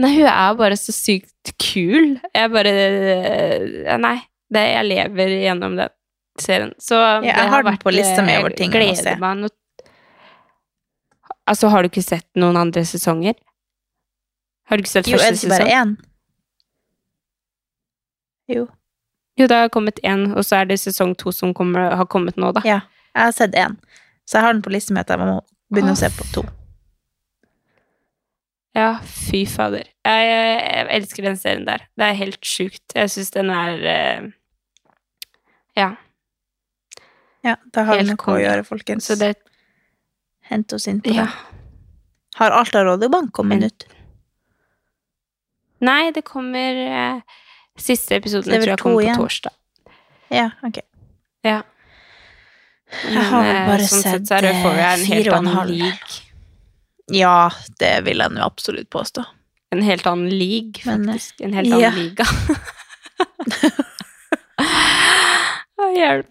Nei, 0.05 0.13
hun 0.19 0.29
er 0.29 0.57
bare 0.61 0.77
så 0.77 0.93
sykt 0.93 1.55
kul. 1.63 2.15
Jeg 2.35 2.51
bare 2.53 2.73
eh, 2.77 3.97
Nei. 4.03 4.17
Det, 4.55 4.61
jeg 4.75 4.87
lever 4.87 5.33
gjennom 5.41 5.77
den 5.81 5.93
serien. 6.39 6.73
Så 6.83 6.99
det 7.25 7.31
jeg 7.33 7.49
har 7.51 7.63
den 7.65 7.71
vært, 7.73 7.83
på 7.83 7.93
lista 7.95 8.23
mi 8.27 8.35
eh, 8.37 8.41
over 8.43 8.53
ting 8.59 8.75
jeg 8.75 8.91
må 8.93 9.01
se. 9.01 9.15
meg 9.23 9.41
noe 9.47 9.55
Altså, 11.45 11.69
har 11.73 11.85
du 11.85 11.91
ikke 11.91 12.03
sett 12.05 12.27
noen 12.41 12.57
andre 12.57 12.85
sesonger? 12.89 13.35
Har 14.71 14.79
du 14.81 14.85
ikke 14.85 14.93
sett 14.95 15.09
Jo, 15.11 15.19
er 15.19 15.27
første 15.27 15.35
det 15.35 15.43
ikke 15.45 15.53
bare 15.53 15.67
sesong? 15.69 15.81
én? 15.81 16.14
Jo. 18.49 18.67
Jo, 19.39 19.47
det 19.51 19.57
har 19.57 19.69
kommet 19.75 19.99
én, 20.07 20.29
og 20.37 20.45
så 20.47 20.61
er 20.61 20.65
det 20.71 20.79
sesong 20.81 21.15
to 21.19 21.33
som 21.33 21.55
kommer, 21.55 21.91
har 21.97 22.07
kommet 22.07 22.37
nå, 22.37 22.53
da. 22.55 22.61
Ja. 22.65 22.81
Jeg 23.15 23.25
har 23.29 23.33
sett 23.33 23.55
én. 23.59 23.77
Så 24.27 24.39
jeg 24.39 24.43
har 24.47 24.53
den 24.55 24.63
på 24.63 24.71
listen 24.71 24.95
min 24.95 25.01
at 25.03 25.11
jeg 25.11 25.19
må 25.19 25.41
begynne 25.73 25.95
å 25.95 25.99
se 25.99 26.11
på 26.15 26.27
to. 26.35 26.45
Ja, 28.75 28.97
fy 29.07 29.45
fader. 29.47 29.87
Jeg, 30.07 30.23
jeg, 30.27 30.55
jeg 30.67 30.87
elsker 30.97 31.27
den 31.29 31.37
serien 31.39 31.67
der. 31.69 31.85
Det 31.95 32.09
er 32.09 32.17
helt 32.19 32.41
sjukt. 32.47 32.83
Jeg 32.97 33.11
syns 33.13 33.31
den 33.37 33.51
er 33.55 33.85
eh, 33.91 34.25
Ja. 35.79 35.93
Ja, 37.45 37.57
da 37.75 37.85
har 37.85 37.99
vi 38.01 38.07
noe 38.09 38.33
å 38.35 38.39
gjøre, 38.41 38.65
folkens. 38.67 39.07
Så 39.11 39.19
det 39.21 39.35
Hent 40.51 40.73
oss 40.77 40.85
inn 40.91 40.99
på 41.01 41.13
Ja. 41.15 41.25
det. 41.25 41.61
Har 42.37 42.51
Alta 42.53 42.83
Rådebank 42.85 43.31
kommet 43.33 43.61
Men- 43.61 43.71
ut? 43.71 43.85
Nei, 45.81 46.11
det 46.13 46.25
kommer 46.25 46.75
eh, 46.85 47.21
Siste 47.79 48.17
episoden 48.21 48.53
tror 48.53 48.71
jeg 48.71 48.79
kommer 48.79 49.09
på 49.09 49.23
torsdag. 49.25 49.55
Ja, 50.31 50.51
ok. 50.63 50.79
Ja. 51.45 51.63
Jeg 53.03 53.25
har 53.31 53.43
vel 53.43 53.57
eh, 53.57 53.67
bare 53.69 53.87
sånn 53.89 54.05
sett, 54.05 54.29
sett 54.29 54.45
eh, 54.47 54.63
fire 55.03 55.33
og 55.33 55.39
en 55.41 55.51
halv. 55.57 55.73
league. 55.75 56.21
Ja, 57.13 57.51
det 57.81 57.95
vil 58.07 58.23
jeg 58.23 58.33
nå 58.33 58.45
absolutt 58.45 58.91
påstå. 58.95 59.25
En 59.75 59.83
helt 59.83 60.07
annen 60.07 60.31
league, 60.31 60.81
Men, 60.87 61.09
eh, 61.09 61.13
faktisk. 61.17 61.41
En 61.41 61.53
helt 61.59 61.73
annen 61.73 61.81
ja. 61.81 61.91
liga. 61.99 62.25
Hjelp. 65.95 66.31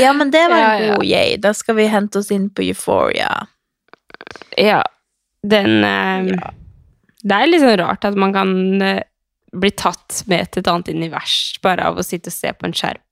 Ja, 0.00 0.12
men 0.12 0.30
det 0.32 0.48
var 0.48 0.56
en 0.58 0.84
ja. 0.84 0.94
god 0.96 1.04
yay. 1.04 1.36
Da 1.36 1.52
skal 1.54 1.76
vi 1.76 1.86
hente 1.92 2.18
oss 2.18 2.30
inn 2.34 2.48
på 2.50 2.62
Euphoria. 2.64 3.46
Ja. 4.56 4.82
Den 5.42 5.84
eh, 5.84 6.32
Ja. 6.34 6.54
Det 7.18 7.34
er 7.34 7.48
litt 7.50 7.60
sånn 7.64 7.80
rart 7.80 8.04
at 8.06 8.14
man 8.14 8.30
kan 8.32 8.50
eh, 9.52 9.58
bli 9.58 9.70
tatt 9.70 10.22
med 10.26 10.50
til 10.52 10.60
et 10.60 10.68
annet 10.72 10.88
univers 10.94 11.58
bare 11.62 11.84
av 11.88 11.98
å 11.98 12.04
sitte 12.06 12.28
og 12.28 12.32
se 12.36 12.52
på 12.52 12.66
en 12.68 12.72
skjerm. 12.76 13.02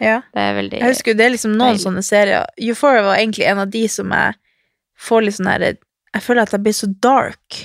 Ja. 0.00 0.22
Det 0.34 0.40
er 0.42 0.54
veldig 0.56 0.78
Jeg 0.80 0.90
husker 0.90 1.14
det 1.14 1.24
er 1.24 1.30
liksom 1.36 1.52
noen 1.56 1.74
Deilig. 1.76 1.84
sånne 1.86 2.02
serier. 2.04 2.44
Euphoria 2.58 3.02
var 3.06 3.16
egentlig 3.20 3.46
en 3.46 3.58
av 3.62 3.70
de 3.70 3.84
som 3.88 4.10
jeg 4.10 4.34
får 4.98 5.22
litt 5.24 5.34
sånn 5.38 5.50
herre 5.52 5.76
Jeg 6.14 6.22
føler 6.22 6.42
at 6.42 6.50
jeg 6.52 6.62
blir 6.62 6.72
så 6.72 6.86
dark. 7.02 7.60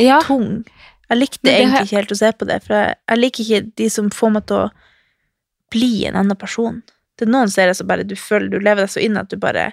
Ja. 0.00 0.20
Tung. 0.24 0.64
Jeg 1.10 1.18
likte 1.18 1.50
har- 1.50 1.58
egentlig 1.60 1.82
ikke 1.88 1.96
helt 1.98 2.12
å 2.12 2.16
se 2.16 2.32
på 2.32 2.46
det, 2.48 2.62
for 2.64 2.74
jeg, 2.74 2.94
jeg 3.08 3.18
liker 3.18 3.44
ikke 3.44 3.74
de 3.76 3.88
som 3.90 4.10
får 4.10 4.30
meg 4.32 4.46
til 4.46 4.56
å 4.56 4.70
bli 5.70 6.06
en 6.06 6.16
annen 6.16 6.36
person. 6.36 6.82
Det 7.18 7.26
er 7.26 7.32
noen 7.32 7.50
serier 7.52 7.74
som 7.76 7.86
bare 7.86 8.04
du 8.04 8.14
føler 8.16 8.48
du 8.50 8.58
lever 8.58 8.82
deg 8.86 8.88
så 8.92 9.02
inn 9.04 9.16
at 9.20 9.28
du 9.28 9.36
bare 9.36 9.72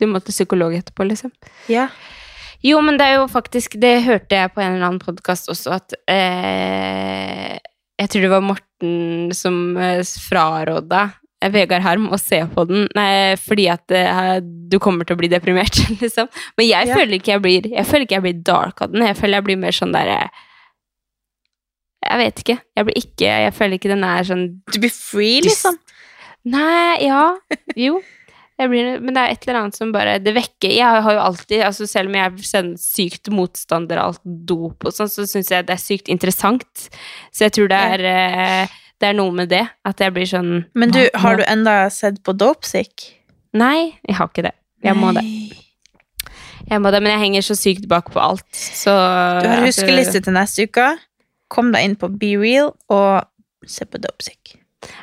Du 0.00 0.06
måtte 0.10 0.26
til 0.32 0.34
psykolog 0.46 0.74
etterpå, 0.74 1.04
liksom. 1.08 1.30
Ja. 1.70 1.88
Jo, 2.62 2.78
men 2.84 2.94
det 2.98 3.06
er 3.10 3.16
jo 3.18 3.24
faktisk 3.30 3.74
Det 3.82 3.96
hørte 4.04 4.36
jeg 4.38 4.52
på 4.54 4.60
en 4.62 4.76
eller 4.76 4.86
annen 4.86 5.02
podkast 5.02 5.48
også, 5.50 5.72
at 5.80 5.94
eh, 6.10 7.56
Jeg 7.98 8.12
tror 8.12 8.22
det 8.26 8.30
var 8.32 8.44
Morten 8.46 9.32
som 9.34 9.56
eh, 9.82 10.02
fraråda 10.28 11.08
Vegard 11.50 11.82
Harm 11.82 12.04
og 12.14 12.20
se 12.22 12.38
på 12.54 12.62
den 12.70 12.84
nei, 12.94 13.34
fordi 13.42 13.64
at 13.72 13.90
eh, 13.98 14.36
du 14.70 14.76
kommer 14.78 15.02
til 15.08 15.16
å 15.16 15.18
bli 15.18 15.26
deprimert, 15.32 15.74
liksom. 16.02 16.28
Men 16.54 16.68
jeg 16.68 16.86
Ja. 16.92 16.94
føler 17.00 17.18
ikke 17.18 17.32
jeg 17.34 17.42
blir 17.42 17.66
Jeg 17.72 17.86
føler 17.88 18.06
ikke 18.06 18.18
jeg 18.20 18.26
blir 18.28 18.42
dark 18.46 18.82
av 18.86 18.92
den. 18.94 19.02
Jeg 19.08 19.18
føler 19.18 19.40
jeg 19.40 19.46
blir 19.48 19.58
mer 19.64 19.74
sånn 19.74 19.94
derre 19.96 20.20
Jeg 22.06 22.18
vet 22.22 22.44
ikke. 22.44 22.56
Jeg 22.78 22.86
blir 22.88 23.00
ikke 23.02 23.32
Jeg 23.48 23.54
føler 23.58 23.78
ikke 23.80 23.90
den 23.96 24.06
er 24.06 24.22
sånn 24.30 24.44
Du 24.70 24.78
blir 24.84 24.94
free, 24.94 25.40
liksom. 25.42 25.78
Nei, 26.54 27.06
ja. 27.08 27.24
Jo. 27.78 27.98
Jeg 28.62 28.70
blir, 28.70 28.88
men 29.02 29.16
det 29.16 29.22
er 29.22 29.34
et 29.34 29.46
eller 29.46 29.58
annet 29.62 29.78
som 29.78 29.90
bare 29.94 30.18
Det 30.22 30.34
vekker 30.36 30.74
Jeg 30.76 31.02
har 31.06 31.16
jo 31.16 31.22
alltid 31.22 31.64
altså 31.66 31.88
Selv 31.90 32.12
om 32.12 32.18
jeg 32.18 32.28
er 32.28 32.46
sånn 32.46 32.70
sykt 32.80 33.30
motstander 33.34 33.98
av 33.98 34.12
alt 34.12 34.22
dop 34.22 34.86
og 34.86 34.94
sånn, 34.94 35.10
så 35.10 35.26
syns 35.28 35.50
jeg 35.50 35.66
det 35.66 35.74
er 35.74 35.82
sykt 35.82 36.10
interessant. 36.12 36.86
Så 37.34 37.46
jeg 37.48 37.56
tror 37.56 37.72
det 37.72 37.80
er 37.96 38.06
eh, 38.12 38.76
Det 39.02 39.10
er 39.10 39.18
noe 39.18 39.34
med 39.34 39.50
det. 39.50 39.64
At 39.88 40.02
jeg 40.02 40.14
blir 40.14 40.28
sånn 40.30 40.52
Men 40.78 40.94
du, 40.94 41.02
har 41.24 41.40
du 41.40 41.44
enda 41.48 41.76
sett 41.94 42.22
på 42.22 42.36
Dopesick? 42.38 43.08
Nei, 43.58 43.92
jeg 44.08 44.16
har 44.16 44.30
ikke 44.30 44.46
det. 44.46 44.54
Jeg 44.82 44.96
må 44.98 45.12
det. 45.16 45.24
Jeg 46.70 46.80
må 46.80 46.92
det, 46.94 47.02
Men 47.02 47.16
jeg 47.16 47.24
henger 47.26 47.46
så 47.50 47.58
sykt 47.58 47.88
bak 47.90 48.12
på 48.14 48.22
alt, 48.22 48.48
så 48.54 48.94
Du 49.42 49.50
har 49.50 49.66
huskeliste 49.66 50.22
til 50.22 50.36
neste 50.36 50.68
uke. 50.68 50.88
Kom 51.52 51.74
deg 51.74 51.84
inn 51.84 51.98
på 52.00 52.08
Be 52.16 52.32
Real 52.40 52.72
og 52.92 53.68
se 53.68 53.84
på 53.84 54.00
Dopesick. 54.00 54.61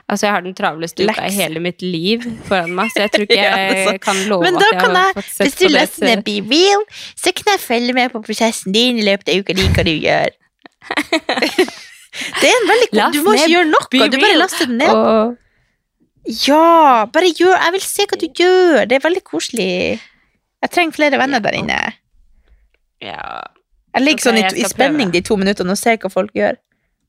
Altså, 0.09 0.25
jeg 0.25 0.33
har 0.33 0.41
den 0.43 0.55
travleste 0.57 1.05
uka 1.07 1.27
i 1.27 1.31
hele 1.35 1.61
mitt 1.63 1.83
liv 1.85 2.25
foran 2.49 2.73
meg, 2.75 2.89
så 2.93 3.05
jeg 3.05 3.11
tror 3.13 3.25
ikke 3.27 3.37
Ja, 3.39 3.51
det 3.55 3.77
er 3.77 3.91
jeg 3.93 4.01
kan 4.03 4.21
love 4.31 4.43
Men 4.43 4.57
at 4.59 4.65
jeg 4.65 4.79
kan 4.81 4.95
har 4.97 5.05
jeg, 5.07 5.15
fått 5.19 5.29
sett 5.31 5.45
hvis 5.45 5.55
du 5.55 5.63
på 5.63 5.69
det. 5.69 5.75
laster 5.77 6.09
ned 6.09 6.23
Be 6.27 6.35
Real, 6.49 6.83
så 7.23 7.33
kan 7.37 7.51
jeg 7.53 7.61
følge 7.63 7.95
med 7.99 8.15
på 8.15 8.21
prosessen 8.25 8.75
din 8.75 8.99
i 8.99 9.05
løpet 9.07 9.31
av 9.31 9.43
uka 9.43 9.55
di, 9.55 9.67
hva 9.77 9.85
du 9.87 9.93
gjør. 9.93 10.35
det 12.41 12.49
er 12.49 12.57
en 12.57 12.69
veldig 12.73 12.89
god 12.95 13.15
Du 13.15 13.21
må 13.23 13.35
ikke 13.37 13.51
gjøre 13.53 13.69
noe, 13.69 13.89
du 14.09 14.19
bare 14.19 14.41
laster 14.41 14.69
den 14.71 14.81
ned. 14.81 14.93
Og 14.95 15.37
Ja, 16.47 17.05
bare 17.13 17.31
gjør 17.31 17.55
Jeg 17.55 17.75
vil 17.77 17.85
se 17.85 18.05
hva 18.09 18.19
du 18.19 18.27
gjør. 18.27 18.85
Det 18.89 18.99
er 18.99 19.05
veldig 19.05 19.23
koselig. 19.25 19.71
Jeg 20.59 20.75
trenger 20.75 20.97
flere 20.97 21.19
venner 21.21 21.39
der 21.39 21.55
inne. 21.55 21.79
ja 23.01 23.21
Jeg 23.95 24.03
ligger 24.03 24.19
okay, 24.19 24.27
sånn 24.27 24.39
i, 24.41 24.63
i 24.65 24.69
spenning 24.69 25.09
prøve. 25.09 25.21
de 25.21 25.27
to 25.29 25.37
minuttene 25.39 25.71
og 25.73 25.79
ser 25.79 25.97
hva 26.01 26.11
folk 26.11 26.35
gjør. 26.35 26.59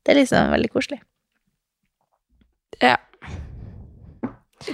Det 0.06 0.14
er 0.14 0.22
liksom 0.22 0.52
veldig 0.54 0.70
koselig. 0.72 1.00
Ja. 2.80 2.96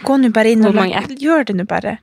Gå 0.02 0.16
nå 0.18 0.32
bare 0.34 0.52
inn 0.54 0.66
og 0.66 0.76
gjør 1.20 1.46
det 1.46 1.56
nå 1.58 1.66
bare. 1.68 1.98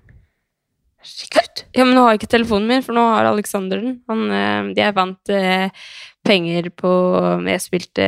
Herregud. 1.04 1.66
Ja, 1.76 1.84
men 1.84 1.98
nå 1.98 2.04
har 2.06 2.14
jeg 2.14 2.22
ikke 2.22 2.32
telefonen 2.36 2.70
min, 2.70 2.84
for 2.86 2.96
nå 2.96 3.04
har 3.12 3.28
Alexander 3.28 3.82
den. 3.82 3.98
Han, 4.10 4.24
øh, 4.30 4.72
jeg 4.78 4.96
vant 4.96 5.30
øh, 5.34 5.68
penger 6.24 6.70
på 6.70 6.92
Jeg 7.50 7.62
spilte 7.62 8.06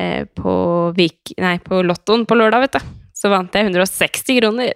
øh, 0.00 0.24
på 0.34 0.54
Vik... 0.96 1.34
Nei, 1.38 1.58
på 1.62 1.82
Lottoen 1.86 2.26
på 2.26 2.38
lørdag, 2.38 2.66
vet 2.66 2.78
du. 2.78 2.80
Så 3.14 3.30
vant 3.30 3.54
jeg 3.54 3.68
160 3.68 4.24
kroner. 4.40 4.72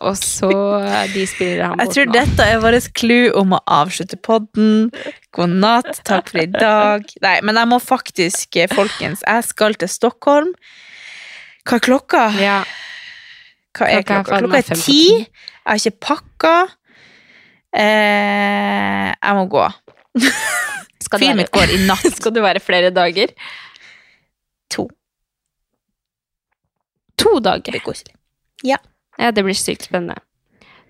Og 0.00 0.16
så 0.18 0.48
eh, 0.82 1.04
De 1.14 1.22
spiller 1.30 1.62
han 1.68 1.78
Jeg 1.84 1.92
tror 1.94 2.08
nå. 2.10 2.14
dette 2.16 2.46
er 2.50 2.58
vårt 2.62 2.88
clou 2.98 3.28
om 3.40 3.54
å 3.56 3.60
avslutte 3.78 4.18
podden. 4.20 4.88
God 5.36 5.54
natt, 5.62 6.00
takk 6.06 6.32
for 6.32 6.42
i 6.42 6.46
dag. 6.50 7.06
Nei, 7.22 7.36
men 7.46 7.60
jeg 7.60 7.70
må 7.70 7.78
faktisk, 7.82 8.56
eh, 8.58 8.68
folkens, 8.72 9.22
jeg 9.26 9.46
skal 9.48 9.74
til 9.80 9.88
Stockholm. 9.92 10.50
Hva 11.64 11.78
er 11.78 11.84
klokka? 11.86 12.24
Ja. 12.42 12.58
Hva 13.74 13.88
er 13.90 14.02
Klokka 14.02 14.22
klokka? 14.24 14.36
er, 14.36 14.48
Klokka 14.48 14.58
er 14.76 14.82
ti. 14.82 15.00
Jeg 15.18 15.70
har 15.70 15.80
ikke 15.80 16.00
pakka. 16.10 16.54
Eh, 17.74 19.08
jeg 19.14 19.38
må 19.38 19.46
gå. 19.50 19.64
Flyet 21.14 21.36
mitt 21.38 21.50
går 21.54 21.70
i 21.74 21.78
natt. 21.86 22.04
Skal 22.18 22.34
det 22.34 22.42
være 22.44 22.60
flere 22.62 22.90
dager? 22.94 23.30
To. 24.74 24.88
To 27.22 27.36
Det 27.38 27.44
dager. 27.46 27.78
ikke. 27.80 28.14
Ja. 28.66 28.78
Ja, 29.18 29.30
det 29.30 29.44
blir 29.44 29.54
sykt 29.54 29.82
spennende. 29.88 30.20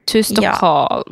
To 0.06 0.20
Ja. 0.42 1.02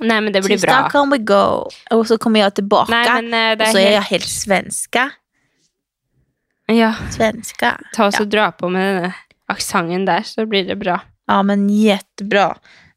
Nei, 0.00 0.20
men 0.20 0.32
det 0.32 0.42
blir 0.44 0.58
bra. 0.60 0.80
Stockholm 0.80 1.10
we 1.10 1.18
go. 1.18 1.68
Og 1.90 2.06
så 2.08 2.16
kommer 2.18 2.40
jeg 2.40 2.54
tilbake. 2.54 2.90
Nei, 2.90 3.22
men 3.22 3.34
eh, 3.34 3.52
og 3.58 3.74
så 3.74 3.78
er 3.82 3.90
jeg 3.98 4.06
helt 4.10 4.28
svenske. 4.28 5.04
svenska. 5.04 5.10
Ja, 6.70 6.94
Svenska. 7.10 7.74
ta 7.94 8.06
oss 8.06 8.20
og 8.20 8.30
dra 8.30 8.50
på 8.52 8.68
med 8.70 8.86
denne 8.94 9.14
aksenten 9.50 10.06
der, 10.06 10.22
så 10.22 10.46
blir 10.46 10.64
det 10.68 10.76
bra. 10.78 11.00
Ja, 11.28 11.42
men 11.42 11.68
jättebra. 11.68 12.54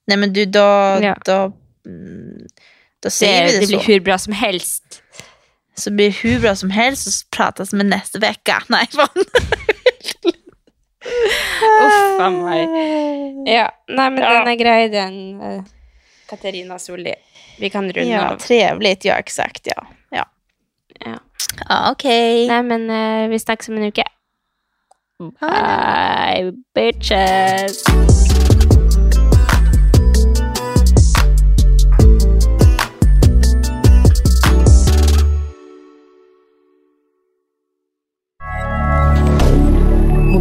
Nei, 0.08 0.18
men 0.18 0.34
du, 0.34 0.46
da 0.46 1.00
Ja. 1.02 1.16
Da 1.26 1.52
mm, 1.86 2.48
då 3.04 3.10
Det, 3.10 3.12
säger 3.12 3.46
vi 3.46 3.52
det, 3.52 3.60
det 3.60 3.68
blir 3.68 3.80
så. 3.80 3.92
hur 3.92 4.00
bra 4.00 4.18
som 4.18 4.34
helst. 4.34 5.02
Så 5.76 5.92
blir 5.92 6.06
det 6.06 6.18
hur 6.18 6.40
bra 6.40 6.56
som 6.56 6.70
helst 6.70 7.08
og 7.08 7.14
så 7.14 7.26
prates 7.36 7.74
med 7.74 7.86
neste 7.86 8.18
uke. 8.18 8.60
Nei, 8.70 8.86
fan. 8.94 9.26
Uff 11.86 12.20
a 12.22 12.30
meg. 12.30 12.70
Ja, 13.50 13.68
nei, 13.90 14.10
men 14.10 14.22
Ja. 14.24 14.34
den 14.40 14.48
er 14.54 14.56
grei, 14.60 14.88
den. 14.90 15.66
Katarina 16.30 16.80
Solli. 16.80 17.14
Vi 17.60 17.70
kan 17.70 17.84
runde 17.92 18.10
Ja, 18.10 18.30
av. 18.32 18.38
trevligt. 18.40 19.06
Ja, 19.06 19.16
exakt. 19.20 19.68
Ja, 19.68 19.86
ja. 20.12 20.26
Ja. 21.06 21.20
ja 21.70 21.92
ok. 21.92 22.04
Nei, 22.50 22.62
men 22.64 22.90
uh, 22.90 23.28
vi 23.30 23.40
snakkes 23.40 23.70
om 23.70 23.78
en 23.78 23.84
uke. 23.92 24.04
Ha. 25.40 25.50
Bye, 25.50 26.52
bitches. 26.76 27.84